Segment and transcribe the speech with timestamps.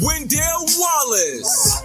[0.00, 1.82] Wendell Wallace.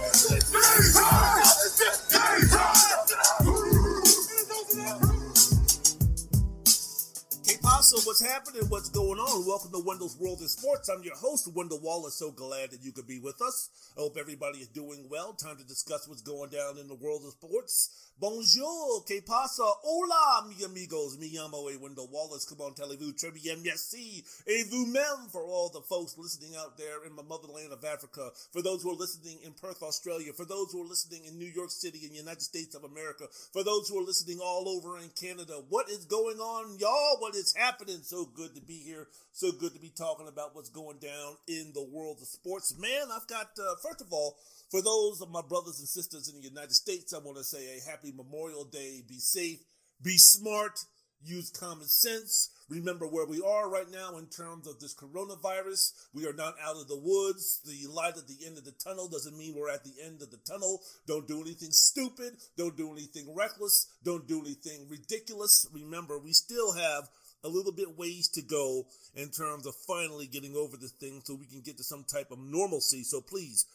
[7.82, 8.62] Paso, what's happening?
[8.68, 9.44] What's going on?
[9.44, 10.88] Welcome to Wendell's World in Sports.
[10.88, 12.14] I'm your host, Wendell Wallace.
[12.14, 13.70] So glad that you could be with us.
[13.98, 15.32] I hope everybody is doing well.
[15.32, 17.90] Time to discuss what's going down in the world of sports.
[18.20, 19.64] Bonjour, que pasa?
[19.82, 21.18] Hola, mi amigos.
[21.18, 22.44] Mi llamo a Wendell Wallace.
[22.44, 24.22] Come on, televue, bien, merci.
[24.46, 28.30] Et vous-même for all the folks listening out there in my motherland of Africa.
[28.52, 30.32] For those who are listening in Perth, Australia.
[30.32, 33.26] For those who are listening in New York City in the United States of America.
[33.52, 35.54] For those who are listening all over in Canada.
[35.68, 37.18] What is going on, y'all?
[37.18, 37.71] What is happening?
[38.02, 39.08] So good to be here.
[39.32, 42.74] So good to be talking about what's going down in the world of sports.
[42.78, 44.36] Man, I've got, uh, first of all,
[44.70, 47.78] for those of my brothers and sisters in the United States, I want to say
[47.78, 49.02] a happy Memorial Day.
[49.08, 49.60] Be safe,
[50.02, 50.78] be smart,
[51.24, 52.50] use common sense.
[52.68, 55.92] Remember where we are right now in terms of this coronavirus.
[56.14, 57.60] We are not out of the woods.
[57.64, 60.30] The light at the end of the tunnel doesn't mean we're at the end of
[60.30, 60.80] the tunnel.
[61.06, 62.34] Don't do anything stupid.
[62.56, 63.86] Don't do anything reckless.
[64.04, 65.66] Don't do anything ridiculous.
[65.72, 67.08] Remember, we still have
[67.44, 71.34] a little bit ways to go in terms of finally getting over this thing so
[71.34, 73.02] we can get to some type of normalcy.
[73.02, 73.66] So please,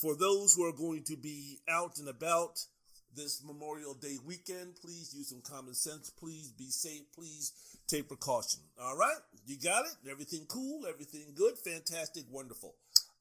[0.00, 2.64] for those who are going to be out and about
[3.16, 6.10] this Memorial Day weekend, please use some common sense.
[6.10, 7.02] Please be safe.
[7.14, 7.52] Please
[7.88, 8.60] take precaution.
[8.80, 9.18] All right?
[9.46, 10.10] You got it?
[10.10, 10.86] Everything cool?
[10.88, 11.58] Everything good?
[11.58, 12.24] Fantastic.
[12.30, 12.74] Wonderful.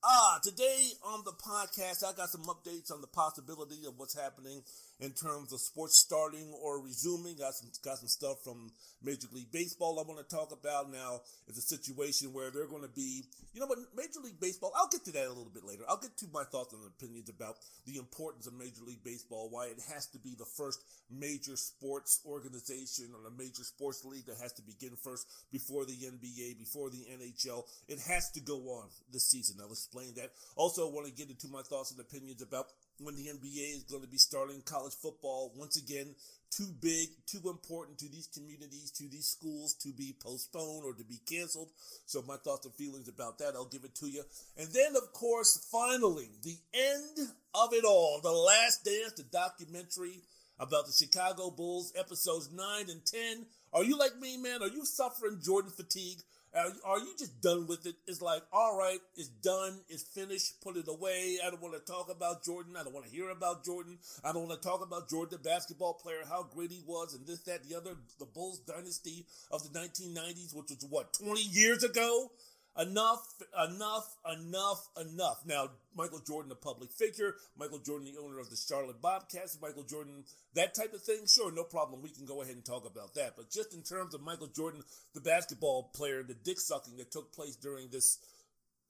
[0.04, 4.64] Ah, today on the podcast, I got some updates on the possibility of what's happening
[5.00, 7.38] in terms of sports starting or resuming.
[7.38, 8.72] Got some got some stuff from
[9.02, 10.92] Major League Baseball I want to talk about.
[10.92, 13.24] Now, it's a situation where they're going to be,
[13.54, 14.72] you know what, Major League Baseball.
[14.76, 15.84] I'll get to that a little bit later.
[15.88, 17.56] I'll get to my thoughts and opinions about
[17.86, 22.20] the importance of Major League Baseball, why it has to be the first major sports
[22.26, 26.90] organization or a major sports league that has to begin first before the NBA, before
[26.90, 27.64] the NHL.
[27.88, 29.58] It has to go on this season.
[29.62, 30.32] I'll explain that.
[30.56, 32.68] Also, I want to get into my thoughts and opinions about
[33.00, 36.16] when the NBA is going to be starting college football once again.
[36.52, 41.04] Too big, too important to these communities, to these schools to be postponed or to
[41.04, 41.70] be canceled.
[42.06, 44.24] So my thoughts and feelings about that, I'll give it to you.
[44.58, 50.24] And then, of course, finally, the end of it all, the last dance, the documentary
[50.60, 53.46] about the Chicago Bulls, episodes nine and ten.
[53.72, 54.62] Are you like me, man?
[54.62, 56.20] Are you suffering Jordan fatigue?
[56.56, 57.96] Are, you just done with it?
[58.08, 61.38] It's like, all right, it's done, it's finished, put it away.
[61.46, 62.76] I don't want to talk about Jordan.
[62.76, 64.00] I don't want to hear about Jordan.
[64.24, 67.26] I don't want to talk about Jordan, the basketball player, how great he was, and
[67.28, 67.92] this, that, the other.
[68.20, 72.32] The Bulls dynasty of the 1990s, which was what, 20 years ago?
[72.80, 73.26] Enough,
[73.68, 75.42] enough, enough, enough.
[75.46, 79.84] Now, Michael Jordan, a public figure, Michael Jordan, the owner of the Charlotte Bobcats, Michael
[79.84, 80.24] Jordan,
[80.56, 82.02] that type of thing, sure, no problem.
[82.02, 83.34] We can go ahead and talk about that.
[83.36, 84.82] But just in terms of Michael Jordan,
[85.14, 88.18] the basketball player, the dick sucking that took place during this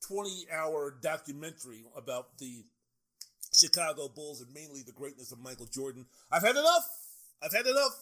[0.07, 2.66] 20 hour documentary about the
[3.53, 6.88] Chicago Bulls and mainly the greatness of Michael Jordan, I've had enough.
[7.41, 7.97] I've had enough.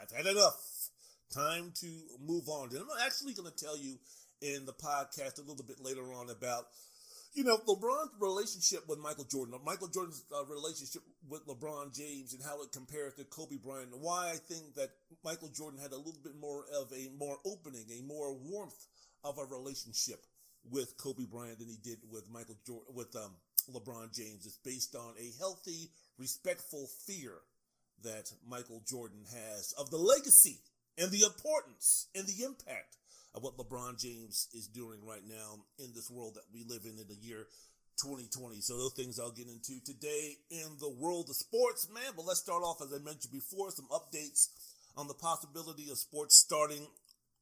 [0.00, 0.90] I've had enough.
[1.34, 1.86] Time to
[2.24, 2.68] move on.
[2.70, 3.98] And I'm actually going to tell you
[4.42, 6.66] in the podcast a little bit later on about,
[7.32, 12.42] you know, LeBron's relationship with Michael Jordan, Michael Jordan's uh, relationship with LeBron James, and
[12.42, 14.90] how it compares to Kobe Bryant, why I think that
[15.24, 18.86] Michael Jordan had a little bit more of a more opening, a more warmth
[19.24, 20.20] of a relationship
[20.70, 23.32] with Kobe Bryant than he did with Michael Jordan, with um,
[23.70, 24.44] LeBron James.
[24.44, 27.32] It's based on a healthy, respectful fear
[28.02, 30.58] that Michael Jordan has of the legacy
[30.98, 32.96] and the importance and the impact
[33.34, 36.98] of what LeBron James is doing right now in this world that we live in
[36.98, 37.46] in the year
[38.00, 38.60] 2020.
[38.60, 42.12] So those things I'll get into today in the world of sports, man.
[42.16, 44.48] But let's start off, as I mentioned before, some updates
[44.96, 46.86] on the possibility of sports starting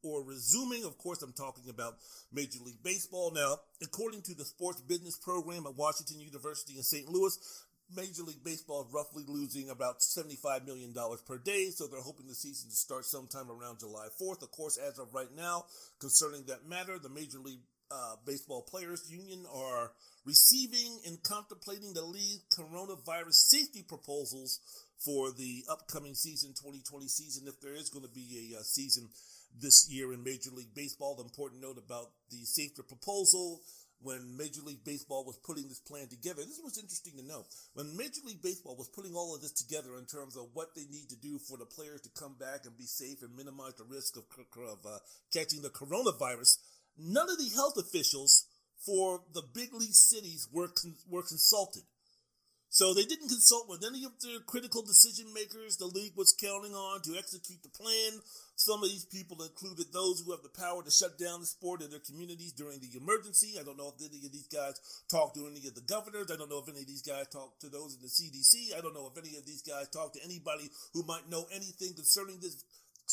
[0.03, 0.85] or resuming.
[0.85, 1.99] Of course, I'm talking about
[2.32, 3.32] Major League Baseball.
[3.32, 7.09] Now, according to the sports business program at Washington University in St.
[7.09, 7.37] Louis,
[7.97, 10.95] Major League Baseball is roughly losing about $75 million
[11.27, 14.43] per day, so they're hoping the season to start sometime around July 4th.
[14.43, 15.65] Of course, as of right now,
[16.01, 19.93] concerning that matter, the Major League uh, Baseball Players Union are
[20.25, 24.61] receiving and contemplating the league coronavirus safety proposals
[24.99, 29.09] for the upcoming season, 2020 season, if there is going to be a, uh season
[29.59, 31.17] this year in Major League Baseball.
[31.17, 33.61] The important note about the safety proposal
[34.02, 36.43] when Major League Baseball was putting this plan together.
[36.43, 37.44] This was interesting to know.
[37.75, 40.87] When Major League Baseball was putting all of this together in terms of what they
[40.91, 43.85] need to do for the players to come back and be safe and minimize the
[43.85, 44.25] risk of,
[44.56, 44.99] of uh,
[45.32, 46.58] catching the coronavirus,
[46.99, 48.47] none of the health officials
[48.85, 51.82] for the big league cities were con- were consulted.
[52.70, 56.70] So they didn't consult with any of the critical decision makers the league was counting
[56.70, 58.22] on to execute the plan.
[58.55, 61.82] Some of these people included those who have the power to shut down the sport
[61.82, 63.58] in their communities during the emergency.
[63.58, 64.78] I don't know if any of these guys
[65.11, 66.31] talked to any of the governors.
[66.31, 68.78] I don't know if any of these guys talked to those in the CDC.
[68.78, 71.99] I don't know if any of these guys talked to anybody who might know anything
[71.99, 72.62] concerning this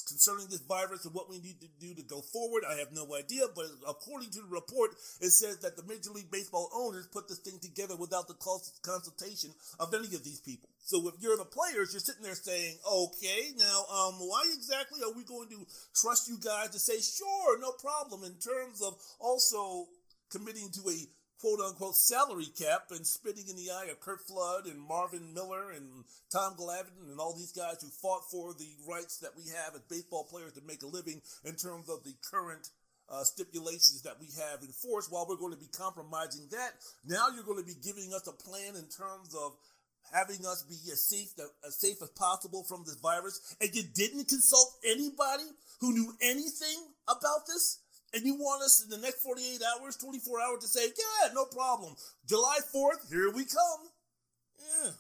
[0.02, 2.64] concerning this virus and what we need to do to go forward.
[2.68, 4.92] I have no idea, but according to the report,
[5.22, 8.38] it says that the Major League Baseball owners put this thing together without the
[8.84, 10.70] consultation of any of these people.
[10.84, 15.14] So if you're the players, you're sitting there saying, okay, now, um, why exactly are
[15.16, 15.66] we going to
[15.96, 19.88] trust you guys to say, sure, no problem, in terms of also
[20.32, 20.98] committing to a
[21.40, 25.72] quote unquote salary cap and spitting in the eye of Curt Flood and Marvin Miller
[25.72, 29.76] and Tom Glavine and all these guys who fought for the rights that we have
[29.76, 32.70] as baseball players to make a living in terms of the current
[33.10, 36.72] uh, stipulations that we have in force while we're going to be compromising that.
[37.06, 39.54] Now you're going to be giving us a plan in terms of
[40.14, 41.34] having us be as safe
[41.66, 45.48] as safe as possible from this virus, and you didn't consult anybody
[45.80, 47.80] who knew anything about this
[48.14, 51.46] and you want us in the next 48 hours, 24 hours to say, yeah, no
[51.46, 51.96] problem.
[52.28, 53.92] July 4th, here we come.
[54.58, 54.92] Yeah.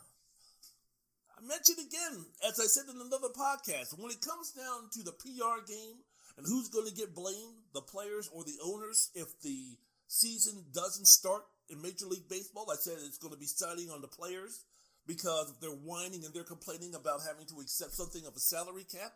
[1.38, 5.13] I mentioned again, as I said in another podcast, when it comes down to the
[5.13, 6.01] PR game
[6.38, 9.77] and who's going to get blamed, the players or the owners, if the
[10.07, 14.01] season doesn't start in Major League Baseball, I said it's going to be siding on
[14.01, 14.65] the players
[15.06, 19.13] because they're whining and they're complaining about having to accept something of a salary cap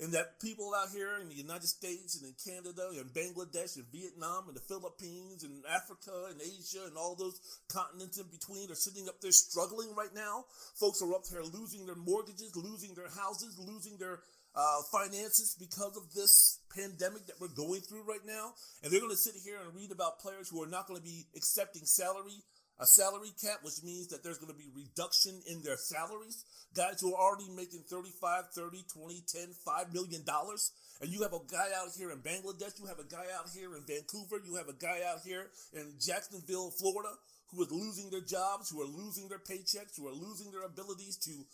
[0.00, 3.86] and that people out here in the United States and in Canada and Bangladesh and
[3.92, 7.38] Vietnam and the Philippines and Africa and Asia and all those
[7.68, 10.44] continents in between are sitting up there struggling right now.
[10.74, 14.18] Folks are up there losing their mortgages, losing their houses, losing their
[14.56, 18.54] uh, finances because of this pandemic that we're going through right now.
[18.82, 21.04] And they're going to sit here and read about players who are not going to
[21.04, 22.42] be accepting salary
[22.80, 26.44] a salary cap, which means that there's going to be reduction in their salaries.
[26.74, 30.72] Guys who are already making 35, 30, 20, 10, 5 million dollars.
[31.00, 33.74] And you have a guy out here in Bangladesh, you have a guy out here
[33.76, 37.10] in Vancouver, you have a guy out here in Jacksonville, Florida,
[37.50, 41.16] who is losing their jobs, who are losing their paychecks, who are losing their abilities
[41.16, 41.44] to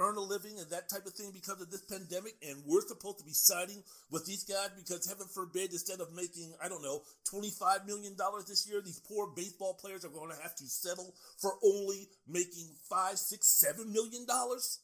[0.00, 2.34] earn a living and that type of thing because of this pandemic.
[2.42, 6.54] And we're supposed to be siding with these guys because heaven forbid, instead of making,
[6.62, 7.02] I don't know,
[7.32, 8.16] $25 million
[8.48, 12.72] this year, these poor baseball players are going to have to settle for only making
[12.88, 14.80] five, six, seven million dollars.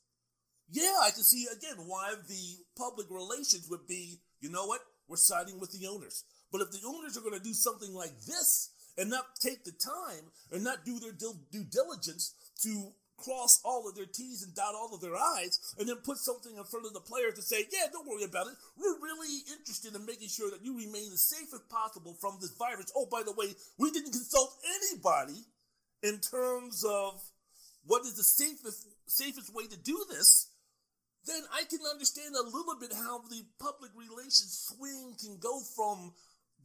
[0.69, 4.81] Yeah, I can see again why the public relations would be, you know what?
[5.09, 6.25] We're siding with the owners.
[6.51, 9.73] But if the owners are going to do something like this and not take the
[9.73, 14.75] time and not do their due diligence to cross all of their T's and dot
[14.75, 17.67] all of their I's, and then put something in front of the players to say,
[17.73, 18.55] yeah, don't worry about it.
[18.77, 22.53] We're really interested in making sure that you remain as safe as possible from this
[22.53, 22.93] virus.
[22.97, 25.45] Oh, by the way, we didn't consult anybody
[26.03, 27.23] in terms of
[27.85, 30.51] what is the safest safest way to do this.
[31.27, 36.13] Then I can understand a little bit how the public relations swing can go from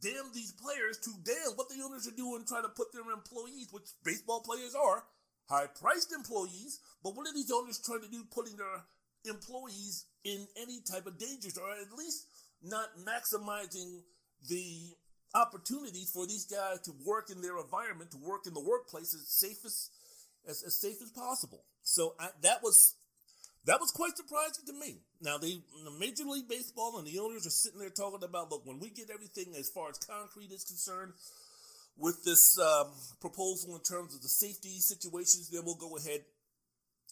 [0.00, 3.68] damn these players to damn what the owners are doing trying to put their employees,
[3.70, 5.04] which baseball players are,
[5.52, 8.88] high priced employees, but what are these owners trying to do putting their
[9.28, 12.26] employees in any type of dangers or at least
[12.62, 14.00] not maximizing
[14.48, 14.96] the
[15.34, 19.28] opportunities for these guys to work in their environment, to work in the workplace as
[19.28, 19.90] safest
[20.48, 21.64] as, as safe as possible.
[21.82, 22.96] So I, that was
[23.64, 25.02] that was quite surprising to me.
[25.20, 28.66] Now, they, the Major League Baseball and the owners are sitting there talking about, look,
[28.66, 31.12] when we get everything as far as concrete is concerned,
[31.96, 32.88] with this um,
[33.20, 36.20] proposal in terms of the safety situations, then we'll go ahead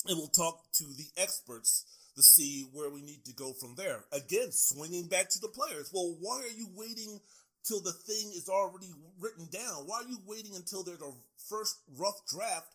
[0.06, 1.84] and we'll talk to the experts
[2.16, 4.04] to see where we need to go from there.
[4.12, 5.90] Again, swinging back to the players.
[5.92, 7.20] Well, why are you waiting
[7.66, 9.86] till the thing is already written down?
[9.86, 11.12] Why are you waiting until there's a
[11.48, 12.74] first rough draft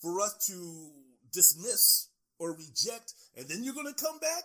[0.00, 0.90] for us to
[1.32, 2.08] dismiss
[2.38, 4.44] or reject, and then you're going to come back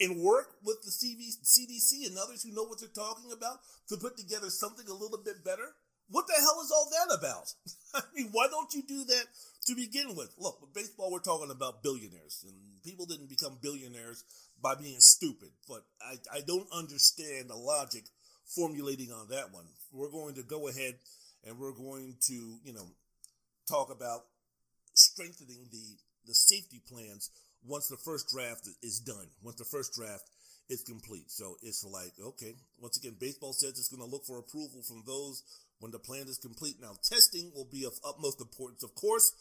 [0.00, 4.16] and work with the CDC and others who know what they're talking about to put
[4.16, 5.74] together something a little bit better?
[6.12, 7.54] What the hell is all that about?
[7.94, 9.24] I mean, why don't you do that
[9.66, 10.34] to begin with?
[10.38, 12.54] Look, with baseball, we're talking about billionaires, and
[12.84, 14.22] people didn't become billionaires
[14.62, 15.48] by being stupid.
[15.66, 18.04] But I, I don't understand the logic
[18.44, 19.64] formulating on that one.
[19.90, 20.96] We're going to go ahead
[21.46, 22.86] and we're going to, you know,
[23.68, 24.26] talk about
[24.94, 27.30] strengthening the the safety plans
[27.66, 29.26] once the first draft is done.
[29.42, 30.28] Once the first draft
[30.68, 31.30] is complete.
[31.30, 35.02] So it's like, okay, once again, baseball says it's going to look for approval from
[35.06, 35.42] those
[35.82, 36.76] when the plan is complete.
[36.80, 39.32] Now, testing will be of utmost importance, of course.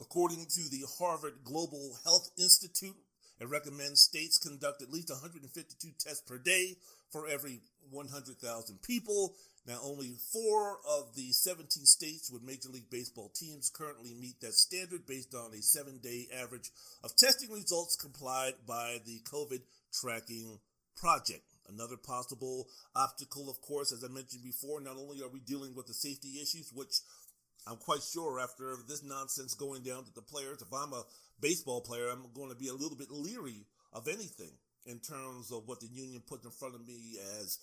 [0.00, 2.96] According to the Harvard Global Health Institute,
[3.40, 6.76] it recommends states conduct at least 152 tests per day
[7.10, 9.34] for every 100,000 people.
[9.66, 14.54] Now, only four of the 17 states with Major League Baseball teams currently meet that
[14.54, 16.70] standard based on a seven day average
[17.02, 19.62] of testing results complied by the COVID
[19.92, 20.58] tracking
[20.96, 21.53] project.
[21.68, 25.86] Another possible obstacle, of course, as I mentioned before, not only are we dealing with
[25.86, 27.00] the safety issues, which
[27.66, 31.04] I'm quite sure after this nonsense going down to the players, if I'm a
[31.40, 34.52] baseball player, I'm going to be a little bit leery of anything
[34.86, 37.58] in terms of what the union puts in front of me as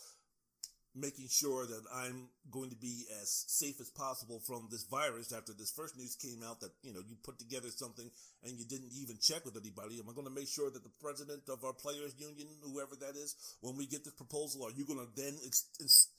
[0.93, 5.53] making sure that I'm going to be as safe as possible from this virus after
[5.53, 8.09] this first news came out that, you know, you put together something
[8.43, 9.99] and you didn't even check with anybody.
[9.99, 13.15] Am I going to make sure that the president of our players union, whoever that
[13.15, 16.11] is, when we get this proposal, are you going to then, ex- ex-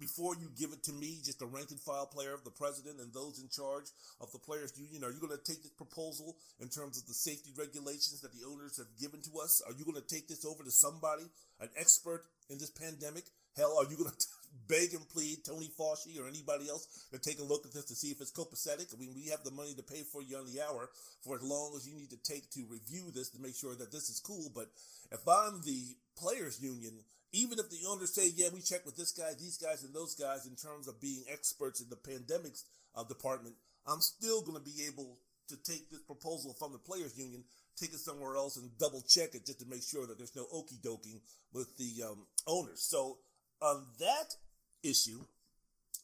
[0.00, 2.98] before you give it to me, just a rank and file player of the president
[3.00, 6.34] and those in charge of the players union, are you going to take this proposal
[6.58, 9.62] in terms of the safety regulations that the owners have given to us?
[9.66, 11.26] Are you going to take this over to somebody,
[11.60, 13.26] an expert in this pandemic?
[13.58, 14.26] Hell, are you going to
[14.68, 17.94] beg and plead Tony Fauci or anybody else to take a look at this to
[17.94, 18.94] see if it's copacetic?
[18.94, 20.88] I mean, we have the money to pay for you on the hour
[21.24, 23.90] for as long as you need to take to review this to make sure that
[23.90, 24.50] this is cool.
[24.54, 24.70] But
[25.10, 29.12] if I'm the players union, even if the owners say, yeah, we check with this
[29.12, 32.62] guy, these guys, and those guys in terms of being experts in the pandemics
[32.94, 37.18] uh, department, I'm still going to be able to take this proposal from the players
[37.18, 37.42] union,
[37.76, 40.46] take it somewhere else, and double check it just to make sure that there's no
[40.52, 41.20] okey doking
[41.52, 42.82] with the um, owners.
[42.82, 43.18] So
[43.60, 44.34] on that
[44.82, 45.20] issue,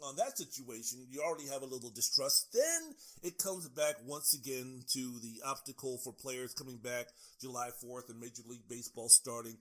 [0.03, 2.53] on that situation, you already have a little distrust.
[2.53, 7.07] Then it comes back once again to the obstacle for players coming back
[7.41, 9.57] July 4th and Major League Baseball starting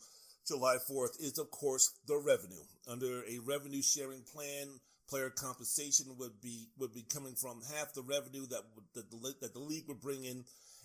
[0.48, 2.64] July 4th is, of course, the revenue.
[2.88, 4.68] Under a revenue sharing plan,
[5.08, 8.64] player compensation would be would be coming from half the revenue that
[8.96, 10.44] that the, that the league would bring in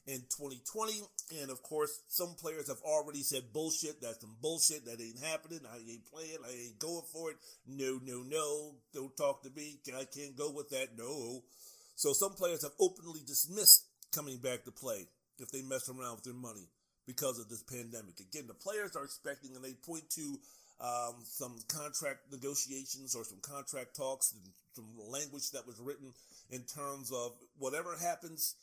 [0.09, 1.03] in 2020.
[1.41, 4.01] And of course, some players have already said bullshit.
[4.01, 4.87] That's some bullshit.
[4.87, 5.61] That ain't happening.
[5.71, 6.39] I ain't playing.
[6.45, 7.37] I ain't going for it.
[7.67, 8.75] No, no, no.
[8.95, 9.79] Don't talk to me.
[9.95, 10.97] I can't go with that.
[10.97, 11.43] No.
[11.95, 13.85] So some players have openly dismissed
[14.15, 15.07] coming back to play
[15.39, 16.69] if they mess around with their money
[17.07, 18.19] because of this pandemic.
[18.21, 20.39] Again, the players are expecting, and they point to
[20.81, 24.43] um, some contract negotiations or some contract talks and
[24.75, 26.13] some language that was written
[26.51, 28.55] in terms of whatever happens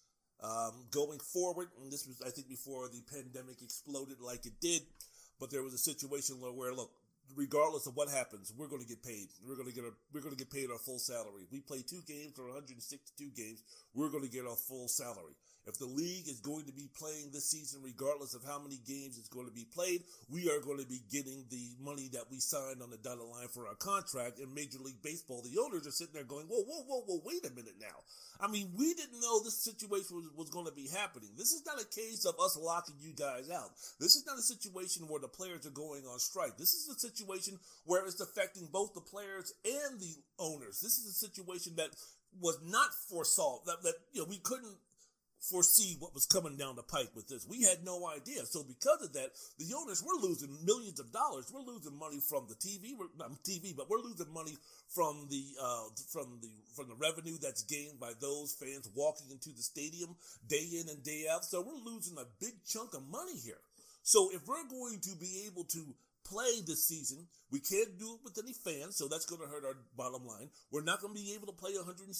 [0.44, 4.82] um, going forward, and this was, I think, before the pandemic exploded like it did,
[5.40, 6.92] but there was a situation where, look,
[7.36, 9.28] regardless of what happens, we're going to get paid.
[9.48, 11.48] We're going to get a, we're going to get paid our full salary.
[11.52, 13.64] We play two games or 162 games.
[13.94, 15.34] We're going to get our full salary.
[15.68, 19.18] If the league is going to be playing this season, regardless of how many games
[19.18, 22.40] it's going to be played, we are going to be getting the money that we
[22.40, 24.40] signed on the dotted line for our contract.
[24.40, 27.46] In Major League Baseball, the owners are sitting there going, whoa, whoa, whoa, whoa, wait
[27.46, 28.06] a minute now.
[28.40, 31.30] I mean, we didn't know this situation was, was going to be happening.
[31.36, 33.72] This is not a case of us locking you guys out.
[34.00, 36.58] This is not a situation where the players are going on strike.
[36.58, 40.80] This is a situation where it's affecting both the players and the owners.
[40.80, 41.90] This is a situation that
[42.42, 44.76] was not foresaw that, that you know we couldn't
[45.50, 47.46] foresee what was coming down the pike with this.
[47.48, 48.46] We had no idea.
[48.46, 51.52] So because of that, the owners were losing millions of dollars.
[51.54, 54.58] We're losing money from the TV, not TV, but we're losing money
[54.90, 59.50] from the uh, from the from the revenue that's gained by those fans walking into
[59.50, 60.16] the stadium
[60.48, 61.46] day in and day out.
[61.46, 63.62] So we're losing a big chunk of money here.
[64.04, 65.82] So if we're going to be able to
[66.26, 67.28] play this season.
[67.52, 70.50] We can't do it with any fans, so that's going to hurt our bottom line.
[70.72, 72.12] We're not going to be able to play 162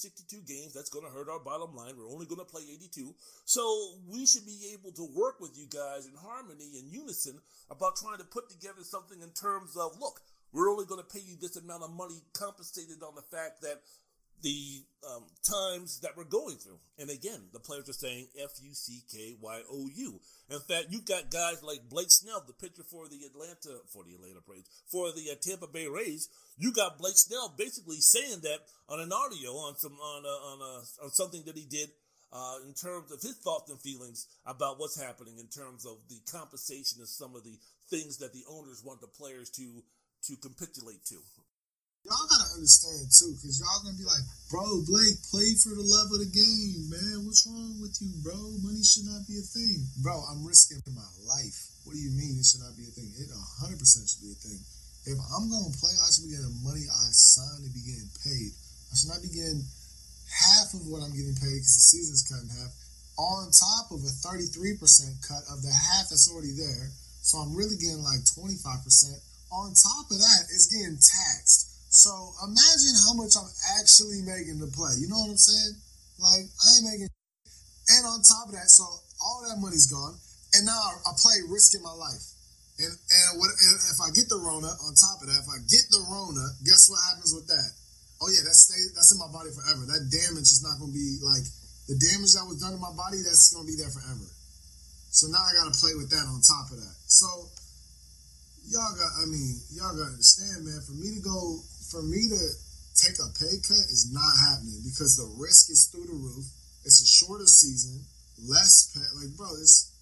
[0.46, 0.72] games.
[0.72, 1.98] That's going to hurt our bottom line.
[1.98, 3.14] We're only going to play 82.
[3.44, 3.62] So
[4.08, 8.18] we should be able to work with you guys in harmony and unison about trying
[8.18, 10.22] to put together something in terms of, look,
[10.52, 13.82] we're only going to pay you this amount of money compensated on the fact that
[14.42, 16.78] the um, times that we're going through.
[16.98, 20.20] And again, the players are saying F U C K Y O U.
[20.50, 24.14] In fact, you've got guys like Blake Snell, the pitcher for the Atlanta, for the
[24.14, 26.28] Atlanta Braves, for the uh, Tampa Bay Rays.
[26.58, 30.60] You got Blake Snell basically saying that on an audio on some on a, on
[30.60, 31.90] a, on something that he did
[32.32, 36.20] uh, in terms of his thoughts and feelings about what's happening in terms of the
[36.30, 37.58] compensation of some of the
[37.90, 39.82] things that the owners want the players to
[40.24, 41.16] to capitulate to.
[42.06, 46.14] Y'all gotta understand too, because y'all gonna be like, bro, Blake, play for the love
[46.14, 47.26] of the game, man.
[47.26, 48.38] What's wrong with you, bro?
[48.62, 49.90] Money should not be a thing.
[50.06, 51.58] Bro, I'm risking my life.
[51.82, 53.10] What do you mean it should not be a thing?
[53.18, 54.62] It 100% should be a thing.
[55.10, 58.10] If I'm gonna play, I should be getting the money I signed to be getting
[58.22, 58.54] paid.
[58.54, 59.66] I should not be getting
[60.30, 62.70] half of what I'm getting paid because the season's cut in half,
[63.18, 64.78] on top of a 33%
[65.26, 66.94] cut of the half that's already there.
[67.26, 68.62] So I'm really getting like 25%.
[69.50, 71.75] On top of that, it's getting taxed.
[71.96, 72.12] So
[72.44, 73.48] imagine how much I'm
[73.80, 75.00] actually making to play.
[75.00, 75.80] You know what I'm saying?
[76.20, 77.08] Like, I ain't making.
[77.08, 80.12] And on top of that, so all that money's gone.
[80.52, 82.20] And now I, play risking my life.
[82.76, 85.56] And and what and if I get the Rona on top of that, if I
[85.64, 87.68] get the Rona, guess what happens with that?
[88.20, 89.88] Oh yeah, that's stay that's in my body forever.
[89.88, 91.48] That damage is not gonna be like
[91.88, 94.28] the damage that was done to my body, that's gonna be there forever.
[95.08, 96.96] So now I gotta play with that on top of that.
[97.08, 97.48] So
[98.68, 102.42] y'all got I mean, y'all gotta understand, man, for me to go for me to
[102.96, 106.46] take a pay cut is not happening because the risk is through the roof.
[106.84, 108.06] It's a shorter season,
[108.42, 109.92] less pay like bro, it's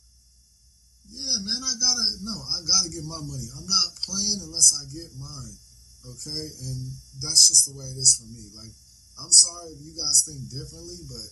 [1.13, 3.49] yeah, man, I gotta no, I gotta get my money.
[3.53, 5.57] I'm not playing unless I get mine.
[6.05, 8.53] Okay, and that's just the way it is for me.
[8.53, 8.73] Like,
[9.21, 11.29] I'm sorry if you guys think differently, but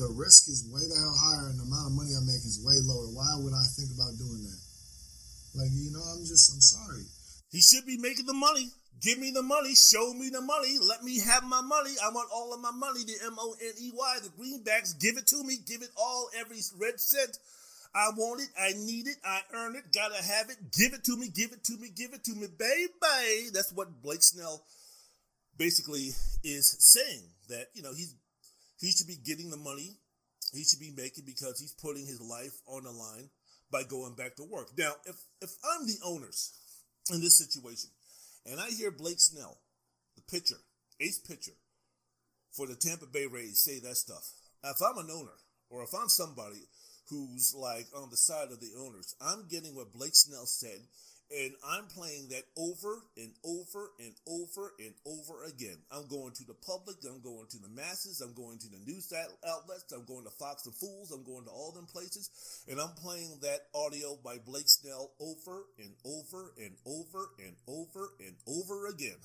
[0.00, 2.64] the risk is way the hell higher, and the amount of money I'm making is
[2.64, 3.12] way lower.
[3.12, 4.60] Why would I think about doing that?
[5.60, 7.04] Like, you know, I'm just, I'm sorry.
[7.50, 8.70] He should be making the money.
[9.00, 9.74] Give me the money.
[9.74, 10.78] Show me the money.
[10.80, 11.94] Let me have my money.
[12.02, 13.04] I want all of my money.
[13.04, 14.98] The M O N E Y, the greenbacks.
[14.98, 15.58] Give it to me.
[15.66, 17.38] Give it all, every red cent.
[17.94, 18.48] I want it.
[18.58, 19.16] I need it.
[19.24, 19.92] I earn it.
[19.92, 20.56] Gotta have it.
[20.76, 21.28] Give it to me.
[21.28, 21.90] Give it to me.
[21.94, 23.50] Give it to me, baby.
[23.52, 24.64] That's what Blake Snell
[25.56, 26.10] basically
[26.44, 27.22] is saying.
[27.48, 28.14] That you know he's
[28.80, 29.96] he should be getting the money.
[30.52, 33.28] He should be making because he's putting his life on the line
[33.70, 34.70] by going back to work.
[34.76, 36.52] Now, if if I'm the owners
[37.12, 37.90] in this situation,
[38.46, 39.58] and I hear Blake Snell,
[40.16, 40.58] the pitcher,
[41.00, 41.56] ace pitcher
[42.52, 44.32] for the Tampa Bay Rays, say that stuff.
[44.64, 45.38] If I'm an owner
[45.70, 46.66] or if I'm somebody
[47.08, 49.14] who's like on the side of the owners.
[49.20, 50.80] I'm getting what Blake Snell said,
[51.30, 55.76] and I'm playing that over and over and over and over again.
[55.92, 59.12] I'm going to the public, I'm going to the masses, I'm going to the news
[59.46, 62.30] outlets, I'm going to Fox and Fools, I'm going to all them places,
[62.68, 68.12] and I'm playing that audio by Blake Snell over and over and over and over
[68.20, 69.18] and over again.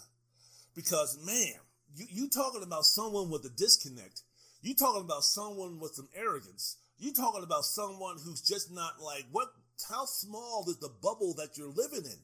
[0.75, 1.59] Because man,
[1.95, 4.21] you, you talking about someone with a disconnect.
[4.61, 9.25] You talking about someone with some arrogance you talking about someone who's just not like
[9.31, 9.47] what
[9.89, 12.19] how small is the bubble that you're living in?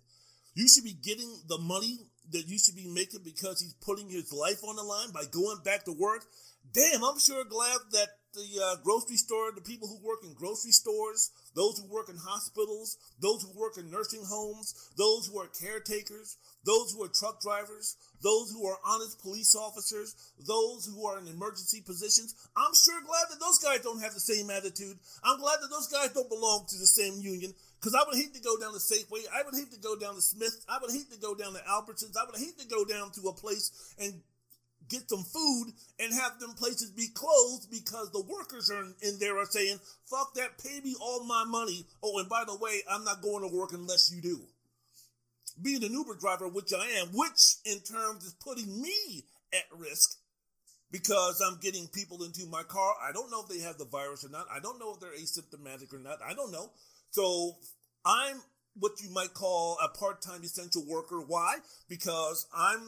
[0.55, 1.99] You should be getting the money
[2.31, 5.59] that you should be making because he's putting his life on the line by going
[5.63, 6.25] back to work.
[6.73, 10.71] Damn, I'm sure glad that the uh, grocery store, the people who work in grocery
[10.71, 15.47] stores, those who work in hospitals, those who work in nursing homes, those who are
[15.47, 20.15] caretakers, those who are truck drivers, those who are honest police officers,
[20.45, 22.35] those who are in emergency positions.
[22.55, 24.97] I'm sure glad that those guys don't have the same attitude.
[25.23, 27.53] I'm glad that those guys don't belong to the same union.
[27.79, 29.23] Because I would hate to go down to Safeway.
[29.33, 30.65] I would hate to go down to Smith.
[30.67, 32.17] I would hate to go down to Albertsons.
[32.19, 34.21] I would hate to go down to a place and
[34.89, 39.37] get some food and have them places be closed because the workers are in there
[39.37, 41.85] are saying, fuck that, pay me all my money.
[42.03, 44.39] Oh, and by the way, I'm not going to work unless you do
[45.61, 50.17] being an Uber driver, which I am, which in terms is putting me at risk
[50.91, 52.93] because I'm getting people into my car.
[53.01, 54.47] I don't know if they have the virus or not.
[54.53, 56.19] I don't know if they're asymptomatic or not.
[56.25, 56.71] I don't know.
[57.11, 57.57] So
[58.05, 58.41] I'm
[58.75, 61.21] what you might call a part time essential worker.
[61.21, 61.57] Why?
[61.87, 62.81] Because I'm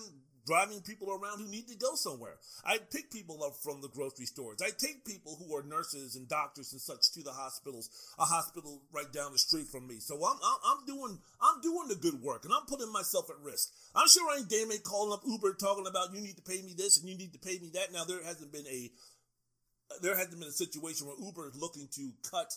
[0.45, 2.37] driving people around who need to go somewhere.
[2.65, 4.61] I pick people up from the grocery stores.
[4.61, 8.81] I take people who are nurses and doctors and such to the hospitals, a hospital
[8.91, 9.99] right down the street from me.
[9.99, 13.39] So I'm, I'm, I'm doing I'm doing the good work and I'm putting myself at
[13.43, 13.71] risk.
[13.95, 16.73] I'm sure I ain't damn calling up Uber talking about you need to pay me
[16.75, 17.91] this and you need to pay me that.
[17.91, 18.91] Now there hasn't been a
[20.01, 22.53] there hasn't been a situation where Uber is looking to cut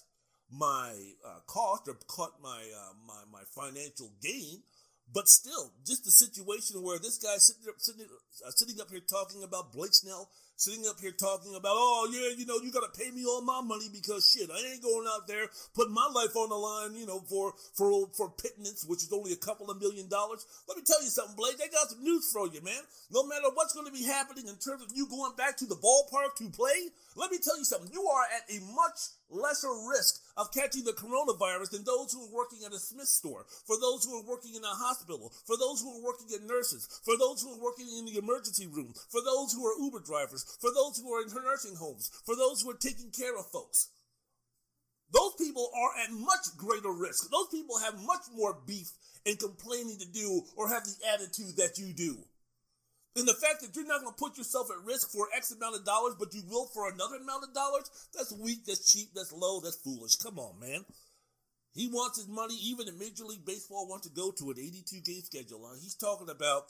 [0.50, 0.94] my
[1.26, 4.62] uh, cost or cut my uh, my my financial gain.
[5.12, 8.06] But still, just the situation where this guy sitting sitting,
[8.46, 12.36] uh, sitting up here talking about Blake Snell, sitting up here talking about, oh yeah,
[12.36, 15.06] you know, you got to pay me all my money because shit, I ain't going
[15.08, 19.02] out there putting my life on the line, you know, for for for pittance, which
[19.02, 20.46] is only a couple of million dollars.
[20.68, 21.56] Let me tell you something, Blake.
[21.62, 22.82] I got some news for you, man.
[23.10, 25.76] No matter what's going to be happening in terms of you going back to the
[25.76, 27.90] ballpark to play, let me tell you something.
[27.92, 32.34] You are at a much lesser risk of catching the coronavirus than those who are
[32.34, 35.80] working at a Smith store, for those who are working in a hospital, for those
[35.80, 39.20] who are working at nurses, for those who are working in the emergency room, for
[39.22, 42.70] those who are Uber drivers, for those who are in nursing homes, for those who
[42.70, 43.88] are taking care of folks.
[45.12, 47.30] Those people are at much greater risk.
[47.30, 48.90] Those people have much more beef
[49.24, 52.18] and complaining to do or have the attitude that you do.
[53.16, 55.76] And the fact that you're not going to put yourself at risk for X amount
[55.76, 59.32] of dollars, but you will for another amount of dollars, that's weak, that's cheap, that's
[59.32, 60.16] low, that's foolish.
[60.16, 60.84] Come on, man.
[61.74, 62.54] He wants his money.
[62.62, 65.64] Even in Major League Baseball wants to go to an 82 game schedule.
[65.64, 66.64] Uh, he's talking about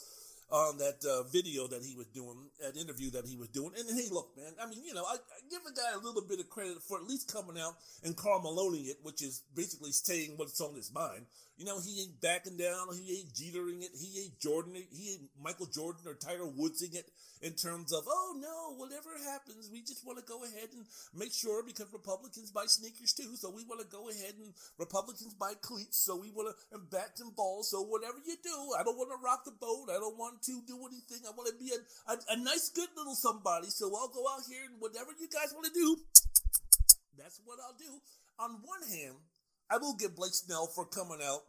[0.50, 3.72] on that uh, video that he was doing, that interview that he was doing.
[3.78, 6.22] And hey, look, man, I mean, you know, I, I give the guy a little
[6.22, 8.42] bit of credit for at least coming out and Carl
[8.87, 11.26] it, which is basically saying what's on his mind.
[11.56, 12.88] You know, he ain't backing down.
[12.98, 13.94] He ain't Jetering it.
[13.94, 14.74] He ain't Jordan.
[14.74, 17.06] He ain't Michael Jordan or Tiger Woodsing it
[17.44, 21.32] in terms of, oh no, whatever happens, we just want to go ahead and make
[21.32, 23.36] sure because Republicans buy sneakers too.
[23.36, 26.00] So we want to go ahead and Republicans buy cleats.
[26.00, 27.70] So we want to, and bats and balls.
[27.70, 29.92] So whatever you do, I don't want to rock the boat.
[29.92, 31.22] I don't want to do anything.
[31.28, 31.78] I want to be a,
[32.10, 33.68] a, a nice, good little somebody.
[33.68, 36.00] So I'll go out here and whatever you guys want to do,
[37.20, 38.00] that's what I'll do.
[38.40, 39.20] On one hand,
[39.70, 41.42] I will give Blake Snell for coming out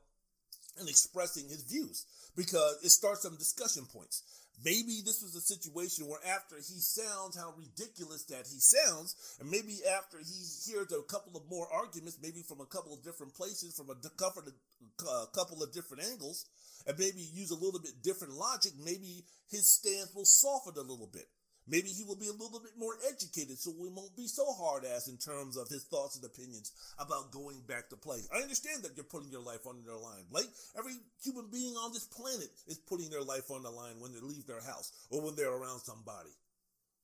[0.80, 4.24] and expressing his views because it starts some discussion points.
[4.64, 9.50] Maybe this was a situation where after he sounds how ridiculous that he sounds, and
[9.50, 13.34] maybe after he hears a couple of more arguments, maybe from a couple of different
[13.36, 16.46] places, from a uh, couple of different angles,
[16.88, 21.10] and maybe use a little bit different logic, maybe his stance will soften a little
[21.12, 21.28] bit.
[21.68, 24.86] Maybe he will be a little bit more educated, so we won't be so hard
[24.86, 28.22] ass in terms of his thoughts and opinions about going back to play.
[28.34, 30.30] I understand that you're putting your life on the line.
[30.30, 30.46] Like
[30.78, 34.22] every human being on this planet is putting their life on the line when they
[34.22, 36.30] leave their house or when they're around somebody.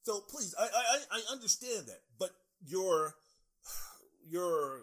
[0.03, 2.29] So please, I I, I understand that, but
[2.67, 3.15] your
[4.29, 4.81] your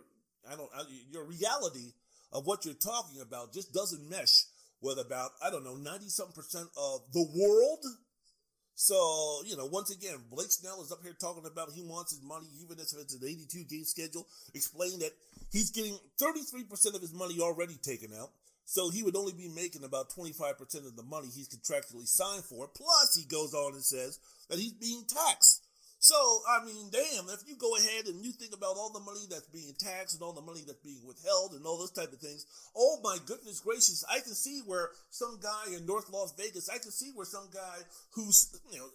[0.50, 0.70] I don't
[1.10, 1.92] your reality
[2.32, 4.44] of what you're talking about just doesn't mesh
[4.80, 7.84] with about I don't know ninety something percent of the world
[8.78, 12.22] so, you know, once again, Blake Snell is up here talking about he wants his
[12.22, 15.10] money, even if it's an 82 game schedule, explaining that
[15.50, 18.30] he's getting 33% of his money already taken out.
[18.66, 22.68] So he would only be making about 25% of the money he's contractually signed for.
[22.68, 25.57] Plus, he goes on and says that he's being taxed.
[25.98, 26.14] So,
[26.48, 29.48] I mean, damn, if you go ahead and you think about all the money that's
[29.48, 32.46] being taxed and all the money that's being withheld and all those type of things,
[32.76, 36.78] oh my goodness gracious, I can see where some guy in North Las Vegas, I
[36.78, 37.82] can see where some guy
[38.12, 38.88] who's, you know,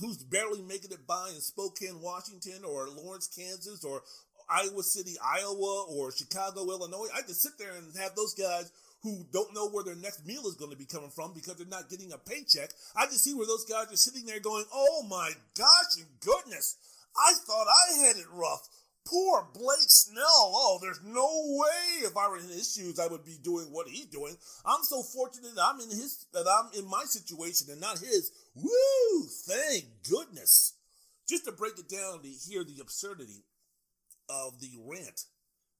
[0.00, 4.02] who's barely making it by in Spokane, Washington or Lawrence, Kansas or
[4.48, 8.70] Iowa City, Iowa or Chicago, Illinois, I can sit there and have those guys
[9.06, 11.66] who don't know where their next meal is going to be coming from because they're
[11.66, 12.70] not getting a paycheck.
[12.96, 16.76] I can see where those guys are sitting there going, oh my gosh and goodness,
[17.16, 18.68] I thought I had it rough.
[19.06, 20.24] Poor Blake Snell.
[20.26, 23.86] Oh, there's no way if I were in his shoes, I would be doing what
[23.86, 24.36] he's doing.
[24.64, 28.32] I'm so fortunate that I'm in his, that I'm in my situation and not his.
[28.56, 29.26] Woo!
[29.46, 30.74] Thank goodness.
[31.28, 33.44] Just to break it down to hear the absurdity
[34.28, 35.22] of the rant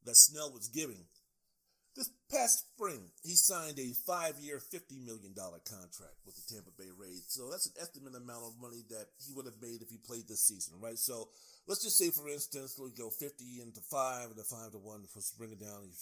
[0.05, 1.07] that Snell was giving.
[1.97, 7.25] This past spring, he signed a five-year, $50 million contract with the Tampa Bay Rays.
[7.33, 10.29] So that's an estimated amount of money that he would have made if he played
[10.29, 10.99] this season, right?
[10.99, 11.33] So
[11.65, 15.09] let's just say, for instance, we go 50 into 5 and the 5 to 1,
[15.09, 15.97] for bring it down, you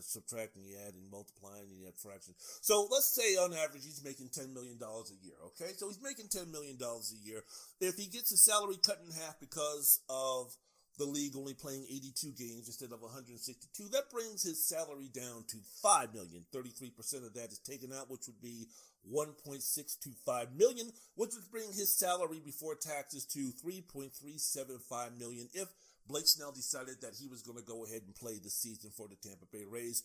[0.00, 2.32] subtract and you add and multiply and you add fraction.
[2.64, 5.76] So let's say on average he's making $10 million a year, okay?
[5.76, 7.44] So he's making $10 million a year.
[7.84, 10.56] If he gets his salary cut in half because of–
[10.98, 13.88] the league only playing 82 games instead of 162.
[13.90, 16.44] That brings his salary down to 5 million.
[16.52, 18.66] 33% of that is taken out, which would be
[19.06, 25.68] 1.625 million, which would bring his salary before taxes to 3.375 million if
[26.08, 29.06] Blake Snell decided that he was going to go ahead and play the season for
[29.08, 30.02] the Tampa Bay Rays,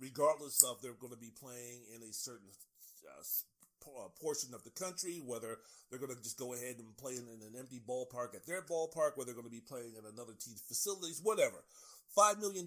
[0.00, 2.48] regardless of they're going to be playing in a certain
[3.06, 3.22] uh,
[4.20, 5.58] portion of the country, whether
[5.90, 8.62] they're going to just go ahead and play in, in an empty ballpark at their
[8.62, 11.62] ballpark, whether they're going to be playing at another team's facilities, whatever.
[12.16, 12.66] $5 million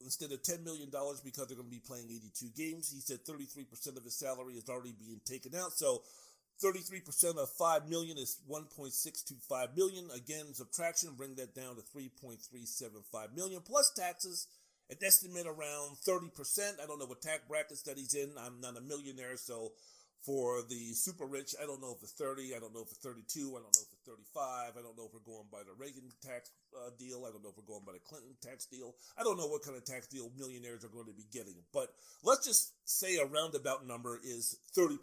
[0.00, 2.90] instead of $10 million because they're going to be playing 82 games.
[2.90, 5.72] He said 33% of his salary is already being taken out.
[5.72, 6.02] So
[6.62, 10.08] 33% of 5 million is 1.625 million.
[10.14, 14.46] Again, subtraction, bring that down to 3.375 million plus taxes.
[14.90, 16.80] An estimate around 30%.
[16.82, 18.30] I don't know what tax brackets that he's in.
[18.40, 19.72] I'm not a millionaire, so
[20.22, 23.00] for the super rich, I don't know if it's 30, I don't know if it's
[23.00, 25.72] 32, I don't know if it's 35, I don't know if we're going by the
[25.78, 28.94] Reagan tax uh, deal, I don't know if we're going by the Clinton tax deal.
[29.16, 31.94] I don't know what kind of tax deal millionaires are going to be getting, but
[32.22, 34.98] let's just say a roundabout number is 30%,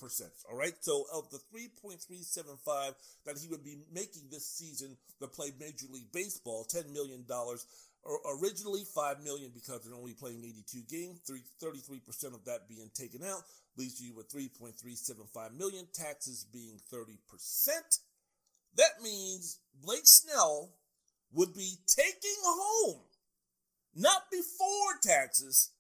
[0.52, 0.76] all right?
[0.82, 2.94] So of the 3.375
[3.26, 7.26] that he would be making this season to play Major League Baseball, $10 million
[8.38, 13.42] originally 5 million because they're only playing 82 games 33% of that being taken out
[13.78, 18.00] leaves you with 3.375 million taxes being 30%
[18.76, 20.74] that means blake snell
[21.32, 23.02] would be taking home
[23.96, 25.72] not before taxes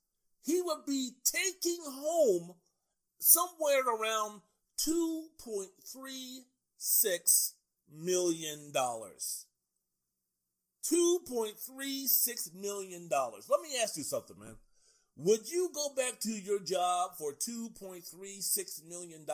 [0.43, 2.53] he would be taking home
[3.19, 4.41] somewhere around
[4.79, 7.53] 2.36
[7.91, 9.45] million dollars
[10.91, 13.09] $2.36 million.
[13.11, 14.55] Let me ask you something, man.
[15.17, 19.25] Would you go back to your job for $2.36 million?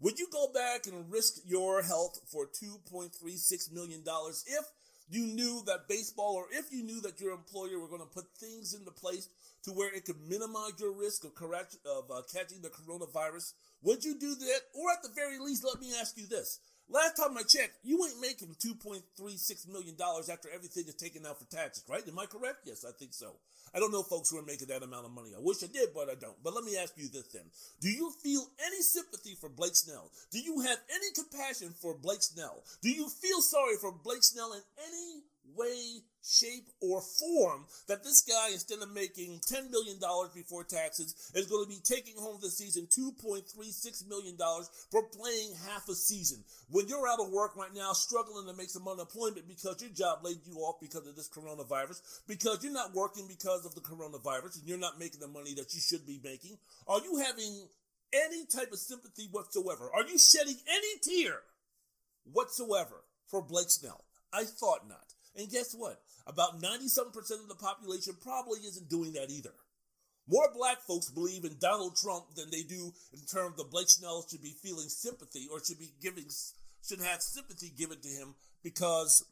[0.00, 4.64] Would you go back and risk your health for $2.36 million if
[5.10, 8.26] you knew that baseball or if you knew that your employer were going to put
[8.38, 9.28] things into place
[9.64, 13.54] to where it could minimize your risk of, correct, of uh, catching the coronavirus?
[13.82, 14.60] Would you do that?
[14.74, 16.60] Or at the very least, let me ask you this.
[16.90, 19.94] Last time I checked, you ain't making $2.36 million
[20.30, 22.02] after everything is taken out for taxes, right?
[22.06, 22.66] Am I correct?
[22.66, 23.30] Yes, I think so.
[23.72, 25.30] I don't know folks who are making that amount of money.
[25.30, 26.34] I wish I did, but I don't.
[26.42, 27.46] But let me ask you this then.
[27.80, 30.10] Do you feel any sympathy for Blake Snell?
[30.32, 32.64] Do you have any compassion for Blake Snell?
[32.82, 35.22] Do you feel sorry for Blake Snell in any
[35.56, 39.98] way, shape, or form that this guy, instead of making $10 million
[40.34, 44.36] before taxes, is going to be taking home this season $2.36 million
[44.90, 46.44] for playing half a season.
[46.68, 50.20] When you're out of work right now, struggling to make some unemployment because your job
[50.22, 54.58] laid you off because of this coronavirus, because you're not working because of the coronavirus,
[54.60, 57.66] and you're not making the money that you should be making, are you having
[58.12, 59.90] any type of sympathy whatsoever?
[59.94, 61.40] Are you shedding any tear
[62.24, 64.04] whatsoever for Blake Snell?
[64.32, 65.14] I thought not.
[65.36, 66.00] And guess what?
[66.26, 69.54] About 97% of the population probably isn't doing that either.
[70.28, 74.24] More black folks believe in Donald Trump than they do in terms of Blake Snell
[74.30, 76.26] should be feeling sympathy or should be giving
[76.86, 79.24] should have sympathy given to him because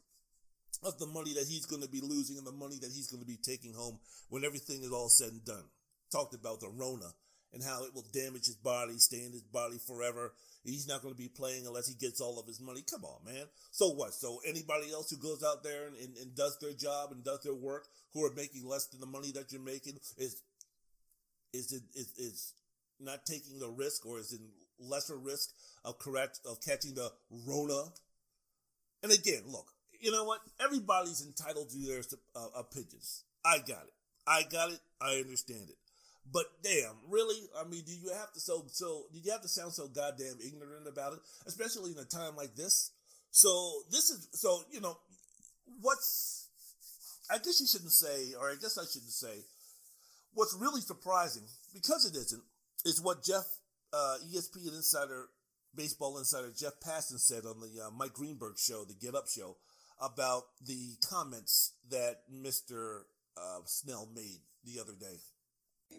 [0.83, 3.21] of the money that he's going to be losing and the money that he's going
[3.21, 5.65] to be taking home when everything is all said and done.
[6.11, 7.13] Talked about the Rona
[7.53, 10.33] and how it will damage his body, stay in his body forever.
[10.63, 12.83] He's not going to be playing unless he gets all of his money.
[12.89, 13.45] Come on, man.
[13.71, 14.13] So what?
[14.13, 17.41] So anybody else who goes out there and, and, and does their job and does
[17.43, 20.41] their work who are making less than the money that you're making is
[21.53, 22.53] is it is, is
[22.99, 24.39] not taking the risk or is in
[24.79, 25.49] lesser risk
[25.85, 27.11] of correct of catching the
[27.47, 27.85] Rona.
[29.01, 29.67] And again, look,
[29.99, 30.41] you know what?
[30.63, 32.01] Everybody's entitled to their
[32.35, 33.23] uh, opinions.
[33.45, 33.93] I got it.
[34.27, 34.79] I got it.
[35.01, 35.77] I understand it.
[36.31, 37.37] But damn, really?
[37.59, 40.37] I mean, do you have to so so did you have to sound so goddamn
[40.45, 42.91] ignorant about it, especially in a time like this?
[43.31, 44.97] So this is so you know
[45.81, 46.49] what's
[47.31, 49.45] I guess you shouldn't say, or I guess I shouldn't say,
[50.33, 52.43] what's really surprising because it isn't
[52.85, 53.45] is what Jeff
[53.93, 55.27] uh, ESPN insider,
[55.75, 59.57] baseball insider Jeff Passan said on the uh, Mike Greenberg show, the Get Up show,
[60.01, 63.05] about the comments that Mister
[63.37, 65.17] uh, Snell made the other day.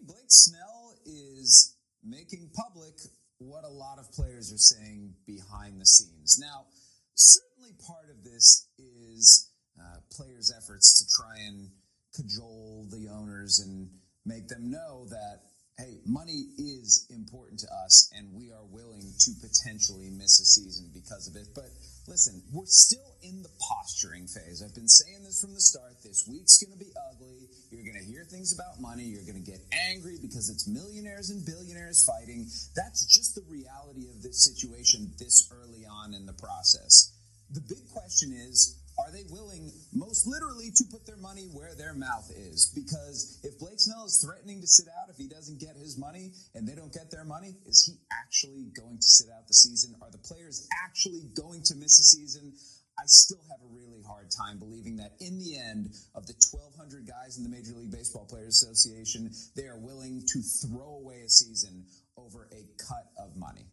[0.02, 2.94] Blake Snell is making public
[3.38, 6.38] what a lot of players are saying behind the scenes.
[6.40, 6.66] Now,
[7.14, 11.70] certainly part of this is uh, players' efforts to try and
[12.14, 13.88] cajole the owners and
[14.24, 15.49] make them know that
[15.80, 20.90] hey, money is important to us and we are willing to potentially miss a season
[20.92, 21.48] because of it.
[21.54, 21.72] But
[22.06, 24.62] listen, we're still in the posturing phase.
[24.62, 25.96] I've been saying this from the start.
[26.04, 27.48] This week's going to be ugly.
[27.72, 29.04] You're going to hear things about money.
[29.04, 32.44] You're going to get angry because it's millionaires and billionaires fighting.
[32.76, 37.16] That's just the reality of this situation this early on in the process.
[37.52, 38.79] The big question is,
[39.10, 42.70] are they willing, most literally, to put their money where their mouth is?
[42.74, 46.30] Because if Blake Snell is threatening to sit out if he doesn't get his money
[46.54, 49.96] and they don't get their money, is he actually going to sit out the season?
[50.00, 52.52] Are the players actually going to miss a season?
[52.98, 57.08] I still have a really hard time believing that in the end of the 1,200
[57.08, 61.28] guys in the Major League Baseball Players Association, they are willing to throw away a
[61.28, 61.84] season
[62.16, 63.66] over a cut of money.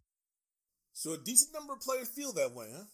[0.94, 2.86] So a decent number of players feel that way, huh?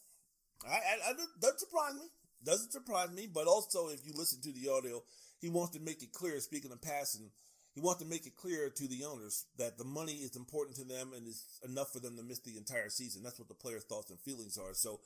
[0.68, 2.08] I, I, I doesn't surprise me.
[2.46, 3.28] Doesn't surprise me.
[3.32, 5.02] But also, if you listen to the audio,
[5.40, 6.40] he wants to make it clear.
[6.40, 7.30] Speaking of Passan,
[7.74, 10.84] he wants to make it clear to the owners that the money is important to
[10.84, 13.24] them and is enough for them to miss the entire season.
[13.24, 14.74] That's what the players' thoughts and feelings are.
[14.74, 15.00] So,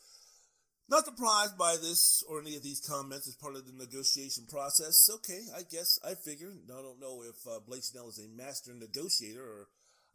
[0.89, 5.09] not surprised by this or any of these comments as part of the negotiation process.
[5.15, 6.51] Okay, I guess I figure.
[6.51, 9.67] I don't know if uh, Blake Snell is a master negotiator or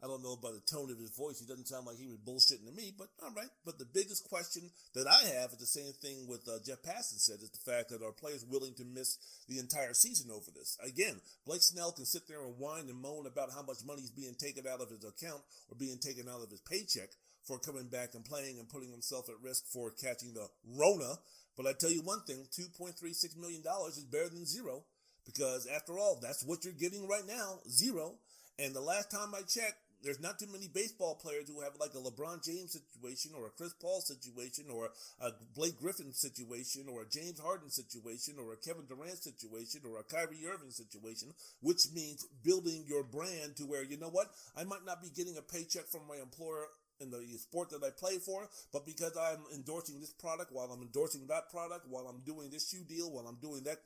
[0.03, 1.39] I don't know by the tone of his voice.
[1.39, 3.47] He doesn't sound like he was bullshitting to me, but all right.
[3.63, 7.23] But the biggest question that I have is the same thing with uh, Jeff Passan
[7.23, 9.15] said is the fact that our players willing to miss
[9.47, 10.77] the entire season over this?
[10.83, 14.11] Again, Blake Snell can sit there and whine and moan about how much money is
[14.11, 15.39] being taken out of his account
[15.71, 17.15] or being taken out of his paycheck
[17.47, 21.15] for coming back and playing and putting himself at risk for catching the Rona.
[21.55, 24.83] But I tell you one thing, $2.36 million is better than zero
[25.25, 28.15] because after all, that's what you're getting right now, zero.
[28.59, 31.93] And the last time I checked, there's not too many baseball players who have like
[31.95, 34.89] a LeBron James situation or a Chris Paul situation or
[35.21, 39.99] a Blake Griffin situation or a James Harden situation or a Kevin Durant situation or
[39.99, 41.29] a Kyrie Irving situation,
[41.61, 45.37] which means building your brand to where, you know what, I might not be getting
[45.37, 46.67] a paycheck from my employer
[46.99, 50.81] in the sport that I play for, but because I'm endorsing this product while I'm
[50.81, 53.79] endorsing that product, while I'm doing this shoe deal, while I'm doing that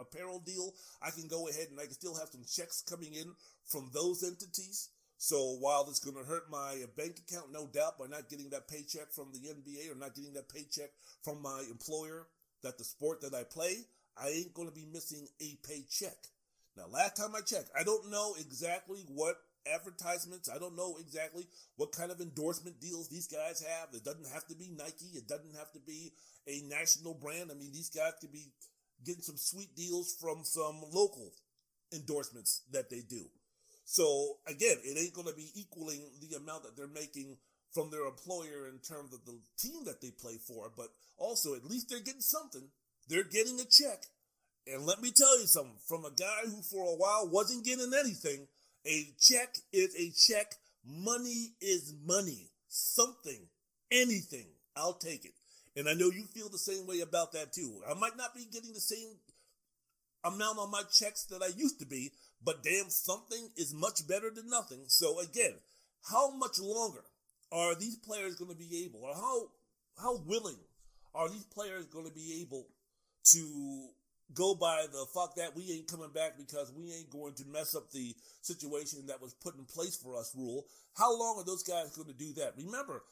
[0.00, 3.32] apparel deal, I can go ahead and I can still have some checks coming in
[3.66, 8.06] from those entities so while it's going to hurt my bank account, no doubt, by
[8.06, 10.90] not getting that paycheck from the NBA or not getting that paycheck
[11.22, 12.28] from my employer,
[12.62, 13.78] that the sport that I play,
[14.16, 16.16] I ain't going to be missing a paycheck.
[16.76, 21.48] Now, last time I checked, I don't know exactly what advertisements, I don't know exactly
[21.74, 23.88] what kind of endorsement deals these guys have.
[23.92, 26.12] It doesn't have to be Nike, it doesn't have to be
[26.46, 27.50] a national brand.
[27.50, 28.52] I mean, these guys could be
[29.04, 31.32] getting some sweet deals from some local
[31.92, 33.26] endorsements that they do.
[33.90, 37.38] So again, it ain't going to be equaling the amount that they're making
[37.72, 41.64] from their employer in terms of the team that they play for, but also at
[41.64, 42.68] least they're getting something.
[43.08, 44.04] They're getting a check.
[44.70, 47.90] And let me tell you something from a guy who for a while wasn't getting
[47.98, 48.46] anything,
[48.84, 50.52] a check is a check.
[50.84, 52.50] Money is money.
[52.68, 53.48] Something,
[53.90, 55.32] anything, I'll take it.
[55.76, 57.80] And I know you feel the same way about that too.
[57.88, 59.16] I might not be getting the same
[60.24, 62.12] amount on my checks that I used to be,
[62.44, 64.84] but damn, something is much better than nothing.
[64.86, 65.54] So again,
[66.10, 67.04] how much longer
[67.52, 69.48] are these players going to be able, or how
[70.00, 70.58] how willing
[71.14, 72.66] are these players going to be able
[73.32, 73.88] to
[74.34, 77.74] go by the fuck that we ain't coming back because we ain't going to mess
[77.74, 80.66] up the situation that was put in place for us rule?
[80.96, 82.54] How long are those guys going to do that?
[82.56, 83.02] Remember,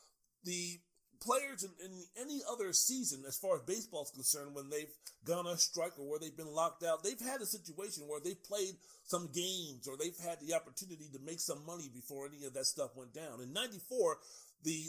[0.45, 0.79] the
[1.21, 4.93] players in, in, any other season, as far as baseball is concerned, when they've
[5.25, 8.43] gone on strike or where they've been locked out, they've had a situation where they've
[8.45, 8.75] played
[9.05, 12.67] some games or they've had the opportunity to make some money before any of that
[12.67, 13.41] stuff went down.
[13.43, 14.17] In 94,
[14.65, 14.87] the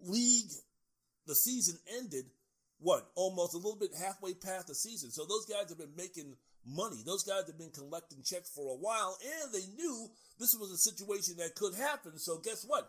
[0.00, 0.52] league,
[1.26, 2.24] the season ended,
[2.78, 5.10] what, almost a little bit halfway past the season.
[5.10, 6.36] So those guys have been making
[6.66, 7.02] money.
[7.04, 10.78] Those guys have been collecting checks for a while and they knew this was a
[10.78, 12.18] situation that could happen.
[12.18, 12.88] So guess what?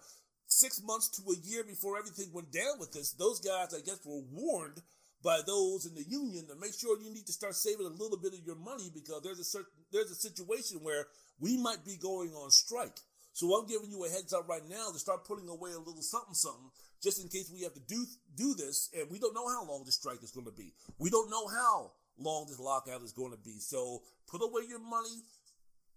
[0.50, 4.00] Six months to a year before everything went down with this, those guys, I guess,
[4.04, 4.82] were warned
[5.24, 8.18] by those in the union to make sure you need to start saving a little
[8.18, 11.06] bit of your money because there's a certain there's a situation where
[11.40, 12.98] we might be going on strike.
[13.34, 16.02] So I'm giving you a heads up right now to start putting away a little
[16.02, 19.48] something something just in case we have to do do this and we don't know
[19.48, 20.74] how long this strike is going to be.
[20.98, 23.60] We don't know how long this lockout is going to be.
[23.60, 25.24] So put away your money,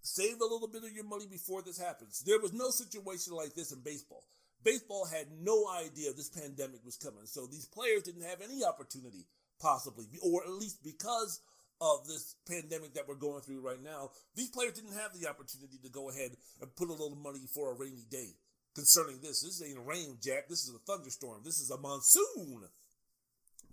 [0.03, 2.23] save a little bit of your money before this happens.
[2.27, 4.25] There was no situation like this in baseball
[4.65, 7.27] baseball had no idea this pandemic was coming.
[7.27, 9.27] So these players didn't have any opportunity,
[9.61, 11.41] possibly, or at least because
[11.83, 15.79] of this pandemic that we're going through right now, these players didn't have the opportunity
[15.83, 18.31] to go ahead and put a little money for a rainy day.
[18.75, 20.49] Concerning this, this ain't rain, Jack.
[20.49, 21.43] This is a thunderstorm.
[21.45, 22.69] This is a monsoon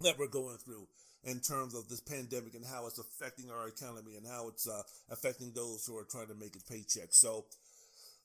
[0.01, 0.87] that we're going through
[1.23, 4.81] in terms of this pandemic and how it's affecting our economy and how it's uh,
[5.09, 7.09] affecting those who are trying to make a paycheck.
[7.11, 7.45] So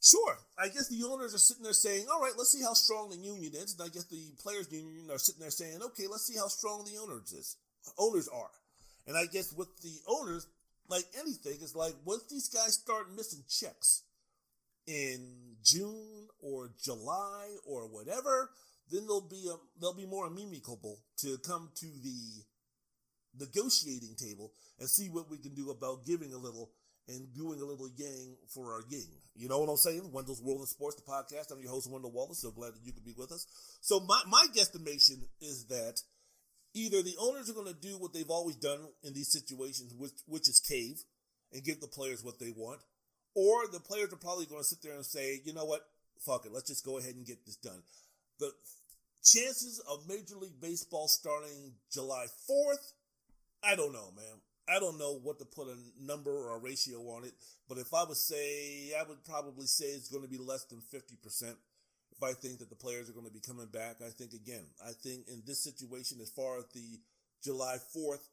[0.02, 0.36] Sure.
[0.58, 3.16] I guess the owners are sitting there saying, all right, let's see how strong the
[3.16, 3.74] union is.
[3.78, 6.84] And I guess the players union are sitting there saying, okay, let's see how strong
[6.84, 7.56] the owners is.
[7.98, 8.50] Owners are.
[9.06, 10.46] And I guess with the owners,
[10.88, 14.02] like anything, it's like once these guys start missing checks
[14.86, 18.50] in June or July or whatever,
[18.90, 22.44] then they'll be a, they'll be more amenable to come to the
[23.38, 26.70] negotiating table and see what we can do about giving a little
[27.08, 29.08] and doing a little yang for our yang.
[29.34, 30.10] You know what I'm saying?
[30.12, 31.52] Wendell's World of Sports, the podcast.
[31.52, 32.40] I'm your host, Wendell Wallace.
[32.40, 33.46] So glad that you could be with us.
[33.80, 36.00] So my, my guesstimation is that
[36.74, 40.12] either the owners are going to do what they've always done in these situations, which,
[40.26, 41.02] which is cave
[41.52, 42.80] and give the players what they want,
[43.34, 45.82] or the players are probably going to sit there and say, you know what?
[46.24, 46.52] Fuck it.
[46.52, 47.82] Let's just go ahead and get this done.
[48.38, 48.50] The
[49.22, 52.92] chances of Major League Baseball starting July 4th,
[53.62, 54.40] I don't know, man.
[54.68, 57.32] I don't know what to put a number or a ratio on it,
[57.68, 60.80] but if I would say, I would probably say it's going to be less than
[60.80, 61.54] 50%.
[62.16, 64.64] If I think that the players are going to be coming back, I think again,
[64.80, 67.00] I think in this situation, as far as the
[67.42, 68.28] July 4th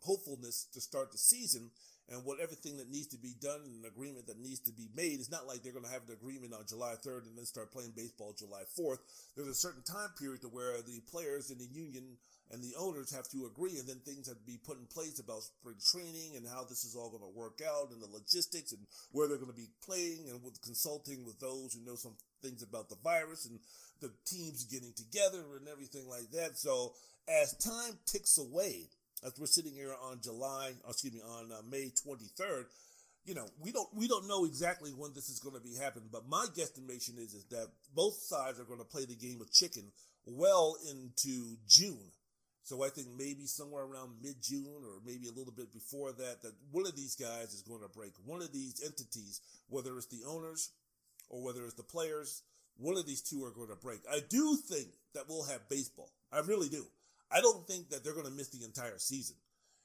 [0.00, 1.70] hopefulness to start the season,
[2.08, 4.88] and what everything that needs to be done and an agreement that needs to be
[4.94, 5.18] made.
[5.18, 7.72] It's not like they're going to have an agreement on July 3rd and then start
[7.72, 8.98] playing baseball July 4th.
[9.34, 12.16] There's a certain time period to where the players in the union
[12.52, 15.18] and the owners have to agree, and then things have to be put in place
[15.18, 18.72] about spring training and how this is all going to work out and the logistics
[18.72, 22.14] and where they're going to be playing and with consulting with those who know some
[22.42, 23.58] things about the virus and
[24.00, 26.56] the teams getting together and everything like that.
[26.56, 26.92] So
[27.28, 28.90] as time ticks away,
[29.24, 32.66] as we're sitting here on July, excuse me, on uh, May 23rd,
[33.24, 36.08] you know, we don't we don't know exactly when this is going to be happening,
[36.12, 39.50] but my guesstimation is is that both sides are going to play the game of
[39.50, 39.90] chicken
[40.26, 42.12] well into June.
[42.66, 46.42] So I think maybe somewhere around mid June or maybe a little bit before that,
[46.42, 48.10] that one of these guys is going to break.
[48.24, 50.72] One of these entities, whether it's the owners
[51.28, 52.42] or whether it's the players,
[52.76, 54.00] one of these two are going to break.
[54.10, 56.10] I do think that we'll have baseball.
[56.32, 56.84] I really do.
[57.30, 59.36] I don't think that they're going to miss the entire season.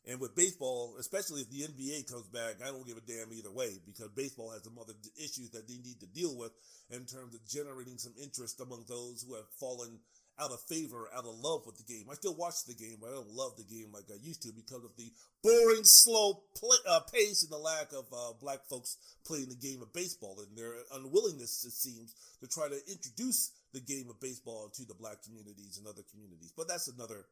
[0.10, 3.52] And with baseball, especially if the NBA comes back, I don't give a damn either
[3.52, 6.52] way because baseball has some other issues that they need to deal with
[6.90, 10.00] in terms of generating some interest among those who have fallen
[10.40, 12.06] out of favor, out of love with the game.
[12.10, 14.54] I still watch the game, but I don't love the game like I used to
[14.54, 15.12] because of the
[15.44, 19.82] boring, slow play, uh, pace and the lack of uh, black folks playing the game
[19.82, 24.70] of baseball and their unwillingness, it seems, to try to introduce the game of baseball
[24.74, 26.54] to the black communities and other communities.
[26.56, 27.26] But that's another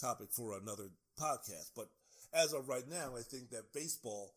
[0.00, 1.70] topic for another podcast.
[1.74, 1.88] But
[2.34, 4.34] as of right now, I think that baseball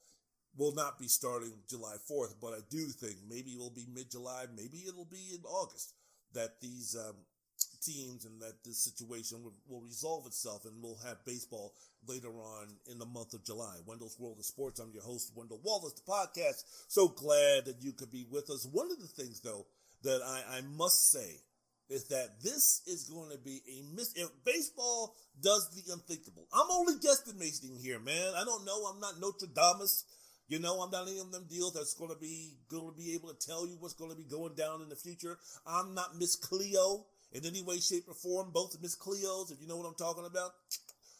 [0.57, 4.11] will not be starting July 4th, but I do think maybe it will be mid
[4.11, 5.93] July, maybe it'll be in August
[6.33, 7.15] that these um,
[7.81, 11.73] teams and that this situation will, will, resolve itself and we'll have baseball
[12.07, 13.75] later on in the month of July.
[13.85, 14.79] Wendell's World of Sports.
[14.79, 16.63] I'm your host, Wendell Wallace, the podcast.
[16.87, 18.67] So glad that you could be with us.
[18.71, 19.65] One of the things, though,
[20.03, 21.41] that I, I must say
[21.89, 24.13] is that this is going to be a miss.
[24.15, 28.33] If baseball does the unthinkable, I'm only guesstimating here, man.
[28.37, 28.85] I don't know.
[28.85, 30.05] I'm not Nostradamus.
[30.47, 33.13] You know, I'm not any of them deals that's going to be going to be
[33.13, 35.37] able to tell you what's going to be going down in the future.
[35.65, 38.51] I'm not Miss Cleo in any way, shape, or form.
[38.51, 40.51] Both of Miss Cleos, if you know what I'm talking about.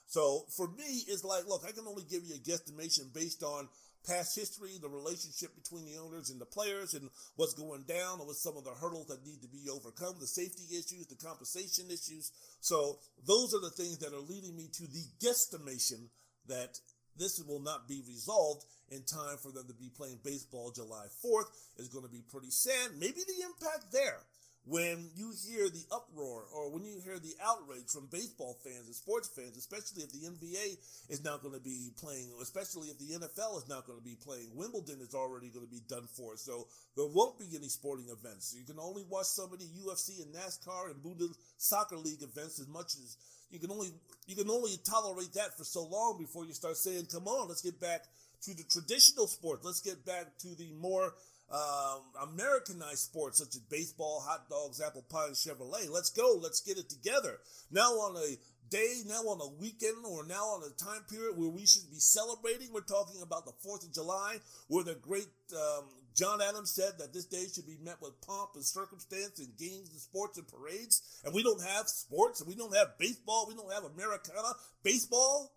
[0.08, 3.70] So for me, it's like, look, I can only give you a guesstimation based on
[4.08, 8.28] past history, the relationship between the owners and the players, and what's going down, and
[8.28, 11.86] what some of the hurdles that need to be overcome, the safety issues, the compensation
[11.88, 12.32] issues.
[12.62, 16.10] So those are the things that are leading me to the guesstimation
[16.48, 16.80] that
[17.18, 21.52] this will not be resolved in time for them to be playing baseball July 4th
[21.78, 22.92] is going to be pretty sad.
[22.98, 24.22] Maybe the impact there
[24.66, 28.96] when you hear the uproar or when you hear the outrage from baseball fans and
[28.96, 30.78] sports fans, especially if the NBA
[31.10, 34.16] is not going to be playing, especially if the NFL is not going to be
[34.16, 36.38] playing, Wimbledon is already going to be done for.
[36.38, 38.56] So there won't be any sporting events.
[38.58, 42.60] You can only watch some of the UFC and NASCAR and Bundes soccer league events
[42.60, 43.18] as much as
[43.50, 43.90] you can only
[44.28, 47.64] you can only tolerate that for so long before you start saying, "Come on, let's
[47.64, 48.06] get back
[48.42, 49.66] to the traditional sports.
[49.66, 51.14] Let's get back to the more
[51.52, 55.90] um, Americanized sports such as baseball, hot dogs, apple pie, and Chevrolet.
[55.90, 56.38] Let's go.
[56.42, 57.38] Let's get it together.
[57.72, 58.38] Now on a
[58.70, 62.00] day, now on a weekend, or now on a time period where we should be
[62.00, 62.70] celebrating.
[62.72, 64.38] We're talking about the 4th of July,
[64.68, 65.86] where the great um,
[66.16, 69.90] John Adams said that this day should be met with pomp and circumstance and games
[69.90, 71.02] and sports and parades.
[71.24, 75.52] And we don't have sports, and we don't have baseball, we don't have Americana baseball.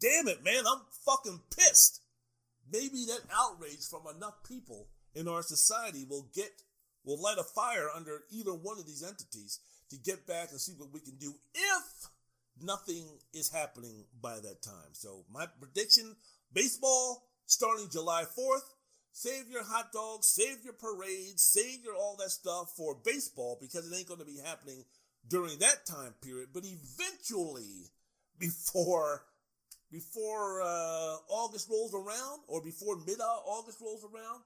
[0.00, 2.00] Damn it, man, I'm fucking pissed.
[2.70, 6.50] Maybe that outrage from enough people in our society will get
[7.04, 9.60] will light a fire under either one of these entities
[9.90, 12.10] to get back and see what we can do if
[12.60, 14.92] nothing is happening by that time.
[14.92, 16.16] So my prediction,
[16.52, 18.74] baseball starting July 4th.
[19.12, 23.90] Save your hot dogs, save your parades, save your all that stuff for baseball because
[23.90, 24.84] it ain't going to be happening
[25.26, 26.48] during that time period.
[26.52, 27.88] But eventually,
[28.38, 29.22] before
[29.90, 34.42] before uh, August rolls around or before mid August rolls around,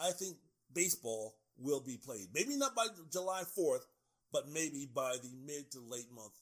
[0.00, 0.36] I think
[0.72, 2.28] baseball will be played.
[2.34, 3.84] Maybe not by July 4th,
[4.32, 6.34] but maybe by the mid to late month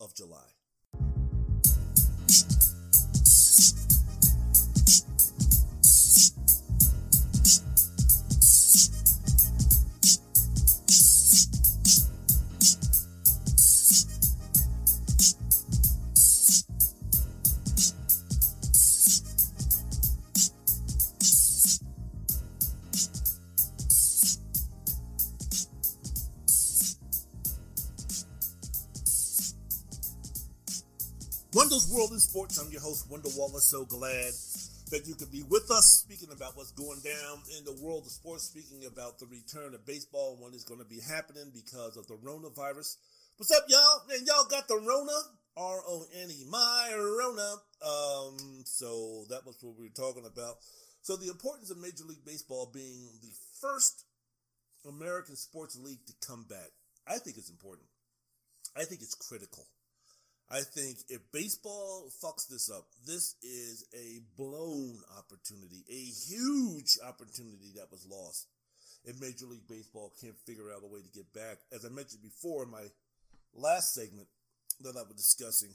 [0.00, 0.46] of July.
[32.38, 32.58] Sports.
[32.58, 33.66] I'm your host, Wendell Wallace.
[33.66, 34.30] So glad
[34.94, 38.12] that you could be with us speaking about what's going down in the world of
[38.12, 41.96] sports, speaking about the return of baseball and when it's going to be happening because
[41.96, 42.94] of the coronavirus.
[43.38, 44.06] What's up, y'all?
[44.06, 45.18] Man, y'all got the Rona?
[45.56, 47.58] R O N E, my Rona.
[47.82, 50.62] Um, so that was what we were talking about.
[51.02, 54.04] So the importance of Major League Baseball being the first
[54.86, 56.70] American sports league to come back,
[57.04, 57.88] I think it's important.
[58.76, 59.66] I think it's critical.
[60.50, 67.76] I think if baseball fucks this up, this is a blown opportunity, a huge opportunity
[67.76, 68.48] that was lost.
[69.04, 72.22] If Major League Baseball can't figure out a way to get back, as I mentioned
[72.22, 72.88] before in my
[73.54, 74.26] last segment
[74.80, 75.70] that I was discussing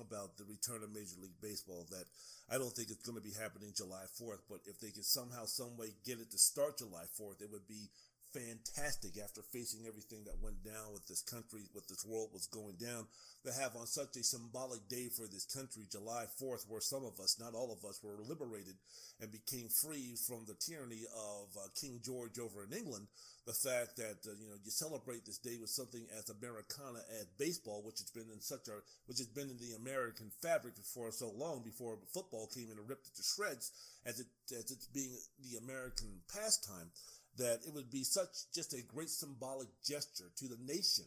[0.00, 2.04] about the return of Major League Baseball, that
[2.50, 5.46] I don't think it's going to be happening July 4th, but if they could somehow,
[5.46, 7.90] some way get it to start July 4th, it would be
[8.36, 12.76] fantastic after facing everything that went down with this country, with this world was going
[12.76, 13.06] down,
[13.44, 17.18] to have on such a symbolic day for this country, July 4th, where some of
[17.20, 18.76] us, not all of us, were liberated
[19.20, 23.06] and became free from the tyranny of uh, King George over in England.
[23.46, 27.30] The fact that uh, you know you celebrate this day with something as Americana as
[27.38, 31.12] baseball, which has been in such a which has been in the American fabric for
[31.12, 33.70] so long before football came in and ripped it to shreds,
[34.04, 36.90] as it as it's being the American pastime
[37.38, 41.04] that it would be such just a great symbolic gesture to the nation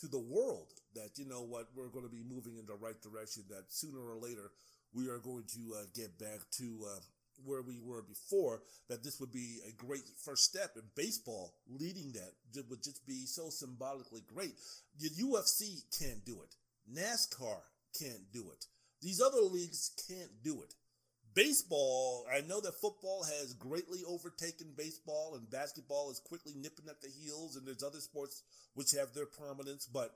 [0.00, 3.00] to the world that you know what we're going to be moving in the right
[3.02, 3.44] direction.
[3.48, 4.50] That sooner or later
[4.92, 7.00] we are going to uh, get back to uh,
[7.44, 8.62] where we were before.
[8.88, 11.54] That this would be a great first step in baseball.
[11.68, 14.54] Leading that it would just be so symbolically great.
[14.98, 16.54] The UFC can't do it.
[16.92, 17.60] NASCAR
[17.98, 18.66] can't do it.
[19.00, 20.74] These other leagues can't do it.
[21.34, 27.00] Baseball, I know that football has greatly overtaken baseball and basketball is quickly nipping at
[27.02, 30.14] the heels and there's other sports which have their prominence, but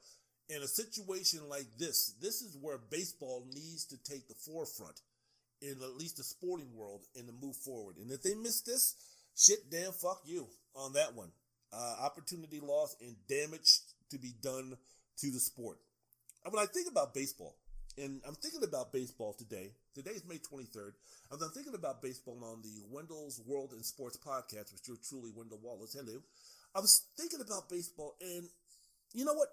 [0.49, 5.01] in a situation like this, this is where baseball needs to take the forefront
[5.61, 7.97] in at least the sporting world and to move forward.
[7.97, 8.95] And if they miss this,
[9.37, 10.47] shit, damn, fuck you
[10.77, 11.33] on that one.
[11.73, 14.77] Uh, opportunity loss and damage to be done
[15.19, 15.79] to the sport.
[16.49, 17.57] When I think about baseball,
[17.99, 19.72] and I'm thinking about baseball today.
[19.94, 20.92] Today is May 23rd.
[21.30, 25.30] And I'm thinking about baseball on the Wendell's World and Sports podcast, which you're truly
[25.34, 25.96] Wendell Wallace.
[25.99, 26.20] Hello.
[26.74, 28.44] I was thinking about baseball, and
[29.12, 29.49] you know what?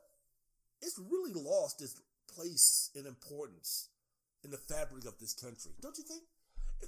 [0.82, 2.00] It's really lost its
[2.34, 3.90] place and importance
[4.44, 6.22] in the fabric of this country, don't you think?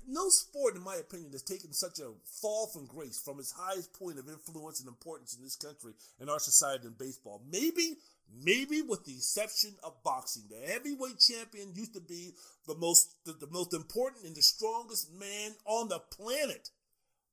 [0.08, 3.94] No sport, in my opinion, has taken such a fall from grace from its highest
[3.98, 7.42] point of influence and importance in this country and our society in baseball.
[7.50, 7.96] Maybe,
[8.44, 12.34] maybe with the exception of boxing, the heavyweight champion used to be
[12.68, 16.70] the most, the, the most important and the strongest man on the planet.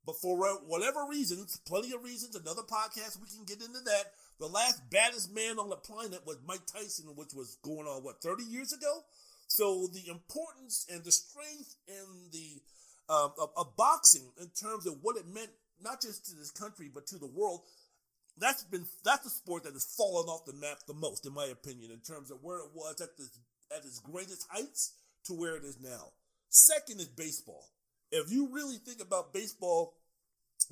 [0.07, 0.37] But for
[0.67, 4.13] whatever reasons, plenty of reasons, another podcast, we can get into that.
[4.39, 8.21] The last baddest man on the planet was Mike Tyson, which was going on, what,
[8.21, 9.05] 30 years ago?
[9.47, 12.61] So the importance and the strength and the
[13.09, 15.51] um, of, of, boxing in terms of what it meant,
[15.83, 17.61] not just to this country but to the world,
[18.39, 21.47] that's been that's the sport that has fallen off the map the most, in my
[21.47, 23.31] opinion, in terms of where it was at this
[23.71, 24.95] at its greatest heights
[25.27, 26.13] to where it is now.
[26.49, 27.65] Second is baseball.
[28.11, 29.95] If you really think about baseball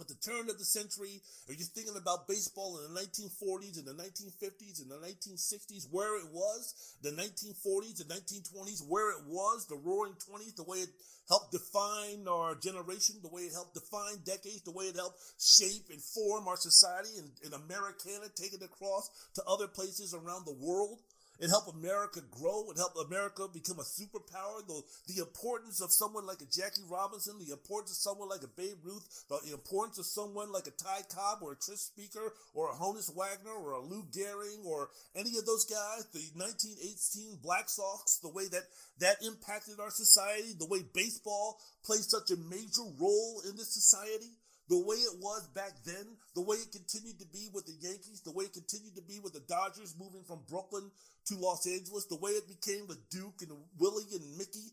[0.00, 3.86] at the turn of the century, are you thinking about baseball in the 1940s and
[3.86, 9.66] the 1950s and the 1960s, where it was, the 1940s and 1920s, where it was,
[9.66, 10.90] the roaring 20s, the way it
[11.28, 15.86] helped define our generation, the way it helped define decades, the way it helped shape
[15.90, 20.56] and form our society and, and Americana, take it across to other places around the
[20.60, 21.00] world.
[21.42, 22.70] It helped America grow.
[22.70, 24.64] It helped America become a superpower.
[24.64, 28.46] The, the importance of someone like a Jackie Robinson, the importance of someone like a
[28.46, 32.70] Babe Ruth, the importance of someone like a Ty Cobb or a Tris Speaker or
[32.70, 37.68] a Honus Wagner or a Lou Gehrig or any of those guys, the 1918 Black
[37.68, 38.62] Sox, the way that
[39.00, 44.30] that impacted our society, the way baseball plays such a major role in this society
[44.72, 48.24] the way it was back then, the way it continued to be with the Yankees,
[48.24, 50.88] the way it continued to be with the Dodgers moving from Brooklyn
[51.28, 54.72] to Los Angeles, the way it became with Duke and Willie and Mickey,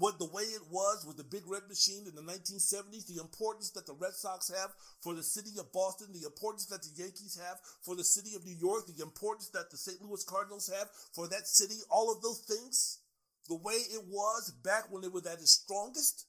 [0.00, 3.68] what the way it was with the Big Red Machine in the 1970s, the importance
[3.76, 4.72] that the Red Sox have
[5.04, 8.48] for the city of Boston, the importance that the Yankees have for the city of
[8.48, 10.00] New York, the importance that the St.
[10.00, 13.04] Louis Cardinals have for that city, all of those things,
[13.46, 16.24] the way it was back when it was at its strongest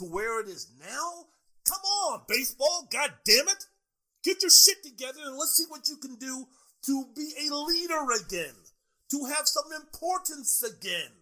[0.00, 1.28] to where it is now,
[1.66, 3.64] come on, baseball, god damn it.
[4.24, 6.46] Get your shit together and let's see what you can do
[6.86, 8.54] to be a leader again
[9.10, 11.12] to have some importance again.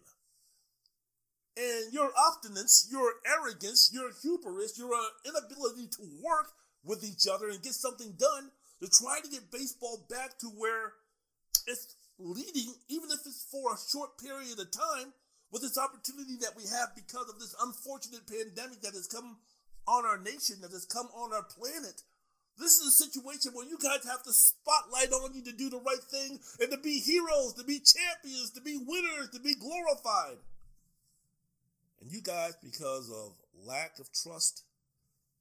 [1.57, 6.51] And your obstinance, your arrogance, your hubris, your uh, inability to work
[6.83, 10.93] with each other and get something done to try to get baseball back to where
[11.67, 15.13] it's leading, even if it's for a short period of time,
[15.51, 19.37] with this opportunity that we have because of this unfortunate pandemic that has come
[19.87, 22.03] on our nation, that has come on our planet
[22.57, 25.79] this is a situation where you guys have the spotlight on you to do the
[25.79, 30.37] right thing and to be heroes, to be champions, to be winners, to be glorified.
[32.01, 33.33] And you guys, because of
[33.67, 34.63] lack of trust,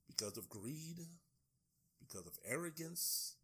[0.09, 1.07] because of greed,
[2.01, 3.35] because of arrogance,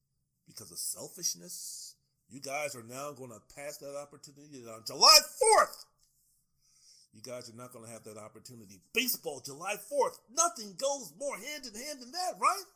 [0.48, 1.94] because of selfishness,
[2.28, 5.18] you guys are now going to pass that opportunity on July
[5.58, 5.84] 4th.
[7.12, 8.80] You guys are not going to have that opportunity.
[8.94, 10.18] Baseball, July 4th.
[10.34, 12.66] Nothing goes more hand in hand than that, right?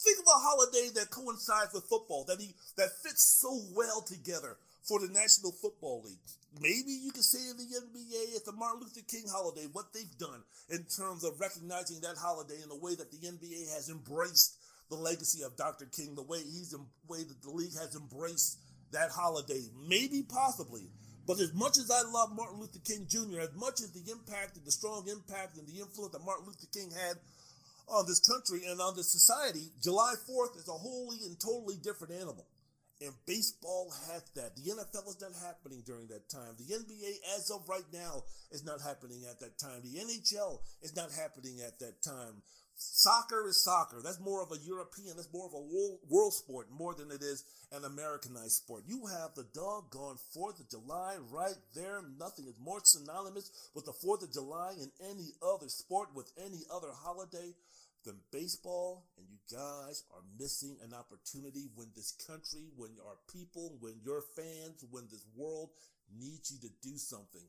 [0.00, 4.56] Think of a holiday that coincides with football, that he that fits so well together
[4.82, 6.24] for the National Football League.
[6.58, 10.18] Maybe you could say in the NBA it's the Martin Luther King holiday, what they've
[10.18, 14.56] done in terms of recognizing that holiday in the way that the NBA has embraced
[14.88, 15.86] the legacy of Dr.
[15.86, 18.58] King, the way he's the way that the league has embraced
[18.92, 19.68] that holiday.
[19.86, 20.90] Maybe possibly.
[21.30, 24.56] But as much as I love Martin Luther King Jr., as much as the impact
[24.56, 27.22] and the strong impact and the influence that Martin Luther King had
[27.86, 32.14] on this country and on this society, July 4th is a wholly and totally different
[32.14, 32.50] animal.
[33.00, 34.56] And baseball has that.
[34.56, 36.58] The NFL is not happening during that time.
[36.58, 39.86] The NBA, as of right now, is not happening at that time.
[39.86, 42.42] The NHL is not happening at that time.
[42.80, 44.00] Soccer is soccer.
[44.02, 47.22] That's more of a European, that's more of a world, world sport more than it
[47.22, 48.84] is an Americanized sport.
[48.86, 52.00] You have the doggone 4th of July right there.
[52.18, 56.64] Nothing is more synonymous with the 4th of July in any other sport, with any
[56.72, 57.54] other holiday
[58.04, 59.04] than baseball.
[59.18, 64.22] And you guys are missing an opportunity when this country, when our people, when your
[64.36, 65.70] fans, when this world
[66.18, 67.44] needs you to do something.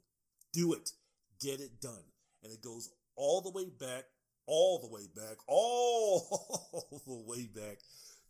[0.51, 0.91] Do it.
[1.39, 2.03] Get it done.
[2.43, 4.05] And it goes all the way back
[4.47, 7.77] all the way back, all the way back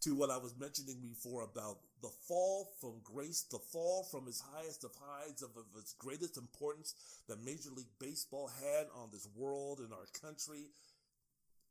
[0.01, 4.41] to what I was mentioning before about the fall from grace, the fall from its
[4.41, 6.95] highest of highs, of, of its greatest importance
[7.29, 10.71] that Major League Baseball had on this world and our country.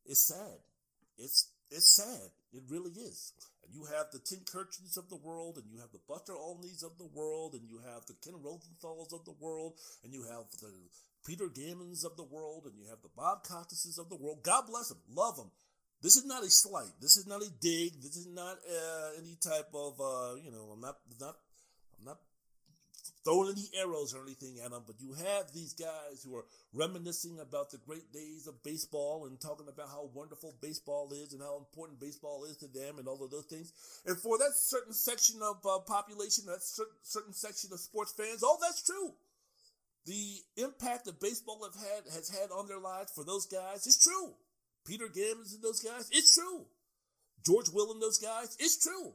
[0.07, 0.59] It's sad.
[1.18, 2.30] It's it's sad.
[2.53, 3.32] It really is.
[3.64, 6.82] And you have the Tim Kurkjians of the world, and you have the Buster Olneys
[6.82, 10.51] of the world, and you have the Ken Rosenthals of the world, and you have
[10.61, 10.72] the
[11.26, 14.42] Peter Gammons of the world, and you have the Bob Costases of the world.
[14.42, 14.98] God bless them.
[15.08, 15.50] Love them.
[16.02, 16.92] This is not a slight.
[17.00, 18.00] This is not a dig.
[18.00, 21.36] This is not uh, any type of, uh, you know, I'm not, not,
[21.98, 22.16] I'm not
[23.22, 27.38] throwing any arrows or anything at them, but you have these guys who are reminiscing
[27.38, 31.58] about the great days of baseball and talking about how wonderful baseball is and how
[31.58, 33.72] important baseball is to them and all of those things.
[34.06, 38.40] And for that certain section of uh, population, that certain, certain section of sports fans,
[38.42, 39.12] oh, that's true
[40.07, 43.98] the impact that baseball have had has had on their lives for those guys is
[43.98, 44.34] true.
[44.86, 46.66] Peter Gammons and those guys, it's true.
[47.44, 49.12] George Will and those guys, it's true.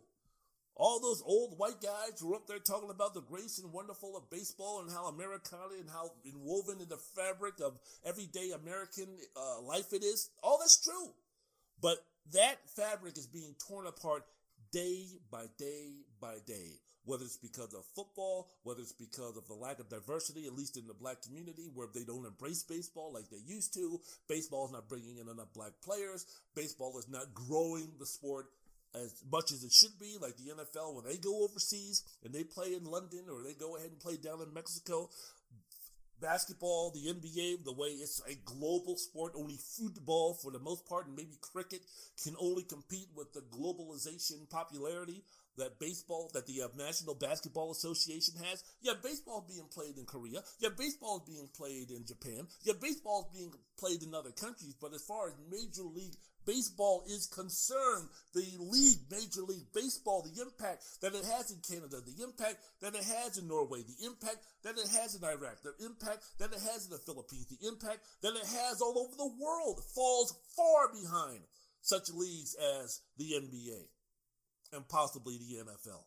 [0.75, 4.17] All those old white guys who were up there talking about the grace and wonderful
[4.17, 9.07] of baseball and how Americana and how inwoven in the fabric of everyday American
[9.37, 10.29] uh, life it is.
[10.43, 11.13] All that's true.
[11.81, 11.97] But
[12.33, 14.23] that fabric is being torn apart
[14.71, 19.53] day by day by day whether it's because of football, whether it's because of the
[19.53, 23.29] lack of diversity, at least in the black community, where they don't embrace baseball like
[23.29, 23.99] they used to.
[24.27, 26.25] Baseball is not bringing in enough black players.
[26.55, 28.47] Baseball is not growing the sport
[28.95, 32.43] as much as it should be, like the NFL, when they go overseas and they
[32.43, 35.09] play in London or they go ahead and play down in Mexico.
[36.21, 41.07] Basketball, the NBA, the way it's a global sport, only football for the most part,
[41.07, 41.81] and maybe cricket
[42.23, 45.23] can only compete with the globalization popularity
[45.57, 48.63] that baseball, that the uh, National Basketball Association has.
[48.81, 50.41] Yeah, baseball is being played in Korea.
[50.59, 52.47] Yeah, baseball is being played in Japan.
[52.63, 54.75] Yeah, baseball is being played in other countries.
[54.79, 60.41] But as far as Major League Baseball is concerned, the league, Major League Baseball, the
[60.41, 64.37] impact that it has in Canada, the impact that it has in Norway, the impact
[64.63, 68.05] that it has in Iraq, the impact that it has in the Philippines, the impact
[68.21, 71.41] that it has all over the world falls far behind
[71.81, 73.94] such leagues as the NBA
[74.75, 76.03] and possibly the NFL.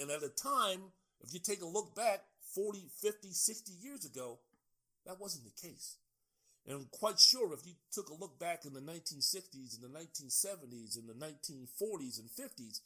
[0.00, 2.20] And at a time, if you take a look back
[2.54, 4.38] 40, 50, 60 years ago,
[5.06, 5.96] that wasn't the case.
[6.66, 9.98] And I'm quite sure if you took a look back in the 1960s and the
[9.98, 12.80] 1970s and the 1940s and 50s,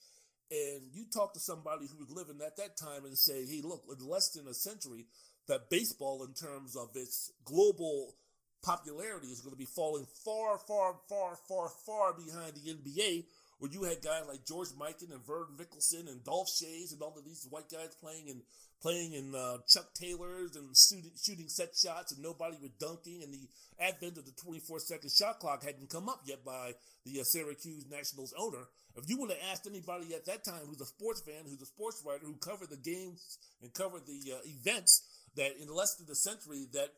[0.51, 3.85] and you talk to somebody who was living at that time and say, hey, look,
[3.91, 5.07] in less than a century,
[5.49, 8.15] that baseball, in terms of its global
[8.63, 13.25] popularity, is going to be falling far, far, far, far, far behind the NBA,
[13.59, 17.15] where you had guys like George Mikan and Vern Mikkelsen and Dolph Schayes and all
[17.17, 18.43] of these white guys playing and
[18.83, 23.33] playing in uh, Chuck Taylors and shooting, shooting set shots and nobody was dunking and
[23.33, 23.49] the
[23.81, 26.73] advent of the 24 second shot clock hadn't come up yet by
[27.07, 28.69] the uh, Syracuse Nationals owner.
[28.97, 31.67] If you would have asked anybody at that time who's a sports fan, who's a
[31.67, 35.03] sports writer, who covered the games and covered the uh, events,
[35.37, 36.91] that in less than a century that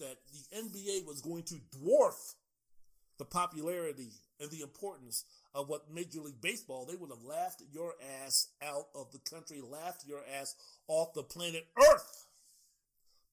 [0.00, 2.34] that the NBA was going to dwarf
[3.18, 4.10] the popularity
[4.40, 5.24] and the importance
[5.54, 7.94] of what Major League Baseball, they would have laughed your
[8.24, 10.56] ass out of the country, laughed your ass
[10.88, 12.26] off the planet Earth.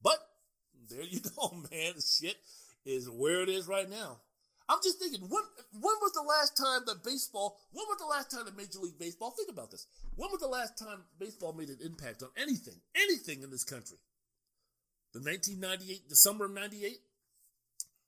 [0.03, 0.19] But
[0.89, 1.93] there you go, man.
[1.99, 2.38] Shit
[2.86, 4.19] is where it is right now.
[4.69, 5.43] I'm just thinking, when
[5.74, 7.59] when was the last time that baseball?
[7.74, 9.32] When was the last time that Major League Baseball?
[9.32, 9.88] Think about this.
[10.15, 13.97] When was the last time baseball made an impact on anything, anything in this country?
[15.13, 16.99] The 1998, the summer of '98,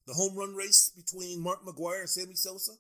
[0.08, 2.74] the home run race between Mark McGwire and Sammy Sosa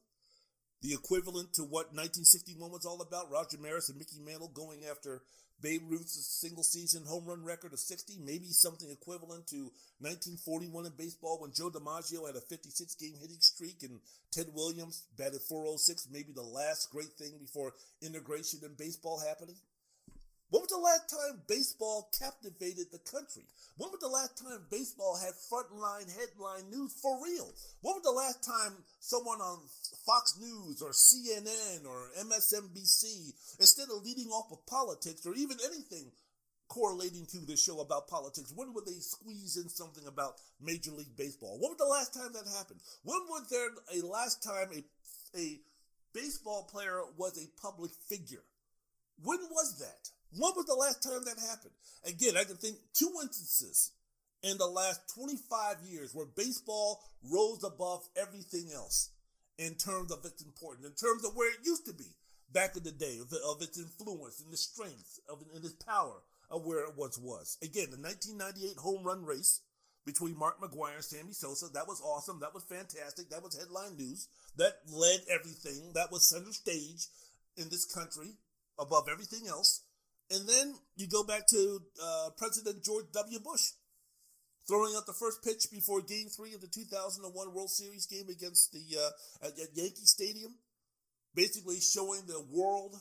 [0.83, 3.31] the equivalent to what 1961 was all about.
[3.31, 5.23] Roger Maris and Mickey Mantle going after
[5.61, 9.71] Babe Ruth's single season home run record of 60, maybe something equivalent to
[10.03, 15.07] 1941 in baseball when Joe DiMaggio had a 56 game hitting streak and Ted Williams
[15.17, 17.71] batted 406, maybe the last great thing before
[18.01, 19.55] integration in baseball happening.
[20.53, 23.41] When was the last time baseball captivated the country?
[23.75, 27.49] When was the last time baseball had frontline headline news for real?
[27.81, 29.65] When was the last time someone on
[30.05, 36.11] Fox News or CNN or MSNBC, instead of leading off with politics or even anything
[36.67, 41.17] correlating to this show about politics, when would they squeeze in something about Major League
[41.17, 41.57] Baseball?
[41.57, 42.79] When was the last time that happened?
[43.01, 44.83] When was there a last time a
[45.35, 45.61] a
[46.13, 48.45] baseball player was a public figure?
[49.17, 50.12] When was that?
[50.37, 51.73] When was the last time that happened?
[52.05, 53.91] Again, I can think two instances
[54.41, 59.11] in the last 25 years where baseball rose above everything else
[59.57, 62.15] in terms of its importance, in terms of where it used to be
[62.51, 66.21] back in the day, of, of its influence and the strength of and its power
[66.51, 67.57] of where it once was.
[67.61, 69.61] Again, the 1998 home run race
[70.05, 72.39] between Mark McGwire and Sammy Sosa, that was awesome.
[72.41, 73.29] That was fantastic.
[73.29, 74.27] That was headline news.
[74.57, 75.93] That led everything.
[75.93, 77.07] That was center stage
[77.55, 78.35] in this country
[78.77, 79.81] above everything else.
[80.31, 83.39] And then you go back to uh, President George W.
[83.39, 83.71] Bush
[84.67, 88.71] throwing out the first pitch before Game Three of the 2001 World Series game against
[88.71, 90.55] the uh, at, at Yankee Stadium,
[91.35, 92.95] basically showing the world,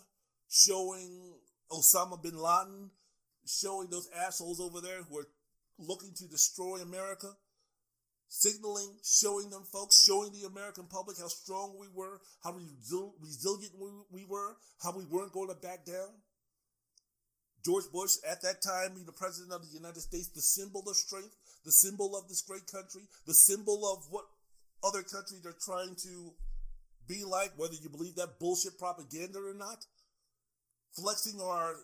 [0.50, 1.34] showing
[1.70, 2.90] Osama bin Laden,
[3.46, 5.28] showing those assholes over there who are
[5.78, 7.28] looking to destroy America,
[8.28, 12.52] signaling, showing them folks, showing the American public how strong we were, how
[13.20, 13.72] resilient
[14.10, 16.10] we were, how we weren't going to back down.
[17.64, 20.96] George Bush, at that time, being the president of the United States, the symbol of
[20.96, 21.34] strength,
[21.64, 24.24] the symbol of this great country, the symbol of what
[24.82, 26.32] other countries are trying to
[27.06, 29.86] be like, whether you believe that bullshit propaganda or not,
[30.94, 31.76] flexing our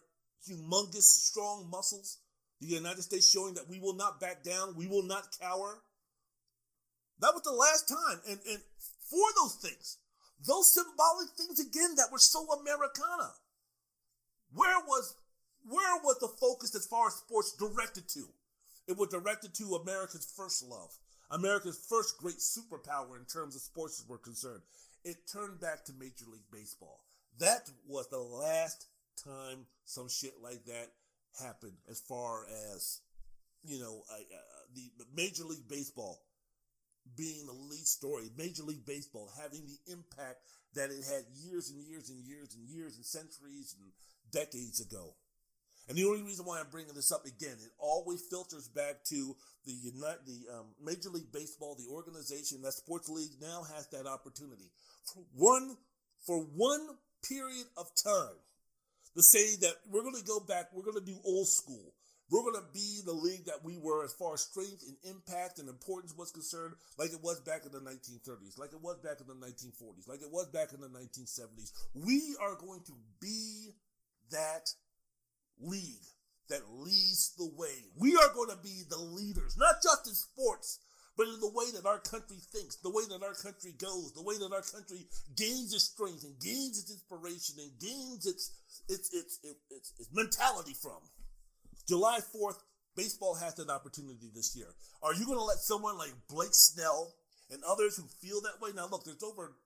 [0.48, 2.18] humongous, strong muscles,
[2.60, 5.78] the United States showing that we will not back down, we will not cower.
[7.20, 8.20] That was the last time.
[8.28, 8.62] And, and
[9.08, 9.98] for those things,
[10.46, 13.32] those symbolic things again that were so Americana,
[14.52, 15.14] where was
[15.66, 18.24] where was the focus as far as sports directed to?
[18.86, 20.96] It was directed to America's first love,
[21.30, 24.62] America's first great superpower in terms of sports were concerned.
[25.04, 27.04] It turned back to Major League Baseball.
[27.38, 28.86] That was the last
[29.22, 30.88] time some shit like that
[31.40, 32.44] happened as far
[32.74, 33.00] as,
[33.62, 34.16] you know, uh,
[34.74, 36.18] the, the Major League Baseball
[37.16, 40.38] being the lead story, Major League Baseball having the impact
[40.74, 43.92] that it had years and years and years and years and centuries and
[44.32, 45.14] decades ago.
[45.88, 49.34] And the only reason why I'm bringing this up again, it always filters back to
[49.64, 54.06] the United, the um, Major League Baseball, the organization that sports league now has that
[54.06, 54.70] opportunity
[55.04, 55.76] for one
[56.26, 56.86] for one
[57.26, 58.36] period of time
[59.16, 61.94] to say that we're going to go back, we're going to do old school.
[62.30, 65.58] We're going to be the league that we were as far as strength and impact
[65.58, 69.16] and importance was concerned, like it was back in the 1930s, like it was back
[69.20, 71.72] in the 1940s, like it was back in the 1970s.
[71.94, 73.70] We are going to be
[74.30, 74.68] that
[75.60, 76.06] league
[76.48, 77.84] that leads the way.
[77.96, 80.80] We are going to be the leaders, not just in sports,
[81.16, 84.22] but in the way that our country thinks, the way that our country goes, the
[84.22, 85.06] way that our country
[85.36, 88.52] gains its strength and gains its inspiration and gains its
[88.88, 91.02] its its its, its, its mentality from.
[91.88, 92.58] July 4th,
[92.96, 94.68] baseball has an opportunity this year.
[95.02, 97.14] Are you going to let someone like Blake Snell
[97.50, 98.70] and others who feel that way?
[98.74, 99.56] Now, look, there's over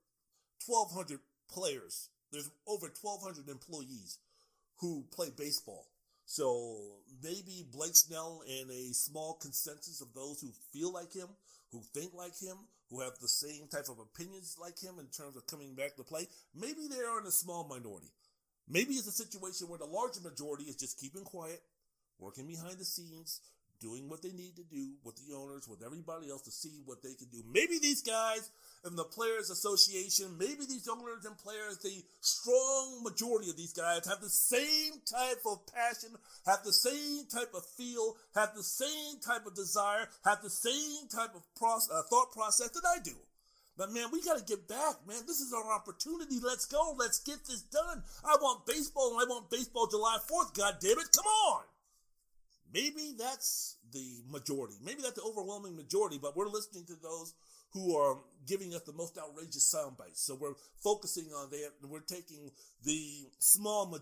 [0.65, 1.21] 1,200
[1.51, 4.19] players, there's over 1,200 employees
[4.83, 5.87] who play baseball.
[6.27, 11.29] So maybe Blake Snell and a small consensus of those who feel like him,
[11.71, 12.57] who think like him,
[12.91, 16.03] who have the same type of opinions like him in terms of coming back to
[16.03, 18.11] play, maybe they are in a small minority.
[18.69, 21.63] Maybe it's a situation where the larger majority is just keeping quiet,
[22.19, 23.41] working behind the scenes,
[23.83, 27.03] doing what they need to do with the owners, with everybody else to see what
[27.03, 27.43] they can do.
[27.53, 28.49] Maybe these guys
[28.85, 34.07] and the Players Association, maybe these owners and players, the strong majority of these guys
[34.07, 36.11] have the same type of passion,
[36.47, 41.09] have the same type of feel, have the same type of desire, have the same
[41.09, 43.19] type of process, uh, thought process that I do.
[43.77, 45.25] But man, we got to get back, man.
[45.27, 46.39] This is our opportunity.
[46.43, 46.95] Let's go.
[46.99, 48.03] Let's get this done.
[48.23, 50.55] I want baseball and I want baseball July 4th.
[50.55, 51.09] God damn it.
[51.13, 51.63] Come on.
[52.73, 54.77] Maybe that's the majority.
[54.83, 57.35] Maybe that's the overwhelming majority, but we're listening to those
[57.73, 60.25] who are giving us the most outrageous sound bites.
[60.25, 62.51] So we're focusing on that and we're taking
[62.85, 63.99] the small ma-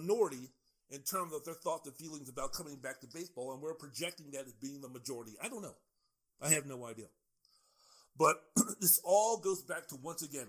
[0.00, 0.50] minority
[0.90, 4.30] in terms of their thoughts and feelings about coming back to baseball and we're projecting
[4.32, 5.32] that as being the majority.
[5.42, 5.76] I don't know.
[6.42, 7.06] I have no idea.
[8.18, 8.42] But
[8.80, 10.48] this all goes back to once again,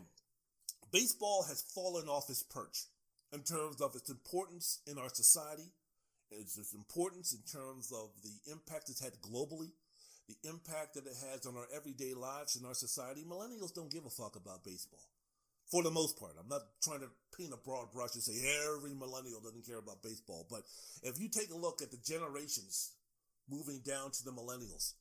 [0.92, 2.86] baseball has fallen off its perch
[3.34, 5.72] in terms of its importance in our society,
[6.32, 9.72] its its importance in terms of the impact it's had globally,
[10.28, 14.06] the impact that it has on our everyday lives and our society, millennials don't give
[14.06, 15.04] a fuck about baseball.
[15.70, 16.34] For the most part.
[16.38, 17.08] I'm not trying to
[17.38, 18.36] paint a broad brush and say
[18.68, 20.46] every millennial doesn't care about baseball.
[20.50, 20.64] But
[21.02, 22.92] if you take a look at the generations
[23.50, 24.94] moving down to the millennials,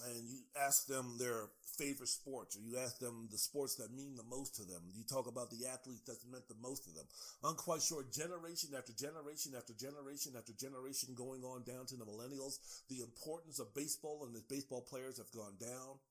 [0.00, 4.16] and you ask them their favorite sports, or you ask them the sports that mean
[4.16, 4.82] the most to them.
[4.94, 7.04] You talk about the athletes that meant the most to them.
[7.44, 12.04] I'm quite sure generation after generation after generation after generation going on down to the
[12.04, 16.02] millennials, the importance of baseball and the baseball players have gone down,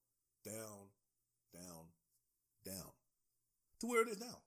[0.45, 0.87] down,
[1.53, 1.83] down,
[2.65, 2.91] down
[3.81, 4.39] to where it is now.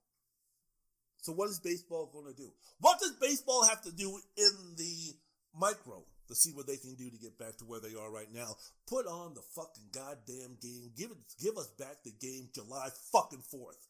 [1.21, 2.49] So what is baseball going to do?
[2.79, 5.13] What does baseball have to do in the
[5.53, 8.31] micro to see what they can do to get back to where they are right
[8.33, 8.55] now?
[8.87, 10.91] Put on the fucking goddamn game.
[10.97, 13.87] Give it, give us back the game July fucking 4th.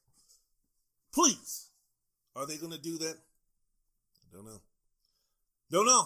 [1.13, 1.67] Please.
[2.35, 3.15] Are they going to do that?
[3.15, 4.61] I don't know.
[5.69, 6.05] Don't know.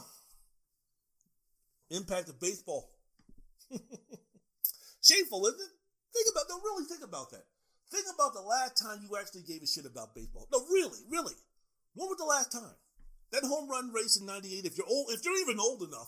[1.92, 2.90] Impact of baseball.
[5.04, 5.74] Shameful, isn't it?
[6.14, 7.46] Think about, no, really think about that.
[7.92, 10.48] Think about the last time you actually gave a shit about baseball.
[10.52, 11.34] No, really, really.
[11.94, 12.76] When was the last time?
[13.36, 14.64] That home run race in '98.
[14.64, 16.08] If you're old, if you're even old enough,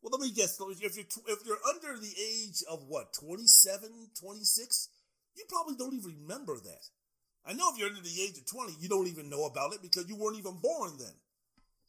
[0.00, 0.56] well, let me guess.
[0.56, 4.88] If you're if you're under the age of what 27, 26,
[5.36, 6.88] you probably don't even remember that.
[7.44, 9.82] I know if you're under the age of 20, you don't even know about it
[9.82, 11.12] because you weren't even born then.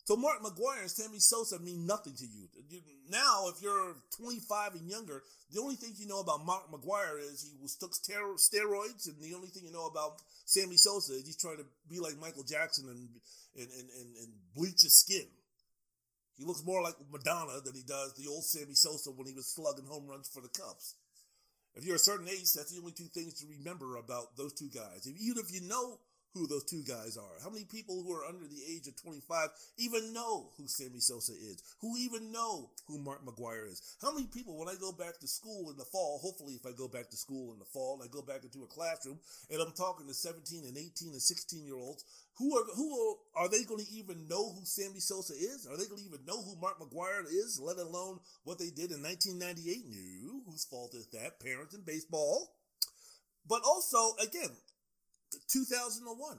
[0.07, 2.47] So Mark McGwire and Sammy Sosa mean nothing to you.
[3.11, 7.43] Now, if you're 25 and younger, the only thing you know about Mark McGwire is
[7.43, 11.35] he was took steroids, and the only thing you know about Sammy Sosa is he's
[11.35, 13.09] trying to be like Michael Jackson and
[13.59, 15.27] and, and, and, and bleach his skin.
[16.37, 19.53] He looks more like Madonna than he does the old Sammy Sosa when he was
[19.53, 20.95] slugging home runs for the Cubs.
[21.75, 24.69] If you're a certain age, that's the only two things to remember about those two
[24.73, 25.05] guys.
[25.05, 25.99] If, even if you know
[26.37, 27.41] who those two guys are.
[27.43, 31.33] How many people who are under the age of 25 even know who Sammy Sosa
[31.33, 31.61] is?
[31.81, 33.81] Who even know who Mark McGwire is?
[34.01, 36.71] How many people, when I go back to school in the fall, hopefully if I
[36.77, 39.19] go back to school in the fall, I go back into a classroom
[39.49, 42.03] and I'm talking to 17 and 18 and 16 year olds,
[42.37, 45.65] who are who are, are they going to even know who Sammy Sosa is?
[45.65, 48.91] Are they going to even know who Mark McGwire is, let alone what they did
[48.91, 49.89] in 1998?
[49.89, 51.39] No, whose fault is that?
[51.39, 52.53] Parents in baseball.
[53.47, 54.51] But also, again,
[55.47, 56.37] 2001,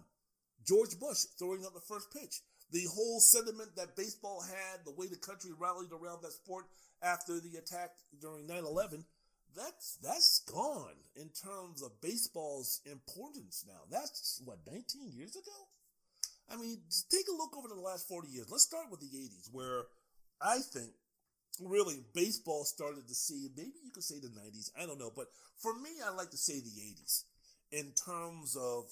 [0.66, 2.40] George Bush throwing out the first pitch.
[2.70, 6.66] The whole sentiment that baseball had, the way the country rallied around that sport
[7.02, 9.04] after the attack during 9 11,
[9.56, 13.80] that's, that's gone in terms of baseball's importance now.
[13.90, 15.68] That's what, 19 years ago?
[16.50, 16.78] I mean,
[17.10, 18.48] take a look over the last 40 years.
[18.50, 19.84] Let's start with the 80s, where
[20.40, 20.90] I think
[21.60, 25.26] really baseball started to see, maybe you could say the 90s, I don't know, but
[25.56, 27.24] for me, I like to say the 80s
[27.72, 28.84] in terms of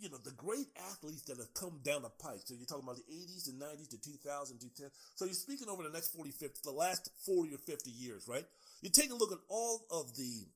[0.00, 2.42] you know the great athletes that have come down the pike.
[2.44, 4.90] So you're talking about the 80s, the 90s, the 2000s, 2010.
[5.14, 8.44] So you're speaking over the next 40, 50, the last 40 or 50 years, right?
[8.80, 10.46] You take a look at all of the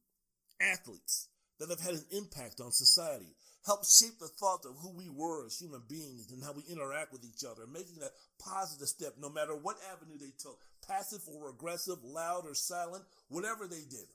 [0.61, 1.28] athletes
[1.59, 3.34] that have had an impact on society,
[3.66, 7.12] helped shape the thought of who we were as human beings and how we interact
[7.12, 11.51] with each other, making a positive step no matter what avenue they took, passive or
[11.51, 14.07] aggressive, loud or silent, whatever they did.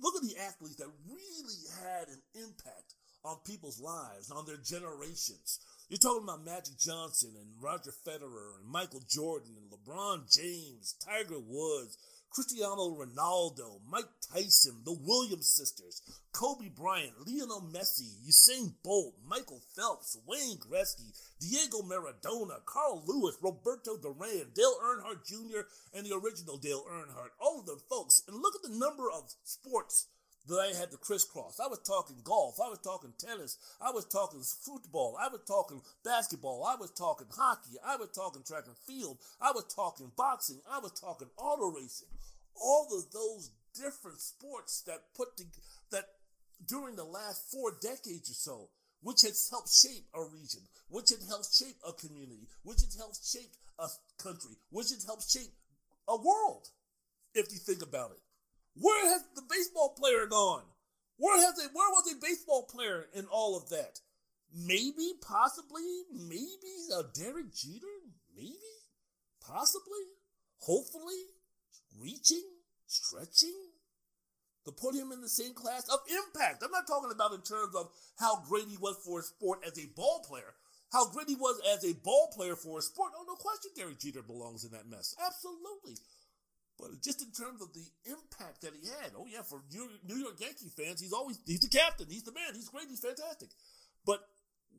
[0.00, 5.60] Look at the athletes that really had an impact on people's lives, on their generations.
[5.88, 11.38] You're talking about Magic Johnson and Roger Federer and Michael Jordan and LeBron James, Tiger
[11.38, 11.96] Woods,
[12.34, 16.00] Cristiano Ronaldo, Mike Tyson, the Williams sisters,
[16.32, 23.98] Kobe Bryant, Lionel Messi, Usain Bolt, Michael Phelps, Wayne Gretzky, Diego Maradona, Carl Lewis, Roberto
[23.98, 27.32] Duran, Dale Earnhardt Jr., and the original Dale Earnhardt.
[27.38, 28.22] All of them folks.
[28.26, 30.06] And look at the number of sports
[30.50, 31.60] I had to crisscross.
[31.60, 32.58] I was talking golf.
[32.60, 33.58] I was talking tennis.
[33.80, 35.16] I was talking football.
[35.20, 36.64] I was talking basketball.
[36.64, 37.76] I was talking hockey.
[37.84, 39.18] I was talking track and field.
[39.40, 40.60] I was talking boxing.
[40.70, 42.08] I was talking auto racing.
[42.60, 45.44] All of those different sports that put to,
[45.90, 46.06] that
[46.66, 48.68] during the last four decades or so,
[49.02, 53.18] which has helped shape a region, which has helped shape a community, which has helped
[53.24, 53.88] shape a
[54.22, 55.52] country, which has helped shape
[56.08, 56.68] a world,
[57.34, 58.21] if you think about it.
[58.74, 60.64] Where has the baseball player gone?
[61.16, 61.70] Where has it?
[61.72, 64.00] Where was a baseball player in all of that?
[64.54, 67.86] Maybe, possibly, maybe a Derek Jeter,
[68.36, 68.56] maybe,
[69.40, 70.04] possibly,
[70.58, 71.24] hopefully,
[71.98, 72.44] reaching,
[72.86, 73.56] stretching,
[74.64, 76.62] to put him in the same class of impact.
[76.62, 79.78] I'm not talking about in terms of how great he was for a sport as
[79.78, 80.54] a ball player,
[80.92, 83.12] how great he was as a ball player for a sport.
[83.16, 85.14] Oh, no question, Derek Jeter belongs in that mess.
[85.24, 85.96] Absolutely.
[86.82, 90.34] But just in terms of the impact that he had, oh yeah, for New York
[90.40, 93.50] Yankee fans, he's always he's the captain, he's the man, he's great, he's fantastic.
[94.04, 94.18] But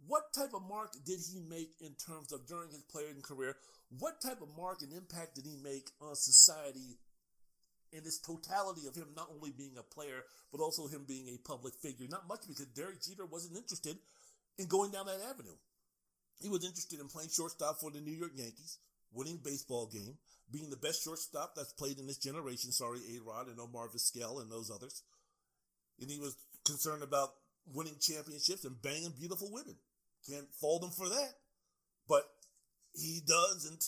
[0.06, 3.56] what type of mark did he make in terms of during his playing career?
[4.00, 7.00] What type of mark and impact did he make on society
[7.94, 11.40] in this totality of him not only being a player, but also him being a
[11.48, 12.08] public figure?
[12.10, 13.96] Not much because Derek Jeter wasn't interested
[14.58, 15.56] in going down that avenue.
[16.42, 18.80] He was interested in playing shortstop for the New York Yankees,
[19.14, 20.18] winning baseball game,
[20.52, 22.72] being the best shortstop that's played in this generation.
[22.72, 25.04] Sorry, A Rod and Omar Vizquel and those others.
[26.00, 26.36] And he was
[26.66, 27.30] concerned about
[27.66, 29.76] winning championships and banging beautiful women.
[30.30, 31.34] Can't fault him for that.
[32.08, 32.24] But
[32.94, 33.86] he doesn't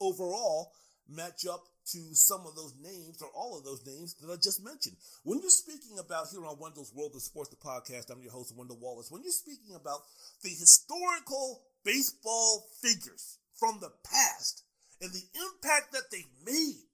[0.00, 0.72] overall
[1.08, 4.62] match up to some of those names or all of those names that I just
[4.62, 4.96] mentioned.
[5.24, 8.54] When you're speaking about here on Wendell's World of Sports, the podcast, I'm your host,
[8.56, 9.10] Wendell Wallace.
[9.10, 10.00] When you're speaking about
[10.42, 14.62] the historical baseball figures from the past
[15.00, 16.84] and the impact that they've made,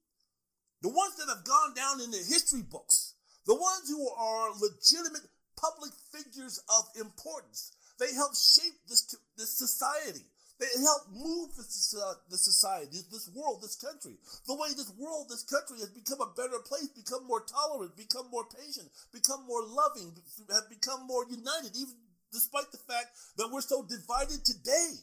[0.82, 3.14] the ones that have gone down in the history books,
[3.46, 5.26] the ones who are legitimate
[5.56, 10.24] public figures of importance, they help shape this, this society.
[10.58, 14.16] They help move this, uh, the society, this world, this country.
[14.46, 18.30] The way this world, this country has become a better place, become more tolerant, become
[18.30, 20.16] more patient, become more loving,
[20.48, 21.92] have become more united, even
[22.32, 24.96] despite the fact that we're so divided today.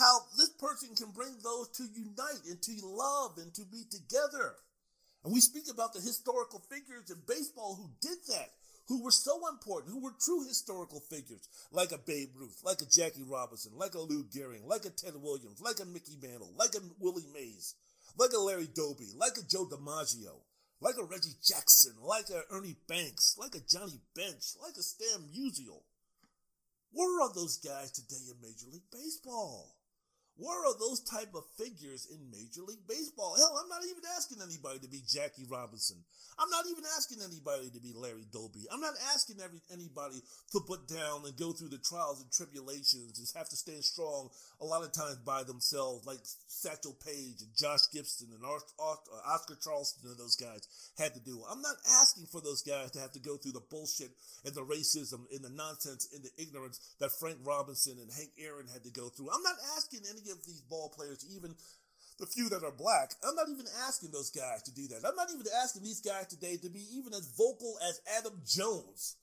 [0.00, 4.56] How this person can bring those to unite and to love and to be together.
[5.22, 8.50] And we speak about the historical figures in baseball who did that
[8.90, 12.86] who were so important, who were true historical figures, like a Babe Ruth, like a
[12.86, 16.74] Jackie Robinson, like a Lou Gehrig, like a Ted Williams, like a Mickey Mantle, like
[16.74, 17.76] a Willie Mays,
[18.18, 20.42] like a Larry Doby, like a Joe DiMaggio,
[20.80, 25.22] like a Reggie Jackson, like a Ernie Banks, like a Johnny Bench, like a Stan
[25.32, 25.82] Musial.
[26.90, 29.72] Where are those guys today in Major League Baseball?
[30.40, 33.36] Where are those type of figures in Major League Baseball?
[33.36, 36.00] Hell, I'm not even asking anybody to be Jackie Robinson.
[36.40, 38.64] I'm not even asking anybody to be Larry Doby.
[38.72, 40.24] I'm not asking every, anybody
[40.56, 44.32] to put down and go through the trials and tribulations and have to stand strong
[44.60, 48.56] a lot of times by themselves, like Satchel Paige and Josh Gibson and uh,
[49.28, 50.64] Oscar Charleston and those guys
[50.96, 51.44] had to do.
[51.44, 54.16] I'm not asking for those guys to have to go through the bullshit
[54.48, 58.72] and the racism and the nonsense and the ignorance that Frank Robinson and Hank Aaron
[58.72, 59.28] had to go through.
[59.28, 61.54] I'm not asking any of these ball players even
[62.20, 63.16] the few that are black.
[63.26, 65.08] I'm not even asking those guys to do that.
[65.08, 69.16] I'm not even asking these guys today to be even as vocal as Adam Jones,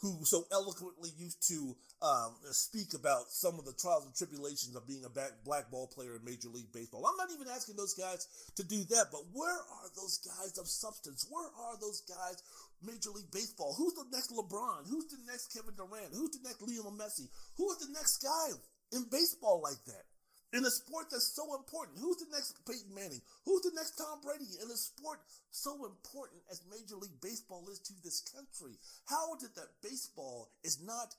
[0.00, 4.86] who so eloquently used to um, speak about some of the trials and tribulations of
[4.86, 5.10] being a
[5.44, 7.06] black ball player in Major League Baseball.
[7.06, 8.26] I'm not even asking those guys
[8.56, 11.26] to do that, but where are those guys of substance?
[11.28, 12.42] Where are those guys
[12.82, 13.74] Major League Baseball?
[13.76, 14.86] Who's the next LeBron?
[14.88, 16.14] Who's the next Kevin Durant?
[16.14, 17.26] Who's the next Lionel Messi?
[17.58, 18.54] Who is the next guy
[18.92, 20.06] in baseball like that?
[20.52, 21.98] In a sport that's so important.
[21.98, 23.22] Who's the next Peyton Manning?
[23.44, 27.80] Who's the next Tom Brady in a sport so important as Major League Baseball is
[27.80, 28.76] to this country?
[29.08, 31.16] How is it that baseball is not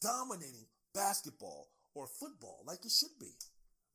[0.00, 3.32] dominating basketball or football like it should be?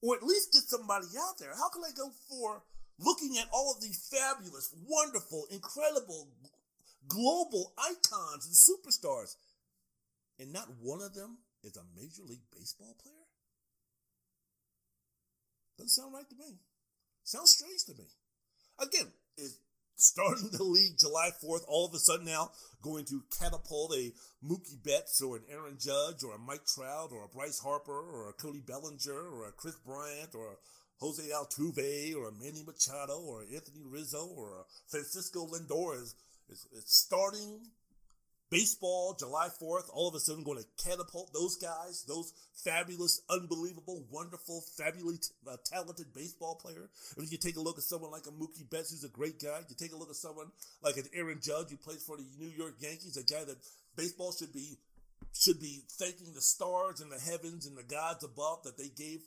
[0.01, 1.53] Or at least get somebody out there.
[1.55, 2.63] How can I go for
[2.99, 6.27] looking at all of these fabulous, wonderful, incredible,
[7.07, 9.35] global icons and superstars,
[10.39, 13.22] and not one of them is a Major League Baseball player?
[15.77, 16.59] Doesn't sound right to me.
[17.23, 18.07] Sounds strange to me.
[18.79, 19.57] Again, is
[19.95, 22.51] starting the league July 4th all of a sudden now
[22.81, 24.11] going to catapult a
[24.45, 28.29] Mookie Betts or an Aaron Judge or a Mike Trout or a Bryce Harper or
[28.29, 30.55] a Cody Bellinger or a Kris Bryant or a
[30.99, 36.15] Jose Altuve or a Manny Machado or Anthony Rizzo or a Francisco Lindor is,
[36.49, 37.61] is, is starting
[38.53, 42.33] baseball, July 4th, all of a sudden going to catapult those guys, those
[42.63, 46.87] fabulous, unbelievable, wonderful, fabulous, uh, talented baseball player.
[47.17, 49.61] If you take a look at someone like a Mookie Betts, who's a great guy,
[49.67, 50.51] you take a look at someone
[50.83, 53.57] like an Aaron Judge, who plays for the New York Yankees, a guy that
[53.95, 54.77] baseball should be
[55.33, 59.21] should be thanking the stars and the heavens and the gods above that they gave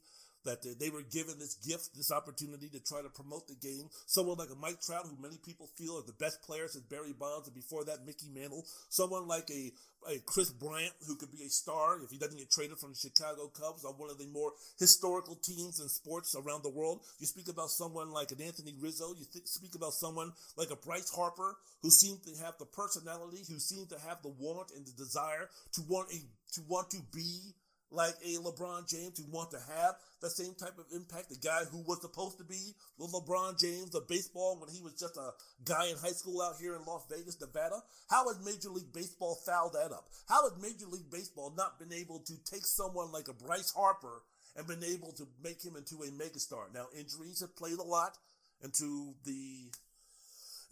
[0.46, 3.88] that they were given this gift, this opportunity to try to promote the game.
[4.06, 7.12] Someone like a Mike Trout, who many people feel is the best player since Barry
[7.12, 8.64] Bonds, and before that, Mickey Mantle.
[8.88, 9.72] Someone like a,
[10.08, 12.98] a Kris Bryant, who could be a star if he doesn't get traded from the
[12.98, 17.00] Chicago Cubs on one of the more historical teams in sports around the world.
[17.18, 19.14] You speak about someone like an Anthony Rizzo.
[19.18, 23.42] You th- speak about someone like a Bryce Harper, who seemed to have the personality,
[23.48, 26.18] who seemed to have the want and the desire to want a
[26.52, 27.54] to want to be
[27.90, 31.30] like a LeBron James who want to have the same type of impact.
[31.30, 34.94] The guy who was supposed to be the LeBron James of baseball when he was
[34.94, 35.30] just a
[35.64, 37.82] guy in high school out here in Las Vegas, Nevada.
[38.10, 40.08] How has Major League Baseball fouled that up?
[40.28, 44.22] How has Major League Baseball not been able to take someone like a Bryce Harper
[44.56, 46.72] and been able to make him into a megastar?
[46.74, 48.18] Now injuries have played a lot
[48.62, 49.70] into the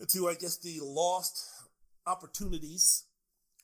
[0.00, 1.44] into I guess the lost
[2.06, 3.04] opportunities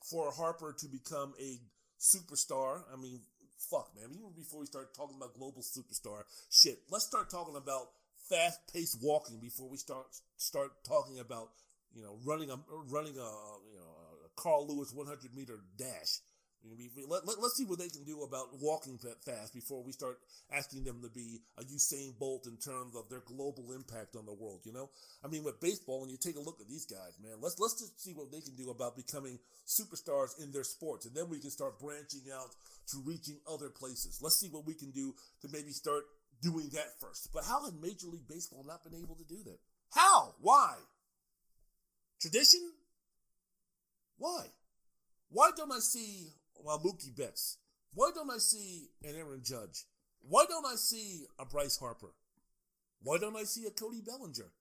[0.09, 1.59] for Harper to become a
[1.99, 2.81] superstar.
[2.91, 3.21] I mean,
[3.69, 4.09] fuck, man.
[4.11, 7.89] Even before we start talking about global superstar shit, let's start talking about
[8.29, 10.05] fast paced walking before we start
[10.37, 11.49] start talking about
[11.93, 12.57] you know running a
[12.89, 13.29] running a
[13.67, 13.91] you know
[14.25, 16.19] a Carl Lewis 100 meter dash.
[17.09, 20.17] Let, let, us see what they can do about walking that fast before we start
[20.55, 24.33] asking them to be a Usain Bolt in terms of their global impact on the
[24.33, 24.61] world.
[24.63, 24.89] You know,
[25.23, 27.37] I mean, with baseball, and you take a look at these guys, man.
[27.41, 31.15] Let's let's just see what they can do about becoming superstars in their sports, and
[31.15, 32.55] then we can start branching out
[32.91, 34.19] to reaching other places.
[34.21, 36.03] Let's see what we can do to maybe start
[36.41, 37.29] doing that first.
[37.33, 39.59] But how has Major League Baseball not been able to do that?
[39.91, 40.35] How?
[40.41, 40.75] Why?
[42.21, 42.61] Tradition?
[44.17, 44.45] Why?
[45.29, 46.27] Why don't I see
[46.63, 47.57] well, Mookie Betts?
[47.93, 49.85] Why don't I see an Aaron Judge?
[50.21, 52.13] Why don't I see a Bryce Harper?
[53.03, 54.51] Why don't I see a Cody Bellinger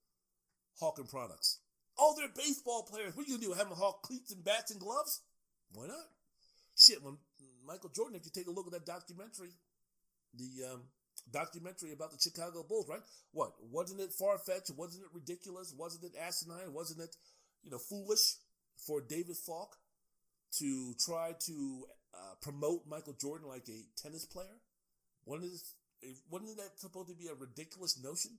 [0.78, 1.58] hawking products?
[1.98, 3.14] Oh, they're baseball players.
[3.14, 3.52] What are you gonna do?
[3.52, 5.20] Have them hawk cleats and bats and gloves?
[5.74, 6.08] Why not?
[6.76, 7.18] Shit, when
[7.66, 9.50] Michael Jordan, if you take a look at that documentary,
[10.34, 10.82] the um,
[11.30, 13.02] documentary about the Chicago Bulls, right?
[13.32, 14.70] What wasn't it far fetched?
[14.76, 15.74] Wasn't it ridiculous?
[15.76, 16.72] Wasn't it asinine?
[16.72, 17.14] Wasn't it,
[17.62, 18.36] you know, foolish
[18.76, 19.76] for David Falk
[20.58, 21.84] to try to
[22.14, 24.60] uh, promote Michael Jordan like a tennis player?
[25.24, 25.52] Wasn't,
[26.02, 28.32] it, wasn't that supposed to be a ridiculous notion?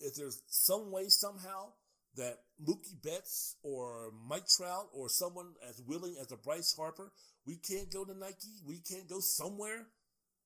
[0.00, 1.72] If there's some way somehow
[2.16, 7.12] that Mookie Betts or Mike Trout or someone as willing as a Bryce Harper,
[7.46, 9.86] we can't go to Nike, we can't go somewhere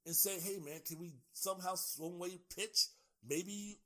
[0.07, 2.89] and say, hey man, can we somehow some way pitch?
[3.29, 3.79] Maybe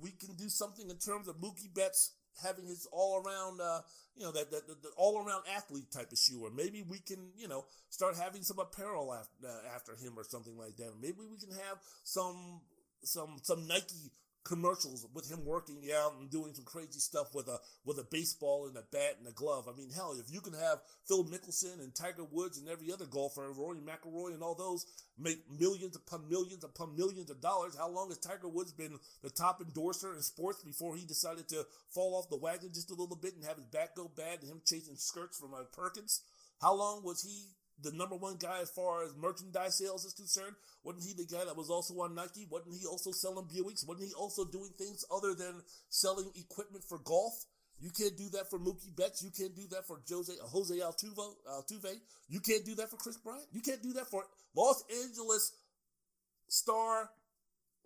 [0.00, 2.12] we can do something in terms of Mookie Betts
[2.42, 3.80] having his all around, uh,
[4.16, 7.30] you know, that, that, that, all around athlete type of shoe, or maybe we can,
[7.36, 10.92] you know, start having some apparel after, uh, after him or something like that.
[11.00, 12.60] Maybe we can have some
[13.02, 14.10] some some Nike
[14.44, 18.66] commercials with him working out and doing some crazy stuff with a with a baseball
[18.66, 19.66] and a bat and a glove.
[19.68, 23.06] I mean, hell, if you can have Phil Mickelson and Tiger Woods and every other
[23.06, 24.86] golfer, Rory McIlroy and all those
[25.18, 29.30] make millions upon millions upon millions of dollars, how long has Tiger Woods been the
[29.30, 33.16] top endorser in sports before he decided to fall off the wagon just a little
[33.16, 36.20] bit and have his back go bad and him chasing skirts from uh, Perkins?
[36.60, 37.48] How long was he
[37.82, 40.54] the number one guy as far as merchandise sales is concerned?
[40.84, 42.46] Wasn't he the guy that was also on Nike?
[42.50, 43.86] Wasn't he also selling Buicks?
[43.86, 47.44] Wasn't he also doing things other than selling equipment for golf?
[47.80, 49.22] You can't do that for Mookie Betts.
[49.22, 52.00] You can't do that for Jose, uh, Jose Altuve, Altuve.
[52.28, 53.46] You can't do that for Kris Bryant.
[53.52, 55.52] You can't do that for Los Angeles
[56.48, 57.10] star,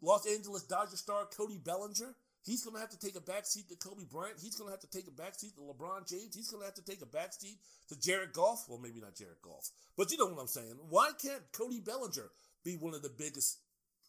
[0.03, 2.15] Los Angeles Dodger star Cody Bellinger.
[2.49, 4.41] He's going to have to take a backseat to Kobe Bryant.
[4.41, 6.35] He's going to have to take a backseat to LeBron James.
[6.35, 7.59] He's going to have to take a backseat
[7.91, 8.65] to Jared Goff.
[8.71, 9.69] Well, maybe not Jared Goff,
[9.99, 10.79] but you know what I'm saying.
[10.89, 12.31] Why can't Cody Bellinger
[12.65, 13.59] be one of the biggest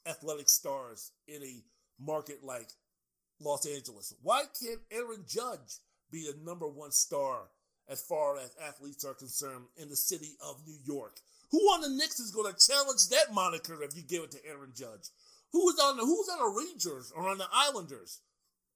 [0.08, 1.64] athletic stars in a
[2.02, 2.70] market like
[3.42, 4.14] Los Angeles?
[4.24, 7.50] Why can't Aaron Judge be the number one star
[7.90, 11.18] as far as athletes are concerned in the city of New York?
[11.52, 14.46] Who on the Knicks is going to challenge that moniker if you give it to
[14.48, 15.10] Aaron Judge?
[15.52, 18.22] Who's on the Who's on the Rangers or on the Islanders?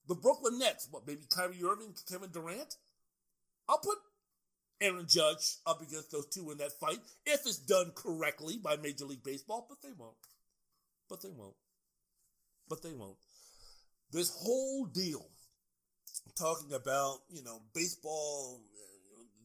[0.08, 2.76] The Brooklyn Nets, what, maybe Kyrie Irving, Kevin Durant?
[3.70, 3.97] I'll put
[4.82, 9.06] Aaron Judge up against those two in that fight if it's done correctly by Major
[9.06, 10.16] League Baseball, but they won't.
[11.10, 11.56] But they won't.
[12.68, 13.18] But they won't.
[14.12, 15.26] This whole deal
[16.38, 18.62] talking about, you know, baseball,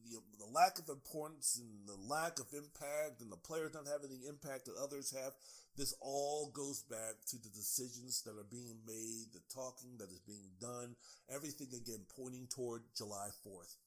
[0.09, 4.09] the, the lack of importance and the lack of impact and the players not having
[4.09, 5.33] the impact that others have.
[5.79, 10.19] This all goes back to the decisions that are being made, the talking that is
[10.27, 10.97] being done,
[11.33, 13.77] everything again pointing toward July 4th.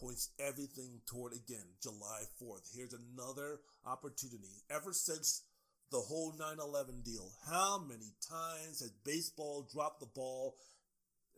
[0.00, 2.74] Points everything toward again July 4th.
[2.74, 4.64] Here's another opportunity.
[4.70, 5.42] Ever since
[5.92, 10.54] the whole 9 11 deal, how many times has baseball dropped the ball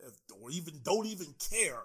[0.01, 1.83] eh, or even don't even care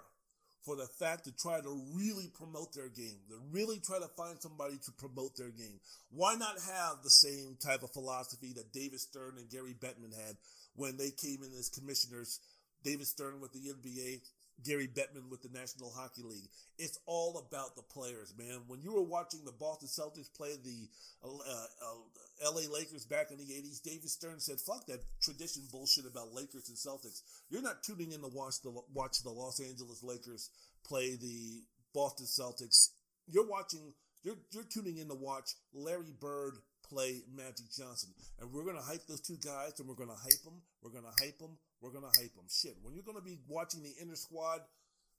[0.64, 4.40] for the fact to try to really promote their game, to really try to find
[4.40, 5.78] somebody to promote their game.
[6.10, 10.36] Why not have the same type of philosophy that David Stern and Gary Bettman had
[10.74, 12.40] when they came in as commissioners?
[12.82, 14.20] David Stern with the NBA,
[14.62, 16.48] Gary Bettman with the National Hockey League.
[16.78, 18.62] It's all about the players, man.
[18.66, 20.88] When you were watching the Boston Celtics play the
[21.22, 26.06] uh, uh, LA Lakers back in the 80s, David Stern said, fuck that tradition bullshit
[26.06, 27.22] about Lakers and Celtics.
[27.50, 30.50] You're not tuning in to watch the, watch the Los Angeles Lakers
[30.86, 31.62] play the
[31.92, 32.90] Boston Celtics.
[33.26, 33.92] You're watching,
[34.22, 36.54] you're, you're tuning in to watch Larry Bird
[36.88, 38.10] play Magic Johnson.
[38.40, 40.60] And we're going to hype those two guys and we're going to hype them.
[40.82, 42.46] We're going to hype them we're to hype them.
[42.48, 44.60] Shit, when you're to be watching the inter squad,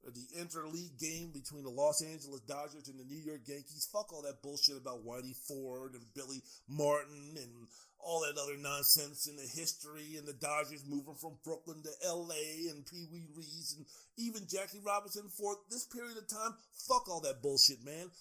[0.06, 4.14] uh, the interleague game between the Los Angeles Dodgers and the New York Yankees, fuck
[4.14, 7.68] all that bullshit about Whitey Ford and Billy Martin and
[8.00, 12.70] all that other nonsense in the history and the Dodgers moving from Brooklyn to LA
[12.70, 13.86] and Pee Wee Reese and
[14.18, 16.54] even Jackie Robinson for this period of time.
[16.88, 18.12] Fuck all that bullshit, man.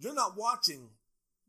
[0.00, 0.88] You're not watching,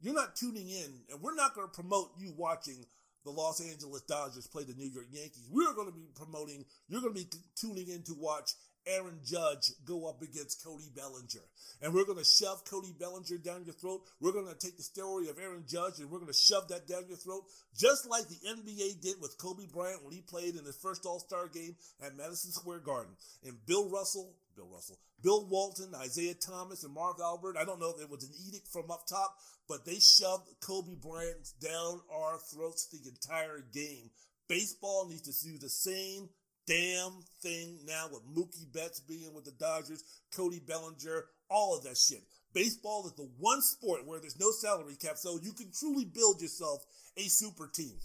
[0.01, 2.85] you're not tuning in, and we're not going to promote you watching
[3.27, 5.49] the Los Angeles Dodgers play the New York Yankees.
[5.51, 8.51] We're going to be promoting, you're going to be tuning in to watch
[8.87, 11.43] Aaron Judge go up against Cody Bellinger.
[11.81, 14.03] And we're going to shove Cody Bellinger down your throat.
[14.21, 16.87] We're going to take the story of Aaron Judge and we're going to shove that
[16.87, 17.43] down your throat,
[17.75, 21.19] just like the NBA did with Kobe Bryant when he played in his first All
[21.19, 23.11] Star game at Madison Square Garden.
[23.43, 27.55] And Bill Russell, Bill Russell, Bill Walton, Isiah Thomas, and Marv Albert.
[27.57, 29.35] I don't know if it was an edict from up top,
[29.69, 34.09] but they shoved Kobe Bryant down our throats the entire game.
[34.49, 36.29] Baseball needs to do the same
[36.65, 40.03] damn thing now with Mookie Betts being with the Dodgers,
[40.35, 42.23] Cody Bellinger, all of that shit.
[42.53, 46.41] Baseball is the one sport where there's no salary cap, so you can truly build
[46.41, 46.83] yourself
[47.15, 47.97] a super team.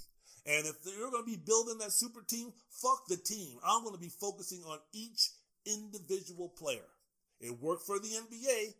[0.44, 3.58] And if you're going to be building that super team, fuck the team.
[3.64, 5.30] I'm going to be focusing on each
[5.66, 6.88] individual player.
[7.40, 8.74] It worked for the NBA.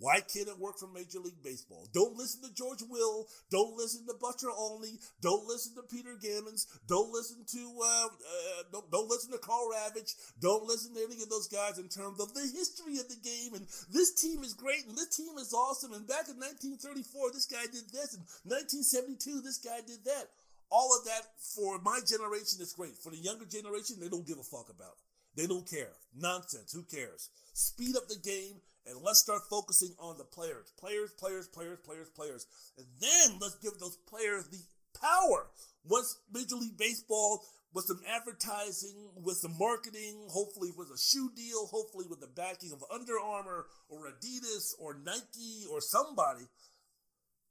[0.00, 1.88] Why can't it work for Major League Baseball?
[1.92, 3.26] Don't listen to George Will.
[3.50, 4.98] Don't listen to Buster Olney.
[5.22, 6.66] Don't listen to Peter Gammons.
[6.86, 10.14] Don't listen to uh, uh, don't, don't listen to Karl Ravech.
[10.40, 13.54] Don't listen to any of those guys in terms of the history of the game.
[13.54, 15.92] And this team is great and this team is awesome.
[15.92, 18.14] And back in 1934, this guy did this.
[18.14, 20.30] And 1972, this guy did that.
[20.70, 21.24] All of that
[21.56, 22.96] for my generation is great.
[22.98, 25.00] For the younger generation, they don't give a fuck about.
[25.38, 25.92] They don't care.
[26.18, 26.72] Nonsense.
[26.72, 27.30] Who cares?
[27.54, 28.56] Speed up the game
[28.88, 30.72] and let's start focusing on the players.
[30.76, 32.46] Players, players, players, players, players.
[32.76, 34.58] And then let's give those players the
[35.00, 35.46] power.
[35.88, 41.66] Once Major League Baseball with some advertising, with some marketing, hopefully with a shoe deal,
[41.66, 46.48] hopefully with the backing of Under Armour or Adidas or Nike or somebody,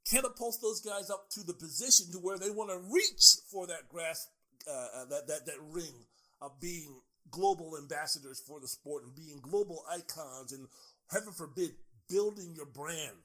[0.04, 3.88] catapults those guys up to the position to where they want to reach for that
[3.88, 4.28] grasp,
[4.68, 6.04] uh, uh, that, that, that ring
[6.42, 7.00] of being
[7.30, 10.68] global ambassadors for the sport and being global icons and
[11.10, 11.70] heaven forbid,
[12.08, 13.16] building your brand.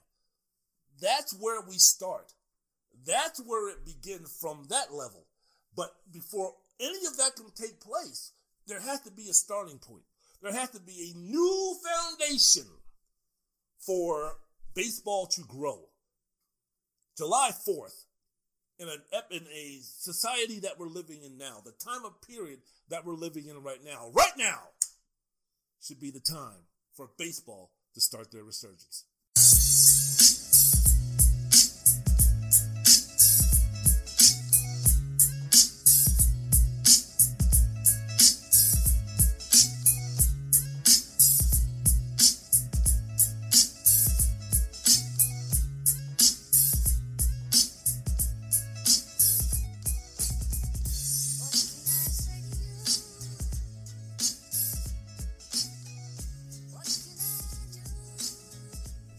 [1.01, 2.33] That's where we start.
[3.05, 5.25] That's where it begins from that level.
[5.75, 8.31] But before any of that can take place,
[8.67, 10.03] there has to be a starting point.
[10.41, 12.67] There has to be a new foundation
[13.79, 14.33] for
[14.75, 15.79] baseball to grow.
[17.17, 18.05] July 4th,
[18.79, 19.01] in, an,
[19.31, 22.59] in a society that we're living in now, the time of period
[22.89, 24.59] that we're living in right now, right now,
[25.81, 29.05] should be the time for baseball to start their resurgence.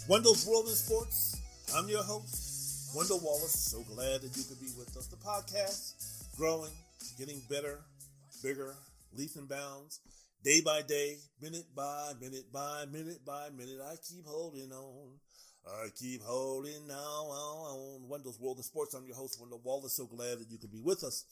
[0.07, 1.41] Wendell's World in Sports.
[1.75, 3.73] I'm your host, Wendell Wallace.
[3.73, 5.07] So glad that you could be with us.
[5.07, 6.73] The podcast, growing,
[7.17, 7.81] getting better,
[8.43, 8.75] bigger,
[9.17, 10.01] leaps and bounds,
[10.45, 13.81] day by day, minute by minute by minute by minute.
[13.83, 15.13] I keep holding on.
[15.67, 18.07] I keep holding on.
[18.07, 18.93] Wendell's World in Sports.
[18.93, 19.97] I'm your host, Wendell Wallace.
[19.97, 21.25] So glad that you could be with us.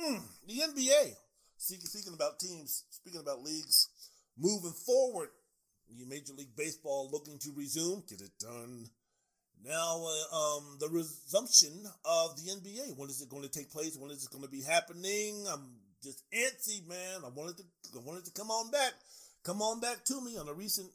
[0.00, 1.14] Mm, the NBA.
[1.56, 3.88] Speaking about teams, speaking about leagues,
[4.38, 5.30] moving forward
[6.08, 8.02] Major League Baseball looking to resume.
[8.08, 8.88] Get it done.
[9.64, 11.72] Now, uh, um, the resumption
[12.04, 12.96] of the NBA.
[12.96, 13.96] When is it going to take place?
[13.96, 15.46] When is it going to be happening?
[15.50, 17.22] I'm just antsy, man.
[17.24, 17.64] I wanted to,
[17.96, 18.92] I wanted to come on back,
[19.44, 20.90] come on back to me on a recent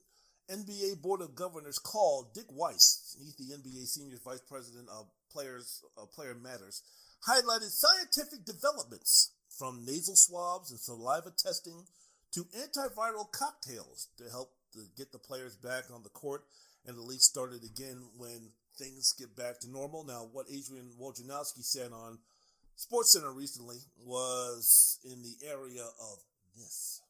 [0.50, 2.32] NBA Board of Governors call.
[2.34, 5.84] Dick Weiss, he's the NBA Senior Vice President of Players,
[6.14, 6.82] Player Matters,
[7.28, 11.86] highlighted scientific developments from nasal swabs and saliva testing
[12.32, 16.44] to antiviral cocktails to help to get the players back on the court
[16.86, 20.04] and the league started again when things get back to normal.
[20.04, 22.18] Now, what Adrian Wojnarowski said on
[22.78, 26.18] SportsCenter recently was in the area of
[26.58, 27.02] this.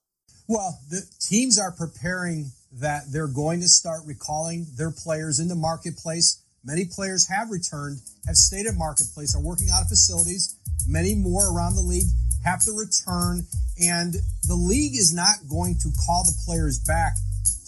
[0.48, 5.56] Well, the teams are preparing that they're going to start recalling their players in the
[5.56, 6.42] marketplace.
[6.66, 10.58] Many players have returned, have stayed at marketplace, are working out of facilities.
[10.88, 12.08] Many more around the league
[12.44, 13.48] have to return,
[13.82, 17.16] and the league is not going to call the players back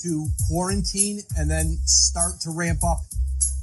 [0.06, 3.00] to quarantine and then start to ramp up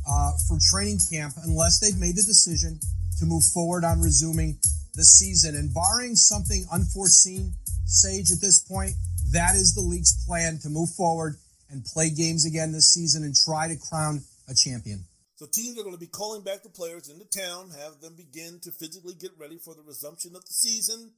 [0.09, 2.81] uh, for training camp unless they've made the decision
[3.19, 4.59] to move forward on resuming
[4.95, 5.55] the season.
[5.55, 7.53] And barring something unforeseen,
[7.87, 8.93] Sage, at this point,
[9.31, 11.37] that is the league's plan to move forward
[11.71, 15.05] and play games again this season and try to crown a champion.
[15.37, 18.61] So teams are going to be calling back the players into town, have them begin
[18.63, 21.13] to physically get ready for the resumption of the season.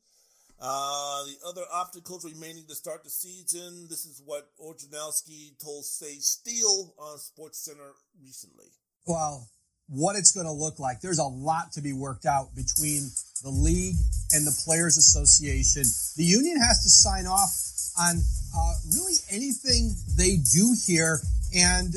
[0.61, 3.87] Uh, the other obstacles remaining to start the season.
[3.91, 8.67] This is what Wojnarowski told Sage Steele on SportsCenter recently.
[9.07, 9.49] Well,
[9.89, 11.01] what it's going to look like.
[11.01, 13.11] There's a lot to be worked out between
[13.43, 13.97] the league
[14.33, 15.83] and the Players Association.
[16.17, 17.53] The union has to sign off
[18.01, 18.17] on
[18.57, 21.21] uh, really anything they do here,
[21.55, 21.95] and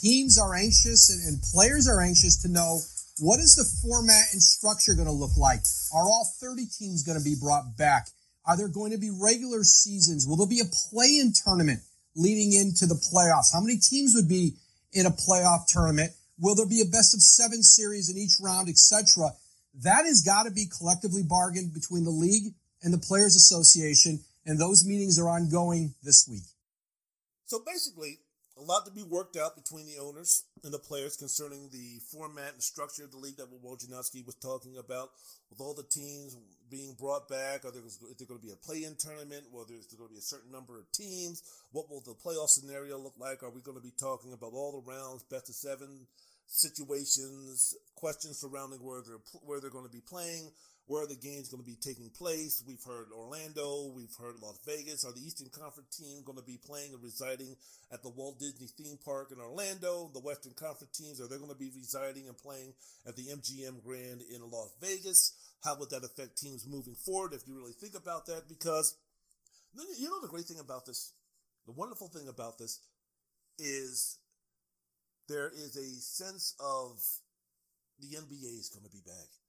[0.00, 2.80] teams are anxious and, and players are anxious to know
[3.18, 5.60] what is the format and structure going to look like?
[5.94, 8.08] Are all 30 teams going to be brought back?
[8.46, 10.26] Are there going to be regular seasons?
[10.26, 11.80] Will there be a play-in tournament
[12.16, 13.52] leading into the playoffs?
[13.52, 14.56] How many teams would be
[14.92, 16.12] in a playoff tournament?
[16.38, 19.30] Will there be a best of seven series in each round, etc.?
[19.82, 24.58] That has got to be collectively bargained between the league and the Players Association, and
[24.58, 26.44] those meetings are ongoing this week.
[27.46, 28.18] So basically,
[28.56, 32.52] a lot to be worked out between the owners and the players concerning the format
[32.52, 35.10] and structure of the league that Wojnarowski was talking about.
[35.50, 36.36] With all the teams
[36.70, 39.46] being brought back, are there, is there going to be a play-in tournament?
[39.52, 41.42] Well, there's going to be a certain number of teams.
[41.72, 43.42] What will the playoff scenario look like?
[43.42, 46.06] Are we going to be talking about all the rounds, best of seven
[46.46, 50.50] situations, questions surrounding where they're where they're going to be playing?
[50.86, 52.62] Where the game's going to be taking place.
[52.66, 55.04] We've heard Orlando, we've heard Las Vegas.
[55.04, 57.56] Are the Eastern Conference team going to be playing and residing
[57.90, 60.10] at the Walt Disney theme park in Orlando?
[60.12, 62.74] The Western Conference teams, are they going to be residing and playing
[63.06, 65.32] at the MGM Grand in Las Vegas?
[65.64, 68.48] How would that affect teams moving forward if you really think about that?
[68.48, 68.96] Because
[69.98, 71.12] you know the great thing about this,
[71.66, 72.80] the wonderful thing about this
[73.58, 74.18] is
[75.28, 77.00] there is a sense of
[78.00, 79.43] the NBA is going to be back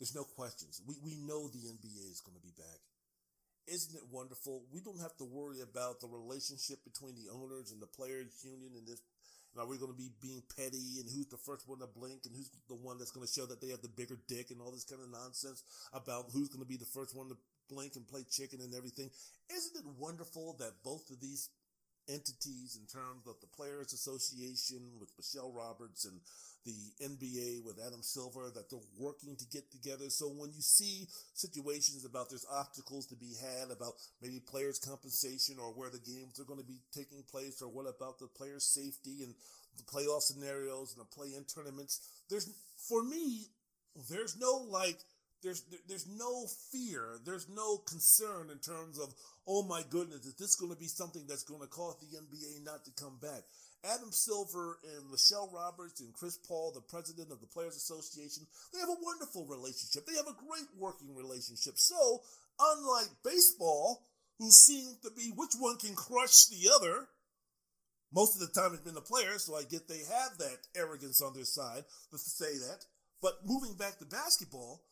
[0.00, 0.80] there's no questions.
[0.88, 2.80] We, we know the NBA is going to be back.
[3.68, 4.64] Isn't it wonderful?
[4.72, 8.72] We don't have to worry about the relationship between the owners and the players union
[8.74, 9.04] and this.
[9.52, 12.24] And are we going to be being petty and who's the first one to blink
[12.24, 14.60] and who's the one that's going to show that they have the bigger dick and
[14.62, 15.62] all this kind of nonsense
[15.92, 17.36] about who's going to be the first one to
[17.68, 19.10] blink and play chicken and everything?
[19.52, 21.50] Isn't it wonderful that both of these
[22.12, 26.20] entities in terms of the Players Association with Michelle Roberts and
[26.66, 30.10] the NBA with Adam Silver that they're working to get together.
[30.10, 35.56] So when you see situations about there's obstacles to be had about maybe players compensation
[35.58, 38.64] or where the games are going to be taking place or what about the players
[38.64, 39.34] safety and
[39.76, 43.46] the playoff scenarios and the play-in tournaments, there's for me
[44.08, 44.98] there's no like
[45.42, 49.14] there's there's no fear, there's no concern in terms of
[49.48, 52.64] oh my goodness, is this going to be something that's going to cause the NBA
[52.64, 53.42] not to come back?
[53.84, 58.80] Adam Silver and Michelle Roberts and Chris Paul, the president of the Players Association, they
[58.80, 60.04] have a wonderful relationship.
[60.04, 61.78] They have a great working relationship.
[61.78, 62.20] So,
[62.60, 64.04] unlike baseball,
[64.38, 67.08] who seems to be which one can crush the other,
[68.12, 71.22] most of the time it's been the players, so I get they have that arrogance
[71.22, 72.84] on their side to say that.
[73.22, 74.82] But moving back to basketball,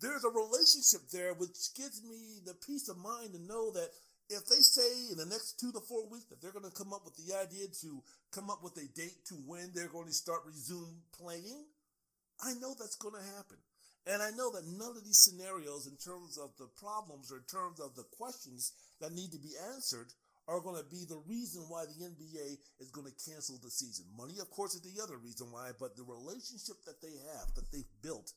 [0.00, 3.90] there's a relationship there which gives me the peace of mind to know that
[4.30, 6.92] if they say in the next two to four weeks that they're going to come
[6.92, 8.02] up with the idea to
[8.32, 11.64] come up with a date to when they're going to start resume playing,
[12.42, 13.58] I know that's going to happen.
[14.06, 17.48] And I know that none of these scenarios, in terms of the problems or in
[17.48, 20.12] terms of the questions that need to be answered,
[20.46, 24.04] are going to be the reason why the NBA is going to cancel the season.
[24.12, 27.72] Money, of course, is the other reason why, but the relationship that they have, that
[27.72, 28.32] they've built,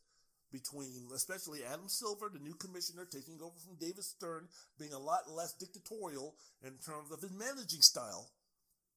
[0.51, 4.47] between especially Adam Silver, the new commissioner, taking over from David Stern,
[4.79, 8.29] being a lot less dictatorial in terms of his managing style,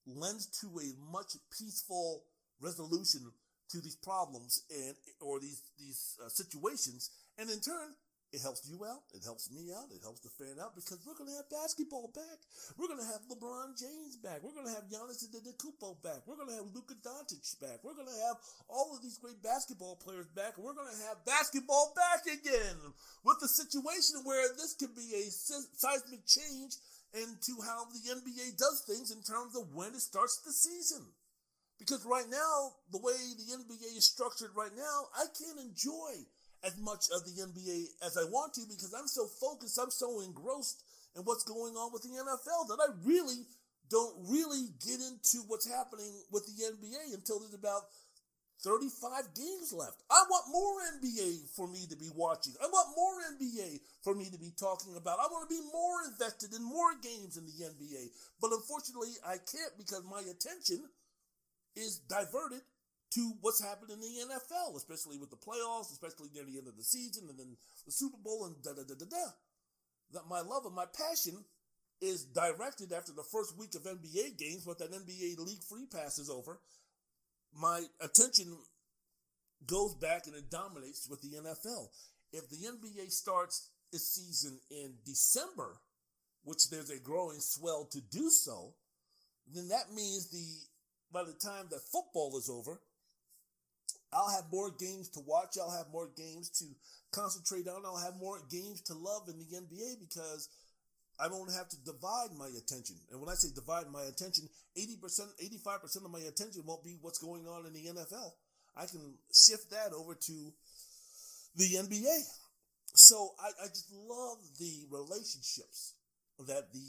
[0.07, 2.25] lends to a much peaceful
[2.61, 3.33] resolution
[3.71, 7.95] to these problems and or these these uh, situations, and in turn,
[8.31, 9.03] it helps you out.
[9.11, 9.91] It helps me out.
[9.91, 12.39] It helps the fan out because we're going to have basketball back.
[12.79, 14.47] We're going to have LeBron James back.
[14.47, 16.23] We're going to have Giannis Antetokounmpo back.
[16.31, 17.83] We're going to have Luka Doncic back.
[17.83, 18.39] We're going to have
[18.71, 20.55] all of these great basketball players back.
[20.59, 22.79] We're going to have basketball back again
[23.27, 26.79] with the situation where this could be a seismic change
[27.11, 31.03] into how the NBA does things in terms of when it starts the season.
[31.83, 36.23] Because right now, the way the NBA is structured right now, I can't enjoy
[36.65, 40.21] as much of the NBA as I want to because I'm so focused, I'm so
[40.21, 40.83] engrossed
[41.17, 43.47] in what's going on with the NFL that I really
[43.91, 47.83] don't really get into what's happening with the NBA until there's about
[48.63, 50.05] 35 games left.
[50.11, 52.53] I want more NBA for me to be watching.
[52.63, 55.19] I want more NBA for me to be talking about.
[55.19, 58.13] I want to be more invested in more games in the NBA.
[58.41, 60.85] But unfortunately, I can't because my attention
[61.75, 62.61] is diverted
[63.15, 66.77] to what's happened in the NFL, especially with the playoffs, especially near the end of
[66.77, 67.57] the season, and then
[67.87, 69.31] the Super Bowl, and da da da da da.
[70.13, 71.45] That my love and my passion
[72.01, 76.19] is directed after the first week of NBA games, but that NBA League Free Pass
[76.19, 76.61] is over.
[77.53, 78.57] My attention
[79.67, 81.89] goes back and it dominates with the NFL.
[82.33, 85.81] If the NBA starts its season in December,
[86.45, 88.75] which there's a growing swell to do so,
[89.53, 90.47] then that means the
[91.13, 92.81] by the time that football is over,
[94.13, 95.57] I'll have more games to watch.
[95.61, 96.65] I'll have more games to
[97.13, 97.85] concentrate on.
[97.85, 100.49] I'll have more games to love in the NBA because
[101.21, 102.97] I won't have to divide my attention.
[103.11, 104.99] And when I say divide my attention, 80%,
[105.67, 108.33] 85% of my attention won't be what's going on in the NFL.
[108.77, 110.53] I can shift that over to
[111.57, 112.19] the NBA.
[112.95, 115.95] So I, I just love the relationships
[116.47, 116.89] that the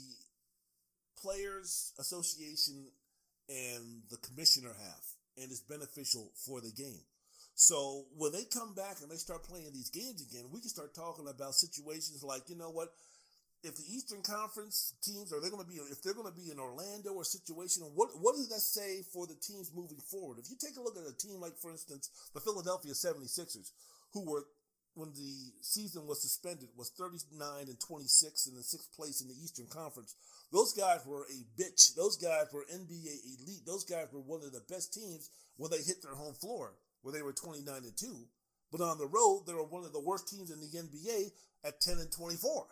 [1.20, 2.88] Players Association
[3.48, 5.04] and the commissioner have,
[5.36, 7.04] and it's beneficial for the game.
[7.54, 10.94] So when they come back and they start playing these games again, we can start
[10.94, 12.88] talking about situations like, you know what,
[13.62, 16.50] if the Eastern Conference teams are they going to be if they're going to be
[16.50, 20.38] in Orlando or situation, what what does that say for the teams moving forward?
[20.38, 23.70] If you take a look at a team like, for instance, the Philadelphia 76ers,
[24.12, 24.44] who were
[24.94, 29.38] when the season was suspended was 39 and 26 in the sixth place in the
[29.42, 30.14] Eastern Conference.
[30.52, 31.94] Those guys were a bitch.
[31.94, 33.64] Those guys were NBA elite.
[33.64, 36.72] Those guys were one of the best teams when they hit their home floor,
[37.02, 38.06] where they were 29 and 2.
[38.70, 41.30] But on the road, they were one of the worst teams in the NBA
[41.64, 42.66] at 10 and 24.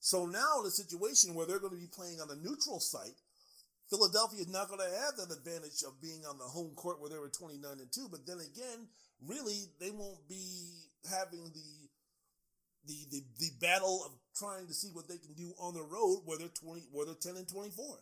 [0.00, 3.16] So now in a situation where they're going to be playing on a neutral site,
[3.90, 7.10] Philadelphia is not going to have that advantage of being on the home court where
[7.10, 8.08] they were 29 and 2.
[8.10, 8.88] But then again,
[9.20, 11.88] really, they won't be having the
[12.86, 16.20] the, the, the battle of trying to see what they can do on the road
[16.24, 17.96] where they're 20, where they're 10 and 24.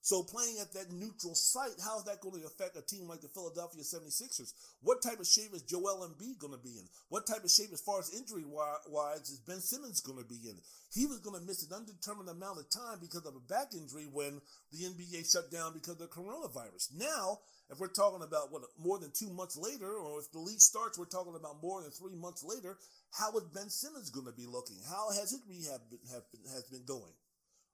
[0.00, 3.20] So playing at that neutral site, how is that going to affect a team like
[3.20, 4.54] the Philadelphia 76ers?
[4.80, 6.88] What type of shape is Joel Embiid going to be in?
[7.08, 10.48] What type of shape as far as injury wise is Ben Simmons going to be
[10.48, 10.56] in?
[10.94, 14.06] He was going to miss an undetermined amount of time because of a back injury
[14.10, 14.40] when
[14.72, 16.94] the NBA shut down because of the coronavirus.
[16.96, 20.60] Now, if we're talking about what more than two months later, or if the league
[20.60, 22.78] starts, we're talking about more than three months later.
[23.12, 24.78] How is Ben Simmons going to be looking?
[24.88, 26.00] How has his rehab been,
[26.32, 27.12] been, has been going?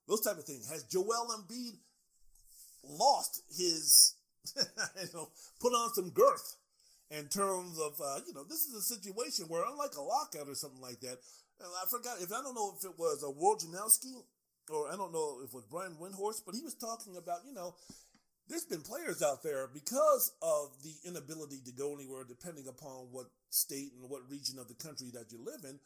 [0.08, 0.68] Those type of things.
[0.70, 1.78] Has Joel Embiid
[2.88, 4.14] lost his,
[4.56, 5.28] you know,
[5.60, 6.56] put on some girth
[7.10, 10.54] in terms of, uh, you know, this is a situation where, unlike a lockout or
[10.54, 11.18] something like that,
[11.60, 14.14] I forgot if I don't know if it was a Wojnarowski
[14.70, 17.54] or I don't know if it was Brian Windhorst, but he was talking about, you
[17.54, 17.74] know,
[18.48, 23.26] there's been players out there because of the inability to go anywhere, depending upon what
[23.50, 25.78] state and what region of the country that you live in.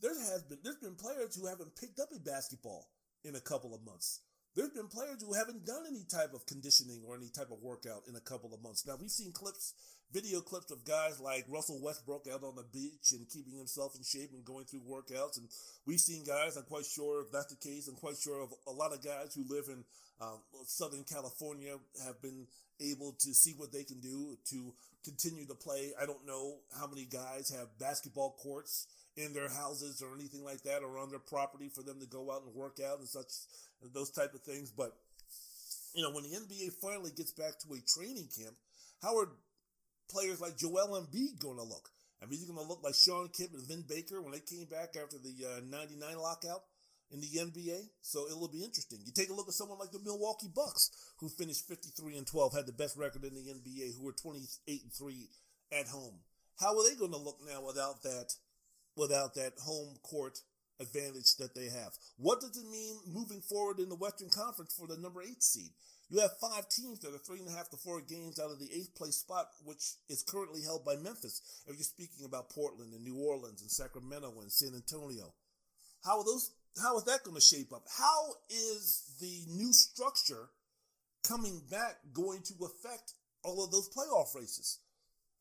[0.00, 2.88] There has been there's been players who haven't picked up a basketball
[3.24, 4.20] in a couple of months.
[4.56, 8.02] There's been players who haven't done any type of conditioning or any type of workout
[8.08, 8.84] in a couple of months.
[8.84, 9.74] Now we've seen clips,
[10.12, 14.02] video clips of guys like Russell Westbrook out on the beach and keeping himself in
[14.02, 15.38] shape and going through workouts.
[15.38, 15.48] And
[15.86, 18.72] we've seen guys, I'm quite sure if that's the case, I'm quite sure of a
[18.72, 19.84] lot of guys who live in
[20.20, 22.46] um, Southern California have been
[22.80, 24.74] able to see what they can do to
[25.04, 25.92] continue to play.
[26.00, 30.62] I don't know how many guys have basketball courts in their houses or anything like
[30.62, 33.32] that or on their property for them to go out and work out and such
[33.92, 34.96] those type of things but
[35.94, 38.54] you know when the NBA finally gets back to a training camp
[39.02, 39.28] how are
[40.10, 41.90] players like Joel Embiid going to look
[42.22, 44.66] I mean, he's going to look like Shawn Kemp and Vin Baker when they came
[44.66, 46.62] back after the uh, 99 lockout
[47.10, 47.88] in the NBA.
[48.02, 49.00] So it will be interesting.
[49.04, 52.54] You take a look at someone like the Milwaukee Bucks, who finished 53 and 12,
[52.54, 55.28] had the best record in the NBA, who were 28 and 3
[55.72, 56.20] at home.
[56.60, 58.34] How are they going to look now without that
[59.00, 60.38] without that home court
[60.78, 61.92] advantage that they have.
[62.16, 65.70] What does it mean moving forward in the Western Conference for the number eight seed?
[66.10, 68.58] You have five teams that are three and a half to four games out of
[68.58, 71.40] the eighth place spot, which is currently held by Memphis.
[71.66, 75.32] If you're speaking about Portland and New Orleans and Sacramento and San Antonio,
[76.04, 76.50] how are those?
[76.82, 77.84] How is that going to shape up?
[77.96, 80.50] How is the new structure
[81.26, 83.14] coming back going to affect
[83.44, 84.78] all of those playoff races?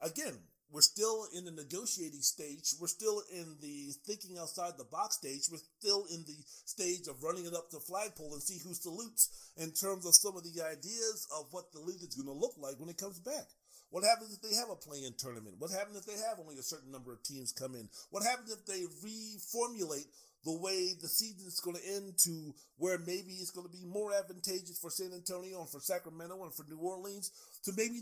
[0.02, 0.38] Again,
[0.72, 2.74] we're still in the negotiating stage.
[2.80, 5.50] We're still in the thinking outside the box stage.
[5.52, 9.52] We're still in the stage of running it up the flagpole and see who salutes
[9.58, 12.54] in terms of some of the ideas of what the league is going to look
[12.58, 13.50] like when it comes back.
[13.90, 15.56] What happens if they have a play-in tournament?
[15.58, 17.90] What happens if they have only a certain number of teams come in?
[18.12, 20.06] What happens if they reformulate
[20.46, 23.84] the way the season is going to end to where maybe it's going to be
[23.84, 27.32] more advantageous for San Antonio and for Sacramento and for New Orleans
[27.66, 28.02] to maybe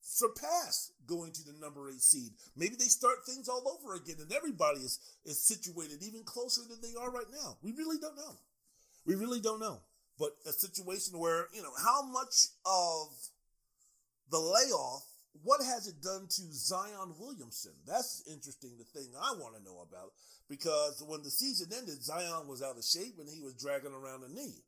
[0.00, 2.32] surpass going to the number eight seed.
[2.56, 6.80] Maybe they start things all over again and everybody is, is situated even closer than
[6.80, 7.58] they are right now.
[7.62, 8.38] We really don't know.
[9.06, 9.80] We really don't know.
[10.18, 13.08] But a situation where, you know, how much of
[14.30, 15.06] the layoff,
[15.42, 17.72] what has it done to Zion Williamson?
[17.86, 20.12] That's interesting, the thing I want to know about.
[20.48, 24.24] Because when the season ended, Zion was out of shape and he was dragging around
[24.24, 24.64] a knee.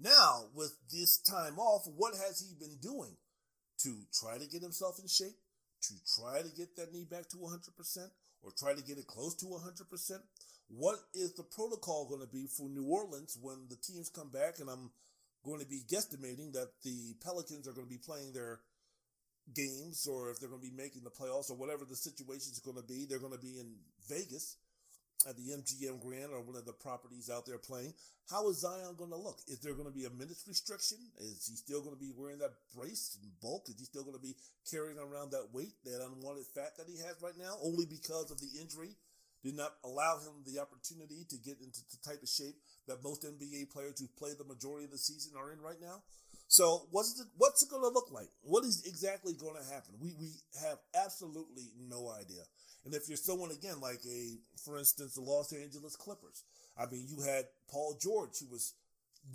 [0.00, 3.14] Now, with this time off, what has he been doing?
[3.82, 5.36] To try to get himself in shape,
[5.82, 8.10] to try to get that knee back to 100%,
[8.42, 10.20] or try to get it close to 100%?
[10.68, 14.58] What is the protocol going to be for New Orleans when the teams come back?
[14.58, 14.90] And I'm
[15.44, 18.60] going to be guesstimating that the Pelicans are going to be playing their
[19.54, 22.62] games, or if they're going to be making the playoffs, or whatever the situation is
[22.64, 23.74] going to be, they're going to be in
[24.08, 24.56] Vegas.
[25.28, 27.94] At the MGM Grand or one of the properties out there playing.
[28.30, 29.40] How is Zion going to look?
[29.48, 30.98] Is there going to be a minutes restriction?
[31.18, 33.68] Is he still going to be wearing that brace and bulk?
[33.68, 34.34] Is he still going to be
[34.70, 38.40] carrying around that weight, that unwanted fat that he has right now, only because of
[38.40, 38.96] the injury?
[39.42, 42.54] Did not allow him the opportunity to get into the type of shape
[42.86, 46.06] that most NBA players who play the majority of the season are in right now.
[46.46, 48.28] So what's it, what's it going to look like?
[48.42, 49.94] What is exactly going to happen?
[49.98, 50.30] We we
[50.62, 52.44] have absolutely no idea.
[52.84, 56.44] And if you're someone again like a, for instance, the Los Angeles Clippers,
[56.76, 58.74] I mean, you had Paul George who was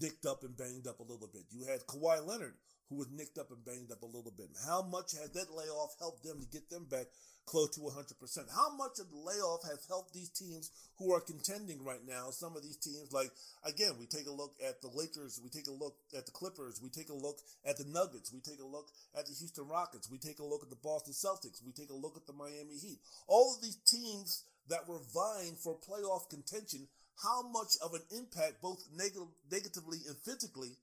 [0.02, 1.44] nicked up and banged up a little bit.
[1.50, 2.56] You had Kawhi Leonard
[2.90, 4.50] who was nicked up and banged up a little bit.
[4.66, 7.08] How much has that layoff helped them to get them back
[7.48, 8.12] close to 100%.
[8.54, 10.70] How much of the layoff has helped these teams
[11.00, 12.30] who are contending right now?
[12.30, 13.32] Some of these teams, like,
[13.64, 16.82] again, we take a look at the Lakers, we take a look at the Clippers,
[16.84, 20.12] we take a look at the Nuggets, we take a look at the Houston Rockets,
[20.12, 22.78] we take a look at the Boston Celtics, we take a look at the Miami
[22.78, 23.00] Heat.
[23.28, 26.88] All of these teams that were vying for playoff contention,
[27.24, 29.16] how much of an impact, both neg-
[29.50, 30.76] negatively and physically,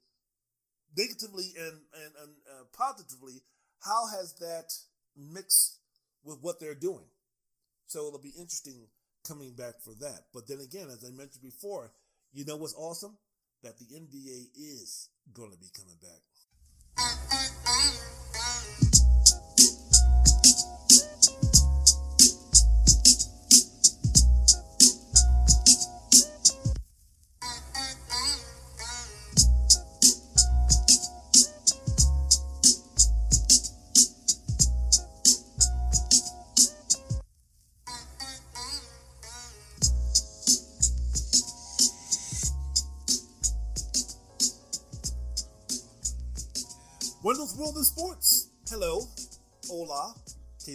[0.96, 3.42] negatively and, and, and uh, positively,
[3.80, 4.72] how has that
[5.16, 5.78] mixed
[6.24, 7.04] with what they're doing.
[7.86, 8.86] So it'll be interesting
[9.26, 10.22] coming back for that.
[10.32, 11.92] But then again, as I mentioned before,
[12.32, 13.16] you know what's awesome?
[13.62, 16.20] That the NBA is going to be coming back.
[16.98, 18.13] Uh, uh, uh.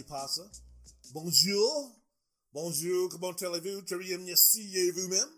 [0.00, 0.50] Que pasa?
[1.12, 1.94] Bonjour.
[2.54, 3.10] Bonjour.
[3.10, 3.82] Comment allez-vous?
[3.82, 5.28] Très bien, merci et vous-même.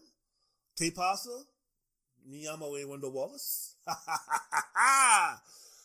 [0.76, 1.30] Que pasa?
[2.26, 3.74] Mi amo a Wendell Wallace.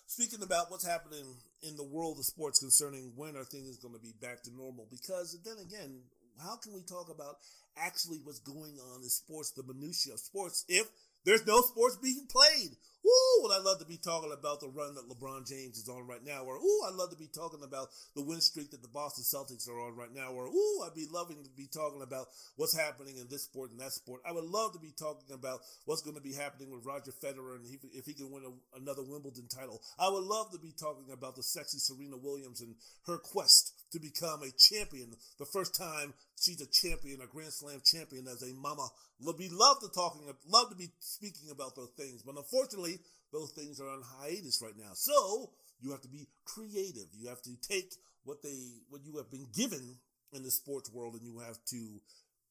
[0.05, 1.25] Speaking about what's happening
[1.63, 4.87] in the world of sports concerning when are things going to be back to normal,
[4.91, 6.03] because then again,
[6.39, 7.37] how can we talk about
[7.77, 10.85] actually what's going on in sports, the minutiae of sports, if
[11.27, 12.71] there's no sports being played?
[13.05, 16.07] Ooh, would I love to be talking about the run that LeBron James is on
[16.07, 18.87] right now, or ooh, I'd love to be talking about the win streak that the
[18.87, 22.27] Boston Celtics are on right now, or ooh, I'd be loving to be talking about
[22.55, 24.21] what's happening in this sport and that sport.
[24.27, 27.55] I would love to be talking about what's going to be happening with Roger Federer
[27.55, 29.81] and if he can win a, another Wimbledon title.
[29.99, 32.75] I would love to be talking about the sexy Serena Williams and
[33.05, 35.13] her quest to become a champion.
[35.39, 38.87] The first time she's a champion, a Grand Slam champion as a mama.
[39.37, 42.99] Be love to talking, love to be speaking about those things, but unfortunately,
[43.31, 44.91] those things are on hiatus right now.
[44.93, 45.51] So
[45.81, 47.07] you have to be creative.
[47.13, 47.93] You have to take
[48.23, 49.97] what they, what you have been given
[50.33, 52.01] in the sports world, and you have to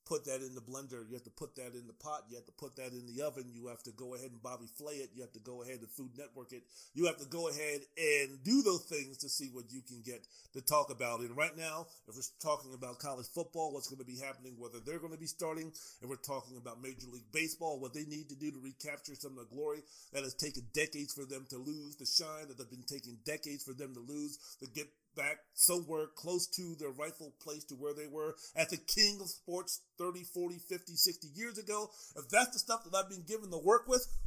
[0.06, 1.02] put that in the blender.
[1.08, 2.22] You have to put that in the pot.
[2.30, 3.50] You have to put that in the oven.
[3.52, 5.10] You have to go ahead and Bobby Flay it.
[5.14, 6.62] You have to go ahead and Food Network it.
[6.94, 10.26] You have to go ahead and do those things to see what you can get
[10.54, 11.20] to talk about.
[11.20, 14.78] And right now, if we're talking about college football, what's going to be happening, whether
[14.78, 18.28] they're going to be starting, and we're talking about Major League Baseball, what they need
[18.28, 21.58] to do to recapture some of the glory that has taken decades for them to
[21.58, 24.86] lose, the shine that have been taking decades for them to lose, to get
[25.16, 29.28] back somewhere close to their rightful place to where they were as the king of
[29.28, 31.90] sports 30, 40, 50, 60 years ago.
[32.16, 34.06] If that's the stuff that I've been given to work with,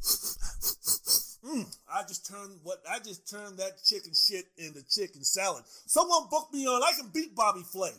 [1.44, 5.64] mm, I just turned what I just turned that chicken shit into chicken salad.
[5.86, 7.92] Someone book me on, I can beat Bobby Flay.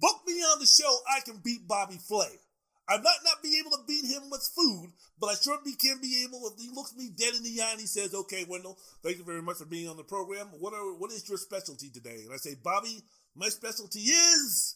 [0.00, 2.38] Book me on the show, I can beat Bobby Flay.
[2.90, 4.90] I might not be able to beat him with food,
[5.20, 6.44] but I sure be, can be able.
[6.48, 9.22] If he looks me dead in the eye and he says, "Okay, Wendell, thank you
[9.22, 10.48] very much for being on the program.
[10.58, 13.04] What are what is your specialty today?" And I say, "Bobby,
[13.36, 14.74] my specialty is."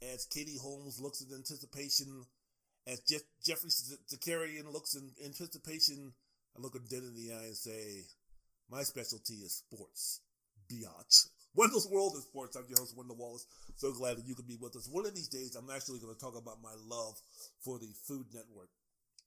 [0.00, 2.26] As Katie Holmes looks in anticipation,
[2.86, 6.14] as Jeff, Geoffrey Zakarian looks in anticipation,
[6.56, 8.06] I look him dead in the eye and say,
[8.68, 10.20] "My specialty is sports,
[10.68, 12.56] biatch." Wendell's World of Sports.
[12.56, 13.46] I'm your host, Wendell Wallace.
[13.76, 14.88] So glad that you could be with us.
[14.90, 17.20] One of these days, I'm actually going to talk about my love
[17.60, 18.68] for the Food Network.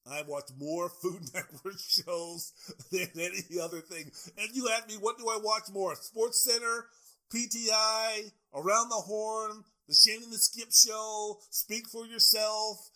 [0.10, 2.54] I watch more Food Network shows
[2.92, 4.12] than any other thing.
[4.38, 5.96] And you ask me, what do I watch more?
[5.96, 6.86] Sports Center,
[7.34, 12.90] PTI, Around the Horn, The Shannon the Skip Show, Speak for Yourself,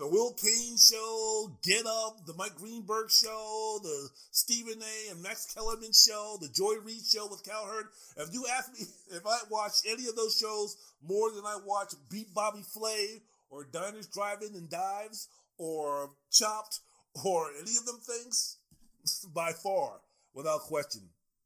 [0.00, 5.10] the Will Cain show, Get Up, the Mike Greenberg show, the Stephen A.
[5.10, 7.84] and Max Kellerman show, the Joy Reid show with Cowherd.
[8.16, 11.92] If you ask me if I watch any of those shows more than I watch
[12.10, 13.20] Beat Bobby Flay
[13.50, 15.28] or Diners, Drive-In and Dives
[15.58, 16.80] or Chopped
[17.22, 18.56] or any of them things,
[19.34, 20.00] by far,
[20.32, 21.02] without question,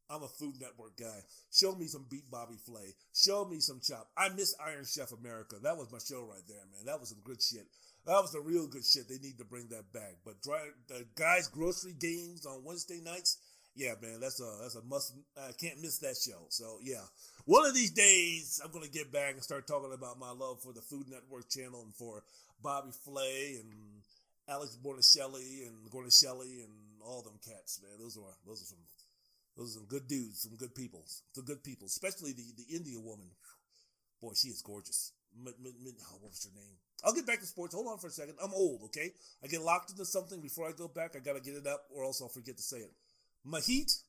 [0.08, 1.24] I'm a Food Network guy.
[1.52, 2.94] Show me some Beat Bobby Flay.
[3.12, 4.10] Show me some Chop.
[4.16, 5.56] I miss Iron Chef America.
[5.60, 6.86] That was my show right there, man.
[6.86, 7.66] That was some good shit.
[8.06, 9.08] That was the real good shit.
[9.08, 10.16] They need to bring that back.
[10.24, 13.38] But dry, the guys' grocery games on Wednesday nights,
[13.74, 15.14] yeah, man, that's a that's a must.
[15.36, 16.46] I can't miss that show.
[16.50, 17.02] So yeah,
[17.46, 20.72] one of these days I'm gonna get back and start talking about my love for
[20.72, 22.22] the Food Network channel and for
[22.62, 23.72] Bobby Flay and
[24.48, 26.72] Alex Bornicelli and Gornicelli and
[27.02, 27.98] all them cats, man.
[27.98, 28.84] Those are those are some
[29.56, 33.02] those are some good dudes, some good people, some good people, especially the the Indian
[33.02, 33.30] woman.
[34.20, 35.12] Boy, she is gorgeous.
[35.34, 36.76] M- m- m- oh, what was her name?
[37.04, 37.74] I'll get back to sports.
[37.74, 38.36] Hold on for a second.
[38.42, 39.12] I'm old, okay?
[39.42, 41.14] I get locked into something before I go back.
[41.14, 42.92] I gotta get it up, or else I'll forget to say it.
[43.46, 44.00] Mahit.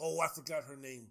[0.00, 1.08] Oh, I forgot her name.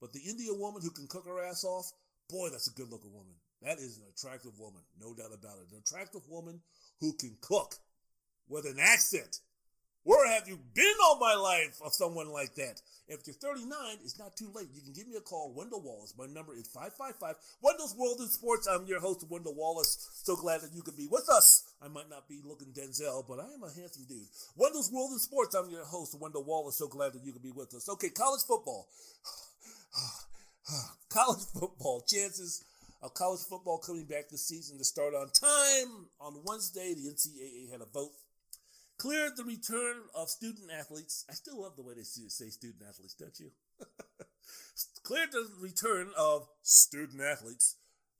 [0.00, 1.92] But the Indian woman who can cook her ass off,
[2.28, 3.34] boy, that's a good looking woman.
[3.62, 5.72] That is an attractive woman, no doubt about it.
[5.72, 6.60] An attractive woman
[7.00, 7.74] who can cook
[8.48, 9.40] with an accent.
[10.02, 12.80] Where have you been all my life of someone like that?
[13.08, 13.68] If you're 39,
[14.02, 14.68] it's not too late.
[14.72, 15.52] You can give me a call.
[15.54, 16.14] Wendell Wallace.
[16.16, 18.66] My number is 555 Wendell's World in Sports.
[18.66, 20.08] I'm your host, Wendell Wallace.
[20.24, 21.74] So glad that you could be with us.
[21.82, 24.28] I might not be looking Denzel, but I am a handsome dude.
[24.56, 25.54] Wendell's World in Sports.
[25.54, 26.78] I'm your host, Wendell Wallace.
[26.78, 27.88] So glad that you could be with us.
[27.88, 28.88] Okay, college football.
[31.10, 32.04] college football.
[32.06, 32.64] Chances
[33.02, 36.06] of college football coming back this season to start on time.
[36.20, 38.12] On Wednesday, the NCAA had a vote
[39.00, 41.24] cleared the return of student athletes.
[41.30, 43.50] I still love the way they say student athletes, don't you?
[45.04, 47.76] cleared the return of student athletes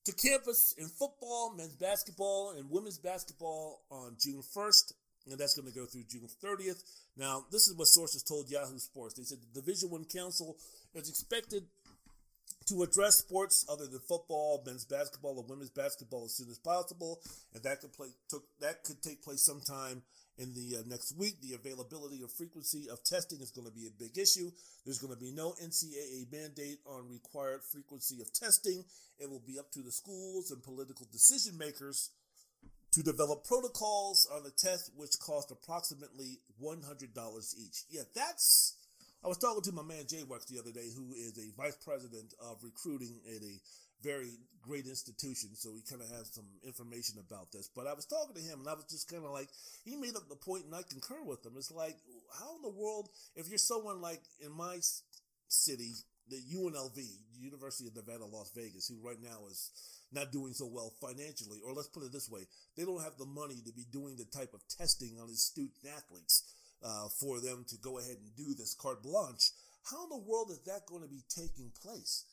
[0.06, 4.94] to campus in football, men's basketball, and women's basketball on June 1st.
[5.30, 6.82] And that's going to go through June 30th.
[7.14, 9.14] Now, this is what sources told Yahoo Sports.
[9.14, 10.56] They said the Division One Council
[10.94, 11.64] is expected
[12.68, 17.20] to address sports other than football, men's basketball, and women's basketball as soon as possible,
[17.52, 20.02] and that could play took that could take place sometime
[20.40, 21.40] in the uh, next week.
[21.42, 24.50] The availability or frequency of testing is going to be a big issue.
[24.84, 28.84] There's going to be no NCAA mandate on required frequency of testing.
[29.18, 32.10] It will be up to the schools and political decision makers
[32.92, 37.84] to develop protocols on the test, which cost approximately $100 each.
[37.88, 38.76] Yeah, that's.
[39.22, 41.76] I was talking to my man Jay Wax the other day, who is a vice
[41.84, 43.60] president of recruiting at a
[44.02, 44.30] very
[44.62, 47.68] great institution, so he kind of has some information about this.
[47.74, 49.48] But I was talking to him, and I was just kind of like,
[49.84, 51.52] he made up the point, and I concur with him.
[51.56, 51.96] It's like,
[52.38, 54.78] how in the world, if you're someone like in my
[55.48, 55.92] city,
[56.28, 56.96] the UNLV,
[57.38, 59.70] University of Nevada, Las Vegas, who right now is
[60.12, 62.46] not doing so well financially, or let's put it this way,
[62.76, 65.74] they don't have the money to be doing the type of testing on his student
[65.96, 66.44] athletes
[66.84, 69.52] uh, for them to go ahead and do this carte blanche.
[69.90, 72.24] How in the world is that going to be taking place?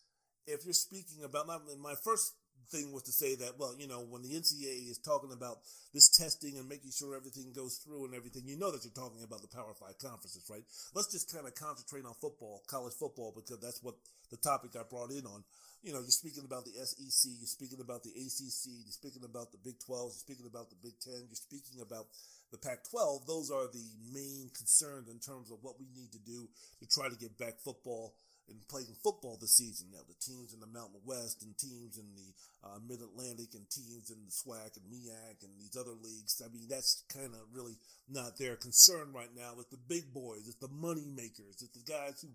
[0.47, 2.33] If you're speaking about my first
[2.69, 5.63] thing was to say that well you know when the NCAA is talking about
[5.93, 9.23] this testing and making sure everything goes through and everything you know that you're talking
[9.23, 10.63] about the Power 5 conferences right?
[10.93, 13.95] Let's just kind of concentrate on football college football because that's what
[14.31, 15.43] the topic I brought in on.
[15.83, 19.51] You know you're speaking about the SEC you're speaking about the ACC you're speaking about
[19.55, 22.11] the Big 12 you're speaking about the Big 10 you're speaking about
[22.51, 26.19] the Pac 12 those are the main concerns in terms of what we need to
[26.19, 26.49] do
[26.79, 28.15] to try to get back football
[28.49, 29.87] and playing football this season.
[29.91, 32.29] Now, the teams in the Mountain West and teams in the
[32.63, 36.41] uh, Mid Atlantic and teams in the SWAC and MEAC and these other leagues.
[36.43, 37.75] I mean, that's kind of really
[38.07, 39.53] not their concern right now.
[39.59, 42.29] It's the big boys, it's the money makers, it's the guys who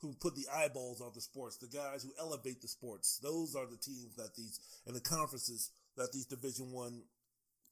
[0.00, 3.18] who put the eyeballs on the sports, the guys who elevate the sports.
[3.20, 7.02] Those are the teams that these and the conferences that these Division One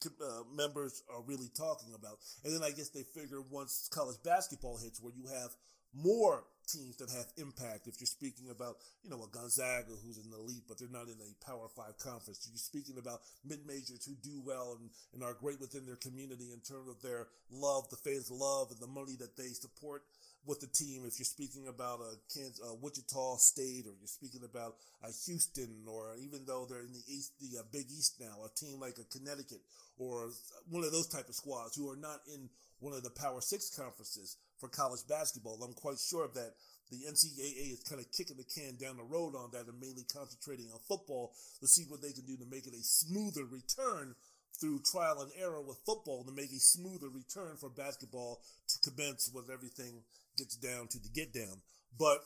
[0.05, 2.19] uh, members are really talking about.
[2.45, 5.51] And then I guess they figure once college basketball hits, where you have
[5.95, 7.87] more teams that have impact.
[7.87, 11.19] If you're speaking about, you know, a Gonzaga who's an elite, but they're not in
[11.23, 12.49] a Power Five conference.
[12.51, 16.51] You're speaking about mid majors who do well and, and are great within their community
[16.53, 20.03] in terms of their love, the fans' love, and the money that they support
[20.45, 21.03] with the team.
[21.07, 25.87] If you're speaking about a Kansas, uh, Wichita State, or you're speaking about a Houston,
[25.87, 28.99] or even though they're in the East, the uh, Big East now, a team like
[28.99, 29.63] a Connecticut
[29.99, 30.29] or
[30.69, 32.49] one of those type of squads who are not in
[32.81, 35.63] one of the Power Six conferences for college basketball.
[35.63, 36.53] I'm quite sure that
[36.91, 40.05] the NCAA is kind of kicking the can down the road on that and mainly
[40.07, 44.15] concentrating on football to see what they can do to make it a smoother return
[44.61, 49.29] through trial and error with football to make a smoother return for basketball to commence
[49.33, 50.01] when everything
[50.39, 51.61] gets down to the get down.
[51.99, 52.21] But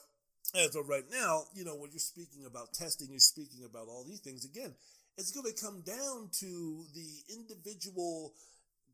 [0.55, 4.05] as of right now, you know, when you're speaking about testing, you're speaking about all
[4.07, 4.74] these things again.
[5.16, 8.32] It's going to come down to the individual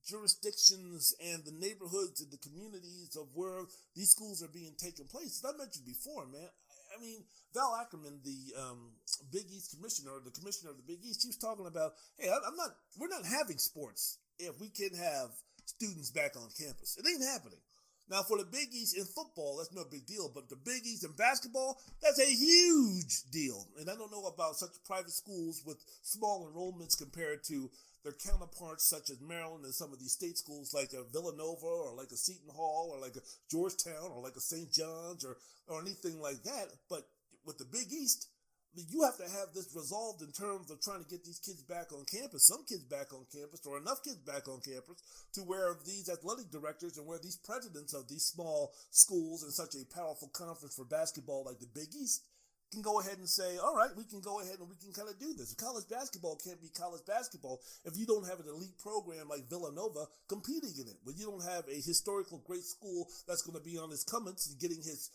[0.07, 5.43] jurisdictions and the neighborhoods and the communities of where these schools are being taken place.
[5.43, 6.49] As I mentioned before, man,
[6.97, 8.95] I mean, Val Ackerman, the um,
[9.33, 12.57] Big East commissioner, the commissioner of the Big East, he was talking about, hey, I'm
[12.57, 15.31] not, we're not having sports if we can have
[15.67, 16.97] students back on campus.
[16.97, 17.59] It ain't happening.
[18.09, 21.05] Now, for the Big East in football, that's no big deal, but the Big East
[21.05, 23.67] in basketball, that's a huge deal.
[23.81, 27.69] And I don't know about such private schools with small enrollments compared to
[28.05, 31.93] their counterparts such as Maryland and some of these state schools like a Villanova or
[31.97, 34.73] like a Seton Hall or like a Georgetown or like a St.
[34.73, 36.69] John's or, or anything like that.
[36.89, 37.09] But
[37.45, 38.29] with the Big East,
[38.85, 41.93] you have to have this resolved in terms of trying to get these kids back
[41.93, 45.01] on campus, some kids back on campus, or enough kids back on campus
[45.33, 49.75] to where these athletic directors and where these presidents of these small schools in such
[49.75, 52.23] a powerful conference for basketball like the Big East
[52.73, 55.09] can go ahead and say, all right, we can go ahead and we can kind
[55.09, 55.55] of do this.
[55.55, 60.07] College basketball can't be college basketball if you don't have an elite program like Villanova
[60.29, 60.99] competing in it.
[61.05, 64.51] When you don't have a historical great school that's going to be on his comments
[64.51, 65.11] and getting his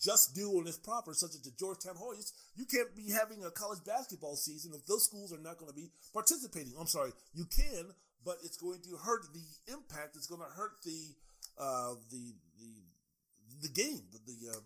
[0.00, 3.50] just due and is proper, such as the Georgetown Hoyas, you can't be having a
[3.50, 6.72] college basketball season if those schools are not going to be participating.
[6.78, 7.90] I'm sorry, you can,
[8.24, 10.16] but it's going to hurt the impact.
[10.16, 11.14] It's going to hurt the
[11.58, 14.60] uh, the the the game, the the, uh,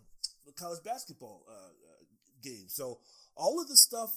[0.47, 2.05] the college basketball uh, uh,
[2.43, 2.67] game.
[2.69, 3.01] So
[3.37, 4.11] all of this stuff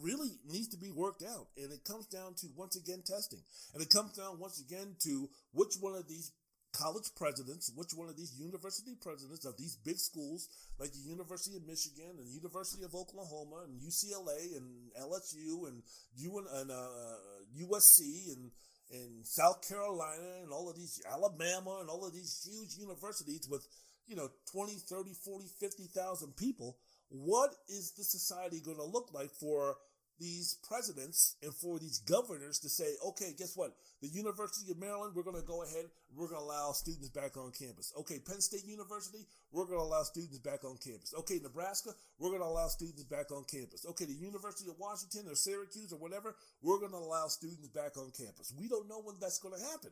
[0.00, 3.40] really needs to be worked out, and it comes down to once again testing,
[3.74, 6.32] and it comes down once again to which one of these
[6.72, 11.56] college presidents, which one of these university presidents of these big schools like the University
[11.56, 15.82] of Michigan and University of Oklahoma and UCLA and LSU and
[16.16, 17.16] UN and uh,
[17.60, 18.50] USC and
[18.92, 23.66] and South Carolina and all of these Alabama and all of these huge universities with
[24.06, 26.76] you know 20 30 40 50,000 people
[27.08, 29.76] what is the society going to look like for
[30.18, 33.72] these presidents and for these governors to say, okay, guess what?
[34.00, 37.36] The University of Maryland, we're going to go ahead, we're going to allow students back
[37.36, 37.92] on campus.
[37.98, 41.14] Okay, Penn State University, we're going to allow students back on campus.
[41.18, 43.86] Okay, Nebraska, we're going to allow students back on campus.
[43.88, 47.96] Okay, the University of Washington or Syracuse or whatever, we're going to allow students back
[47.96, 48.52] on campus.
[48.58, 49.90] We don't know when that's going to happen.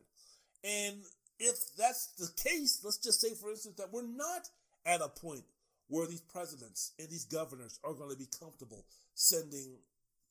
[0.63, 1.01] And
[1.39, 4.47] if that's the case, let's just say, for instance, that we're not
[4.85, 5.43] at a point
[5.87, 9.75] where these presidents and these governors are going to be comfortable sending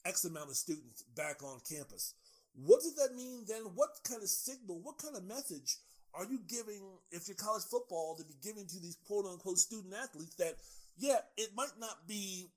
[0.05, 2.15] X amount of students back on campus.
[2.55, 3.63] What does that mean then?
[3.75, 5.77] What kind of signal, what kind of message
[6.15, 6.83] are you giving
[7.13, 10.57] if you're college football to be giving to these quote unquote student athletes that,
[10.99, 12.49] yeah, it might not be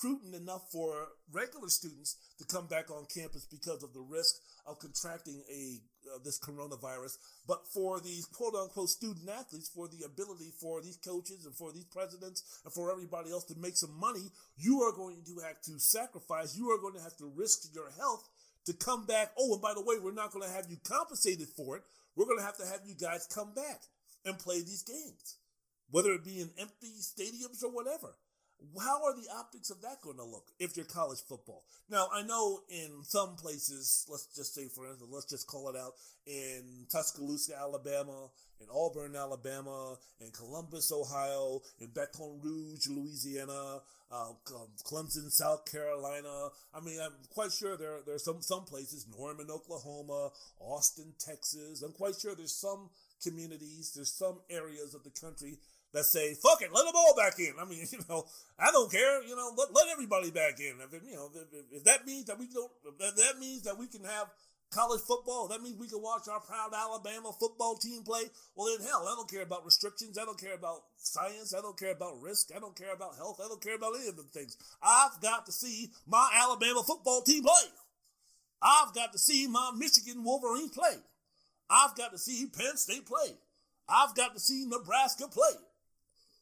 [0.00, 4.78] prudent enough for regular students to come back on campus because of the risk of
[4.78, 10.52] contracting a uh, this coronavirus, but for these quote unquote student athletes, for the ability
[10.58, 14.30] for these coaches and for these presidents and for everybody else to make some money,
[14.56, 16.56] you are going to have to sacrifice.
[16.56, 18.28] You are going to have to risk your health
[18.66, 19.32] to come back.
[19.38, 21.82] Oh, and by the way, we're not going to have you compensated for it.
[22.16, 23.82] We're going to have to have you guys come back
[24.24, 25.36] and play these games,
[25.90, 28.14] whether it be in empty stadiums or whatever.
[28.80, 31.64] How are the optics of that going to look if you're college football?
[31.88, 35.76] Now, I know in some places, let's just say, for instance, let's just call it
[35.76, 35.92] out
[36.26, 38.28] in Tuscaloosa, Alabama,
[38.60, 43.80] in Auburn, Alabama, in Columbus, Ohio, in Baton Rouge, Louisiana,
[44.10, 44.32] uh,
[44.84, 46.48] Clemson, South Carolina.
[46.74, 50.30] I mean, I'm quite sure there, there are some, some places, Norman, Oklahoma,
[50.60, 51.82] Austin, Texas.
[51.82, 52.90] I'm quite sure there's some
[53.22, 55.58] communities, there's some areas of the country
[55.92, 57.54] that say, fuck it, let them all back in.
[57.58, 58.24] I mean, you know,
[58.58, 60.76] I don't care, you know, let, let everybody back in.
[60.80, 64.04] If, you know, if, if, that means that we don't, that means that we can
[64.04, 64.28] have
[64.70, 68.24] college football, that means we can watch our proud Alabama football team play.
[68.54, 70.18] Well, then hell, I don't care about restrictions.
[70.18, 71.54] I don't care about science.
[71.56, 72.50] I don't care about risk.
[72.54, 73.40] I don't care about health.
[73.42, 74.56] I don't care about any of them things.
[74.82, 77.72] I've got to see my Alabama football team play.
[78.60, 80.96] I've got to see my Michigan Wolverines play.
[81.70, 83.36] I've got to see Penn State play.
[83.88, 85.54] I've got to see Nebraska play.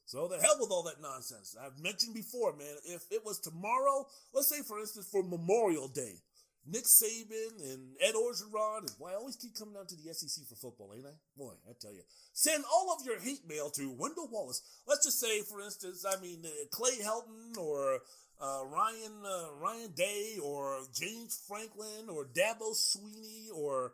[0.07, 1.57] So the hell with all that nonsense.
[1.61, 6.23] I've mentioned before, man, if it was tomorrow, let's say for instance for Memorial Day,
[6.65, 10.47] Nick Saban and Ed Orgeron, and boy, I always keep coming down to the SEC
[10.47, 11.15] for football, ain't I?
[11.37, 12.03] Boy, I tell you.
[12.33, 14.63] Send all of your hate mail to Wendell Wallace.
[14.87, 18.01] Let's just say, for instance, I mean, uh, Clay Helton or
[18.41, 23.93] uh, Ryan uh, Ryan Day or James Franklin or Dabo Swinney or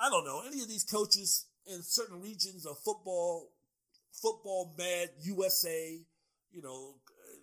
[0.00, 3.50] I don't know, any of these coaches in certain regions of football
[4.12, 5.98] football mad USA,
[6.52, 6.94] you know,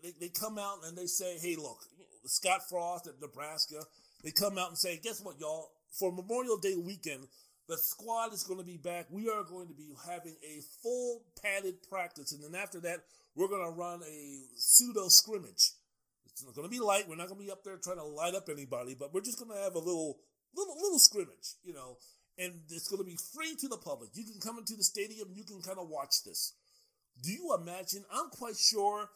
[0.04, 1.80] they, they come out and they say, hey, look,
[2.26, 3.82] Scott Frost at Nebraska,
[4.24, 5.70] they come out and say, guess what, y'all?
[5.92, 7.28] For Memorial Day weekend,
[7.68, 9.08] the squad is going to be back.
[9.10, 12.32] We are going to be having a full padded practice.
[12.32, 13.00] And then after that,
[13.36, 15.72] we're going to run a pseudo scrimmage.
[16.26, 17.08] It's not going to be light.
[17.10, 19.40] We're not going to be up there trying to light up anybody, but we're just
[19.40, 20.20] going to have a little,
[20.56, 21.98] little, little scrimmage, you know
[22.38, 24.10] and it's going to be free to the public.
[24.14, 26.54] You can come into the stadium, you can kind of watch this.
[27.24, 28.06] Do you imagine?
[28.12, 29.10] I'm quite sure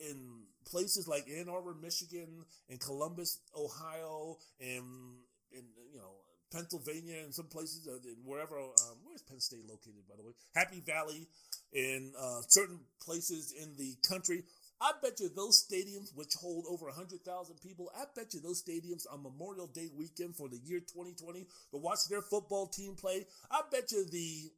[0.00, 5.18] in places like Ann Arbor, Michigan, and Columbus, Ohio, and,
[5.52, 6.12] and you know
[6.52, 8.56] Pennsylvania and some places, uh, wherever.
[8.56, 10.32] Um, where's Penn State located, by the way?
[10.54, 11.28] Happy Valley,
[11.72, 14.44] in uh, certain places in the country.
[14.82, 17.22] I bet you those stadiums, which hold over 100,000
[17.62, 21.76] people, I bet you those stadiums on Memorial Day weekend for the year 2020 to
[21.78, 23.24] watch their football team play.
[23.48, 24.50] I bet you the,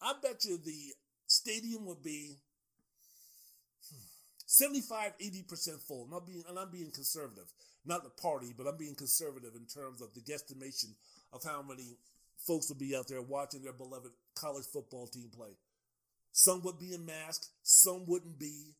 [0.00, 0.94] I bet you the
[1.26, 2.36] stadium would be
[4.46, 6.04] 75, 80% full.
[6.04, 7.52] I'm not being, and I'm being conservative.
[7.84, 10.94] Not the party, but I'm being conservative in terms of the guesstimation
[11.34, 11.98] of how many
[12.38, 15.58] folks would be out there watching their beloved college football team play.
[16.32, 18.74] Some would be in masks, some wouldn't be.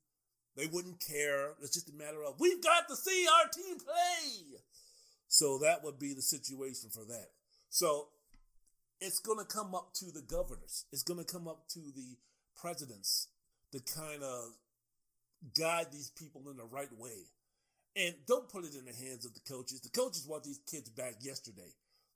[0.57, 1.51] They wouldn't care.
[1.61, 4.59] It's just a matter of, we've got to see our team play.
[5.29, 7.29] So that would be the situation for that.
[7.69, 8.09] So
[9.01, 10.87] it's going to come up to the governors.
[10.93, 12.17] It's going to come up to the
[12.59, 13.29] presidents
[13.73, 14.57] to kind of
[15.59, 17.29] guide these people in the right way.
[17.97, 19.81] And don't put it in the hands of the coaches.
[19.81, 21.73] The coaches want these kids back yesterday.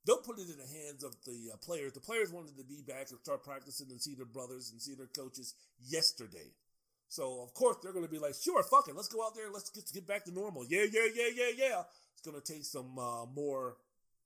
[0.07, 1.93] Don't put it in the hands of the uh, players.
[1.93, 4.95] The players wanted to be back and start practicing and see their brothers and see
[4.95, 5.55] their coaches
[5.87, 6.53] yesterday.
[7.11, 9.51] So of course they're going to be like, sure, fuck it, let's go out there,
[9.53, 10.65] let's get get back to normal.
[10.69, 11.83] Yeah, yeah, yeah, yeah, yeah.
[12.13, 13.77] It's going to take some uh, more,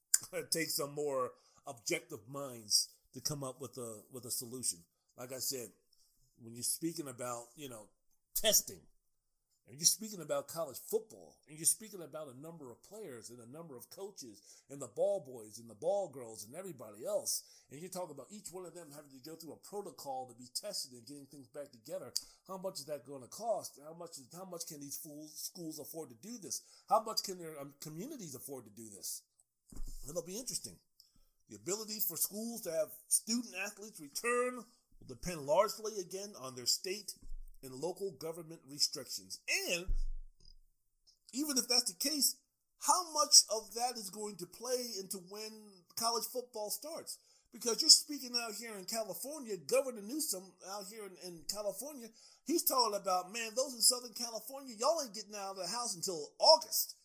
[0.51, 1.31] take some more
[1.67, 4.81] objective minds to come up with a with a solution.
[5.17, 5.69] Like I said,
[6.43, 7.87] when you're speaking about you know
[8.35, 8.81] testing,
[9.69, 13.41] and you're speaking about college football, and you're speaking about a number of players and
[13.41, 17.43] a number of coaches and the ball boys and the ball girls and everybody else,
[17.71, 20.37] and you're talking about each one of them having to go through a protocol to
[20.37, 22.13] be tested and getting things back together.
[22.47, 23.81] How much is that going to cost?
[23.83, 24.21] How much?
[24.21, 26.61] Is, how much can these fools, schools afford to do this?
[26.89, 29.23] How much can their um, communities afford to do this?
[30.09, 30.77] It'll be interesting.
[31.49, 36.67] The ability for schools to have student athletes return will depend largely again on their
[36.67, 37.13] state
[37.65, 39.41] and local government restrictions.
[39.73, 39.87] And
[41.33, 42.37] even if that's the case,
[42.87, 45.51] how much of that is going to play into when
[45.97, 47.19] college football starts?
[47.53, 50.43] Because you're speaking out here in California, Governor Newsom
[50.75, 52.09] out here in, in California,
[52.45, 55.95] he's talking about, man, those in Southern California, y'all ain't getting out of the house
[55.95, 56.97] until August.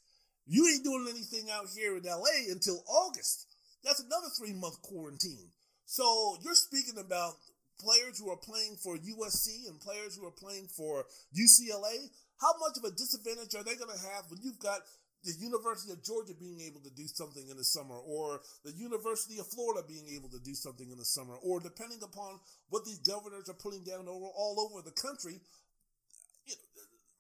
[0.48, 3.45] You ain't doing anything out here in LA until August.
[3.84, 5.53] That's another three month quarantine.
[5.86, 7.34] So you're speaking about
[7.80, 12.78] players who are playing for USC and players who are playing for UCLA, how much
[12.78, 14.82] of a disadvantage are they going to have when you've got
[15.24, 19.38] the University of Georgia being able to do something in the summer, or the University
[19.38, 22.40] of Florida being able to do something in the summer, or depending upon
[22.70, 25.42] what these governors are putting down over all over the country,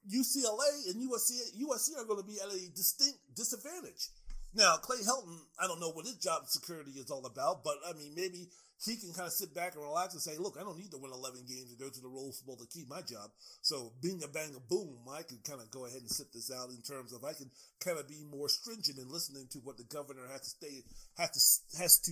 [0.07, 4.09] UCLA and USC USC are going to be at a distinct disadvantage.
[4.55, 7.93] Now, Clay Helton, I don't know what his job security is all about, but I
[7.93, 8.47] mean, maybe
[8.85, 10.97] he can kind of sit back and relax and say, look, I don't need to
[10.97, 13.27] win 11 games to go to the Rose Bowl to keep my job.
[13.61, 16.51] So being a bang a boom, I can kind of go ahead and sit this
[16.51, 17.51] out in terms of I can
[17.83, 20.83] kind of be more stringent in listening to what the governor has to stay,
[21.17, 22.11] has to, has to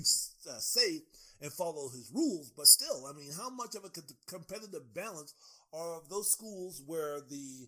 [0.51, 1.03] uh, say
[1.41, 2.51] and follow his rules.
[2.51, 3.91] But still, I mean, how much of a
[4.27, 5.33] competitive balance
[5.71, 7.67] are those schools where the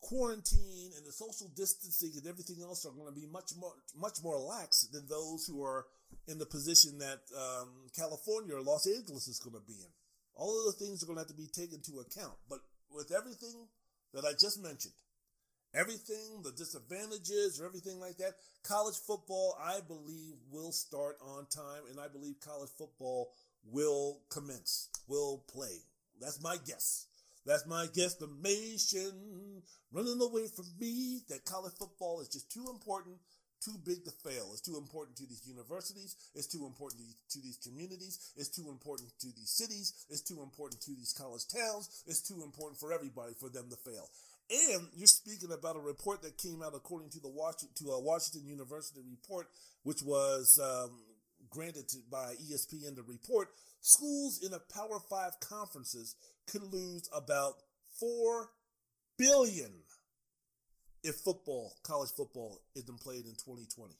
[0.00, 4.16] quarantine and the social distancing and everything else are going to be much more much
[4.22, 5.84] more lax than those who are
[6.28, 9.90] in the position that um, California or Los Angeles is going to be in.
[10.34, 12.34] All of the things are going to have to be taken into account.
[12.48, 12.60] But
[12.94, 13.68] with everything
[14.14, 14.94] that I just mentioned,
[15.74, 21.82] everything, the disadvantages or everything like that, college football, I believe, will start on time,
[21.90, 23.30] and I believe college football
[23.64, 25.82] will commence, will play.
[26.20, 27.06] That's my guess.
[27.46, 29.62] That's my guesstimation.
[29.92, 33.16] Running away from me that college football is just too important,
[33.60, 34.48] too big to fail.
[34.52, 36.16] It's too important to these universities.
[36.34, 38.32] It's too important to these communities.
[38.36, 40.06] It's too important to these cities.
[40.08, 42.02] It's too important to these college towns.
[42.06, 44.08] It's too important for everybody for them to fail.
[44.50, 48.00] And you're speaking about a report that came out according to the Washington, to a
[48.00, 49.46] Washington University report,
[49.84, 50.90] which was um,
[51.50, 53.48] granted to, by ESPN to report.
[53.80, 56.16] Schools in a Power Five conferences
[56.50, 57.54] could lose about
[57.98, 58.50] four
[59.16, 59.70] billion
[61.02, 63.94] if football, college football, isn't played in 2020.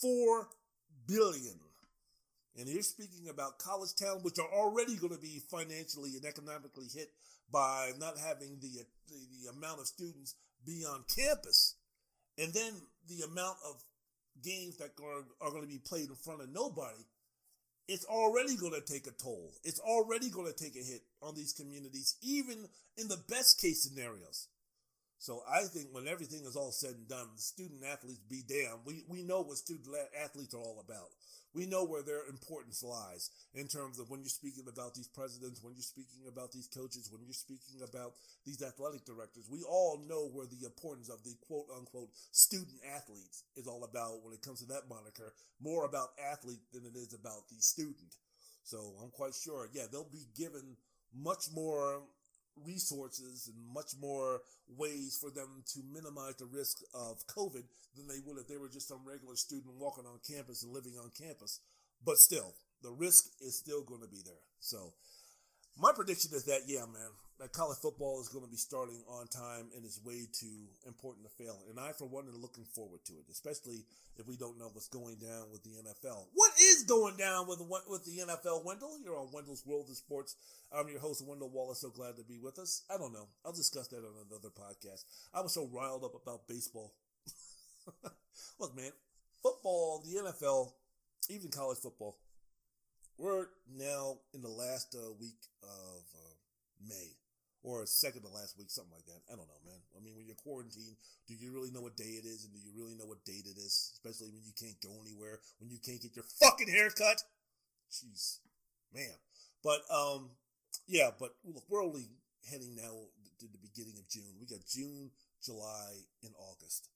[0.00, 0.48] Four
[1.06, 1.58] billion.
[2.56, 6.86] And you're speaking about college towns, which are already going to be financially and economically
[6.92, 7.10] hit
[7.50, 10.34] by not having the, the, the amount of students
[10.64, 11.74] be on campus.
[12.38, 12.72] And then
[13.08, 13.82] the amount of
[14.42, 17.04] games that are, are going to be played in front of nobody
[17.88, 19.52] it's already going to take a toll.
[19.62, 23.82] It's already going to take a hit on these communities, even in the best case
[23.82, 24.48] scenarios.
[25.18, 28.84] So I think when everything is all said and done, student athletes be damned.
[28.84, 29.88] We we know what student
[30.22, 31.08] athletes are all about.
[31.54, 35.62] We know where their importance lies in terms of when you're speaking about these presidents,
[35.62, 39.46] when you're speaking about these coaches, when you're speaking about these athletic directors.
[39.48, 44.24] We all know where the importance of the quote unquote student athletes is all about
[44.24, 45.32] when it comes to that moniker.
[45.62, 48.18] More about athlete than it is about the student.
[48.64, 50.76] So I'm quite sure, yeah, they'll be given
[51.14, 52.02] much more
[52.62, 57.64] resources and much more ways for them to minimize the risk of COVID
[57.96, 60.94] than they would if they were just some regular student walking on campus and living
[60.98, 61.60] on campus.
[62.04, 64.44] But still, the risk is still going to be there.
[64.60, 64.92] So
[65.78, 67.10] my prediction is that, yeah, man,
[67.40, 71.26] that college football is going to be starting on time and is way too important
[71.26, 71.58] to fail.
[71.68, 73.84] And I, for one, am looking forward to it, especially
[74.16, 76.30] if we don't know what's going down with the NFL.
[76.34, 78.98] What is going down with with the NFL, Wendell?
[79.02, 80.36] You're on Wendell's World of Sports.
[80.70, 81.80] I'm your host, Wendell Wallace.
[81.80, 82.82] So glad to be with us.
[82.88, 83.26] I don't know.
[83.44, 85.04] I'll discuss that on another podcast.
[85.34, 86.94] I was so riled up about baseball.
[88.60, 88.92] Look, man,
[89.42, 90.70] football, the NFL,
[91.28, 92.16] even college football.
[93.18, 96.34] We're now in the last uh, week of uh,
[96.88, 97.14] May
[97.64, 99.24] or second to last week, something like that.
[99.32, 99.80] I don't know, man.
[99.96, 102.60] I mean, when you're quarantined, do you really know what day it is, and do
[102.60, 103.96] you really know what date it is?
[103.96, 107.24] Especially when you can't go anywhere, when you can't get your fucking haircut.
[107.88, 108.44] Jeez,
[108.92, 109.16] man.
[109.64, 110.30] But um,
[110.86, 111.10] yeah.
[111.18, 112.10] But look, we're only
[112.50, 113.08] heading now
[113.40, 114.36] to the beginning of June.
[114.38, 115.10] We got June,
[115.42, 116.90] July, and August.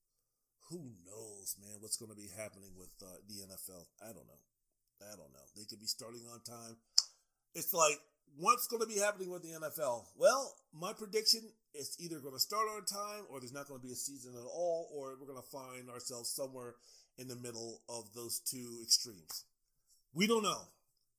[0.69, 1.81] Who knows, man?
[1.81, 3.89] What's going to be happening with uh, the NFL?
[4.05, 4.43] I don't know.
[5.03, 5.47] I don't know.
[5.57, 6.77] They could be starting on time.
[7.55, 7.99] It's like
[8.37, 10.05] what's going to be happening with the NFL?
[10.17, 11.41] Well, my prediction
[11.75, 14.35] is either going to start on time or there's not going to be a season
[14.35, 16.75] at all, or we're going to find ourselves somewhere
[17.19, 19.45] in the middle of those two extremes.
[20.15, 20.63] We don't know.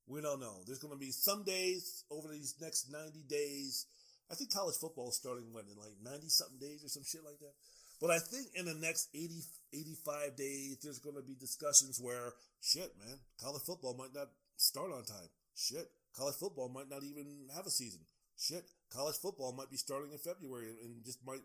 [0.07, 0.64] We don't know.
[0.65, 3.85] There's going to be some days over these next 90 days.
[4.31, 7.23] I think college football is starting when in like 90 something days or some shit
[7.23, 7.53] like that.
[7.99, 9.41] But I think in the next 80,
[9.73, 14.91] 85 days, there's going to be discussions where, shit, man, college football might not start
[14.91, 15.27] on time.
[15.55, 18.01] Shit, College football might not even have a season.
[18.38, 21.41] Shit, college football might be starting in February and just might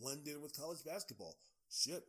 [0.00, 1.36] blend in with college basketball.
[1.70, 2.04] Shit,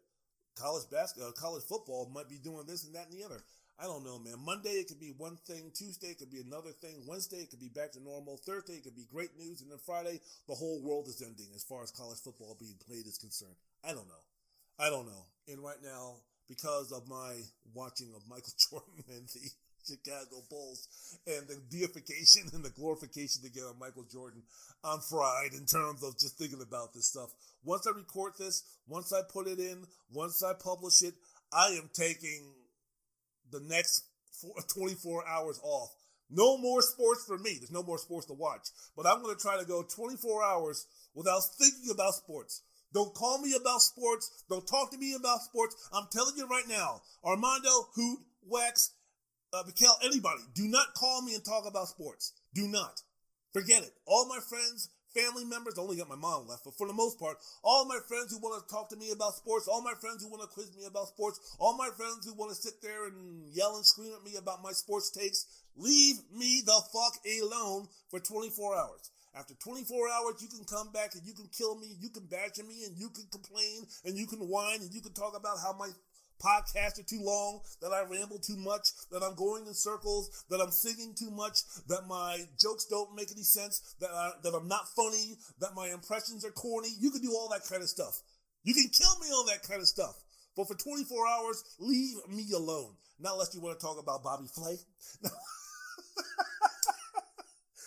[0.56, 3.41] college basketball, uh, college football might be doing this and that and the other.
[3.82, 4.36] I don't know, man.
[4.44, 7.62] Monday it could be one thing, Tuesday it could be another thing, Wednesday it could
[7.62, 10.82] be back to normal, Thursday it could be great news, and then Friday the whole
[10.84, 13.56] world is ending as far as college football being played is concerned.
[13.84, 14.24] I don't know.
[14.78, 15.26] I don't know.
[15.48, 16.16] And right now,
[16.50, 17.40] because of my
[17.74, 19.50] watching of Michael Jordan and the
[19.88, 20.88] Chicago Bulls
[21.26, 24.44] and the deification and the glorification to get on Michael Jordan.
[24.84, 27.30] I'm fried in terms of just thinking about this stuff.
[27.64, 31.14] Once I record this, once I put it in, once I publish it,
[31.54, 32.54] I am taking
[33.52, 34.06] the next
[34.74, 35.90] 24 hours off.
[36.30, 37.58] No more sports for me.
[37.58, 38.70] There's no more sports to watch.
[38.96, 40.86] But I'm going to try to go 24 hours
[41.16, 42.62] without thinking about sports.
[42.94, 44.44] Don't call me about sports.
[44.50, 45.76] Don't talk to me about sports.
[45.94, 48.92] I'm telling you right now, Armando, Hoot, Wax,
[49.54, 49.64] uh,
[50.04, 52.34] anybody, do not call me and talk about sports.
[52.54, 53.02] Do not.
[53.54, 53.94] Forget it.
[54.06, 57.19] All my friends, family members, I only got my mom left, but for the most
[57.19, 60.23] part, all my friends who want to talk to me about sports, all my friends
[60.23, 63.07] who want to quiz me about sports, all my friends who want to sit there
[63.07, 65.45] and yell and scream at me about my sports takes,
[65.76, 69.11] leave me the fuck alone for 24 hours.
[69.36, 72.64] After 24 hours, you can come back and you can kill me, you can badger
[72.64, 75.73] me, and you can complain, and you can whine, and you can talk about how
[75.77, 75.90] my
[76.41, 80.61] podcasts are too long, that I ramble too much, that I'm going in circles, that
[80.61, 84.68] I'm singing too much, that my jokes don't make any sense, that, I, that I'm
[84.68, 86.90] not funny, that my impressions are corny.
[86.99, 88.22] You can do all that kind of stuff.
[88.64, 90.16] You can kill me on that kind of stuff.
[90.56, 92.95] But for 24 hours, leave me alone.
[93.20, 94.78] Not unless you want to talk about Bobby Flay.
[95.24, 95.32] not,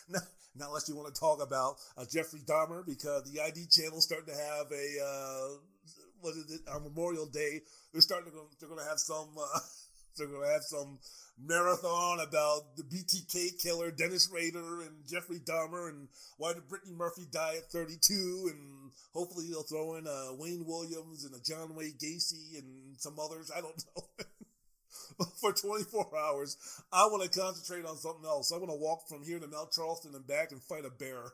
[0.56, 4.04] not unless you want to talk about uh, Jeffrey Dahmer, because the ID channel is
[4.04, 5.48] starting to have a uh,
[6.22, 7.60] what is it on Memorial Day.
[7.92, 9.58] They're starting to they're going to have some uh,
[10.16, 10.98] they're going to have some
[11.38, 16.08] marathon about the BTK killer Dennis Rader and Jeffrey Dahmer and
[16.38, 21.24] why did Brittany Murphy die at 32 and hopefully they'll throw in uh, Wayne Williams
[21.24, 23.50] and a John Wayne Gacy and some others.
[23.54, 24.24] I don't know.
[25.40, 26.56] for 24 hours,
[26.92, 28.52] I want to concentrate on something else.
[28.52, 31.32] I want to walk from here to Mount Charleston and back and fight a bear.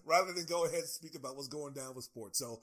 [0.04, 2.38] rather than go ahead and speak about what's going down with sports.
[2.38, 2.60] So,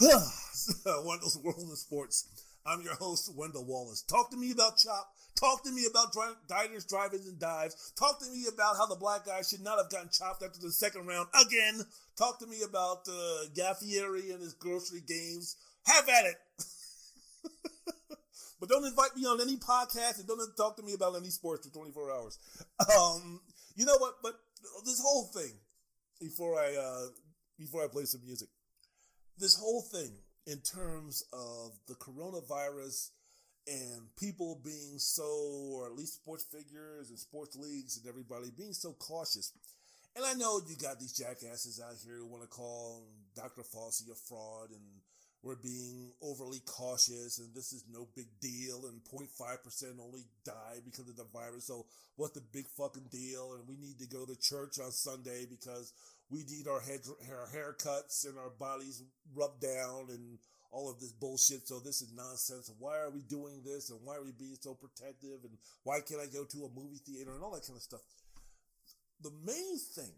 [1.04, 2.28] Wendell's World of Sports.
[2.66, 4.02] I'm your host, Wendell Wallace.
[4.02, 5.10] Talk to me about Chop.
[5.38, 7.92] Talk to me about dri- diners, drive-ins, and dives.
[7.98, 10.72] Talk to me about how the black guy should not have gotten chopped after the
[10.72, 11.80] second round again.
[12.16, 15.56] Talk to me about uh, Guy Fieri and his grocery games.
[15.86, 16.36] Have at it.
[18.60, 21.66] but don't invite me on any podcast and don't talk to me about any sports
[21.66, 22.38] for 24 hours.
[22.98, 23.40] Um,
[23.76, 24.14] you know what?
[24.22, 24.34] But
[24.84, 25.52] this whole thing,
[26.20, 27.06] before I uh,
[27.58, 28.48] before I play some music.
[29.38, 30.12] This whole thing
[30.46, 33.10] in terms of the coronavirus
[33.66, 35.28] and people being so,
[35.74, 39.52] or at least sports figures and sports leagues and everybody being so cautious.
[40.16, 43.62] And I know you got these jackasses out here who want to call Dr.
[43.62, 44.80] Fauci a fraud and
[45.42, 49.28] we're being overly cautious and this is no big deal and 0.5%
[50.02, 51.66] only die because of the virus.
[51.66, 51.86] So
[52.16, 53.54] what's the big fucking deal?
[53.54, 55.92] And we need to go to church on Sunday because
[56.30, 57.00] we need our head,
[57.30, 59.02] our haircuts and our bodies
[59.34, 60.38] rubbed down and
[60.70, 61.66] all of this bullshit.
[61.68, 62.70] So this is nonsense.
[62.78, 63.90] Why are we doing this?
[63.90, 65.44] And why are we being so protective?
[65.44, 68.00] And why can't I go to a movie theater and all that kind of stuff?
[69.22, 70.12] The main thing,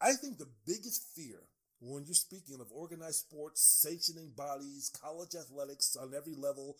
[0.00, 1.40] I think the biggest fear
[1.80, 6.76] when you're speaking of organized sports, sanctioning bodies, college athletics on every level,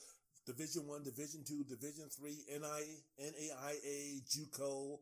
[0.46, 4.98] Division One, Division Two, Division Three, NI, NAIA, JUCO,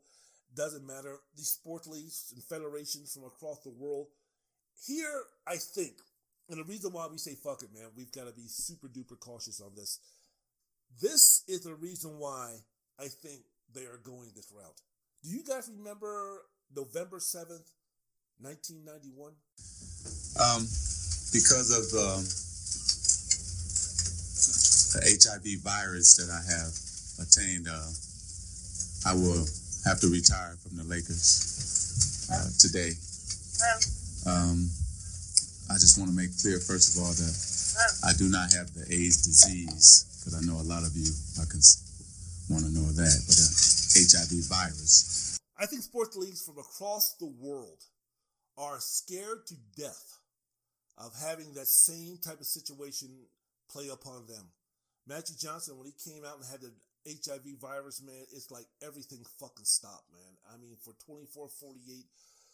[0.55, 1.19] doesn't matter.
[1.37, 4.09] These sport leagues and federations from across the world.
[4.87, 5.95] Here, I think,
[6.51, 9.19] and the reason why we say fuck it, man, we've got to be super duper
[9.19, 9.99] cautious on this.
[11.01, 12.57] This is the reason why
[12.99, 13.43] I think
[13.75, 14.81] they are going this route.
[15.23, 16.43] Do you guys remember
[16.75, 17.71] November 7th,
[18.41, 19.33] 1991?
[20.37, 20.63] Um,
[21.33, 22.09] because of the,
[24.93, 26.73] the HIV virus that I have
[27.25, 27.89] attained, uh,
[29.09, 29.45] I will
[29.89, 32.93] have to retire from the Lakers uh, today.
[34.29, 34.69] Um,
[35.71, 37.35] I just want to make clear, first of all, that
[38.05, 41.09] I do not have the AIDS disease, because I know a lot of you
[42.51, 43.49] want to know that, but the
[43.97, 45.39] HIV virus.
[45.59, 47.83] I think sports leagues from across the world
[48.59, 50.19] are scared to death
[50.99, 53.09] of having that same type of situation
[53.71, 54.49] play upon them.
[55.07, 56.73] Magic Johnson, when he came out and had the
[57.07, 60.35] HIV virus, man, it's like everything fucking stopped, man.
[60.53, 62.05] I mean, for 24, 48,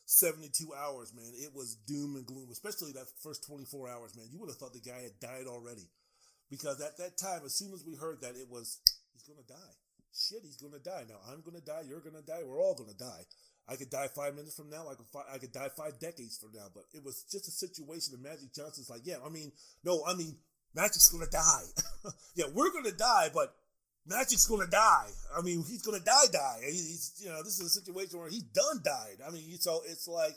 [0.04, 4.26] 72 hours, man, it was doom and gloom, especially that first 24 hours, man.
[4.30, 5.88] You would have thought the guy had died already.
[6.50, 8.80] Because at that time, as soon as we heard that, it was,
[9.14, 9.74] he's going to die.
[10.12, 11.04] Shit, he's going to die.
[11.08, 11.88] Now, I'm going to die.
[11.88, 12.44] You're going to die.
[12.44, 13.24] We're all going to die.
[13.68, 14.86] I could die five minutes from now.
[14.88, 16.66] I could I could die five decades from now.
[16.74, 18.14] But it was just a situation.
[18.14, 19.52] And Magic Johnson's like, yeah, I mean,
[19.84, 20.36] no, I mean,
[20.74, 22.10] Magic's gonna die.
[22.34, 23.54] yeah, we're gonna die, but
[24.06, 25.10] Magic's gonna die.
[25.36, 26.60] I mean, he's gonna die, die.
[26.64, 29.18] He's, you know, this is a situation where he's done died.
[29.26, 30.34] I mean, so it's like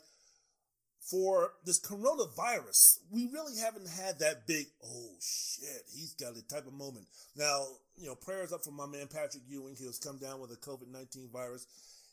[1.10, 6.66] for this coronavirus, we really haven't had that big, oh shit, he's got a type
[6.68, 7.06] of moment.
[7.36, 7.66] Now,
[7.96, 9.76] you know, prayers up for my man Patrick Ewing.
[9.76, 11.68] He has come down with a COVID 19 virus.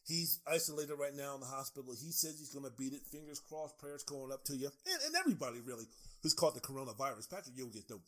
[0.04, 1.94] He's isolated right now in the hospital.
[1.94, 3.06] He says he's going to beat it.
[3.06, 4.66] Fingers crossed, prayers going up to you.
[4.66, 5.86] And, and everybody really
[6.22, 7.30] who's caught the coronavirus.
[7.30, 8.00] Patrick Ewing is no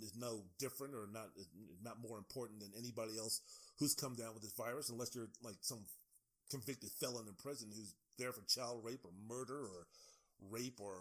[0.00, 1.34] is no different or not
[1.82, 3.40] not more important than anybody else
[3.78, 5.84] who's come down with this virus, unless you're like some
[6.50, 9.86] convicted felon in prison who's there for child rape or murder or
[10.50, 10.94] rape or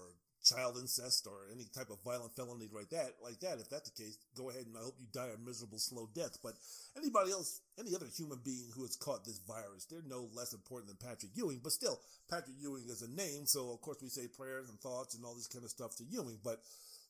[0.44, 4.04] child incest or any type of violent felony like that, like that, if that's the
[4.04, 6.38] case, go ahead and I hope you die a miserable, slow death.
[6.44, 6.54] But
[6.98, 10.92] anybody else, any other human being who has caught this virus, they're no less important
[10.92, 11.62] than Patrick Ewing.
[11.64, 12.00] But still,
[12.30, 15.36] Patrick Ewing is a name, so of course we say prayers and thoughts and all
[15.36, 16.40] this kind of stuff to Ewing.
[16.44, 16.60] But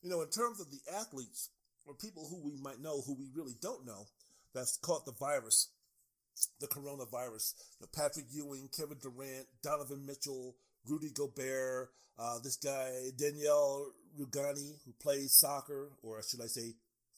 [0.02, 1.50] you know, in terms of the athletes
[1.86, 4.06] or people who we might know, who we really don't know,
[4.54, 5.68] that's caught the virus,
[6.60, 10.54] the coronavirus, you know, Patrick Ewing, Kevin Durant, Donovan Mitchell,
[10.86, 13.86] Rudy Gobert, uh, this guy, Daniele
[14.18, 16.74] Rugani, who plays soccer, or should I say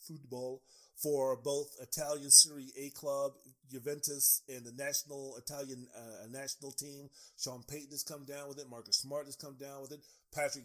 [0.07, 0.63] football,
[1.03, 3.33] for both Italian Serie A club,
[3.71, 7.11] Juventus, and the national Italian uh, national team.
[7.39, 8.71] Sean Payton has come down with it.
[8.71, 10.01] Marcus Smart has come down with it.
[10.35, 10.65] Patrick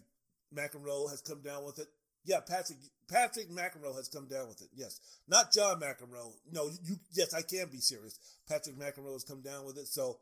[0.55, 1.87] McEnroe has come down with it.
[2.23, 2.77] Yeah, Patrick
[3.09, 4.69] Patrick McEnroe has come down with it.
[4.73, 6.33] Yes, not John McEnroe.
[6.51, 6.97] No, you.
[7.13, 8.17] Yes, I can be serious.
[8.47, 9.87] Patrick McEnroe has come down with it.
[9.87, 10.19] So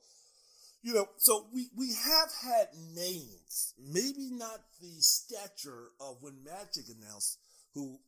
[0.81, 6.85] you know, so we, we have had names, maybe not the stature of when Magic
[6.88, 7.39] announced,
[7.73, 7.99] who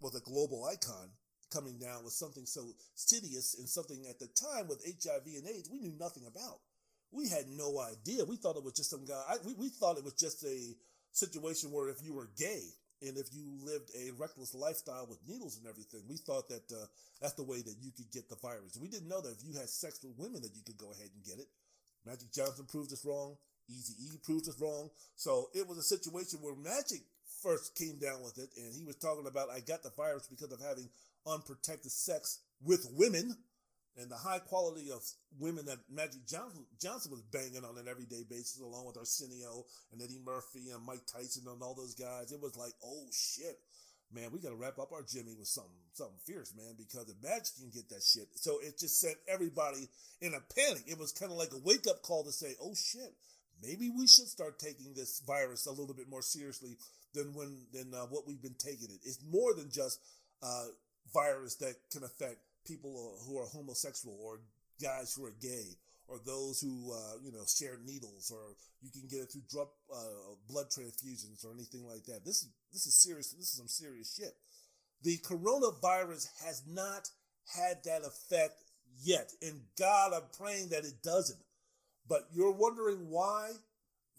[0.00, 1.10] was a global icon,
[1.52, 5.70] coming down with something so insidious and something at the time with HIV and AIDS
[5.70, 6.60] we knew nothing about.
[7.10, 8.24] We had no idea.
[8.24, 9.22] We thought it was just some guy.
[9.28, 10.76] I, we, we thought it was just a
[11.12, 12.64] situation where if you were gay
[13.00, 16.84] and if you lived a reckless lifestyle with needles and everything, we thought that uh,
[17.22, 18.76] that's the way that you could get the virus.
[18.80, 21.08] We didn't know that if you had sex with women that you could go ahead
[21.14, 21.48] and get it.
[22.06, 23.36] Magic Johnson proved us wrong.
[23.68, 24.88] Easy E proved us wrong.
[25.16, 27.02] So it was a situation where Magic
[27.42, 30.52] first came down with it, and he was talking about I got the virus because
[30.52, 30.88] of having
[31.26, 33.36] unprotected sex with women,
[33.96, 35.02] and the high quality of
[35.38, 40.00] women that Magic Johnson, Johnson was banging on an everyday basis, along with Arsenio and
[40.00, 42.32] Eddie Murphy and Mike Tyson and all those guys.
[42.32, 43.58] It was like, oh shit,
[44.12, 47.16] man, we got to wrap up our Jimmy with something, something fierce, man, because if
[47.22, 48.28] Magic can get that shit.
[48.34, 49.88] So it just sent everybody
[50.20, 50.84] in a panic.
[50.86, 53.14] It was kind of like a wake up call to say, oh shit,
[53.62, 56.76] maybe we should start taking this virus a little bit more seriously
[57.14, 59.00] than when than uh, what we've been taking it.
[59.04, 60.00] It's more than just
[60.42, 60.66] uh,
[61.12, 64.40] virus that can affect people who are homosexual or
[64.80, 65.76] guys who are gay
[66.08, 69.68] or those who uh, you know share needles or you can get it through drug,
[69.94, 72.24] uh, blood transfusions or anything like that.
[72.24, 73.32] This is this is serious.
[73.32, 74.34] This is some serious shit.
[75.02, 77.08] The coronavirus has not
[77.56, 78.64] had that effect
[79.00, 81.38] yet, and God, I'm praying that it doesn't.
[82.08, 83.50] But you're wondering why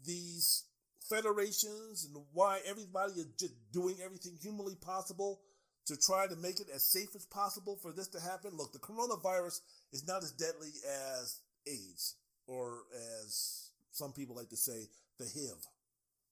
[0.06, 0.64] these
[1.10, 5.41] federations and why everybody is just doing everything humanly possible
[5.88, 8.52] to try to make it as safe as possible for this to happen.
[8.56, 9.61] Look, the coronavirus
[9.91, 10.70] is not as deadly
[11.18, 12.15] as AIDS
[12.47, 12.79] or
[13.21, 14.87] as some people like to say
[15.19, 15.57] the HIV,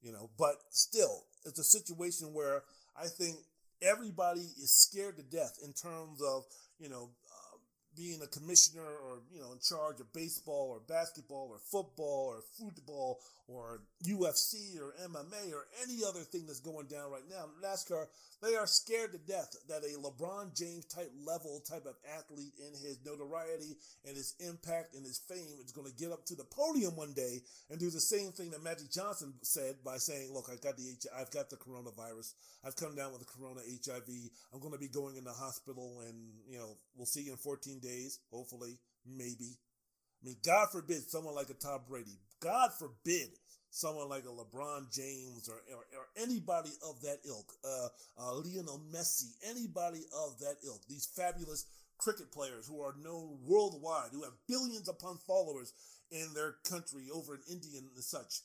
[0.02, 2.64] you know, but still, it's a situation where
[3.00, 3.38] I think
[3.82, 6.46] everybody is scared to death in terms of,
[6.80, 7.60] you know, um,
[7.96, 12.42] being a commissioner or you know in charge of baseball or basketball or football or
[12.58, 17.46] football or UFC or MMA or any other thing that's going down right now.
[17.64, 18.06] NASCAR,
[18.44, 22.74] they are scared to death that a LeBron James type level type of athlete in
[22.74, 26.44] his notoriety and his impact and his fame is going to get up to the
[26.44, 30.50] podium one day and do the same thing that Magic Johnson said by saying, "Look,
[30.52, 32.34] I've got the H- I've got the coronavirus.
[32.66, 34.10] I've come down with the corona HIV.
[34.54, 37.38] I'm going to be going in the hospital and, you know, we'll see you in
[37.38, 39.58] 14 days, hopefully, maybe."
[40.22, 43.30] I mean, God forbid someone like a Tom Brady, God forbid
[43.70, 47.88] someone like a LeBron James or, or, or anybody of that ilk, uh,
[48.20, 51.66] uh, Lionel Messi, anybody of that ilk, these fabulous
[51.98, 55.74] cricket players who are known worldwide, who have billions upon followers
[56.12, 58.42] in their country over in India and such.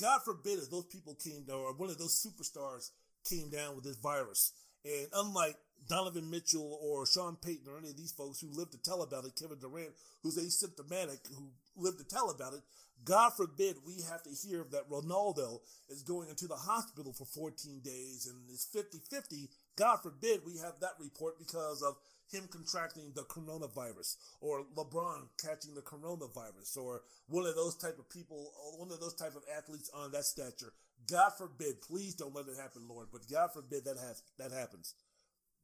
[0.00, 2.90] God forbid if those people came down, or one of those superstars
[3.28, 4.52] came down with this virus.
[4.84, 5.56] And unlike
[5.88, 9.24] Donovan Mitchell or Sean Payton or any of these folks who live to tell about
[9.24, 9.90] it, Kevin Durant,
[10.22, 12.60] who's asymptomatic, who lived to tell about it,
[13.04, 17.80] God forbid we have to hear that Ronaldo is going into the hospital for 14
[17.82, 19.48] days and it's 50 50.
[19.76, 21.96] God forbid we have that report because of
[22.30, 28.08] him contracting the coronavirus or LeBron catching the coronavirus or one of those type of
[28.08, 30.72] people, one of those type of athletes on that stature.
[31.10, 34.94] God forbid, please don't let it happen, Lord, but God forbid that has, that happens.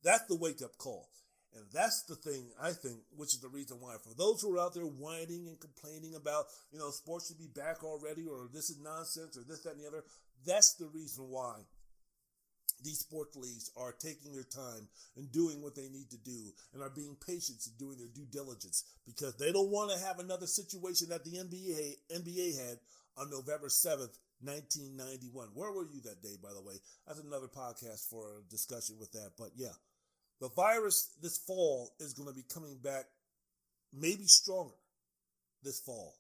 [0.03, 1.09] That's the wake up call.
[1.55, 3.97] And that's the thing, I think, which is the reason why.
[4.03, 7.49] For those who are out there whining and complaining about, you know, sports should be
[7.49, 10.05] back already, or this is nonsense, or this, that, and the other,
[10.45, 11.57] that's the reason why
[12.85, 16.83] these sports leagues are taking their time and doing what they need to do and
[16.83, 20.47] are being patient and doing their due diligence because they don't want to have another
[20.47, 22.79] situation that the NBA NBA had
[23.17, 25.49] on November 7th, 1991.
[25.55, 26.75] Where were you that day, by the way?
[27.07, 29.33] That's another podcast for a discussion with that.
[29.37, 29.75] But yeah,
[30.41, 33.05] the virus this fall is going to be coming back
[33.93, 34.75] maybe stronger
[35.63, 36.15] this fall.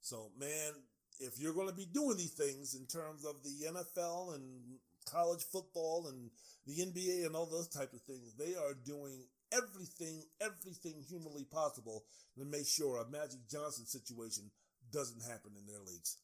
[0.00, 0.72] So, man,
[1.20, 5.42] if you're going to be doing these things in terms of the NFL and college
[5.42, 6.30] football and
[6.66, 12.04] the NBA and all those type of things, they are doing everything, everything humanly possible
[12.38, 14.50] to make sure a Magic Johnson situation
[14.92, 16.16] doesn't happen in their leagues.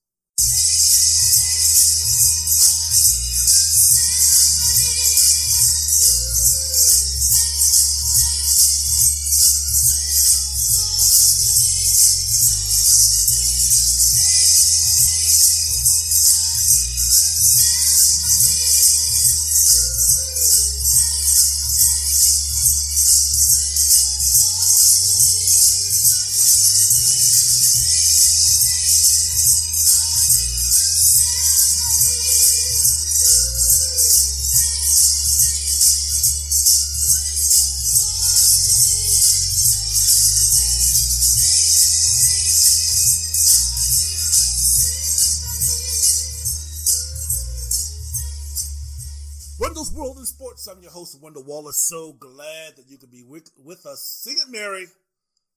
[50.66, 51.86] I'm your host, Wendell Wallace.
[51.88, 54.02] So glad that you could be with, with us.
[54.02, 54.86] Sing it, Mary.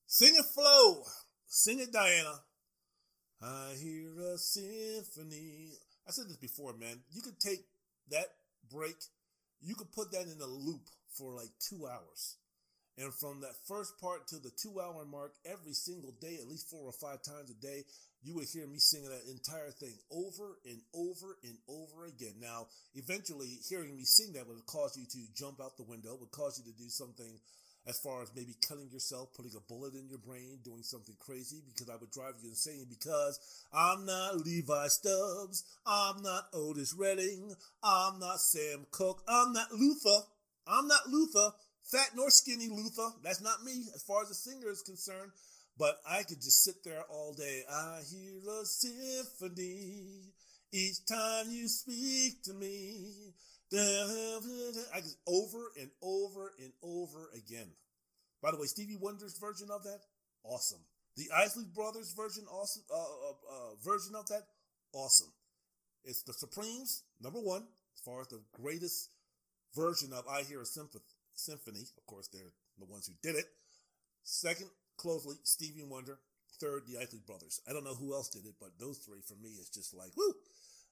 [0.05, 1.03] Sing it, Flo.
[1.47, 2.35] Sing it, Diana.
[3.41, 5.71] I hear a symphony.
[6.07, 6.99] I said this before, man.
[7.11, 7.65] You could take
[8.11, 8.27] that
[8.69, 8.95] break,
[9.61, 10.81] you could put that in a loop
[11.17, 12.37] for like two hours.
[12.97, 16.69] And from that first part to the two hour mark, every single day, at least
[16.69, 17.83] four or five times a day,
[18.23, 22.35] you would hear me singing that entire thing over and over and over again.
[22.39, 26.31] Now, eventually, hearing me sing that would cause you to jump out the window, would
[26.31, 27.39] cause you to do something
[27.87, 31.61] as far as maybe cutting yourself, putting a bullet in your brain, doing something crazy,
[31.65, 33.39] because I would drive you insane because
[33.73, 40.27] I'm not Levi Stubbs, I'm not Otis Redding, I'm not Sam Cooke, I'm not Luther,
[40.67, 41.53] I'm not Luther,
[41.83, 43.09] fat nor skinny Luther.
[43.23, 45.31] That's not me as far as the singer is concerned.
[45.81, 47.63] But I could just sit there all day.
[47.67, 50.29] I hear a symphony
[50.71, 53.33] each time you speak to me.
[53.73, 57.71] I just over and over and over again.
[58.43, 60.01] By the way, Stevie Wonder's version of that,
[60.43, 60.81] awesome.
[61.17, 62.83] The Isley Brothers version, awesome.
[62.93, 64.43] Uh, uh, uh, version of that,
[64.93, 65.33] awesome.
[66.05, 67.63] It's the Supremes, number one,
[67.95, 69.09] as far as the greatest
[69.75, 70.65] version of I Hear a
[71.33, 71.85] Symphony.
[71.97, 73.45] Of course, they're the ones who did it.
[74.23, 74.69] Second,
[75.01, 76.19] closely, Stevie Wonder.
[76.59, 77.59] Third, the Isley Brothers.
[77.67, 80.11] I don't know who else did it, but those three for me is just like,
[80.15, 80.33] woo!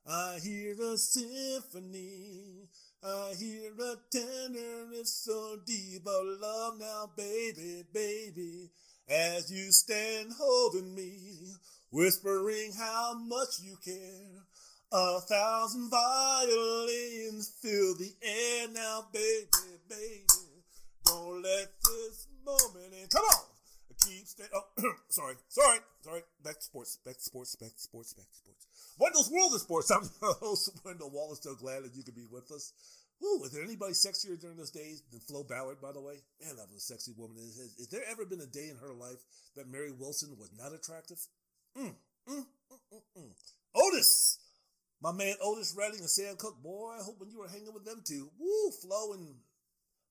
[0.08, 2.68] I hear a symphony.
[3.04, 8.72] I hear a tenderness so deep of love now, baby, baby.
[9.08, 11.54] As you stand holding me,
[11.92, 14.44] whispering how much you care.
[14.92, 19.48] A thousand violins fill the air now, baby,
[19.88, 20.26] baby.
[21.06, 23.10] Don't let this moment end.
[23.12, 23.59] Come on!
[24.54, 24.66] Oh,
[25.10, 26.22] sorry, sorry, sorry.
[26.44, 28.68] Back to sports, back to sports, back to sports, back to sports.
[28.98, 29.92] Wendell's World of Sports.
[29.96, 31.42] I'm your host, Wendell Wallace.
[31.42, 32.74] So glad that you could be with us.
[33.24, 36.16] Ooh, is there anybody sexier during those days than Flo Ballard, by the way?
[36.42, 37.36] Man, that was a sexy woman.
[37.38, 39.20] Has, has there ever been a day in her life
[39.56, 41.20] that Mary Wilson was not attractive?
[41.78, 41.96] Mm,
[42.30, 43.32] mm, mm, mm, mm.
[43.76, 44.40] Otis!
[45.02, 46.62] My man Otis Redding and Sam Cooke.
[46.64, 49.36] Boy, I hope when you were hanging with them two, woo, Flo and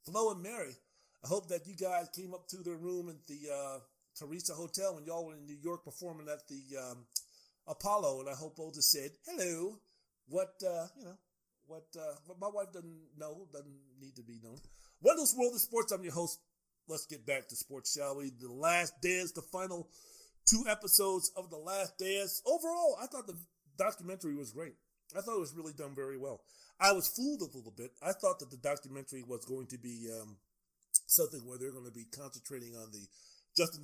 [0.04, 0.76] Flo and Mary.
[1.24, 3.78] I hope that you guys came up to their room at the uh,
[4.16, 7.06] Theresa Hotel when y'all were in New York performing at the um,
[7.66, 9.78] Apollo, and I hope Otis said hello.
[10.28, 11.18] What uh, you know,
[11.66, 14.58] what uh, what my wife doesn't know doesn't need to be known.
[15.00, 15.92] Wendell's World of Sports.
[15.92, 16.40] I'm your host.
[16.88, 18.30] Let's get back to sports, shall we?
[18.30, 19.88] The Last Dance, the final
[20.48, 22.42] two episodes of The Last Dance.
[22.46, 23.36] Overall, I thought the
[23.76, 24.74] documentary was great.
[25.16, 26.40] I thought it was really done very well.
[26.80, 27.90] I was fooled a little bit.
[28.02, 30.36] I thought that the documentary was going to be um,
[31.08, 33.02] something where they're going to be concentrating on the
[33.56, 33.82] just the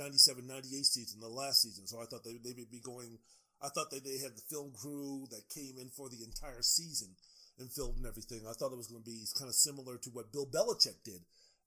[0.00, 1.86] 1997-98 season, the last season.
[1.86, 3.18] So I thought they, they would be going.
[3.60, 7.14] I thought that they had the film crew that came in for the entire season
[7.58, 8.42] and filmed and everything.
[8.48, 11.22] I thought it was going to be kind of similar to what Bill Belichick did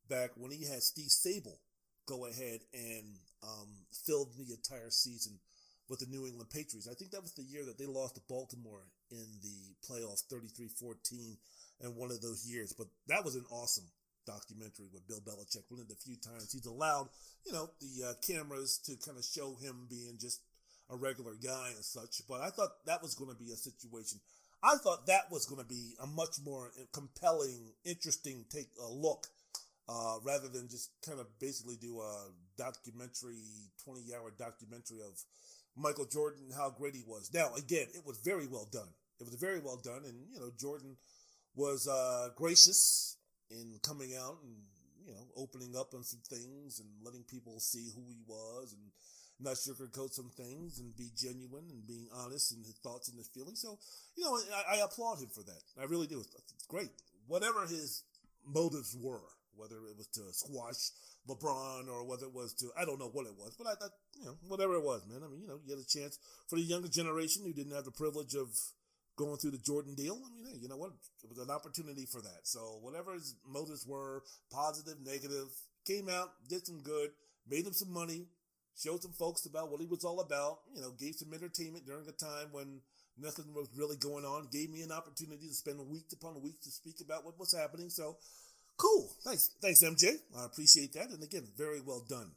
[0.09, 1.61] back when he had Steve Sabol
[2.05, 3.69] go ahead and um,
[4.05, 5.39] filmed the entire season
[5.89, 6.89] with the New England Patriots.
[6.89, 11.38] I think that was the year that they lost to Baltimore in the playoffs 33-14
[11.81, 12.73] and one of those years.
[12.77, 13.85] But that was an awesome
[14.26, 15.69] documentary with Bill Belichick.
[15.69, 17.10] One of the few times he's allowed,
[17.45, 20.41] you know, the uh, cameras to kind of show him being just
[20.89, 22.22] a regular guy and such.
[22.27, 24.19] But I thought that was going to be a situation.
[24.64, 29.27] I thought that was going to be a much more compelling, interesting take a look,
[29.88, 35.22] uh, rather than just kind of basically do a documentary, twenty hour documentary of
[35.76, 37.30] Michael Jordan, how great he was.
[37.34, 38.88] Now, again, it was very well done.
[39.19, 40.97] It was very well done, and you know, Jordan
[41.56, 43.18] was uh, gracious
[43.51, 44.55] in coming out and
[45.05, 48.91] you know opening up on some things and letting people see who he was and
[49.39, 53.27] not sugarcoat some things and be genuine and being honest in his thoughts and his
[53.27, 53.61] feelings.
[53.61, 53.77] So,
[54.15, 55.61] you know, I, I applaud him for that.
[55.80, 56.19] I really do.
[56.19, 56.89] It's great.
[57.27, 58.03] Whatever his
[58.45, 60.91] motives were, whether it was to squash
[61.27, 63.91] LeBron or whether it was to, I don't know what it was, but I thought,
[64.17, 65.22] you know, whatever it was, man.
[65.23, 67.85] I mean, you know, you had a chance for the younger generation who didn't have
[67.85, 68.55] the privilege of
[69.15, 70.19] going through the Jordan deal.
[70.25, 70.91] I mean, hey, you know what?
[71.23, 72.41] It was an opportunity for that.
[72.43, 75.47] So whatever his motives were, positive, negative,
[75.87, 77.11] came out, did some good,
[77.49, 78.27] made him some money,
[78.77, 82.07] showed some folks about what he was all about, you know, gave some entertainment during
[82.07, 82.81] a time when
[83.17, 86.71] nothing was really going on, gave me an opportunity to spend weeks upon weeks to
[86.71, 87.89] speak about what was happening.
[87.89, 88.17] So
[88.77, 89.09] cool.
[89.23, 89.51] Thanks.
[89.61, 90.15] Thanks, MJ.
[90.37, 91.09] I appreciate that.
[91.09, 92.31] And again, very well done.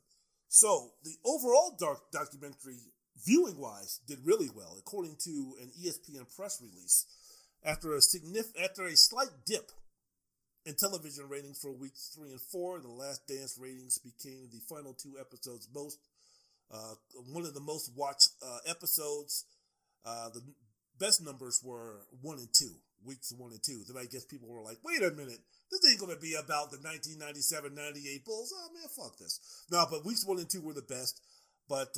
[0.48, 2.78] So the overall dark documentary
[3.24, 7.06] viewing wise, did really well, according to an ESPN press release.
[7.64, 9.72] After a significant, after a slight dip
[10.64, 14.92] in television ratings for weeks three and four, the Last Dance ratings became the final
[14.92, 15.98] two episodes most,
[16.70, 16.94] uh,
[17.32, 19.44] one of the most watched uh, episodes.
[20.04, 20.42] Uh, the
[20.98, 22.74] best numbers were one and two,
[23.04, 23.82] weeks one and two.
[23.88, 25.40] Then I guess people were like, wait a minute,
[25.70, 28.54] this ain't going to be about the 1997-98 Bulls.
[28.56, 29.40] Oh man, fuck this.
[29.70, 31.20] No, but weeks one and two were the best.
[31.68, 31.96] But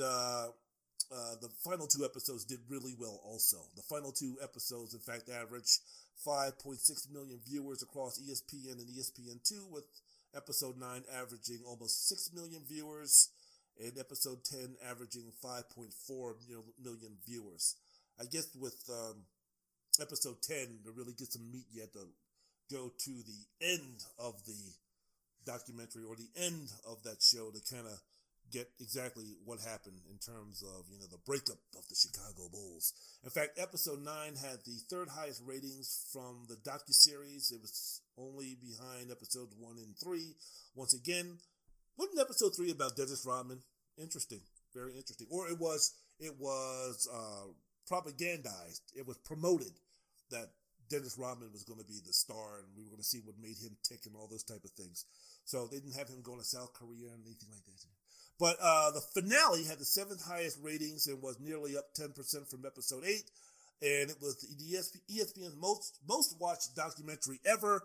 [1.13, 3.59] uh, the final two episodes did really well also.
[3.77, 5.81] The final two episodes, in fact, averaged
[6.27, 9.85] 5.6 million viewers across ESPN and ESPN2, with
[10.37, 13.31] episode 9 averaging almost 6 million viewers
[13.83, 16.35] and episode 10 averaging 5.4
[16.83, 17.77] million viewers.
[18.21, 19.23] I guess with um,
[20.01, 22.07] episode 10 to really get some meat, you had to
[22.71, 24.73] go to the end of the
[25.45, 27.99] documentary or the end of that show to kind of
[28.51, 32.93] get exactly what happened in terms of you know the breakup of the Chicago Bulls.
[33.25, 37.51] In fact, episode nine had the third highest ratings from the docu series.
[37.51, 40.37] It was only behind episodes one and three.
[40.75, 41.39] Once again,
[41.97, 43.61] wasn't episode three about Dennis Rodman?
[43.99, 44.41] Interesting,
[44.75, 45.27] very interesting.
[45.31, 47.53] Or it was it was uh,
[47.91, 48.83] propagandized.
[48.97, 49.73] It was promoted
[50.31, 50.51] that
[50.91, 53.39] Dennis Rodman was going to be the star, and we were going to see what
[53.39, 55.07] made him tick and all those type of things.
[55.45, 58.00] So they didn't have him going to South Korea or anything like that.
[58.41, 62.65] But uh, the finale had the seventh highest ratings and was nearly up 10% from
[62.65, 63.23] episode 8.
[63.83, 67.83] And it was ESPN's most most watched documentary ever.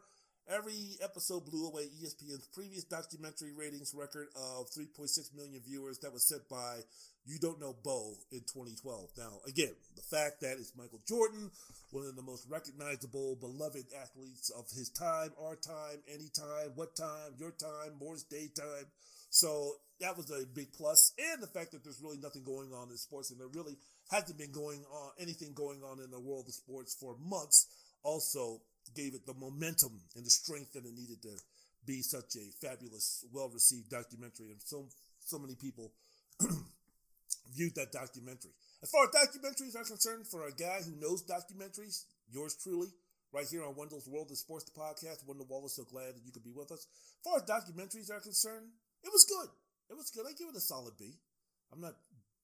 [0.48, 6.24] Every episode blew away ESPN's previous documentary ratings record of 3.6 million viewers that was
[6.24, 6.82] set by
[7.26, 9.10] You Don't Know Bo in 2012.
[9.18, 11.50] Now, again, the fact that it's Michael Jordan,
[11.90, 16.96] one of the most recognizable, beloved athletes of his time, our time, any time, what
[16.96, 18.86] time, your time, Morris Day time.
[19.36, 21.12] So that was a big plus.
[21.20, 23.76] And the fact that there's really nothing going on in sports and there really
[24.10, 27.68] hasn't been going on anything going on in the world of sports for months
[28.02, 28.62] also
[28.96, 31.36] gave it the momentum and the strength that it needed to
[31.86, 34.56] be such a fabulous, well received documentary.
[34.56, 34.88] And so
[35.20, 35.92] so many people
[37.52, 38.56] viewed that documentary.
[38.84, 42.88] As far as documentaries are concerned, for a guy who knows documentaries, yours truly,
[43.34, 45.28] right here on Wendell's World of Sports, the podcast.
[45.28, 46.88] Wendell Wallace, so glad that you could be with us.
[46.88, 48.72] As far as documentaries are concerned,
[49.06, 49.50] it was good.
[49.90, 50.26] It was good.
[50.26, 51.14] I give it a solid B.
[51.72, 51.94] I'm not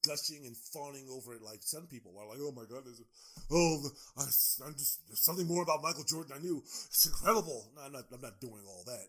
[0.05, 3.07] gushing and fawning over it like some people are like, oh my god, there's a,
[3.53, 3.85] oh,
[4.17, 4.23] I,
[4.65, 6.61] am just there's something more about Michael Jordan I knew.
[6.65, 7.69] It's incredible.
[7.75, 8.05] No, I'm not.
[8.13, 9.07] I'm not doing all that.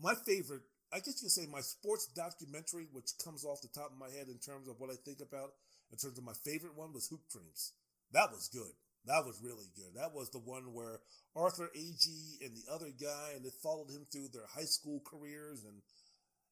[0.00, 0.62] My favorite,
[0.92, 4.12] I guess you could say, my sports documentary, which comes off the top of my
[4.12, 5.56] head in terms of what I think about,
[5.90, 7.72] in terms of my favorite one, was Hoop Dreams.
[8.12, 8.72] That was good.
[9.06, 9.94] That was really good.
[9.94, 11.00] That was the one where
[11.34, 15.64] Arthur Agee and the other guy, and it followed him through their high school careers
[15.64, 15.80] and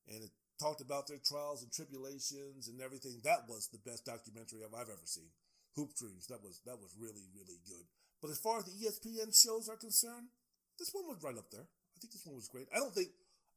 [0.08, 3.20] and it talked about their trials and tribulations and everything.
[3.24, 5.30] That was the best documentary I've ever seen.
[5.74, 6.26] Hoop Dreams.
[6.28, 7.84] That was that was really really good.
[8.22, 10.30] But as far as the ESPN shows are concerned,
[10.78, 11.66] this one was right up there.
[11.66, 12.68] I think this one was great.
[12.74, 13.08] I don't think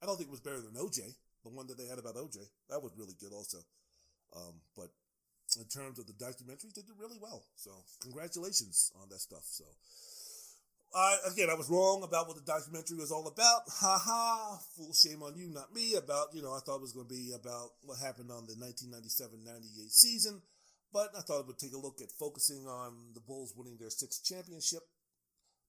[0.01, 1.01] I don't think it was better than OJ,
[1.43, 2.41] the one that they had about OJ.
[2.69, 3.59] That was really good also.
[4.35, 4.89] Um, but
[5.55, 7.45] in terms of the documentary, they did really well.
[7.55, 7.71] So
[8.01, 9.45] congratulations on that stuff.
[9.45, 9.63] So
[10.97, 13.69] I, again, I was wrong about what the documentary was all about.
[13.69, 14.57] Ha ha.
[14.75, 15.93] Full shame on you, not me.
[15.93, 18.57] About, you know, I thought it was going to be about what happened on the
[18.57, 20.41] 1997 98 season.
[20.91, 23.91] But I thought it would take a look at focusing on the Bulls winning their
[23.93, 24.81] sixth championship,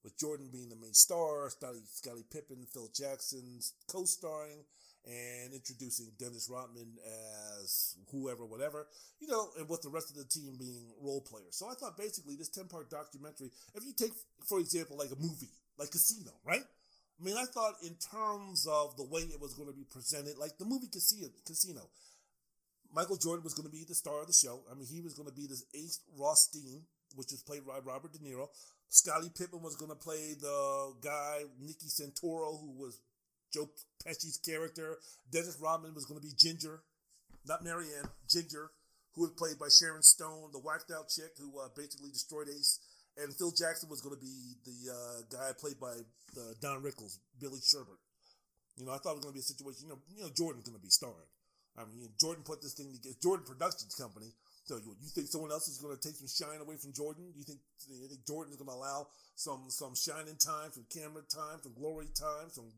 [0.03, 3.59] with Jordan being the main star, Scottie Pippen, Phil Jackson
[3.91, 4.65] co starring,
[5.05, 6.97] and introducing Dennis Rodman
[7.61, 8.87] as whoever, whatever,
[9.19, 11.55] you know, and with the rest of the team being role players.
[11.55, 14.11] So I thought basically this 10 part documentary, if you take,
[14.47, 16.63] for example, like a movie, like Casino, right?
[17.19, 20.37] I mean, I thought in terms of the way it was going to be presented,
[20.37, 21.89] like the movie Casino,
[22.93, 24.61] Michael Jordan was going to be the star of the show.
[24.71, 26.83] I mean, he was going to be this ace Rothstein,
[27.15, 28.47] which was played by Robert De Niro.
[28.89, 32.99] Scottie Pippen was going to play the guy, Nicky Santoro, who was
[33.53, 33.69] Joe
[34.05, 34.97] Pesci's character.
[35.31, 36.81] Dennis Rodman was going to be Ginger,
[37.45, 38.71] not Marianne, Ginger,
[39.15, 42.79] who was played by Sharon Stone, the whacked out chick who uh, basically destroyed Ace.
[43.17, 45.91] And Phil Jackson was going to be the uh, guy played by
[46.37, 47.99] uh, Don Rickles, Billy Sherbert.
[48.77, 49.83] You know, I thought it was going to be a situation.
[49.83, 51.27] You know, you know, Jordan's going to be starring.
[51.75, 53.15] I mean, Jordan put this thing together.
[53.21, 54.31] Jordan Productions Company.
[54.63, 57.33] So you, you think someone else is going to take some shine away from Jordan?
[57.35, 57.59] You think
[57.89, 61.73] you think Jordan is going to allow some some shining time, some camera time, some
[61.73, 62.69] glory time, some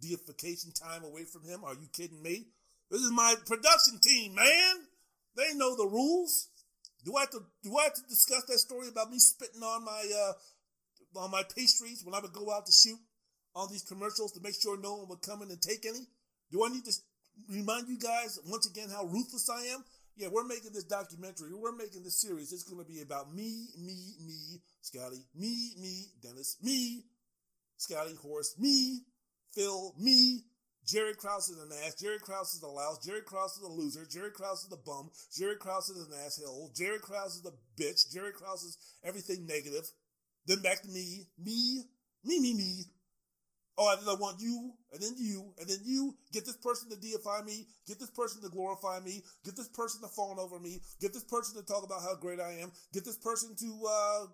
[0.00, 1.64] deification time away from him.
[1.64, 2.46] Are you kidding me?
[2.90, 4.76] This is my production team, man.
[5.36, 6.48] They know the rules.
[7.04, 9.84] Do I have to do I have to discuss that story about me spitting on
[9.84, 10.32] my uh
[11.20, 12.98] on my pastries when I would go out to shoot
[13.54, 16.06] on these commercials to make sure no one would come in and take any?
[16.50, 16.92] Do I need to
[17.48, 19.84] remind you guys once again how ruthless I am?
[20.16, 21.54] Yeah, we're making this documentary.
[21.54, 22.52] We're making this series.
[22.52, 27.04] It's going to be about me, me, me, Scotty, me, me, Dennis, me,
[27.76, 29.02] Scotty, Horace, me,
[29.54, 30.44] Phil, me,
[30.88, 31.96] Jerry Krause is an ass.
[32.00, 33.04] Jerry Krause is a louse.
[33.04, 34.06] Jerry Krause is a loser.
[34.10, 35.10] Jerry Krause is a bum.
[35.36, 36.72] Jerry Krause is an asshole.
[36.74, 38.10] Jerry Krause is a bitch.
[38.12, 39.84] Jerry Krause is everything negative.
[40.46, 41.84] Then back to me, me,
[42.24, 42.84] me, me, me.
[43.76, 46.16] Oh, and then I want you, and then you, and then you.
[46.32, 47.68] Get this person to deify me.
[47.86, 49.22] Get this person to glorify me.
[49.44, 50.80] Get this person to fawn over me.
[51.00, 52.72] Get this person to talk about how great I am.
[52.92, 54.26] Get this person to uh,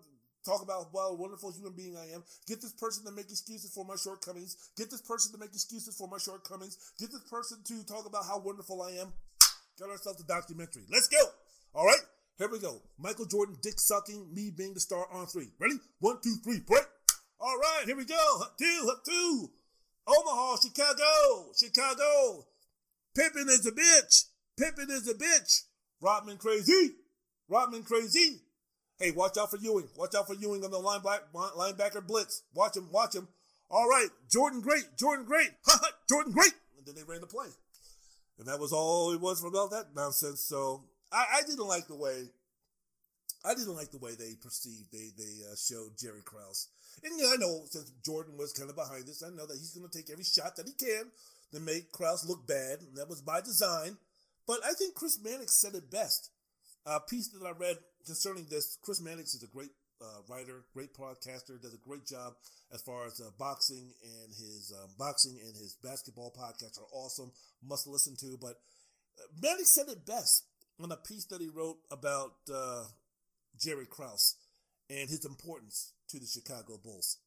[0.45, 2.23] talk about what a wonderful human being I am.
[2.47, 4.71] Get this person to make excuses for my shortcomings.
[4.77, 6.77] Get this person to make excuses for my shortcomings.
[6.99, 9.11] Get this person to talk about how wonderful I am.
[9.79, 10.83] Got ourselves a documentary.
[10.89, 11.19] Let's go.
[11.73, 11.99] All right,
[12.37, 12.81] here we go.
[12.97, 15.49] Michael Jordan, dick sucking, me being the star on three.
[15.59, 15.75] Ready?
[15.99, 16.85] One, two, three, break.
[17.39, 18.43] All right, here we go.
[18.57, 19.49] Two, two.
[20.07, 22.45] Omaha, Chicago, Chicago.
[23.15, 24.25] Pippen is a bitch.
[24.57, 25.63] Pippen is a bitch.
[26.01, 26.95] Rodman crazy.
[27.49, 28.41] Rodman crazy.
[28.99, 29.89] Hey, watch out for Ewing.
[29.97, 32.43] Watch out for Ewing on the linebacker, blitz.
[32.53, 32.89] Watch him.
[32.91, 33.27] Watch him.
[33.69, 34.85] All right, Jordan great.
[34.97, 35.49] Jordan great.
[36.09, 36.53] Jordan great.
[36.77, 37.47] And then they ran the play.
[38.37, 40.41] And that was all it was about that nonsense.
[40.41, 42.29] So I, I didn't like the way
[43.45, 46.69] I didn't like the way they perceived they they uh, showed Jerry Krause.
[47.03, 49.75] And yeah, I know since Jordan was kind of behind this, I know that he's
[49.75, 51.11] going to take every shot that he can
[51.53, 53.97] to make Krause look bad, and that was by design.
[54.47, 56.31] But I think Chris Mannix said it best.
[56.85, 59.71] A piece that I read concerning this, Chris Mannix is a great
[60.01, 62.33] uh, writer, great podcaster, does a great job
[62.73, 67.31] as far as uh, boxing and his um, boxing and his basketball podcasts are awesome.
[67.63, 68.37] Must listen to.
[68.39, 68.55] But
[69.17, 70.45] uh, Mannix said it best
[70.81, 72.85] on a piece that he wrote about uh,
[73.59, 74.35] Jerry Krause
[74.89, 77.17] and his importance to the Chicago Bulls.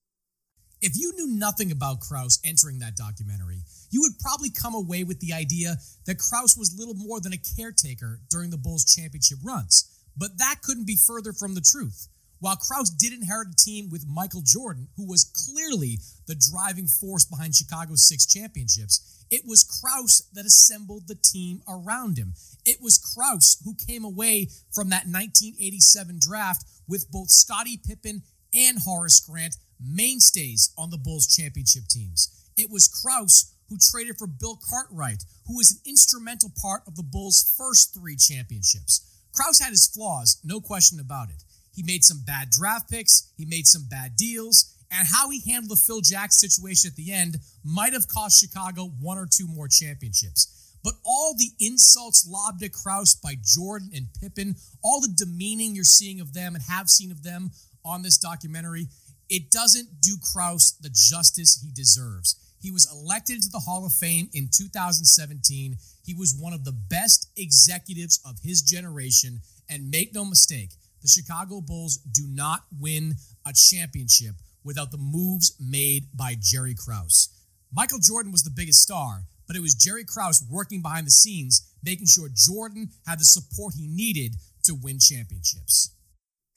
[0.80, 5.18] If you knew nothing about Krause entering that documentary, you would probably come away with
[5.18, 5.76] the idea
[6.06, 9.97] that Krause was little more than a caretaker during the Bulls championship runs.
[10.18, 12.08] But that couldn't be further from the truth.
[12.40, 17.24] While Krause did inherit a team with Michael Jordan, who was clearly the driving force
[17.24, 22.34] behind Chicago's six championships, it was Krause that assembled the team around him.
[22.64, 28.22] It was Krause who came away from that 1987 draft with both Scottie Pippen
[28.54, 32.28] and Horace Grant mainstays on the Bulls championship teams.
[32.56, 37.02] It was Krause who traded for Bill Cartwright, who was an instrumental part of the
[37.02, 39.04] Bulls' first three championships.
[39.38, 41.44] Krause had his flaws, no question about it.
[41.72, 45.70] He made some bad draft picks, he made some bad deals, and how he handled
[45.70, 49.68] the Phil Jackson situation at the end might have cost Chicago one or two more
[49.68, 50.74] championships.
[50.82, 55.84] But all the insults lobbed at Krause by Jordan and Pippen, all the demeaning you're
[55.84, 57.52] seeing of them and have seen of them
[57.84, 58.88] on this documentary,
[59.28, 62.34] it doesn't do Krause the justice he deserves.
[62.60, 65.76] He was elected into the Hall of Fame in 2017.
[66.04, 69.40] He was one of the best executives of his generation.
[69.70, 70.70] And make no mistake,
[71.02, 73.14] the Chicago Bulls do not win
[73.46, 77.28] a championship without the moves made by Jerry Krause.
[77.72, 81.70] Michael Jordan was the biggest star, but it was Jerry Krause working behind the scenes,
[81.82, 85.94] making sure Jordan had the support he needed to win championships.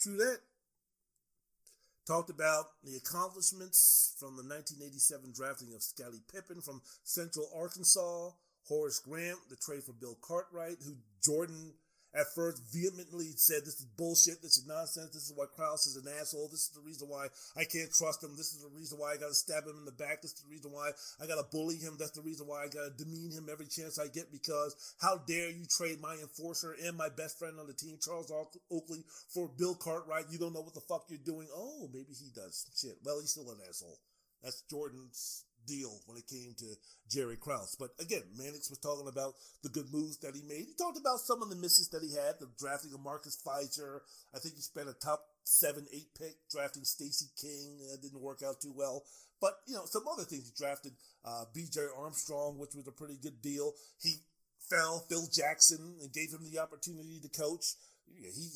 [0.01, 0.39] True that.
[2.11, 8.31] Talked about the accomplishments from the 1987 drafting of Scottie Pippen from Central Arkansas,
[8.67, 11.71] Horace Grant, the trade for Bill Cartwright, who Jordan
[12.13, 15.95] at first vehemently said this is bullshit, this is nonsense, this is why Krause is
[15.95, 18.99] an asshole, this is the reason why I can't trust him, this is the reason
[18.99, 21.47] why I gotta stab him in the back, this is the reason why I gotta
[21.51, 24.75] bully him, that's the reason why I gotta demean him every chance I get because
[24.99, 28.31] how dare you trade my enforcer and my best friend on the team, Charles
[28.71, 31.47] Oakley, for Bill Cartwright, you don't know what the fuck you're doing.
[31.55, 32.65] Oh, maybe he does.
[32.75, 32.97] Shit.
[33.03, 33.99] Well, he's still an asshole.
[34.43, 36.75] That's Jordan's deal when it came to
[37.09, 37.75] Jerry Krause.
[37.79, 39.33] But again, Mannix was talking about
[39.63, 40.65] the good moves that he made.
[40.67, 44.01] He talked about some of the misses that he had, the drafting of Marcus Fizer.
[44.35, 47.79] I think he spent a top seven, eight pick drafting Stacy King.
[47.91, 49.03] That didn't work out too well.
[49.39, 50.45] But, you know, some other things.
[50.45, 50.93] He drafted
[51.25, 53.73] uh, BJ Armstrong, which was a pretty good deal.
[54.01, 54.21] He
[54.69, 57.75] found Phil Jackson and gave him the opportunity to coach.
[58.05, 58.49] He,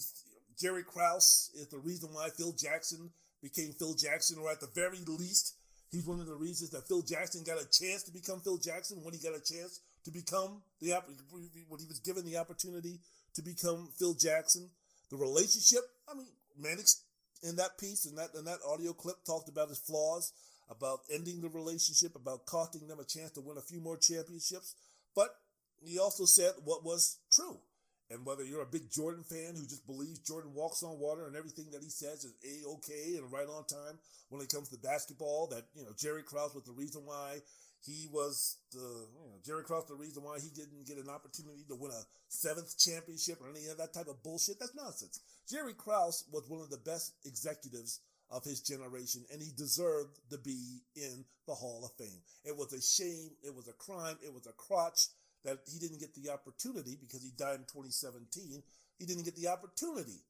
[0.60, 3.10] Jerry Krause is the reason why Phil Jackson
[3.42, 5.56] became Phil Jackson, or at the very least,
[5.96, 9.02] He's one of the reasons that Phil Jackson got a chance to become Phil Jackson
[9.02, 10.92] when he got a chance to become the
[11.32, 13.00] when he was given the opportunity
[13.34, 14.70] to become Phil Jackson.
[15.10, 16.28] The relationship, I mean,
[16.60, 17.04] Mannix
[17.44, 20.34] in that piece and that in that audio clip talked about his flaws,
[20.70, 24.76] about ending the relationship, about costing them a chance to win a few more championships.
[25.16, 25.30] But
[25.82, 27.60] he also said what was true.
[28.12, 31.36] And whether you're a big Jordan fan who just believes Jordan walks on water and
[31.36, 33.98] everything that he says is a okay and right on time
[34.30, 37.42] when it comes to basketball, that you know Jerry Krause was the reason why
[37.86, 41.66] he was the you know, Jerry Krause the reason why he didn't get an opportunity
[41.68, 44.60] to win a seventh championship or any of that type of bullshit.
[44.60, 45.20] That's nonsense.
[45.50, 48.02] Jerry Krause was one of the best executives
[48.32, 52.22] of his generation, and he deserved to be in the Hall of Fame.
[52.44, 53.32] It was a shame.
[53.44, 54.18] It was a crime.
[54.24, 55.08] It was a crotch
[55.46, 58.62] that he didn't get the opportunity because he died in 2017.
[58.98, 60.26] He didn't get the opportunity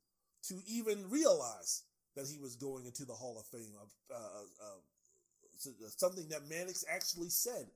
[0.48, 1.84] to even realize
[2.16, 3.74] that he was going into the Hall of Fame.
[3.80, 4.18] Uh, uh,
[4.62, 7.68] uh, something that Mannix actually said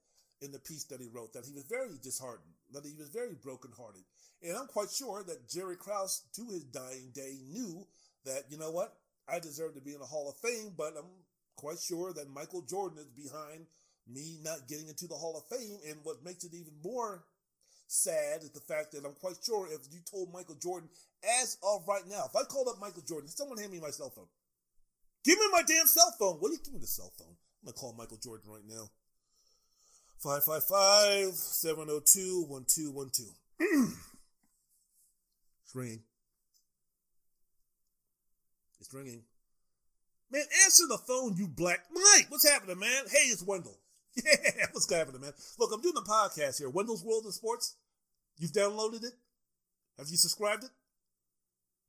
[0.42, 3.36] in the piece that he wrote that he was very disheartened, that he was very
[3.42, 4.04] brokenhearted.
[4.42, 7.86] And I'm quite sure that Jerry Krause, to his dying day, knew
[8.26, 8.94] that, you know what,
[9.28, 11.12] I deserve to be in the Hall of Fame, but I'm
[11.56, 13.66] quite sure that Michael Jordan is behind
[14.08, 15.78] me not getting into the Hall of Fame.
[15.88, 17.26] And what makes it even more
[17.90, 20.90] sad is the fact that I'm quite sure if you told Michael Jordan,
[21.42, 24.10] as of right now, if I called up Michael Jordan, someone hand me my cell
[24.10, 24.28] phone.
[25.26, 26.38] Give me my damn cell phone.
[26.40, 27.36] What do you give me the cell phone?
[27.62, 28.90] I'm gonna call Michael Jordan right now.
[30.20, 33.94] 555 702 1212.
[35.70, 36.02] It's ringing.
[38.80, 39.22] It's ringing.
[40.32, 41.82] Man, answer the phone, you black.
[41.94, 43.04] Mike, what's happening, man?
[43.08, 43.78] Hey, it's Wendell.
[44.26, 45.34] Yeah, what's happening, man?
[45.60, 46.70] Look, I'm doing a podcast here.
[46.70, 47.76] Wendell's World of Sports.
[48.38, 49.14] You've downloaded it?
[49.98, 50.70] Have you subscribed it?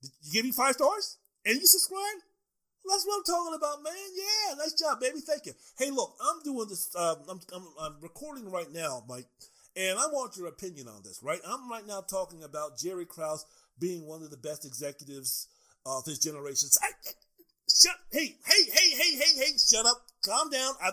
[0.03, 1.19] Did you give me five stars?
[1.45, 2.23] And you subscribed?
[2.89, 3.95] That's what I'm talking about, man.
[4.15, 5.21] Yeah, nice job, baby.
[5.21, 5.53] Thank you.
[5.79, 6.95] Hey, look, I'm doing this.
[6.97, 9.27] Um, I'm, I'm, I'm recording right now, Mike,
[9.77, 11.41] and I want your opinion on this, right?
[11.47, 13.45] I'm right now talking about Jerry Krause
[13.79, 15.49] being one of the best executives
[15.87, 16.69] of his generation.
[16.83, 16.89] I,
[17.69, 17.97] shut.
[18.11, 19.53] Hey, hey, hey, hey, hey, hey.
[19.59, 20.03] Shut up.
[20.25, 20.75] Calm down.
[20.83, 20.91] I,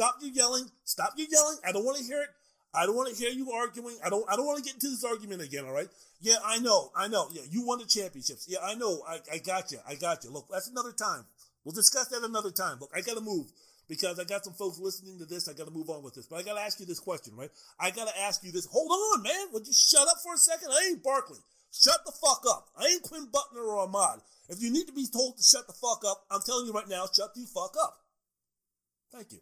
[0.00, 0.64] stop you yelling.
[0.84, 1.58] Stop you yelling.
[1.66, 2.28] I don't want to hear it.
[2.72, 3.96] I don't want to hear you arguing.
[4.04, 4.24] I don't.
[4.30, 5.64] I don't want to get into this argument again.
[5.66, 5.88] All right.
[6.20, 6.90] Yeah, I know.
[6.96, 7.28] I know.
[7.32, 8.46] Yeah, you won the championships.
[8.48, 9.02] Yeah, I know.
[9.06, 9.78] I, I got you.
[9.86, 10.30] I got you.
[10.30, 11.24] Look, that's another time.
[11.64, 12.78] We'll discuss that another time.
[12.80, 13.52] Look, I got to move
[13.88, 15.48] because I got some folks listening to this.
[15.48, 16.26] I got to move on with this.
[16.26, 17.50] But I got to ask you this question, right?
[17.78, 18.68] I got to ask you this.
[18.70, 19.52] Hold on, man.
[19.52, 20.68] Would you shut up for a second?
[20.70, 21.40] I ain't Barkley.
[21.72, 22.68] Shut the fuck up.
[22.78, 24.20] I ain't Quinn Buckner or Ahmad.
[24.48, 26.88] If you need to be told to shut the fuck up, I'm telling you right
[26.88, 27.98] now, shut the fuck up.
[29.12, 29.38] Thank you.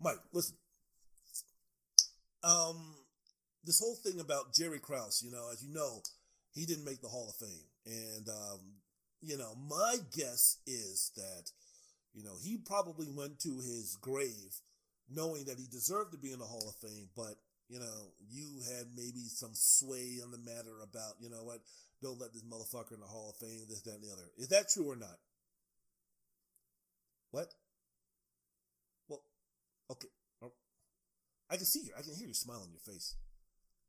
[0.00, 0.56] Mike, listen.
[2.42, 2.94] Um,
[3.64, 6.02] this whole thing about Jerry Krause, you know, as you know,
[6.52, 7.66] he didn't make the Hall of Fame.
[7.86, 8.60] And, um,
[9.22, 11.50] you know, my guess is that,
[12.12, 14.60] you know, he probably went to his grave
[15.10, 17.34] knowing that he deserved to be in the Hall of Fame, but,
[17.68, 21.60] you know, you had maybe some sway on the matter about, you know what,
[22.02, 24.30] don't let this motherfucker in the Hall of Fame, this, that, and the other.
[24.38, 25.18] Is that true or not?
[27.30, 27.52] What?
[29.90, 30.08] Okay.
[30.42, 30.52] Oh.
[31.50, 31.92] I can see you.
[31.98, 33.16] I can hear you smile on your face.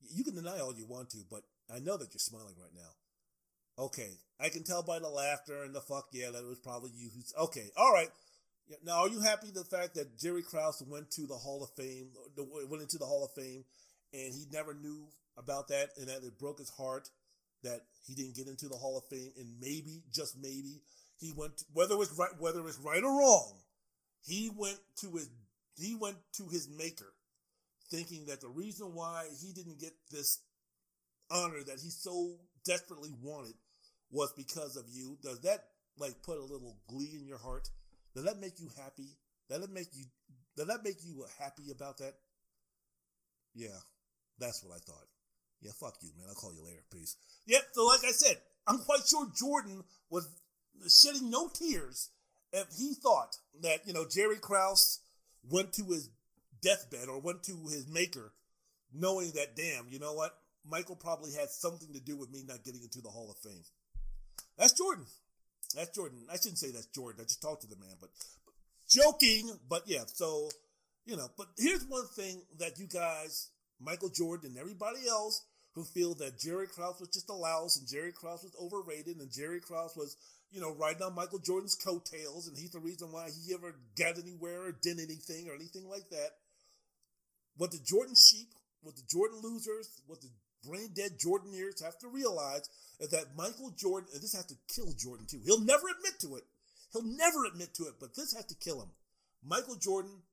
[0.02, 1.44] You can deny all you want to, but
[1.74, 2.92] I know that you're smiling right now.
[3.78, 6.92] Okay, I can tell by the laughter and the fuck yeah that it was probably
[6.96, 7.70] you who's okay.
[7.76, 8.10] All right.
[8.84, 12.10] Now, are you happy the fact that Jerry Krause went to the Hall of Fame,
[12.70, 13.64] went into the Hall of Fame,
[14.12, 15.06] and he never knew
[15.38, 17.10] about that, and that it broke his heart
[17.64, 20.82] that he didn't get into the Hall of Fame, and maybe, just maybe,
[21.18, 23.54] he went whether it's right, whether it's right or wrong,
[24.24, 25.30] he went to his
[25.78, 27.14] he went to his maker
[27.90, 30.42] thinking that the reason why he didn't get this
[31.32, 32.36] honor that he so
[32.66, 33.54] desperately wanted
[34.12, 35.18] was because of you.
[35.22, 35.66] Does that
[35.98, 37.70] like put a little glee in your heart?
[38.16, 39.18] Does that make you happy?
[39.50, 40.06] Does that make you
[40.56, 42.14] does that make you uh, happy about that?
[43.54, 43.78] Yeah,
[44.40, 45.08] that's what I thought.
[45.62, 46.28] Yeah, fuck you, man.
[46.30, 46.84] I'll call you later.
[46.92, 47.16] Peace.
[47.48, 47.62] Yep.
[47.74, 48.38] So like I said,
[48.68, 50.28] I'm quite sure Jordan was
[50.88, 52.10] shedding no tears
[52.52, 55.00] if he thought that you know Jerry Krause
[55.50, 56.10] went to his
[56.62, 58.34] deathbed or went to his maker
[58.94, 60.32] knowing that, damn, you know what?
[60.68, 63.64] Michael probably had something to do with me not getting into the Hall of Fame.
[64.58, 65.06] That's Jordan.
[65.76, 66.20] That's Jordan.
[66.32, 67.22] I shouldn't say that's Jordan.
[67.22, 68.10] I just talked to the man, but,
[68.46, 68.54] but
[68.90, 69.52] joking.
[69.70, 70.50] But yeah, so,
[71.06, 73.50] you know, but here's one thing that you guys,
[73.80, 75.46] Michael Jordan and everybody else
[75.76, 79.30] who feel that Jerry Krause was just a louse and Jerry Krause was overrated and
[79.32, 80.16] Jerry Krause was,
[80.50, 84.18] you know, riding on Michael Jordan's coattails and he's the reason why he ever got
[84.18, 86.32] anywhere or did anything or anything like that.
[87.58, 88.48] What the Jordan sheep,
[88.82, 90.30] what the Jordan losers, what the
[90.66, 92.70] brain dead Jordaniers have to realize
[93.00, 95.42] is that Michael Jordan, and this has to kill Jordan too.
[95.46, 96.44] He'll never admit to it.
[96.94, 98.90] He'll never admit to it, but this has to kill him.
[99.44, 100.24] Michael Jordan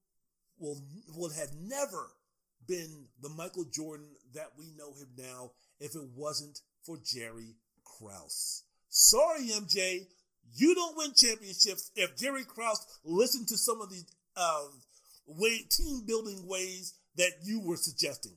[0.58, 0.78] will
[1.16, 2.10] will have never
[2.66, 8.62] been the Michael Jordan that we know him now if it wasn't for Jerry Krause.
[8.88, 10.06] Sorry, MJ,
[10.54, 14.02] you don't win championships if Jerry Krause listened to some of the
[14.36, 14.64] uh,
[15.26, 18.32] way team building ways that you were suggesting.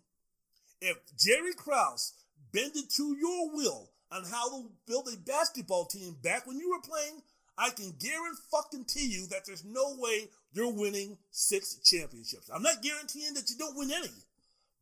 [0.82, 2.14] If Jerry Krause
[2.52, 6.82] bended to your will on how to build a basketball team back when you were
[6.82, 7.22] playing,
[7.58, 12.50] I can guarantee you that there's no way you're winning six championships.
[12.54, 14.10] I'm not guaranteeing that you don't win any,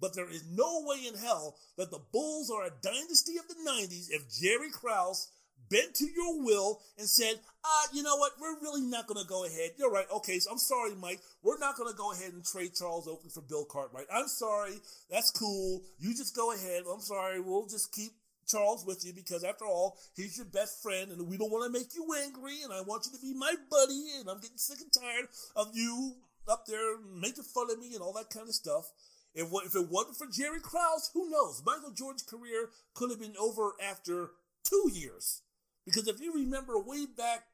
[0.03, 3.55] but there is no way in hell that the Bulls are a dynasty of the
[3.71, 5.31] 90s if Jerry Krause
[5.69, 9.29] bent to your will and said, ah, you know what, we're really not going to
[9.29, 9.71] go ahead.
[9.77, 10.05] You're right.
[10.13, 11.21] Okay, so I'm sorry, Mike.
[11.41, 14.07] We're not going to go ahead and trade Charles Oakley for Bill Cartwright.
[14.13, 14.73] I'm sorry.
[15.09, 15.81] That's cool.
[15.99, 16.83] You just go ahead.
[16.91, 17.39] I'm sorry.
[17.39, 18.11] We'll just keep
[18.45, 21.79] Charles with you because after all, he's your best friend and we don't want to
[21.79, 24.79] make you angry and I want you to be my buddy and I'm getting sick
[24.81, 26.15] and tired of you
[26.47, 28.91] up there making fun of me and all that kind of stuff.
[29.33, 31.63] If, if it wasn't for Jerry Krause, who knows?
[31.65, 34.31] Michael Jordan's career could have been over after
[34.63, 35.41] two years.
[35.85, 37.45] Because if you remember way back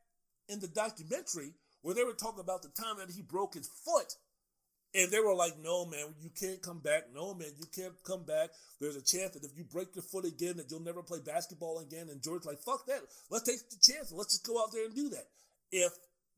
[0.48, 4.16] in the documentary where they were talking about the time that he broke his foot,
[4.96, 7.04] and they were like, no, man, you can't come back.
[7.14, 8.50] No, man, you can't come back.
[8.82, 11.80] There's a chance that if you break your foot again, that you'll never play basketball
[11.80, 12.10] again.
[12.10, 13.02] And George's like, fuck that.
[13.30, 14.12] Let's take the chance.
[14.12, 15.28] Let's just go out there and do that.
[15.72, 15.94] If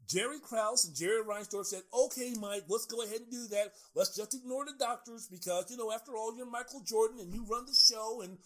[0.07, 3.71] Jerry Krause and Jerry Reinsdorf said, okay, Mike, let's go ahead and do that.
[3.95, 7.45] Let's just ignore the doctors because, you know, after all, you're Michael Jordan and you
[7.49, 8.37] run the show and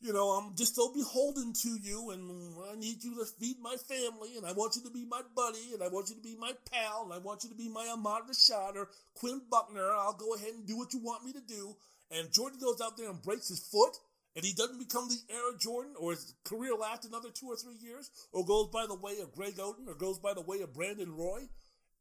[0.00, 3.74] you know, I'm just so beholden to you, and I need you to feed my
[3.88, 6.36] family, and I want you to be my buddy, and I want you to be
[6.38, 9.90] my pal, and I want you to be my Ahmad Rashad or Quinn Buckner.
[9.90, 11.74] I'll go ahead and do what you want me to do.
[12.10, 13.96] And Jordan goes out there and breaks his foot,
[14.38, 17.56] and he doesn't become the heir of Jordan, or his career lasts another two or
[17.56, 20.60] three years, or goes by the way of Greg Oden, or goes by the way
[20.60, 21.48] of Brandon Roy.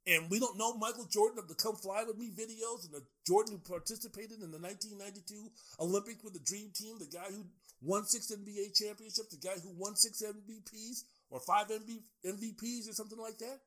[0.06, 3.02] And we don't know Michael Jordan of the Come Fly With Me videos and the
[3.26, 5.50] Jordan who participated in the 1992
[5.80, 7.44] Olympics with the Dream Team, the guy who
[7.82, 13.18] won six NBA championships, the guy who won six MVPs or five MVPs or something
[13.18, 13.62] like that.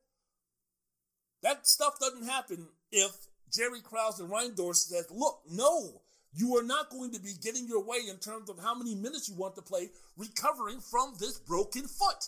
[1.43, 3.11] That stuff doesn't happen if
[3.51, 7.83] Jerry Krause and Reinsdorf says, look, no, you are not going to be getting your
[7.83, 11.83] way in terms of how many minutes you want to play recovering from this broken
[11.83, 12.27] foot.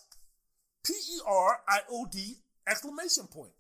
[0.85, 3.53] P E R I O D exclamation point.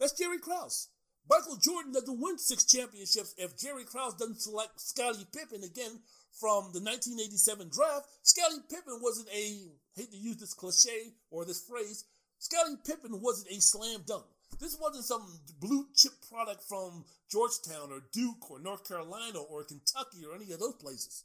[0.00, 0.88] That's Jerry Krause.
[1.28, 6.00] Michael Jordan doesn't win six championships if Jerry Krause doesn't select Scottie Pippen again
[6.32, 8.06] from the 1987 draft.
[8.22, 12.04] Scottie Pippen wasn't a, hate to use this cliche or this phrase,
[12.38, 14.24] Scottie Pippen wasn't a slam dunk.
[14.60, 15.26] This wasn't some
[15.60, 20.60] blue chip product from Georgetown or Duke or North Carolina or Kentucky or any of
[20.60, 21.24] those places.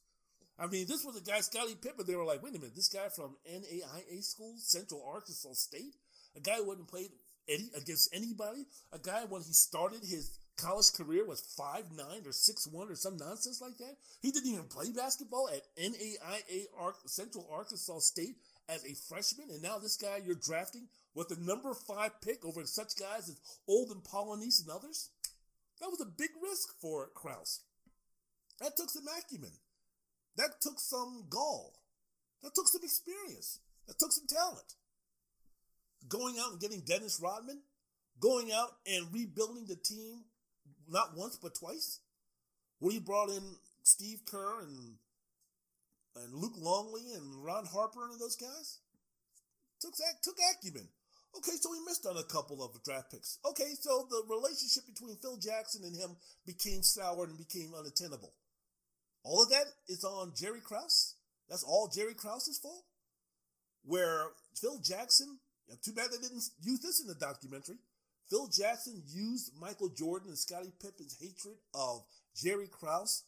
[0.60, 2.06] I mean, this was a guy, Scottie Pippen.
[2.06, 5.96] They were like, wait a minute, this guy from NAIA school, Central Arkansas State,
[6.36, 7.10] a guy who hadn't played
[7.50, 12.32] any, against anybody, a guy when he started his college career was five nine or
[12.32, 13.96] six one or some nonsense like that.
[14.22, 16.66] He didn't even play basketball at NAIA
[17.06, 18.38] Central Arkansas State
[18.70, 22.64] as a freshman, and now this guy you're drafting with the number five pick over
[22.66, 25.10] such guys as Olden Polynice and others.
[25.80, 27.62] That was a big risk for Krause.
[28.60, 29.52] That took some acumen.
[30.38, 31.74] That took some gall.
[32.42, 33.60] That took some experience.
[33.88, 34.76] That took some talent.
[36.08, 37.62] Going out and getting Dennis Rodman,
[38.20, 40.24] going out and rebuilding the team
[40.90, 42.00] not once but twice.
[42.80, 43.44] When he brought in
[43.84, 44.96] Steve Kerr and
[46.16, 48.80] and Luke Longley and Ron Harper and those guys,
[49.80, 49.94] took
[50.24, 50.88] took acumen.
[51.36, 53.40] Okay, so he missed on a couple of draft picks.
[53.44, 58.34] Okay, so the relationship between Phil Jackson and him became soured and became unattainable.
[59.24, 61.16] All of that is on Jerry Krause.
[61.50, 62.84] That's all Jerry Krause's fault.
[63.84, 65.40] Where Phil Jackson,
[65.84, 67.78] too bad they didn't use this in the documentary.
[68.30, 72.04] Phil Jackson used Michael Jordan and Scottie Pippen's hatred of
[72.36, 73.24] Jerry Krause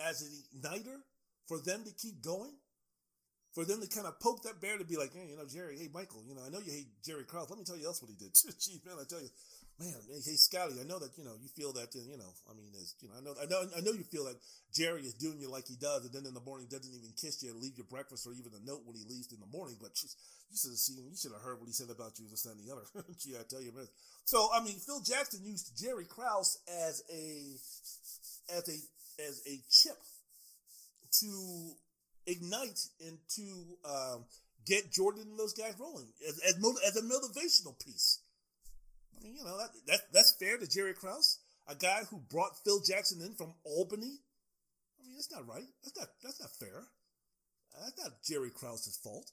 [0.00, 1.00] as an igniter
[1.46, 2.52] for them to keep going,
[3.54, 5.78] for them to kind of poke that bear to be like, hey, you know, Jerry,
[5.78, 7.48] hey, Michael, you know, I know you hate Jerry Krause.
[7.48, 8.34] Let me tell you else what he did.
[8.34, 9.30] Gee, man, I tell you,
[9.78, 12.74] man, hey, Scotty, I know that, you know, you feel that, you know, I mean,
[12.74, 14.42] as, you know, I know, I know, I know you feel that
[14.74, 17.46] Jerry is doing you like he does, and then in the morning doesn't even kiss
[17.46, 19.78] you and leave your breakfast or even a note when he leaves in the morning,
[19.78, 20.18] but just,
[20.50, 22.58] you should have seen, you should have heard what he said about you, this and
[22.58, 22.86] the other.
[23.22, 23.86] Gee, I tell you, man.
[24.26, 27.54] So, I mean, Phil Jackson used Jerry Krause as a,
[28.50, 28.78] as a,
[29.22, 29.98] as a chip
[31.20, 31.72] to
[32.26, 33.42] ignite and to
[33.84, 34.24] um,
[34.66, 38.20] get Jordan and those guys rolling as, as, as a motivational piece.
[39.16, 42.62] I mean, you know, that, that that's fair to Jerry Krause, a guy who brought
[42.64, 44.20] Phil Jackson in from Albany.
[44.98, 45.68] I mean, that's not right.
[45.82, 46.84] That's not that's not fair.
[47.80, 49.30] That's not Jerry Krause's fault.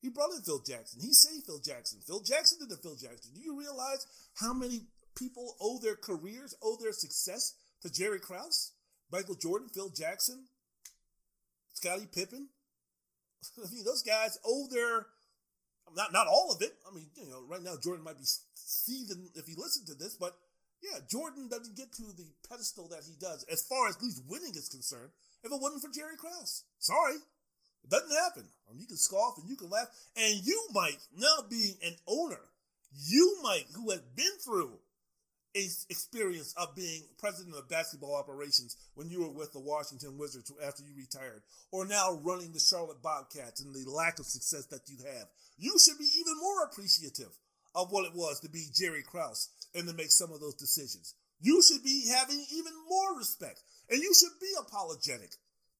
[0.00, 1.00] He brought in Phil Jackson.
[1.00, 2.00] He saved Phil Jackson.
[2.04, 3.32] Phil Jackson did the Phil Jackson.
[3.34, 4.82] Do you realize how many
[5.16, 8.72] people owe their careers, owe their success to Jerry Krause?
[9.12, 10.46] Michael Jordan, Phil Jackson,
[11.72, 12.48] Scottie Pippen.
[13.58, 15.06] I mean, those guys owe their
[15.94, 16.74] not not all of it.
[16.90, 20.14] I mean, you know, right now Jordan might be seething if he listened to this,
[20.14, 20.36] but
[20.82, 24.22] yeah, Jordan doesn't get to the pedestal that he does as far as at least
[24.28, 25.10] winning is concerned
[25.44, 26.64] if it wasn't for Jerry Krause.
[26.78, 27.16] Sorry.
[27.84, 28.44] It doesn't happen.
[28.68, 31.96] I mean, you can scoff and you can laugh, and you might now being an
[32.06, 32.38] owner,
[32.94, 34.78] you might who has been through
[35.54, 40.82] experience of being president of basketball operations when you were with the Washington Wizards after
[40.82, 44.96] you retired, or now running the Charlotte Bobcats and the lack of success that you
[45.04, 45.28] have.
[45.58, 47.36] You should be even more appreciative
[47.74, 51.14] of what it was to be Jerry Krause and to make some of those decisions.
[51.40, 55.34] You should be having even more respect, and you should be apologetic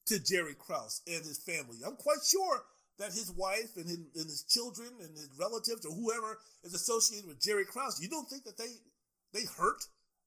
[0.06, 1.78] to Jerry Krause and his family.
[1.86, 2.62] I'm quite sure
[2.98, 7.28] that his wife and his, and his children and his relatives or whoever is associated
[7.28, 8.74] with Jerry Krause, you don't think that they
[9.32, 9.84] they hurt?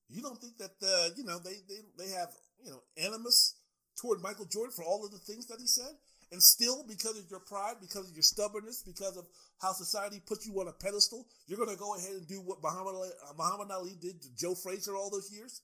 [0.09, 2.29] You don't think that uh, you know they, they they have
[2.63, 3.55] you know animus
[3.99, 5.95] toward Michael Jordan for all of the things that he said?
[6.31, 9.25] And still, because of your pride, because of your stubbornness, because of
[9.61, 12.61] how society puts you on a pedestal, you're going to go ahead and do what
[12.63, 15.61] Muhammad Ali, uh, Muhammad Ali did to Joe Frazier all those years?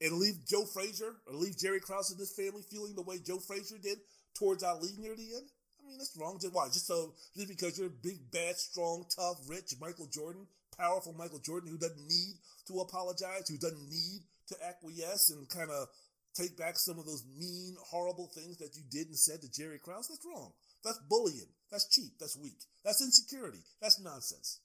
[0.00, 3.38] And leave Joe Frazier or leave Jerry Krause and his family feeling the way Joe
[3.38, 3.98] Frazier did
[4.38, 5.48] towards Ali near the end?
[5.82, 6.38] I mean, that's wrong.
[6.40, 6.66] Just why?
[6.68, 11.70] Just so just because you're big, bad, strong, tough, rich Michael Jordan, powerful Michael Jordan,
[11.70, 12.34] who doesn't need
[12.66, 15.88] to apologize, who doesn't need to acquiesce and kind of
[16.34, 19.78] take back some of those mean, horrible things that you did and said to Jerry
[19.78, 20.08] Krause?
[20.08, 20.52] That's wrong.
[20.84, 21.48] That's bullying.
[21.70, 22.18] That's cheap.
[22.18, 22.58] That's weak.
[22.84, 23.62] That's insecurity.
[23.80, 24.60] That's nonsense.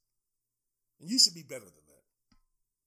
[1.00, 2.04] And you should be better than that.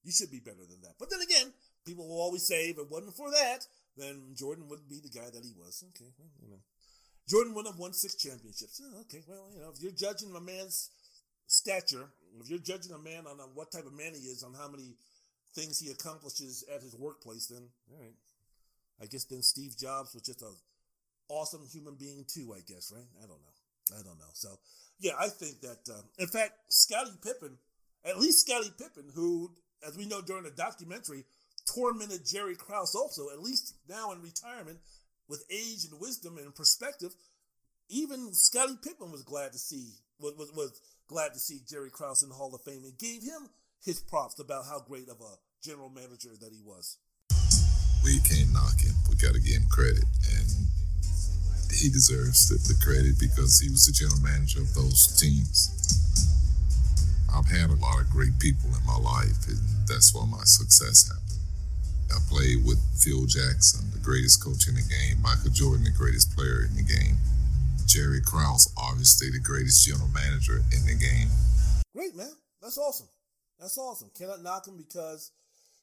[0.04, 0.94] You should be better than that.
[0.98, 1.52] But then again,
[1.86, 5.30] people will always say if it wasn't for that, then Jordan wouldn't be the guy
[5.32, 5.84] that he was.
[5.94, 6.60] Okay, well, you know.
[7.28, 8.82] Jordan would have won six championships.
[9.02, 10.90] okay, well, you know, if you're judging a man's
[11.46, 12.08] stature,
[12.40, 14.68] if you're judging a man on, on what type of man he is, on how
[14.68, 14.94] many
[15.54, 18.14] things he accomplishes at his workplace, then all right.
[19.00, 20.50] I guess then Steve Jobs was just a
[21.28, 22.54] awesome human being too.
[22.56, 23.08] I guess, right?
[23.18, 23.98] I don't know.
[23.98, 24.32] I don't know.
[24.32, 24.58] So,
[25.00, 25.88] yeah, I think that.
[25.90, 27.58] Uh, in fact, Scottie Pippen,
[28.04, 29.50] at least Scottie Pippen, who,
[29.86, 31.24] as we know during the documentary,
[31.74, 34.78] tormented Jerry Krause also, at least now in retirement,
[35.28, 37.14] with age and wisdom and perspective,
[37.88, 40.80] even Scottie Pippen was glad to see was, was, was
[41.12, 43.52] glad to see Jerry Krause in the Hall of Fame and gave him
[43.84, 46.96] his props about how great of a general manager that he was.
[48.00, 48.96] We can't knock him.
[49.12, 50.48] We got to give him credit, and
[51.68, 55.68] he deserves the, the credit because he was the general manager of those teams.
[57.28, 61.12] I've had a lot of great people in my life, and that's why my success
[61.12, 61.44] happened.
[62.08, 66.32] I played with Phil Jackson, the greatest coach in the game, Michael Jordan, the greatest
[66.32, 67.20] player in the game,
[67.86, 71.28] Jerry Krause, obviously the greatest general manager in the game.
[71.94, 72.32] Great, man.
[72.60, 73.08] That's awesome.
[73.58, 74.10] That's awesome.
[74.16, 75.30] Cannot knock him because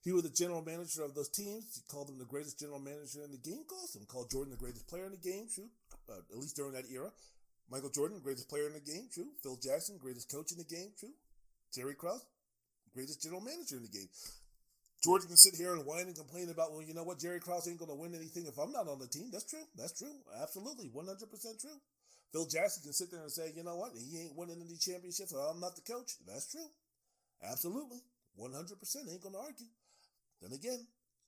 [0.01, 1.75] he was the general manager of those teams.
[1.75, 3.63] He called him the greatest general manager in the game.
[3.67, 4.05] Calls him.
[4.07, 5.47] Called Jordan the greatest player in the game.
[5.53, 5.69] True.
[6.09, 7.11] Uh, at least during that era.
[7.69, 9.07] Michael Jordan, greatest player in the game.
[9.13, 9.27] True.
[9.43, 10.91] Phil Jackson, greatest coach in the game.
[10.97, 11.13] True.
[11.73, 12.25] Jerry Krause,
[12.93, 14.09] greatest general manager in the game.
[15.03, 17.67] George can sit here and whine and complain about, well, you know what, Jerry Krause
[17.67, 19.29] ain't going to win anything if I'm not on the team.
[19.31, 19.63] That's true.
[19.77, 20.11] That's true.
[20.41, 20.89] Absolutely.
[20.89, 21.79] 100% true.
[22.31, 25.33] Phil Jackson can sit there and say, you know what, he ain't winning any championships,
[25.33, 26.13] I'm not the coach.
[26.27, 26.69] That's true.
[27.43, 27.99] Absolutely.
[28.39, 29.71] 100% ain't going to argue.
[30.41, 30.85] Then again,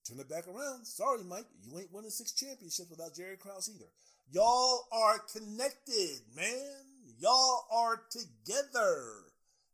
[0.07, 0.85] turn it back around.
[0.85, 3.89] Sorry, Mike, you ain't winning six championships without Jerry Krause either.
[4.31, 6.85] Y'all are connected, man.
[7.19, 9.25] Y'all are together.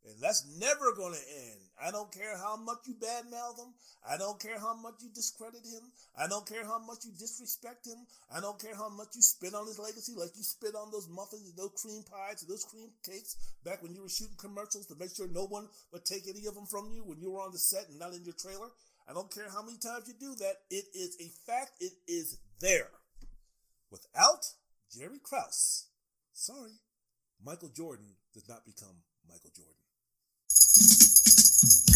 [0.05, 1.66] And that's never going to end.
[1.77, 3.73] I don't care how much you badmouth him.
[4.01, 5.91] I don't care how much you discredit him.
[6.17, 8.07] I don't care how much you disrespect him.
[8.33, 11.07] I don't care how much you spit on his legacy, like you spit on those
[11.07, 15.13] muffins, those cream pies, those cream cakes back when you were shooting commercials to make
[15.13, 17.59] sure no one would take any of them from you when you were on the
[17.59, 18.69] set and not in your trailer.
[19.07, 20.55] I don't care how many times you do that.
[20.69, 21.71] It is a fact.
[21.79, 22.89] It is there.
[23.89, 24.43] Without
[24.91, 25.87] Jerry Krause,
[26.33, 26.81] sorry,
[27.43, 31.06] Michael Jordan does not become Michael Jordan.
[31.65, 31.86] Mm-hmm.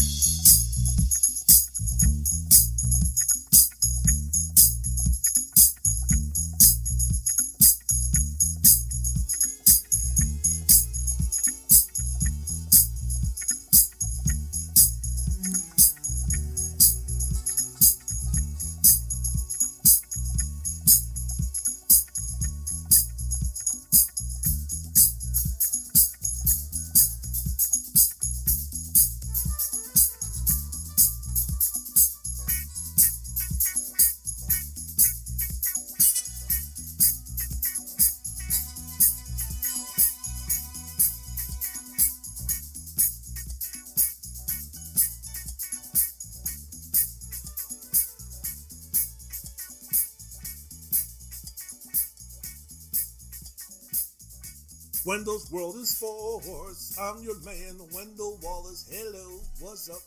[55.12, 56.96] Wendell's World in Sports.
[56.96, 58.88] I'm your man, Wendell Wallace.
[58.88, 60.00] Hello, what's up?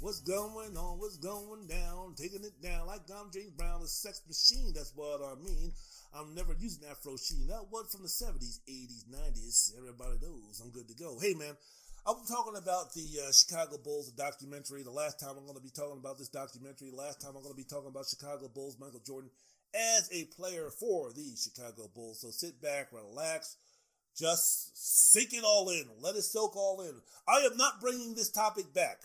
[0.00, 0.96] What's going on?
[0.96, 2.14] What's going down?
[2.16, 4.72] Taking it down like I'm James Brown, a sex machine.
[4.72, 5.72] That's what I mean.
[6.16, 7.48] I'm never using Afro Sheen.
[7.48, 9.76] That was from the 70s, 80s, 90s.
[9.76, 11.18] Everybody knows I'm good to go.
[11.20, 11.52] Hey, man,
[12.08, 14.82] I'm talking about the uh, Chicago Bulls documentary.
[14.82, 17.44] The last time I'm going to be talking about this documentary, the last time I'm
[17.44, 19.28] going to be talking about Chicago Bulls, Michael Jordan
[19.76, 22.24] as a player for the Chicago Bulls.
[22.24, 23.56] So sit back, relax
[24.16, 25.84] just sink it all in.
[26.00, 26.94] Let it soak all in.
[27.28, 28.98] I am not bringing this topic back.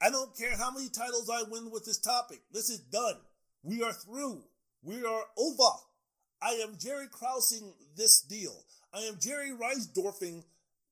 [0.00, 2.40] I don't care how many titles I win with this topic.
[2.52, 3.16] This is done.
[3.62, 4.42] We are through.
[4.82, 5.76] We are over.
[6.42, 8.54] I am Jerry Krauseing this deal.
[8.92, 10.44] I am Jerry Reinsdorfing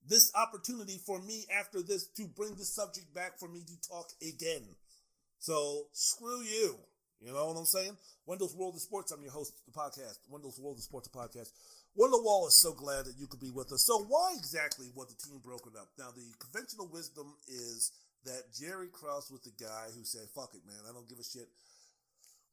[0.08, 4.08] this opportunity for me after this to bring the subject back for me to talk
[4.20, 4.62] again.
[5.38, 6.76] So screw you.
[7.20, 7.96] You know what I'm saying?
[8.26, 9.12] Wendell's World of Sports.
[9.12, 10.18] I'm your host of the podcast.
[10.28, 11.50] Wendell's World of Sports, the podcast.
[11.94, 13.84] Wendell Wallace so glad that you could be with us.
[13.84, 15.88] So why exactly was the team broken up?
[15.98, 17.92] Now the conventional wisdom is
[18.24, 20.88] that Jerry Krause was the guy who said, "Fuck it, man.
[20.88, 21.48] I don't give a shit."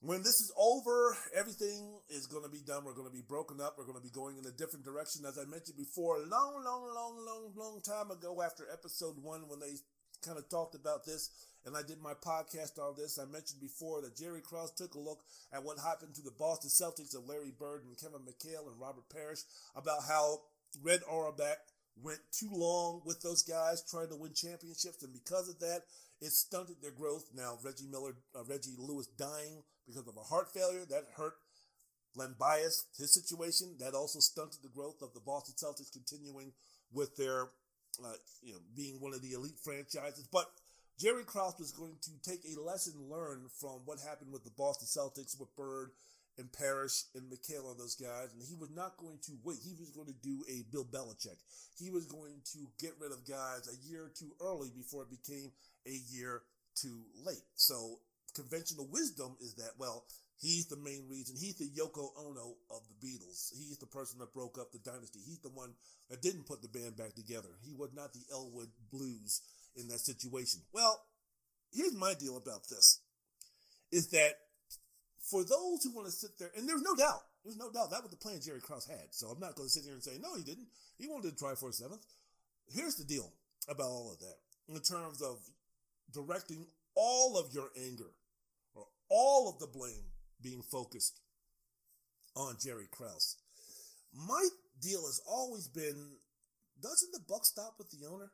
[0.02, 2.86] When this is over, everything is going to be done.
[2.86, 3.76] We're going to be broken up.
[3.78, 5.26] We're going to be going in a different direction.
[5.28, 9.50] As I mentioned before, a long, long, long, long, long time ago, after episode one,
[9.50, 9.76] when they
[10.24, 11.30] kind of talked about this,
[11.66, 13.20] and I did my podcast on this.
[13.20, 15.20] I mentioned before that Jerry Krause took a look
[15.54, 19.10] at what happened to the Boston Celtics of Larry Bird and Kevin McHale and Robert
[19.12, 19.40] Parish
[19.76, 20.40] about how
[20.82, 21.60] Red Auerbach
[22.02, 25.82] went too long with those guys trying to win championships, and because of that,
[26.22, 27.26] it stunted their growth.
[27.34, 31.34] Now Reggie Miller, uh, Reggie Lewis dying because of a heart failure that hurt
[32.16, 36.54] Len Bias, his situation that also stunted the growth of the Boston Celtics continuing
[36.92, 37.44] with their,
[38.04, 40.28] uh, you know, being one of the elite franchises.
[40.32, 40.50] But
[41.00, 44.86] Jerry Krause was going to take a lesson learned from what happened with the Boston
[44.86, 45.92] Celtics with Bird
[46.38, 49.60] and Parish and McHale and those guys, and he was not going to wait.
[49.64, 51.40] He was going to do a Bill Belichick.
[51.80, 55.52] He was going to get rid of guys a year too early before it became
[55.88, 56.42] a year
[56.76, 57.48] too late.
[57.56, 58.00] So
[58.36, 60.04] conventional wisdom is that, well,
[60.38, 61.36] he's the main reason.
[61.40, 63.56] He's the Yoko Ono of the Beatles.
[63.56, 65.20] He's the person that broke up the dynasty.
[65.26, 65.72] He's the one
[66.10, 67.56] that didn't put the band back together.
[67.64, 69.42] He was not the Elwood Blues
[69.80, 70.62] in that situation.
[70.74, 71.00] Well,
[71.72, 73.02] here's my deal about this
[73.92, 74.34] is that
[75.30, 78.02] for those who want to sit there, and there's no doubt, there's no doubt that
[78.02, 79.08] was the plan Jerry Krause had.
[79.12, 80.68] So I'm not going to sit here and say, no, he didn't.
[80.98, 82.06] He wanted to try for a seventh.
[82.68, 83.32] Here's the deal
[83.68, 85.38] about all of that in terms of
[86.14, 88.12] directing all of your anger
[88.76, 91.20] or all of the blame being focused
[92.36, 93.38] on Jerry Krause.
[94.14, 94.48] My
[94.82, 96.18] deal has always been
[96.82, 98.32] doesn't the buck stop with the owner?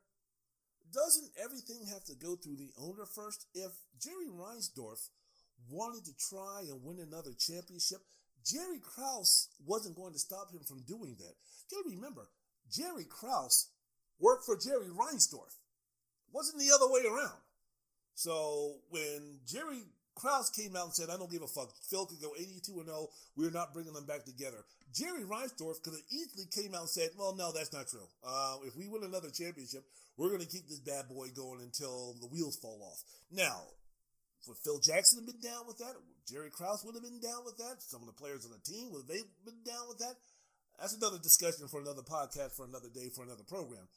[0.95, 3.47] Doesn't everything have to go through the owner first?
[3.53, 5.09] If Jerry Reinsdorf
[5.69, 7.99] wanted to try and win another championship,
[8.45, 11.35] Jerry Krause wasn't going to stop him from doing that.
[11.69, 12.29] You gotta remember,
[12.71, 13.71] Jerry Krause
[14.19, 15.51] worked for Jerry Reinsdorf.
[15.51, 17.41] It wasn't the other way around.
[18.13, 19.83] So when Jerry
[20.15, 21.75] Krause came out and said, I don't give a fuck.
[21.89, 23.07] Phil could go 82 and 0.
[23.35, 24.63] We're not bringing them back together.
[24.95, 28.07] Jerry Reinsdorf could have easily came out and said, well, no, that's not true.
[28.23, 29.83] Uh, if we win another championship,
[30.15, 33.03] we're going to keep this bad boy going until the wheels fall off.
[33.29, 33.75] Now,
[34.47, 35.99] would Phil Jackson have been down with that?
[36.29, 37.83] Jerry Krause would have been down with that.
[37.83, 40.15] Some of the players on the team would they been down with that?
[40.79, 43.87] That's another discussion for another podcast, for another day, for another program.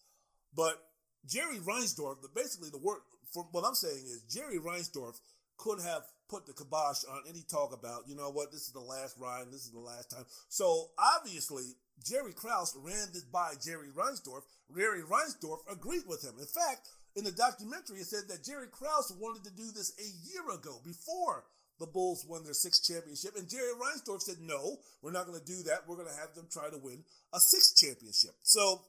[0.55, 0.79] But
[1.27, 3.01] Jerry Reinsdorf, basically the word,
[3.33, 5.19] for what I'm saying is Jerry Reinsdorf
[5.59, 8.81] could have put the kibosh on any talk about, you know what, this is the
[8.81, 10.25] last ride this is the last time.
[10.49, 14.43] So obviously, Jerry Krause ran this by Jerry Reinsdorf.
[14.75, 16.35] Jerry Reinsdorf agreed with him.
[16.39, 20.09] In fact, in the documentary, it said that Jerry Krause wanted to do this a
[20.31, 21.45] year ago, before
[21.81, 23.37] the Bulls won their sixth championship.
[23.37, 25.89] And Jerry Reinsdorf said, no, we're not going to do that.
[25.89, 28.35] We're going to have them try to win a sixth championship.
[28.43, 28.83] So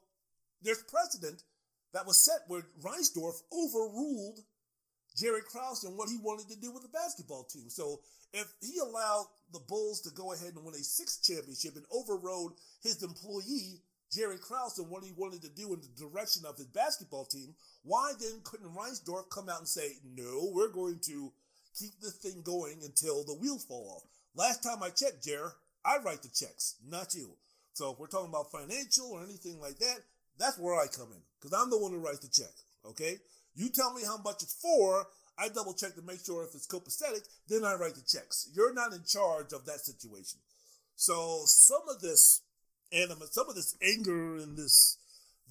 [0.61, 1.43] there's precedent
[1.93, 4.41] that was set where Reinsdorf overruled
[5.15, 7.69] Jerry Krause and what he wanted to do with the basketball team.
[7.69, 7.99] So
[8.33, 12.53] if he allowed the Bulls to go ahead and win a sixth championship and overrode
[12.81, 13.81] his employee,
[14.11, 17.53] Jerry Krause, and what he wanted to do in the direction of his basketball team,
[17.83, 21.31] why then couldn't Reinsdorf come out and say, no, we're going to
[21.77, 24.09] keep this thing going until the wheels fall off?
[24.35, 25.49] Last time I checked, Jerry,
[25.85, 27.35] I write the checks, not you.
[27.73, 29.99] So if we're talking about financial or anything like that,
[30.37, 32.53] that's where I come in because I'm the one who writes the check.
[32.85, 33.17] Okay.
[33.59, 35.05] You tell me how much it's for.
[35.37, 38.49] I double check to make sure if it's copacetic, then I write the checks.
[38.53, 40.39] You're not in charge of that situation.
[40.95, 42.41] So some of this
[43.31, 44.97] some of this anger and this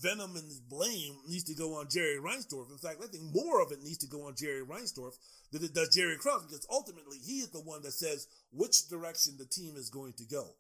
[0.01, 2.71] venom and blame needs to go on Jerry Reinsdorf.
[2.73, 5.13] In fact, I think more of it needs to go on Jerry Reinsdorf
[5.53, 9.35] than it does Jerry Krause because ultimately he is the one that says which direction
[9.39, 10.55] the team is going to go.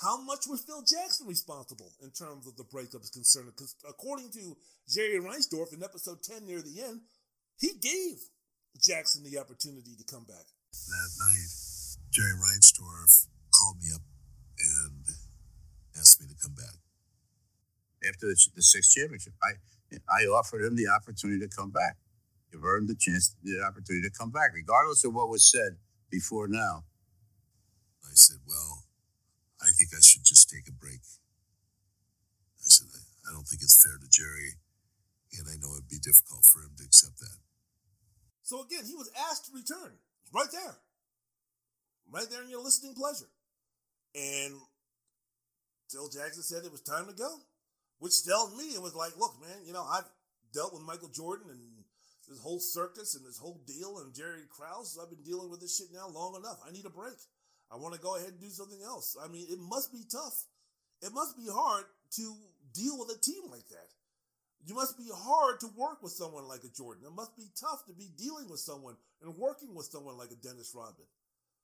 [0.00, 3.52] How much was Phil Jackson responsible in terms of the breakup concerned?
[3.52, 4.56] Because according to
[4.88, 7.00] Jerry Reinsdorf in episode 10 near the end,
[7.60, 8.16] he gave
[8.80, 10.48] Jackson the opportunity to come back.
[10.72, 11.52] That night,
[12.10, 14.00] Jerry Reinsdorf called me up
[14.58, 15.04] and
[15.98, 16.80] asked me to come back.
[18.08, 19.60] After the, the sixth championship, I
[20.08, 21.96] I offered him the opportunity to come back.
[22.50, 25.76] You've earned the chance, the opportunity to come back, regardless of what was said
[26.08, 26.84] before now.
[28.04, 28.84] I said, well,
[29.60, 31.04] I think I should just take a break.
[32.60, 32.88] I said,
[33.28, 34.56] I don't think it's fair to Jerry,
[35.38, 37.38] and I know it'd be difficult for him to accept that.
[38.42, 40.00] So again, he was asked to return.
[40.32, 40.76] Right there.
[42.10, 43.30] Right there in your listening pleasure.
[44.14, 44.54] And
[45.90, 47.40] Phil Jackson said it was time to go.
[47.98, 50.08] Which tells me it was like, look, man, you know, I've
[50.54, 51.60] dealt with Michael Jordan and
[52.28, 54.98] this whole circus and this whole deal and Jerry Krause.
[55.00, 56.58] I've been dealing with this shit now long enough.
[56.66, 57.18] I need a break.
[57.70, 59.16] I want to go ahead and do something else.
[59.22, 60.44] I mean, it must be tough.
[61.02, 61.84] It must be hard
[62.16, 62.34] to
[62.74, 63.88] deal with a team like that.
[64.66, 67.04] You must be hard to work with someone like a Jordan.
[67.06, 70.36] It must be tough to be dealing with someone and working with someone like a
[70.36, 71.06] Dennis Rodman.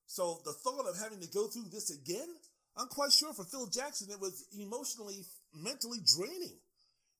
[0.06, 2.28] So the thought of having to go through this again,
[2.76, 6.56] I'm quite sure for Phil Jackson, it was emotionally, mentally draining.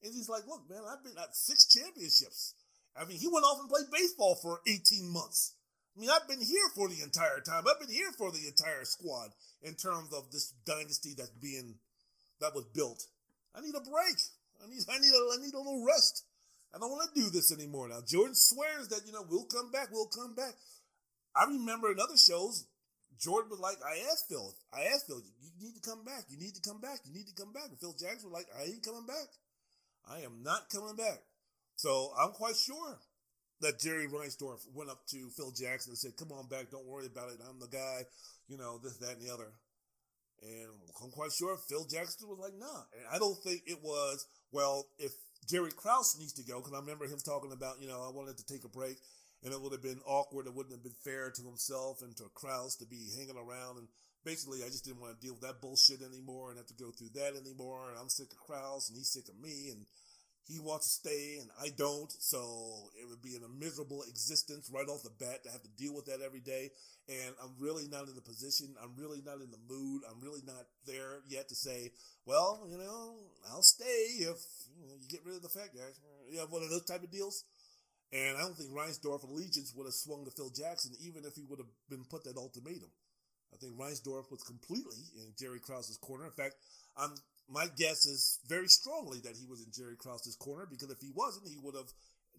[0.02, 2.54] And he's like, look, man, I've been at six championships.
[2.96, 5.55] I mean, he went off and played baseball for 18 months.
[5.96, 7.64] I mean, I've been here for the entire time.
[7.64, 9.30] I've been here for the entire squad
[9.62, 11.76] in terms of this dynasty that's being
[12.40, 13.02] that was built.
[13.54, 14.20] I need a break.
[14.60, 16.24] I need I need a I need a little rest.
[16.74, 17.88] I don't want to do this anymore.
[17.88, 20.52] Now Jordan swears that you know we'll come back, we'll come back.
[21.34, 22.66] I remember in other shows,
[23.18, 26.36] Jordan was like, I asked Phil, I asked Phil, you need to come back, you
[26.38, 27.68] need to come back, you need to come back.
[27.68, 29.28] And Phil Jackson was like, I ain't coming back.
[30.08, 31.20] I am not coming back.
[31.76, 32.98] So I'm quite sure
[33.60, 37.06] that Jerry Reinsdorf went up to Phil Jackson and said, Come on back, don't worry
[37.06, 37.38] about it.
[37.48, 38.04] I'm the guy,
[38.48, 39.52] you know, this, that, and the other.
[40.42, 40.68] And
[41.02, 42.84] I'm quite sure Phil Jackson was like, nah.
[42.92, 45.12] And I don't think it was, well, if
[45.48, 48.36] Jerry Krause needs to go, because I remember him talking about, you know, I wanted
[48.36, 48.98] to take a break,
[49.42, 50.46] and it would have been awkward.
[50.46, 53.78] It wouldn't have been fair to himself and to Krause to be hanging around.
[53.78, 53.88] And
[54.24, 56.90] basically, I just didn't want to deal with that bullshit anymore and have to go
[56.90, 57.88] through that anymore.
[57.88, 59.72] And I'm sick of Krause, and he's sick of me.
[59.72, 59.86] And
[60.48, 62.10] he wants to stay and I don't.
[62.10, 65.94] So it would be a miserable existence right off the bat to have to deal
[65.94, 66.70] with that every day.
[67.08, 68.74] And I'm really not in the position.
[68.82, 70.02] I'm really not in the mood.
[70.08, 71.90] I'm really not there yet to say,
[72.26, 73.18] well, you know,
[73.50, 74.38] I'll stay if
[74.78, 75.98] you, know, you get rid of the fat guys.
[76.30, 77.44] You have one of those type of deals.
[78.12, 81.42] And I don't think Reinsdorf allegiance would have swung to Phil Jackson, even if he
[81.42, 82.90] would have been put that ultimatum.
[83.52, 86.24] I think Reinsdorf was completely in Jerry Krause's corner.
[86.24, 86.54] In fact,
[86.96, 87.14] I'm
[87.48, 91.10] my guess is very strongly that he was in Jerry Krause's corner because if he
[91.14, 91.92] wasn't, he would have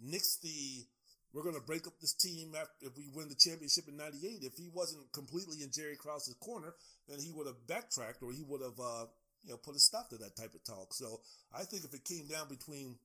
[0.04, 0.86] nixed the.
[1.34, 4.44] We're going to break up this team after if we win the championship in '98.
[4.44, 6.74] If he wasn't completely in Jerry Krause's corner,
[7.08, 9.06] then he would have backtracked or he would have, uh,
[9.44, 10.94] you know, put a stop to that type of talk.
[10.94, 11.20] So
[11.54, 12.96] I think if it came down between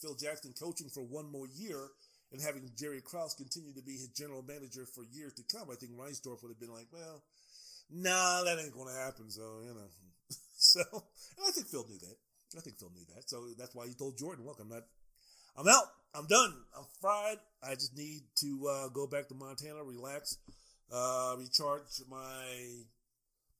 [0.00, 1.90] Phil Jackson coaching for one more year
[2.32, 5.74] and having Jerry Krause continue to be his general manager for years to come, I
[5.74, 7.22] think Reinsdorf would have been like, well,
[7.90, 9.30] nah, that ain't going to happen.
[9.30, 9.90] So you know,
[10.62, 12.16] so, and I think Phil knew that.
[12.56, 13.28] I think Phil knew that.
[13.28, 14.84] So that's why he told Jordan, look, I'm not,
[15.56, 15.88] I'm out.
[16.14, 16.52] I'm done.
[16.76, 17.38] I'm fried.
[17.62, 20.36] I just need to uh, go back to Montana, relax,
[20.92, 22.84] uh, recharge my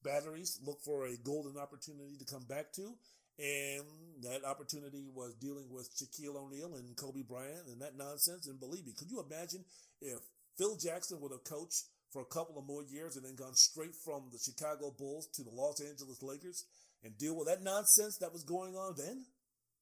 [0.04, 2.92] batteries, look for a golden opportunity to come back to.
[3.38, 8.46] And that opportunity was dealing with Shaquille O'Neal and Kobe Bryant and that nonsense.
[8.46, 9.64] And believe me, could you imagine
[10.02, 10.20] if
[10.58, 13.94] Phil Jackson would have coached for a couple of more years and then gone straight
[13.94, 16.66] from the Chicago Bulls to the Los Angeles Lakers
[17.04, 19.24] and deal with that nonsense that was going on then,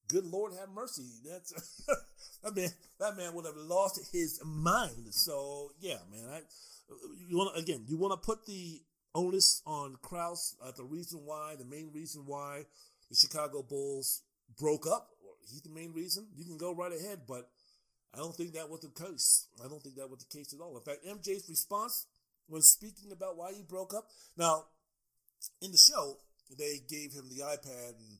[0.08, 1.06] good Lord have mercy.
[1.24, 1.52] That's
[2.42, 2.70] that man.
[2.98, 5.12] That man would have lost his mind.
[5.12, 6.28] So yeah, man.
[6.30, 6.40] I
[7.28, 7.84] you want again.
[7.86, 8.80] You want to put the
[9.14, 10.56] onus on Krause.
[10.62, 12.62] Uh, the reason why, the main reason why
[13.08, 14.22] the Chicago Bulls
[14.58, 15.08] broke up.
[15.50, 16.26] He's the main reason.
[16.36, 17.48] You can go right ahead, but
[18.14, 19.46] I don't think that was the case.
[19.64, 20.76] I don't think that was the case at all.
[20.76, 22.06] In fact, MJ's response
[22.46, 24.06] when speaking about why he broke up.
[24.36, 24.64] Now,
[25.62, 26.18] in the show,
[26.58, 28.18] they gave him the iPad and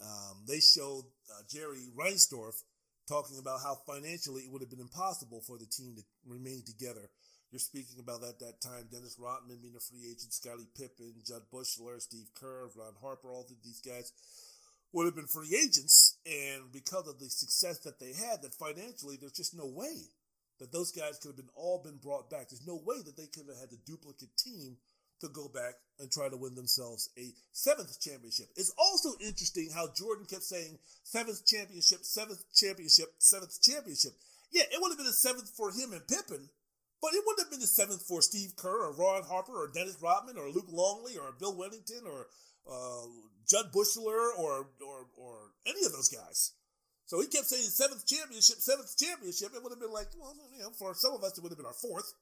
[0.00, 2.62] um, they showed uh, Jerry Reinsdorf
[3.08, 7.10] talking about how financially it would have been impossible for the team to remain together.
[7.50, 11.42] You're speaking about at that time Dennis Rodman being a free agent, Scottie Pippen, Jud
[11.52, 14.12] Buechler, Steve Kerr, Ron Harper, all of these guys
[14.92, 16.18] would have been free agents.
[16.24, 20.06] And because of the success that they had, that financially there's just no way
[20.60, 22.48] that those guys could have been all been brought back.
[22.48, 24.76] There's no way that they could have had the duplicate team
[25.20, 28.46] to go back and try to win themselves a seventh championship.
[28.56, 34.12] It's also interesting how Jordan kept saying seventh championship, seventh championship, seventh championship.
[34.52, 36.48] Yeah, it would have been a seventh for him and Pippen,
[37.00, 39.96] but it wouldn't have been the seventh for Steve Kerr or Ron Harper or Dennis
[40.00, 42.26] Rodman or Luke Longley or Bill Wennington or
[42.70, 43.06] uh,
[43.48, 46.52] Jud Buechler or, or or any of those guys.
[47.06, 49.50] So he kept saying seventh championship, seventh championship.
[49.52, 51.58] It would have been like, well, you know, for some of us, it would have
[51.58, 52.12] been our fourth.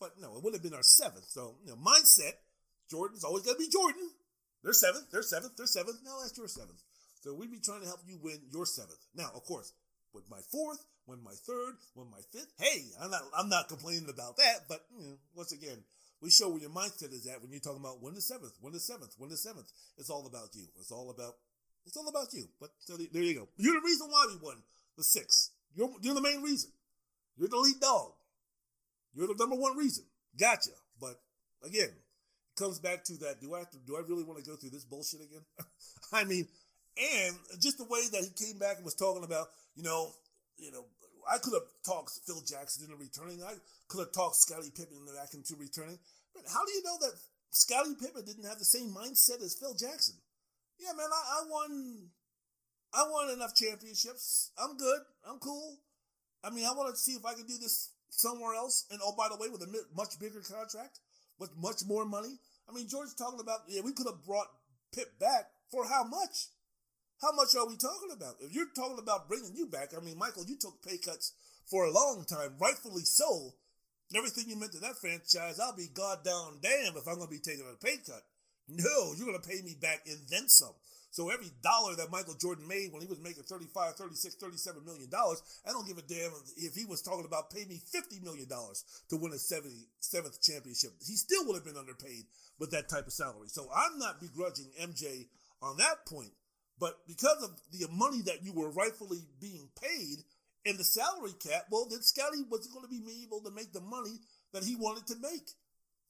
[0.00, 1.26] But no, it would have been our seventh.
[1.28, 2.38] So, you know, mindset,
[2.90, 4.10] Jordan's always got to be Jordan.
[4.62, 5.98] They're seventh, they're seventh, they're seventh.
[6.04, 6.82] Now that's your seventh.
[7.20, 8.98] So we'd be trying to help you win your seventh.
[9.14, 9.72] Now, of course,
[10.12, 12.52] with my fourth, win my third, win my fifth.
[12.58, 15.82] Hey, I'm not I'm not complaining about that, but you know, once again,
[16.20, 18.72] we show where your mindset is at when you're talking about win the seventh, win
[18.72, 19.70] the seventh, win the seventh.
[19.96, 20.66] It's all about you.
[20.78, 21.34] It's all about
[21.86, 22.46] it's all about you.
[22.60, 23.48] But so there you go.
[23.56, 24.62] You're the reason why we won
[24.96, 25.50] the six.
[25.74, 26.70] You're you're the main reason.
[27.36, 28.12] You're the lead dog.
[29.14, 30.04] You're the number one reason.
[30.38, 30.70] Gotcha.
[31.00, 31.20] But
[31.64, 33.40] again, it comes back to that.
[33.40, 35.42] Do I to, do I really want to go through this bullshit again?
[36.12, 36.46] I mean,
[36.98, 40.10] and just the way that he came back and was talking about, you know,
[40.58, 40.84] you know,
[41.30, 43.42] I could have talked Phil Jackson into returning.
[43.42, 43.54] I
[43.88, 45.98] could have talked Scottie Pippen back into returning.
[46.34, 47.12] But how do you know that
[47.50, 50.16] Scottie Pippen didn't have the same mindset as Phil Jackson?
[50.78, 52.08] Yeah, man, I, I won.
[52.94, 54.50] I won enough championships.
[54.56, 55.00] I'm good.
[55.28, 55.76] I'm cool.
[56.42, 58.86] I mean, I want to see if I can do this somewhere else.
[58.90, 61.00] And oh, by the way, with a much bigger contract,
[61.38, 62.38] with much more money.
[62.68, 64.48] I mean, George's talking about, yeah, we could have brought
[64.94, 66.48] Pip back for how much?
[67.20, 68.36] How much are we talking about?
[68.40, 71.32] If you're talking about bringing you back, I mean, Michael, you took pay cuts
[71.66, 73.54] for a long time, rightfully so.
[74.16, 77.40] Everything you meant to that franchise, I'll be goddamn damn if I'm going to be
[77.40, 78.22] taking a pay cut.
[78.68, 80.74] No, you're going to pay me back and then some.
[81.10, 85.08] So every dollar that Michael Jordan made when he was making 35, 36, 37 million
[85.08, 88.48] dollars, I don't give a damn if he was talking about pay me 50 million
[88.48, 90.92] dollars to win a 77th championship.
[91.00, 92.24] He still would have been underpaid
[92.58, 93.48] with that type of salary.
[93.48, 95.28] So I'm not begrudging MJ
[95.62, 96.32] on that point.
[96.78, 100.22] But because of the money that you were rightfully being paid
[100.64, 103.80] in the salary cap, well, then Scottie wasn't going to be able to make the
[103.80, 104.20] money
[104.52, 105.50] that he wanted to make.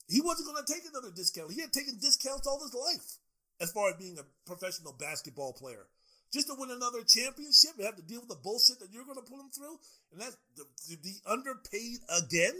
[0.07, 1.51] He wasn't going to take another discount.
[1.51, 3.17] He had taken discounts all his life
[3.61, 5.87] as far as being a professional basketball player.
[6.31, 9.17] Just to win another championship and have to deal with the bullshit that you're going
[9.17, 9.79] to put them through,
[10.13, 12.53] and that to be underpaid again.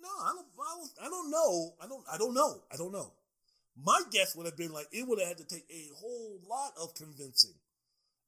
[0.00, 0.90] No, I don't, I don't.
[1.02, 1.74] I don't know.
[1.82, 2.04] I don't.
[2.12, 2.62] I don't know.
[2.72, 3.12] I don't know.
[3.76, 6.72] My guess would have been like it would have had to take a whole lot
[6.80, 7.54] of convincing,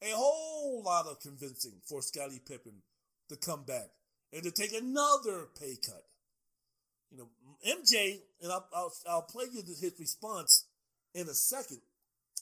[0.03, 2.83] a whole lot of convincing for Scottie Pippen
[3.31, 3.89] to come back
[4.33, 6.05] and to take another pay cut.
[7.11, 7.29] You know,
[7.67, 10.66] MJ, and I'll, I'll, I'll play you his response
[11.17, 11.81] in a second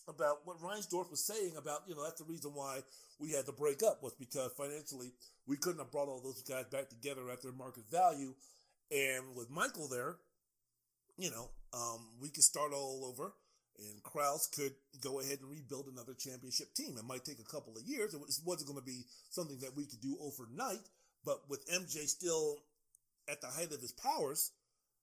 [0.08, 2.80] about what Reinsdorf was saying about, you know, that's the reason why
[3.18, 5.12] we had to break up was because financially
[5.46, 8.34] we couldn't have brought all those guys back together at their market value.
[8.90, 10.16] And with Michael there,
[11.16, 13.32] you know, um, we could start all over
[13.78, 16.96] and Krause could go ahead and rebuild another championship team.
[16.98, 18.14] It might take a couple of years.
[18.14, 20.84] It wasn't going to be something that we could do overnight,
[21.24, 22.58] but with MJ still
[23.28, 24.52] at the height of his powers,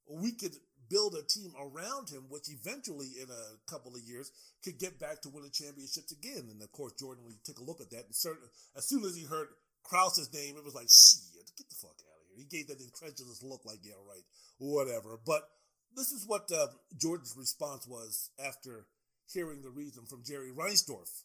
[0.07, 0.55] we could
[0.91, 5.21] build a team around him, which eventually, in a couple of years, could get back
[5.21, 6.51] to winning championships again.
[6.51, 8.43] And of course, Jordan, when you took a look at that, and certain,
[8.75, 9.47] as soon as he heard
[9.83, 12.43] Krause's name, it was like, shit, get the fuck out of here.
[12.43, 14.27] He gave that incredulous look, like, yeah, right,
[14.59, 15.17] whatever.
[15.25, 15.47] But
[15.95, 16.67] this is what uh,
[16.99, 18.85] Jordan's response was after
[19.31, 21.23] hearing the reason from Jerry Reinsdorf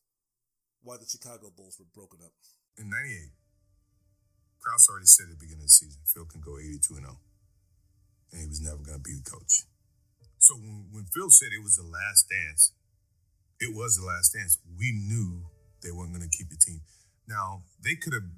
[0.82, 2.30] why the Chicago Bulls were broken up.
[2.78, 3.34] In 98,
[4.62, 7.18] Krause already said at the beginning of the season, Phil can go 82 and 0
[8.32, 9.64] and he was never going to be the coach.
[10.38, 12.72] So when, when Phil said it was the last dance,
[13.60, 14.58] it was the last dance.
[14.78, 15.48] We knew
[15.82, 16.80] they weren't going to keep the team.
[17.26, 18.28] Now, they could have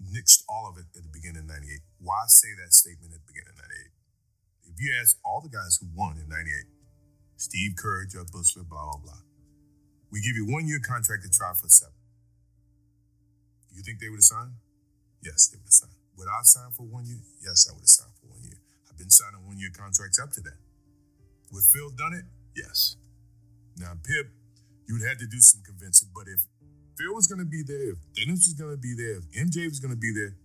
[0.00, 1.80] nixed all of it at the beginning of 98.
[2.00, 4.72] Why say that statement at the beginning of 98?
[4.72, 6.64] If you ask all the guys who won in 98,
[7.36, 9.22] Steve Kerr, Jud Buechler, blah, blah, blah,
[10.10, 11.96] we give you one year contract to try for seven.
[13.74, 14.56] You think they would have signed?
[15.24, 15.98] Yes, they would have signed.
[16.16, 17.20] Would I sign for one year?
[17.42, 18.61] Yes, I would have signed for one year.
[19.02, 20.62] I've been signing one year contracts up to that.
[21.50, 22.22] Would Phil done it?
[22.54, 22.94] Yes.
[23.76, 24.30] Now, Pip,
[24.86, 26.46] you would have to do some convincing, but if
[26.94, 29.66] Phil was going to be there, if Dennis was going to be there, if MJ
[29.66, 30.38] was going to be there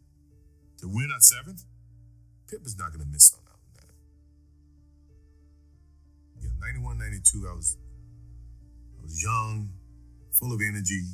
[0.81, 1.69] to win a seventh,
[2.49, 3.93] Pip is not going to miss on out on that.
[6.41, 7.77] Yeah, 91, 92, I was,
[8.97, 9.69] I was young,
[10.33, 11.05] full of energy,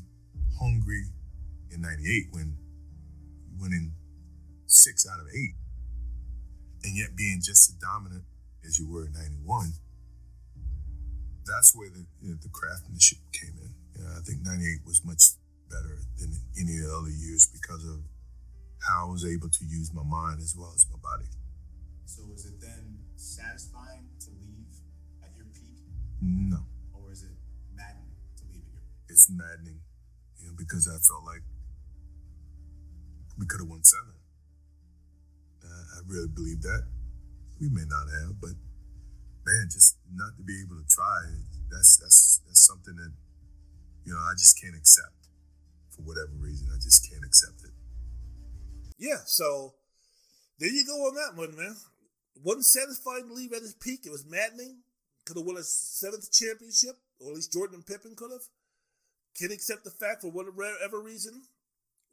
[0.62, 1.12] hungry.
[1.76, 2.56] In 98, when
[3.52, 3.92] you went in
[4.66, 5.60] six out of eight,
[6.84, 8.24] and yet being just as dominant
[8.66, 9.74] as you were in 91,
[11.45, 13.72] that's where the, you know, the craftsmanship came in.
[13.95, 15.36] You know, I think 98 was much
[15.70, 18.00] better than any of the other years because of
[18.88, 21.30] how I was able to use my mind as well as my body.
[22.06, 24.72] So was it then satisfying to leave
[25.24, 25.84] at your peak?
[26.22, 26.68] No.
[26.94, 27.36] Or is it
[27.76, 29.10] maddening to leave at your peak?
[29.10, 29.80] It's maddening,
[30.40, 31.44] you know, because I felt like
[33.40, 34.16] we could have won seven.
[35.69, 36.83] I really believe that.
[37.59, 38.56] We may not have, but
[39.45, 41.22] man, just not to be able to try,
[41.72, 43.14] that's that's that's something that
[44.06, 45.30] you know I just can't accept
[45.95, 46.67] for whatever reason.
[46.74, 47.72] I just can't accept it.
[48.98, 49.75] Yeah, so
[50.59, 51.75] there you go on that one, man.
[52.43, 54.06] Wasn't satisfied to leave at his peak.
[54.06, 54.82] It was maddening.
[55.25, 58.43] Could have won a seventh championship, or at least Jordan and Pippen could have.
[59.40, 61.43] Can't accept the fact for whatever reason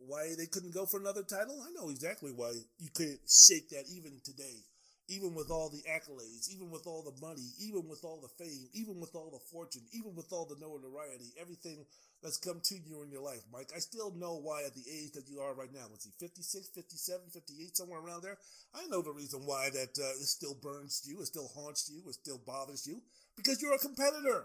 [0.07, 1.63] why they couldn't go for another title.
[1.63, 4.65] I know exactly why you couldn't shake that even today,
[5.09, 8.69] even with all the accolades, even with all the money, even with all the fame,
[8.73, 11.85] even with all the fortune, even with all the notoriety, everything
[12.23, 13.71] that's come to you in your life, Mike.
[13.75, 15.89] I still know why at the age that you are right now.
[15.91, 18.37] Was he 56, 57, 58, somewhere around there?
[18.75, 22.03] I know the reason why that uh, it still burns you, it still haunts you,
[22.09, 23.01] it still bothers you.
[23.37, 24.45] Because you're a competitor.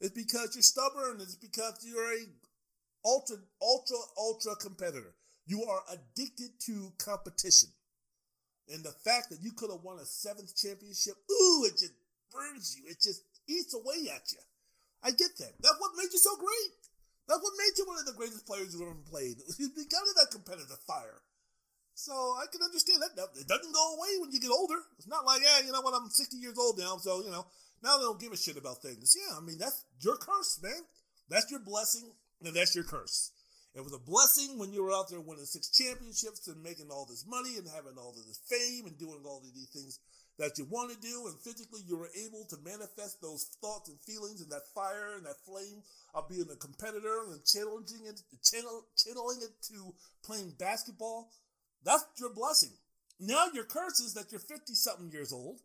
[0.00, 1.20] It's because you're stubborn.
[1.20, 2.26] It's because you're a
[3.06, 5.14] ultra, ultra, ultra competitor.
[5.46, 7.70] You are addicted to competition.
[8.68, 11.94] And the fact that you could have won a seventh championship, ooh, it just
[12.34, 12.90] burns you.
[12.90, 14.42] It just eats away at you.
[15.04, 15.54] I get that.
[15.62, 16.74] That's what made you so great.
[17.30, 19.38] That's what made you one of the greatest players you've ever played.
[19.58, 21.22] You got that competitive fire.
[21.94, 23.14] So I can understand that.
[23.38, 24.82] It doesn't go away when you get older.
[24.98, 27.46] It's not like, yeah, you know what, I'm 60 years old now, so, you know,
[27.82, 29.16] now they don't give a shit about things.
[29.16, 30.82] Yeah, I mean, that's your curse, man.
[31.28, 32.10] That's your blessing
[32.44, 33.32] and that's your curse.
[33.76, 37.04] It was a blessing when you were out there winning six championships and making all
[37.04, 40.00] this money and having all this fame and doing all of these things
[40.38, 41.26] that you want to do.
[41.28, 45.26] And physically, you were able to manifest those thoughts and feelings and that fire and
[45.26, 45.82] that flame
[46.14, 49.92] of being a competitor and challenging it, channel, channeling it to
[50.24, 51.28] playing basketball.
[51.84, 52.72] That's your blessing.
[53.20, 55.60] Now your curse is that you're 50 something years old.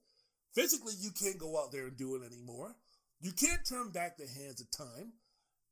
[0.54, 2.76] Physically, you can't go out there and do it anymore.
[3.22, 5.14] You can't turn back the hands of time.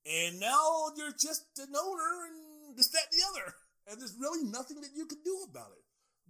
[0.09, 3.53] And now you're just an owner and this, that, and the other.
[3.89, 5.83] And there's really nothing that you can do about it.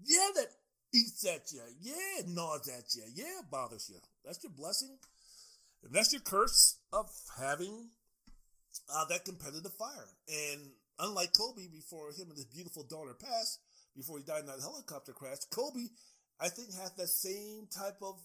[0.04, 0.48] Yeah, that
[0.94, 1.62] eats at you.
[1.80, 3.04] Yeah, it gnaws at you.
[3.14, 4.00] Yeah, it bothers you.
[4.26, 4.98] That's your blessing.
[5.84, 7.10] And that's your curse of
[7.40, 7.90] having
[8.94, 10.08] uh, that competitive fire.
[10.28, 13.60] And unlike Kobe, before him and his beautiful daughter passed,
[13.96, 15.88] before he died in that helicopter crash, Kobe,
[16.40, 18.20] I think, had that same type of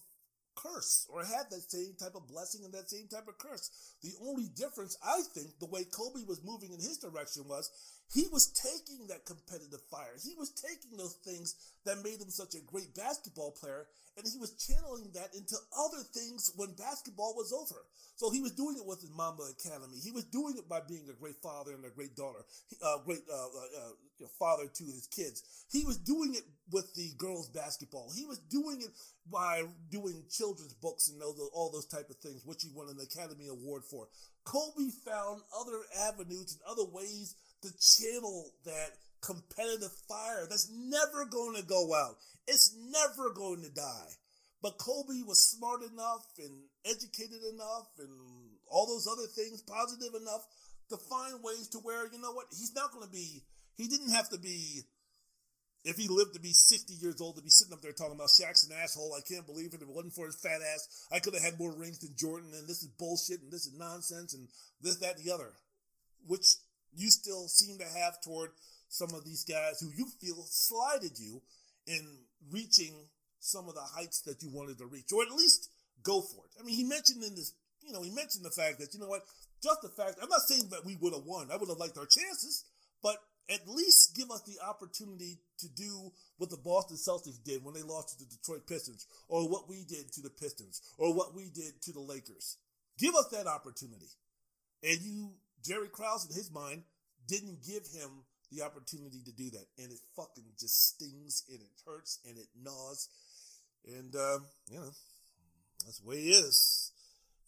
[0.55, 3.69] curse or had that same type of blessing and that same type of curse.
[4.01, 7.69] The only difference, I think, the way Kobe was moving in his direction was
[8.13, 10.15] he was taking that competitive fire.
[10.23, 14.39] He was taking those things that made him such a great basketball player and he
[14.39, 17.83] was channeling that into other things when basketball was over.
[18.15, 19.99] So he was doing it with his Mamba Academy.
[20.01, 22.39] He was doing it by being a great father and a great daughter,
[22.81, 25.65] a uh, great uh, uh, uh, father to his kids.
[25.69, 28.09] He was doing it with the girls' basketball.
[28.15, 28.91] He was doing it
[29.29, 32.87] by doing children's books and all those, all those type of things, which he won
[32.87, 34.07] an Academy Award for.
[34.45, 41.55] Kobe found other avenues and other ways to channel that competitive fire that's never going
[41.55, 42.15] to go out.
[42.47, 44.13] It's never going to die.
[44.61, 48.09] But Kobe was smart enough and educated enough and
[48.67, 50.45] all those other things, positive enough
[50.89, 53.43] to find ways to where, you know what, he's not going to be,
[53.75, 54.81] he didn't have to be,
[55.83, 58.33] if he lived to be 60 years old, to be sitting up there talking about
[58.33, 59.13] Shaq's an asshole.
[59.13, 59.81] I can't believe it.
[59.81, 62.49] If it wasn't for his fat ass, I could have had more rings than Jordan,
[62.53, 64.47] and this is bullshit, and this is nonsense, and
[64.81, 65.53] this, that, and the other.
[66.25, 66.57] Which
[66.95, 68.51] you still seem to have toward
[68.89, 71.41] some of these guys who you feel slighted you
[71.87, 72.05] in
[72.51, 72.93] reaching
[73.39, 75.69] some of the heights that you wanted to reach, or at least
[76.03, 76.51] go for it.
[76.59, 79.07] I mean, he mentioned in this, you know, he mentioned the fact that, you know
[79.07, 79.23] what,
[79.61, 81.49] just the fact, I'm not saying that we would have won.
[81.51, 82.65] I would have liked our chances,
[83.03, 83.17] but
[83.49, 87.83] at least give us the opportunity to do what the Boston Celtics did when they
[87.83, 91.49] lost to the Detroit Pistons, or what we did to the Pistons, or what we
[91.53, 92.57] did to the Lakers.
[92.97, 94.09] Give us that opportunity.
[94.83, 95.33] And you,
[95.65, 96.83] Jerry Krause, in his mind,
[97.27, 99.65] didn't give him the opportunity to do that.
[99.77, 103.09] And it fucking just stings and it hurts and it gnaws.
[103.87, 104.91] And, uh, you know,
[105.83, 106.91] that's the way it is.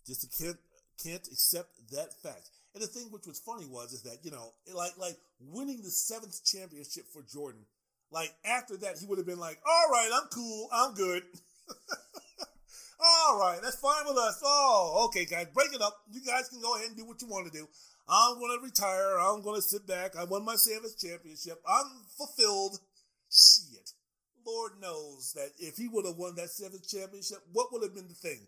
[0.05, 0.57] Just can't,
[1.03, 2.49] can't accept that fact.
[2.73, 5.89] And the thing which was funny was, is that, you know, like, like winning the
[5.89, 7.61] seventh championship for Jordan,
[8.11, 10.69] like after that, he would have been like, all right, I'm cool.
[10.71, 11.23] I'm good.
[12.99, 13.59] all right.
[13.61, 14.41] That's fine with us.
[14.43, 15.97] Oh, okay, guys, break it up.
[16.11, 17.67] You guys can go ahead and do what you want to do.
[18.09, 19.19] I'm going to retire.
[19.19, 20.15] I'm going to sit back.
[20.15, 21.61] I won my seventh championship.
[21.67, 21.85] I'm
[22.17, 22.79] fulfilled.
[23.29, 23.91] Shit.
[24.45, 28.07] Lord knows that if he would have won that seventh championship, what would have been
[28.07, 28.47] the thing?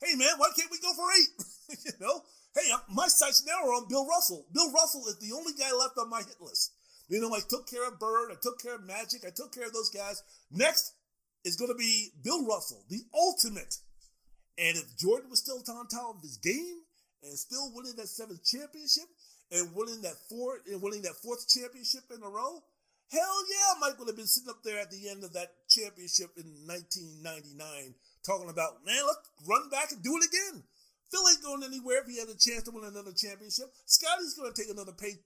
[0.00, 1.78] Hey, man, why can't we go for eight?
[1.84, 2.22] you know?
[2.54, 4.46] Hey, my sights now are on Bill Russell.
[4.52, 6.72] Bill Russell is the only guy left on my hit list.
[7.08, 8.30] You know, I took care of Bird.
[8.30, 9.24] I took care of Magic.
[9.26, 10.22] I took care of those guys.
[10.50, 10.94] Next
[11.44, 13.76] is going to be Bill Russell, the ultimate.
[14.56, 16.82] And if Jordan was still on top of his game,
[17.22, 19.08] and still winning that seventh championship
[19.52, 22.62] and winning that fourth and winning that fourth championship in a row.
[23.10, 26.30] Hell yeah, Mike would have been sitting up there at the end of that championship
[26.38, 30.62] in 1999 talking about, man, let's run back and do it again.
[31.10, 33.66] Phil ain't going anywhere if he has a chance to win another championship.
[33.84, 35.18] Scottie's going to take another pay,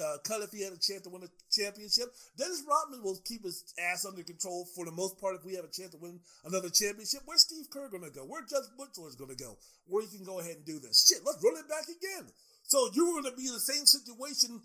[0.00, 2.12] uh, cut if he had a chance to win a championship.
[2.36, 5.64] Dennis Rodman will keep his ass under control for the most part if we have
[5.64, 7.20] a chance to win another championship.
[7.24, 8.24] Where's Steve Kerr going to go?
[8.24, 9.56] Where Judge Butler is going to go?
[9.86, 11.06] Where you can go ahead and do this?
[11.06, 12.30] Shit, let's run it back again.
[12.64, 14.60] So you were going to be in the same situation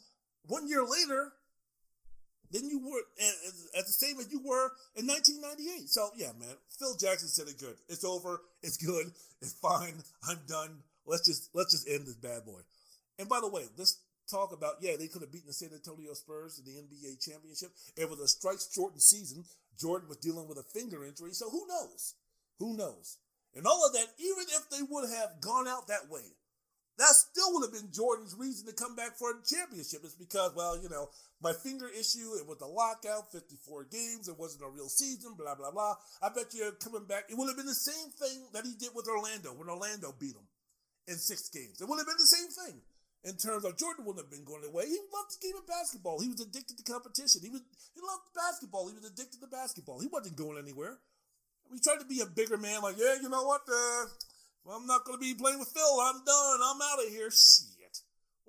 [0.48, 1.34] one year later
[2.52, 3.02] than you were
[3.78, 5.90] at, the same as you were in 1998.
[5.90, 7.76] So yeah, man, Phil Jackson said it good.
[7.88, 8.42] It's over.
[8.62, 9.12] It's good.
[9.42, 10.04] It's fine.
[10.30, 10.84] I'm done.
[11.06, 12.62] Let's just let's just end this bad boy.
[13.18, 14.00] And by the way, this
[14.32, 17.72] talk about, yeah, they could have beaten the San Antonio Spurs in the NBA championship.
[17.98, 19.44] It was a strike shortened season.
[19.80, 21.34] Jordan was dealing with a finger injury.
[21.34, 22.16] So who knows?
[22.60, 23.18] Who knows?
[23.54, 26.24] And all of that, even if they would have gone out that way,
[26.98, 30.02] that still would have been Jordan's reason to come back for a championship.
[30.04, 31.10] It's because, well, you know,
[31.42, 35.56] my finger issue, it was a lockout, 54 games, it wasn't a real season, blah,
[35.56, 35.96] blah, blah.
[36.22, 38.94] I bet you coming back, it would have been the same thing that he did
[38.94, 40.46] with Orlando when Orlando beat him
[41.08, 41.82] in six games.
[41.82, 42.82] It would have been the same thing
[43.24, 44.88] in terms of Jordan wouldn't have been going away.
[44.88, 46.20] He loved the game of basketball.
[46.20, 47.42] He was addicted to competition.
[47.44, 47.62] He was
[47.94, 48.88] he loved basketball.
[48.88, 50.00] He was addicted to basketball.
[50.00, 50.98] He wasn't going anywhere.
[51.72, 53.62] He tried to be a bigger man, like, yeah, you know what?
[53.64, 54.04] Uh,
[54.66, 56.02] well, I'm not going to be playing with Phil.
[56.04, 56.60] I'm done.
[56.60, 57.32] I'm out of here.
[57.32, 57.72] Shit.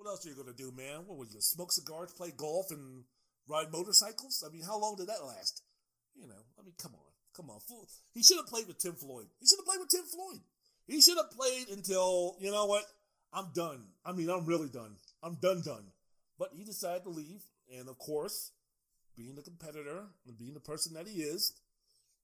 [0.03, 1.07] What else are you gonna do, man?
[1.07, 3.05] What were you smoke cigars, play golf, and
[3.47, 4.43] ride motorcycles?
[4.45, 5.63] I mean, how long did that last?
[6.13, 7.59] You know, I mean, come on, come on.
[8.13, 9.27] He should have played with Tim Floyd.
[9.39, 10.41] He should have played with Tim Floyd.
[10.87, 12.83] He should have played until you know what?
[13.33, 13.83] I'm done.
[14.05, 14.95] I mean, I'm really done.
[15.23, 15.85] I'm done, done.
[16.37, 17.41] But he decided to leave,
[17.75, 18.51] and of course,
[19.15, 21.53] being the competitor and being the person that he is,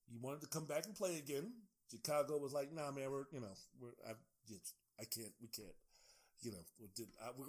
[0.10, 1.52] he wanted to come back and play again.
[1.90, 4.14] Chicago was like, "Nah, man, we're you know, we're I,
[5.00, 5.76] I can't, we can't."
[6.42, 6.64] You know,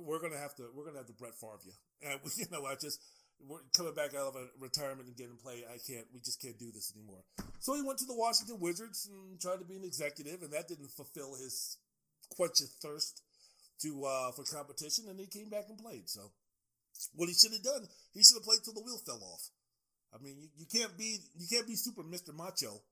[0.00, 1.72] we're gonna have to, we're gonna have to Brett Favre you,
[2.02, 3.00] and you know, I just
[3.46, 5.64] we're coming back out of a retirement and getting play.
[5.68, 6.06] I can't.
[6.12, 7.22] We just can't do this anymore.
[7.60, 10.68] So he went to the Washington Wizards and tried to be an executive, and that
[10.68, 11.78] didn't fulfill his
[12.30, 13.22] quench his thirst
[13.82, 15.06] to uh, for competition.
[15.08, 16.08] And he came back and played.
[16.08, 16.30] So
[17.14, 19.48] what he should have done, he should have played till the wheel fell off.
[20.12, 22.82] I mean, you, you can't be you can't be super Mister Macho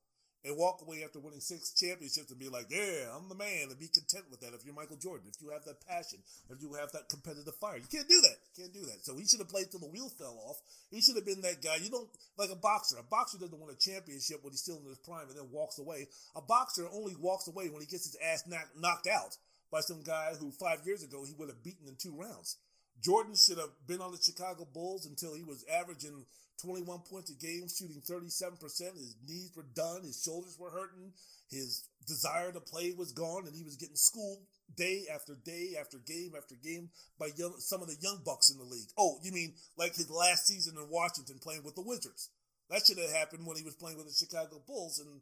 [0.45, 3.79] and walk away after winning six championships and be like, yeah, I'm the man, and
[3.79, 6.73] be content with that if you're Michael Jordan, if you have that passion, if you
[6.79, 7.77] have that competitive fire.
[7.77, 8.39] You can't do that.
[8.55, 9.03] You can't do that.
[9.03, 10.63] So he should have played till the wheel fell off.
[10.93, 11.83] He should have been that guy.
[11.83, 12.09] You don't,
[12.39, 12.99] like a boxer.
[12.99, 15.81] A boxer doesn't win a championship when he's still in his prime and then walks
[15.81, 16.07] away.
[16.37, 18.47] A boxer only walks away when he gets his ass
[18.79, 19.37] knocked out
[19.71, 22.57] by some guy who five years ago he would have beaten in two rounds.
[23.03, 26.25] Jordan should have been on the Chicago Bulls until he was averaging
[26.61, 28.61] 21 points a game, shooting 37%.
[28.61, 30.03] His knees were done.
[30.03, 31.13] His shoulders were hurting.
[31.49, 34.41] His desire to play was gone, and he was getting schooled
[34.77, 38.59] day after day after game after game by young, some of the young bucks in
[38.59, 38.91] the league.
[38.99, 42.31] Oh, you mean like his last season in Washington playing with the Wizards?
[42.71, 45.21] That should have happened when he was playing with the Chicago Bulls, and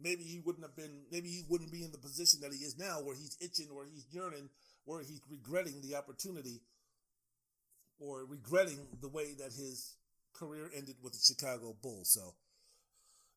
[0.00, 1.02] maybe he wouldn't have been.
[1.10, 3.86] Maybe he wouldn't be in the position that he is now, where he's itching, where
[3.86, 4.48] he's yearning,
[4.84, 6.60] where he's regretting the opportunity,
[7.98, 9.94] or regretting the way that his
[10.32, 12.10] career ended with the Chicago Bulls.
[12.10, 12.34] So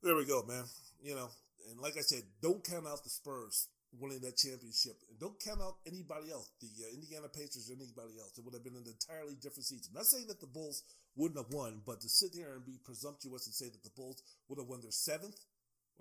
[0.03, 0.65] there we go, man.
[1.01, 1.29] You know,
[1.69, 3.67] and like I said, don't count out the Spurs
[3.99, 8.15] winning that championship, and don't count out anybody else, the uh, Indiana Pacers or anybody
[8.19, 8.37] else.
[8.37, 9.91] It would have been an entirely different season.
[9.91, 10.83] I'm not saying that the Bulls
[11.15, 14.23] wouldn't have won, but to sit here and be presumptuous and say that the Bulls
[14.47, 15.35] would have won their seventh,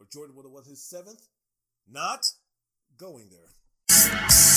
[0.00, 1.28] or Jordan would have won his seventh,
[1.86, 2.26] not
[2.98, 4.49] going there.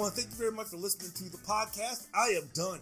[0.00, 2.08] Want to thank you very much for listening to the podcast.
[2.14, 2.80] I am done.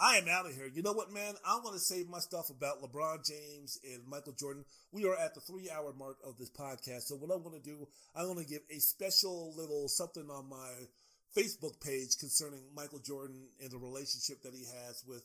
[0.00, 0.70] I am out of here.
[0.72, 1.34] You know what, man?
[1.44, 4.64] I want to save my stuff about LeBron James and Michael Jordan.
[4.90, 7.12] We are at the three hour mark of this podcast.
[7.12, 10.48] So, what I'm going to do, I'm going to give a special little something on
[10.48, 10.72] my
[11.36, 15.24] Facebook page concerning Michael Jordan and the relationship that he has with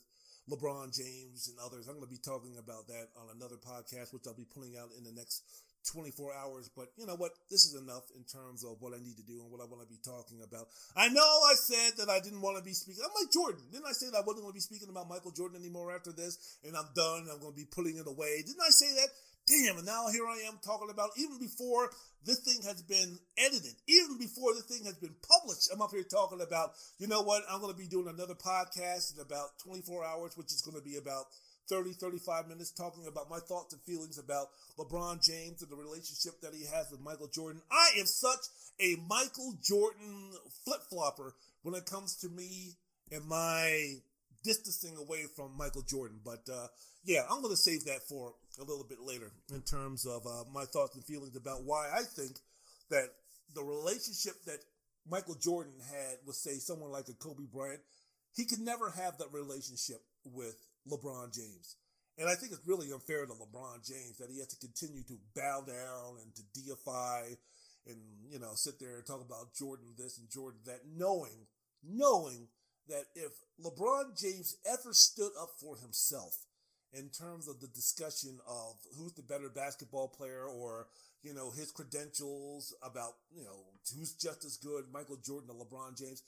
[0.52, 1.88] LeBron James and others.
[1.88, 4.90] I'm going to be talking about that on another podcast, which I'll be putting out
[4.98, 5.48] in the next
[5.90, 7.32] 24 hours, but you know what?
[7.50, 9.82] This is enough in terms of what I need to do and what I want
[9.82, 10.68] to be talking about.
[10.96, 13.02] I know I said that I didn't want to be speaking.
[13.04, 13.66] I'm like Jordan.
[13.72, 16.12] Didn't I say that I wasn't going to be speaking about Michael Jordan anymore after
[16.12, 17.28] this and I'm done?
[17.32, 18.44] I'm going to be putting it away.
[18.46, 19.10] Didn't I say that?
[19.48, 21.90] Damn, and now here I am talking about even before
[22.24, 25.70] this thing has been edited, even before the thing has been published.
[25.74, 27.42] I'm up here talking about, you know what?
[27.50, 30.84] I'm going to be doing another podcast in about 24 hours, which is going to
[30.84, 31.26] be about
[31.72, 36.34] 30, 35 minutes talking about my thoughts and feelings about LeBron James and the relationship
[36.42, 37.62] that he has with Michael Jordan.
[37.72, 38.44] I am such
[38.82, 40.34] a Michael Jordan
[40.66, 41.34] flip flopper
[41.64, 42.76] when it comes to me
[43.10, 43.94] and my
[44.44, 46.20] distancing away from Michael Jordan.
[46.26, 46.68] But uh,
[47.06, 50.44] yeah, I'm going to save that for a little bit later in terms of uh,
[50.54, 52.36] my thoughts and feelings about why I think
[52.90, 53.08] that
[53.56, 54.60] the relationship that
[55.10, 57.80] Michael Jordan had with, say, someone like a Kobe Bryant,
[58.36, 60.58] he could never have that relationship with
[60.90, 61.78] LeBron James.
[62.18, 65.18] And I think it's really unfair to LeBron James that he has to continue to
[65.36, 67.34] bow down and to deify
[67.88, 67.98] and,
[68.30, 71.48] you know, sit there and talk about Jordan this and Jordan that, knowing,
[71.84, 72.48] knowing
[72.88, 73.32] that if
[73.64, 76.46] LeBron James ever stood up for himself
[76.94, 80.88] in terms of the discussion of who's the better basketball player or,
[81.24, 85.98] you know, his credentials about, you know, who's just as good, Michael Jordan or LeBron
[85.98, 86.22] James,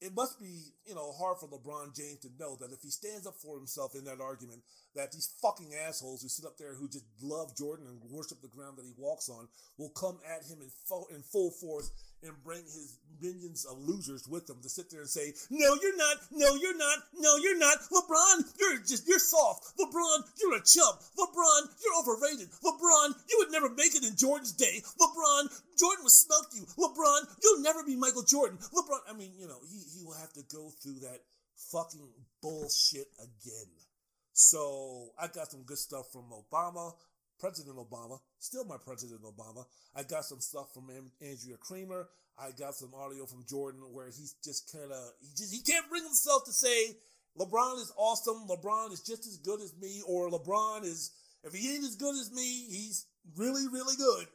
[0.00, 3.26] it must be, you know, hard for LeBron James to know that if he stands
[3.26, 4.62] up for himself in that argument,
[4.98, 8.50] that these fucking assholes who sit up there who just love Jordan and worship the
[8.50, 9.46] ground that he walks on
[9.78, 11.94] will come at him in full, in full force
[12.26, 15.96] and bring his minions of losers with them to sit there and say, "No, you're
[15.96, 16.16] not.
[16.32, 16.98] No, you're not.
[17.14, 17.78] No, you're not.
[17.94, 19.78] LeBron, you're just you're soft.
[19.78, 20.98] LeBron, you're a chump.
[21.14, 22.50] LeBron, you're overrated.
[22.66, 24.82] LeBron, you would never make it in Jordan's day.
[24.98, 25.46] LeBron,
[25.78, 26.66] Jordan would smoke you.
[26.74, 28.58] LeBron, you'll never be Michael Jordan.
[28.74, 31.22] LeBron, I mean, you know, he he will have to go through that
[31.70, 32.08] fucking
[32.42, 33.70] bullshit again.
[34.38, 36.92] So I got some good stuff from Obama.
[37.40, 39.64] President Obama, still my President Obama.
[39.96, 42.08] I got some stuff from Andrea Kremer.
[42.38, 45.88] I got some audio from Jordan where he's just kind of he just he can't
[45.88, 46.96] bring himself to say
[47.36, 48.46] LeBron is awesome.
[48.48, 51.10] LeBron is just as good as me, or LeBron is
[51.42, 54.26] if he ain't as good as me, he's really really good.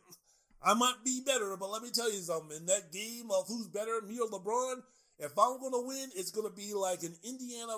[0.62, 2.58] I might be better, but let me tell you something.
[2.58, 4.82] In that game of who's better, me or LeBron,
[5.20, 7.78] if I'm to win, it's to be like an Indiana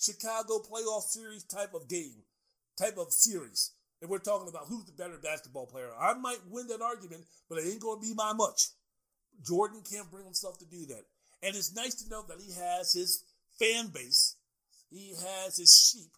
[0.00, 2.22] Chicago playoff series type of game,
[2.78, 3.72] type of series.
[4.00, 5.90] And we're talking about who's the better basketball player.
[6.00, 8.70] I might win that argument, but it ain't going to be by much.
[9.44, 11.04] Jordan can't bring himself to do that.
[11.42, 13.24] And it's nice to know that he has his
[13.58, 14.36] fan base,
[14.90, 16.12] he has his sheep,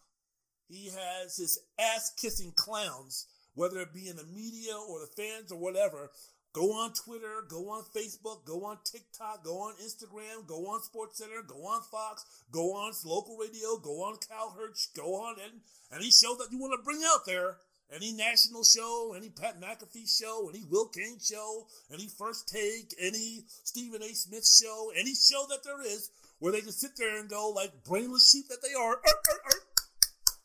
[0.69, 5.51] he has his ass kissing clowns, whether it be in the media or the fans
[5.51, 6.09] or whatever.
[6.53, 11.47] Go on Twitter, go on Facebook, go on TikTok, go on Instagram, go on SportsCenter,
[11.47, 15.61] go on Fox, go on local radio, go on Cowherd, go on any,
[15.95, 17.57] any show that you want to bring out there
[17.93, 23.45] any national show, any Pat McAfee show, any Will Cain show, any First Take, any
[23.63, 24.13] Stephen A.
[24.13, 26.09] Smith show, any show that there is,
[26.39, 28.95] where they just sit there and go like brainless sheep that they are.
[28.95, 29.63] Art, art, art.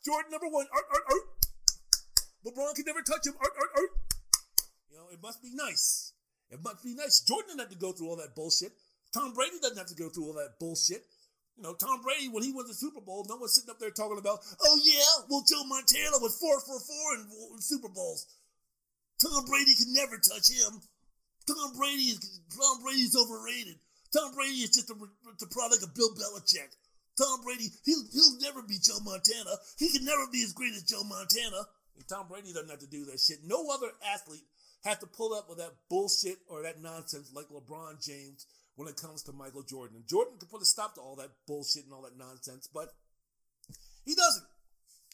[0.05, 0.67] Jordan number one.
[0.73, 1.21] Art, art, art.
[2.45, 3.33] LeBron can never touch him.
[3.39, 4.08] Art, art, art.
[5.19, 6.13] It must be nice.
[6.49, 7.19] It must be nice.
[7.27, 8.71] Jordan doesn't have to go through all that bullshit.
[9.11, 11.03] Tom Brady doesn't have to go through all that bullshit.
[11.57, 13.91] You know, Tom Brady, when he won the Super Bowl, no one's sitting up there
[13.91, 18.31] talking about, oh yeah, well, Joe Montana was four for four in, in Super Bowls.
[19.19, 20.79] Tom Brady can never touch him.
[21.43, 23.75] Tom Brady is Tom Brady's overrated.
[24.15, 26.71] Tom Brady is just a, the product of Bill Belichick.
[27.19, 29.59] Tom Brady, he'll, he'll never be Joe Montana.
[29.77, 31.67] He can never be as great as Joe Montana.
[31.99, 33.43] And Tom Brady doesn't have to do that shit.
[33.43, 34.47] No other athlete
[34.83, 38.95] has to pull up with that bullshit or that nonsense like LeBron James when it
[38.95, 39.97] comes to Michael Jordan.
[39.97, 42.93] And Jordan can put a stop to all that bullshit and all that nonsense, but
[44.05, 44.45] he doesn't.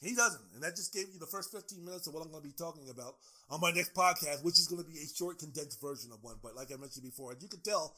[0.02, 0.44] He doesn't.
[0.54, 2.54] And that just gave you the first 15 minutes of what I'm going to be
[2.54, 3.16] talking about
[3.50, 6.36] on my next podcast, which is going to be a short, condensed version of one.
[6.44, 7.96] But like I mentioned before, as you can tell,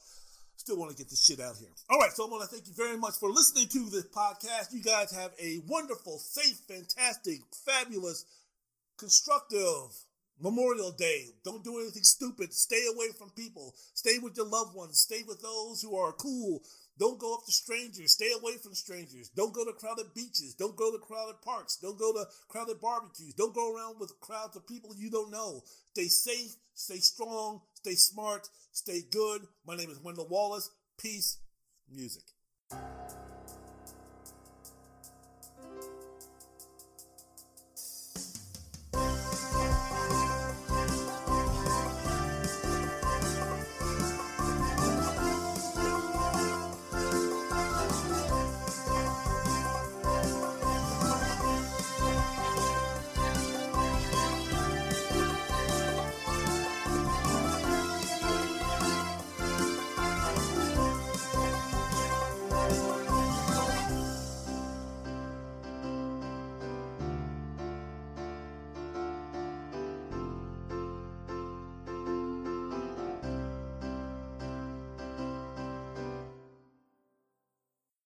[0.56, 1.68] still want to get this shit out here.
[1.90, 4.72] All right, so I want to thank you very much for listening to this podcast.
[4.72, 8.24] You guys have a wonderful, safe, fantastic, fabulous,
[8.96, 9.92] constructive,
[10.40, 11.26] Memorial Day.
[11.44, 12.52] Don't do anything stupid.
[12.52, 13.74] Stay away from people.
[13.94, 15.00] Stay with your loved ones.
[15.00, 16.62] Stay with those who are cool.
[16.98, 18.12] Don't go up to strangers.
[18.12, 19.28] Stay away from strangers.
[19.30, 20.54] Don't go to crowded beaches.
[20.54, 21.76] Don't go to crowded parks.
[21.76, 23.34] Don't go to crowded barbecues.
[23.34, 25.62] Don't go around with crowds of people you don't know.
[25.92, 26.56] Stay safe.
[26.74, 27.60] Stay strong.
[27.74, 28.48] Stay smart.
[28.72, 29.42] Stay good.
[29.66, 30.70] My name is Wendell Wallace.
[30.98, 31.38] Peace.
[31.90, 32.24] Music.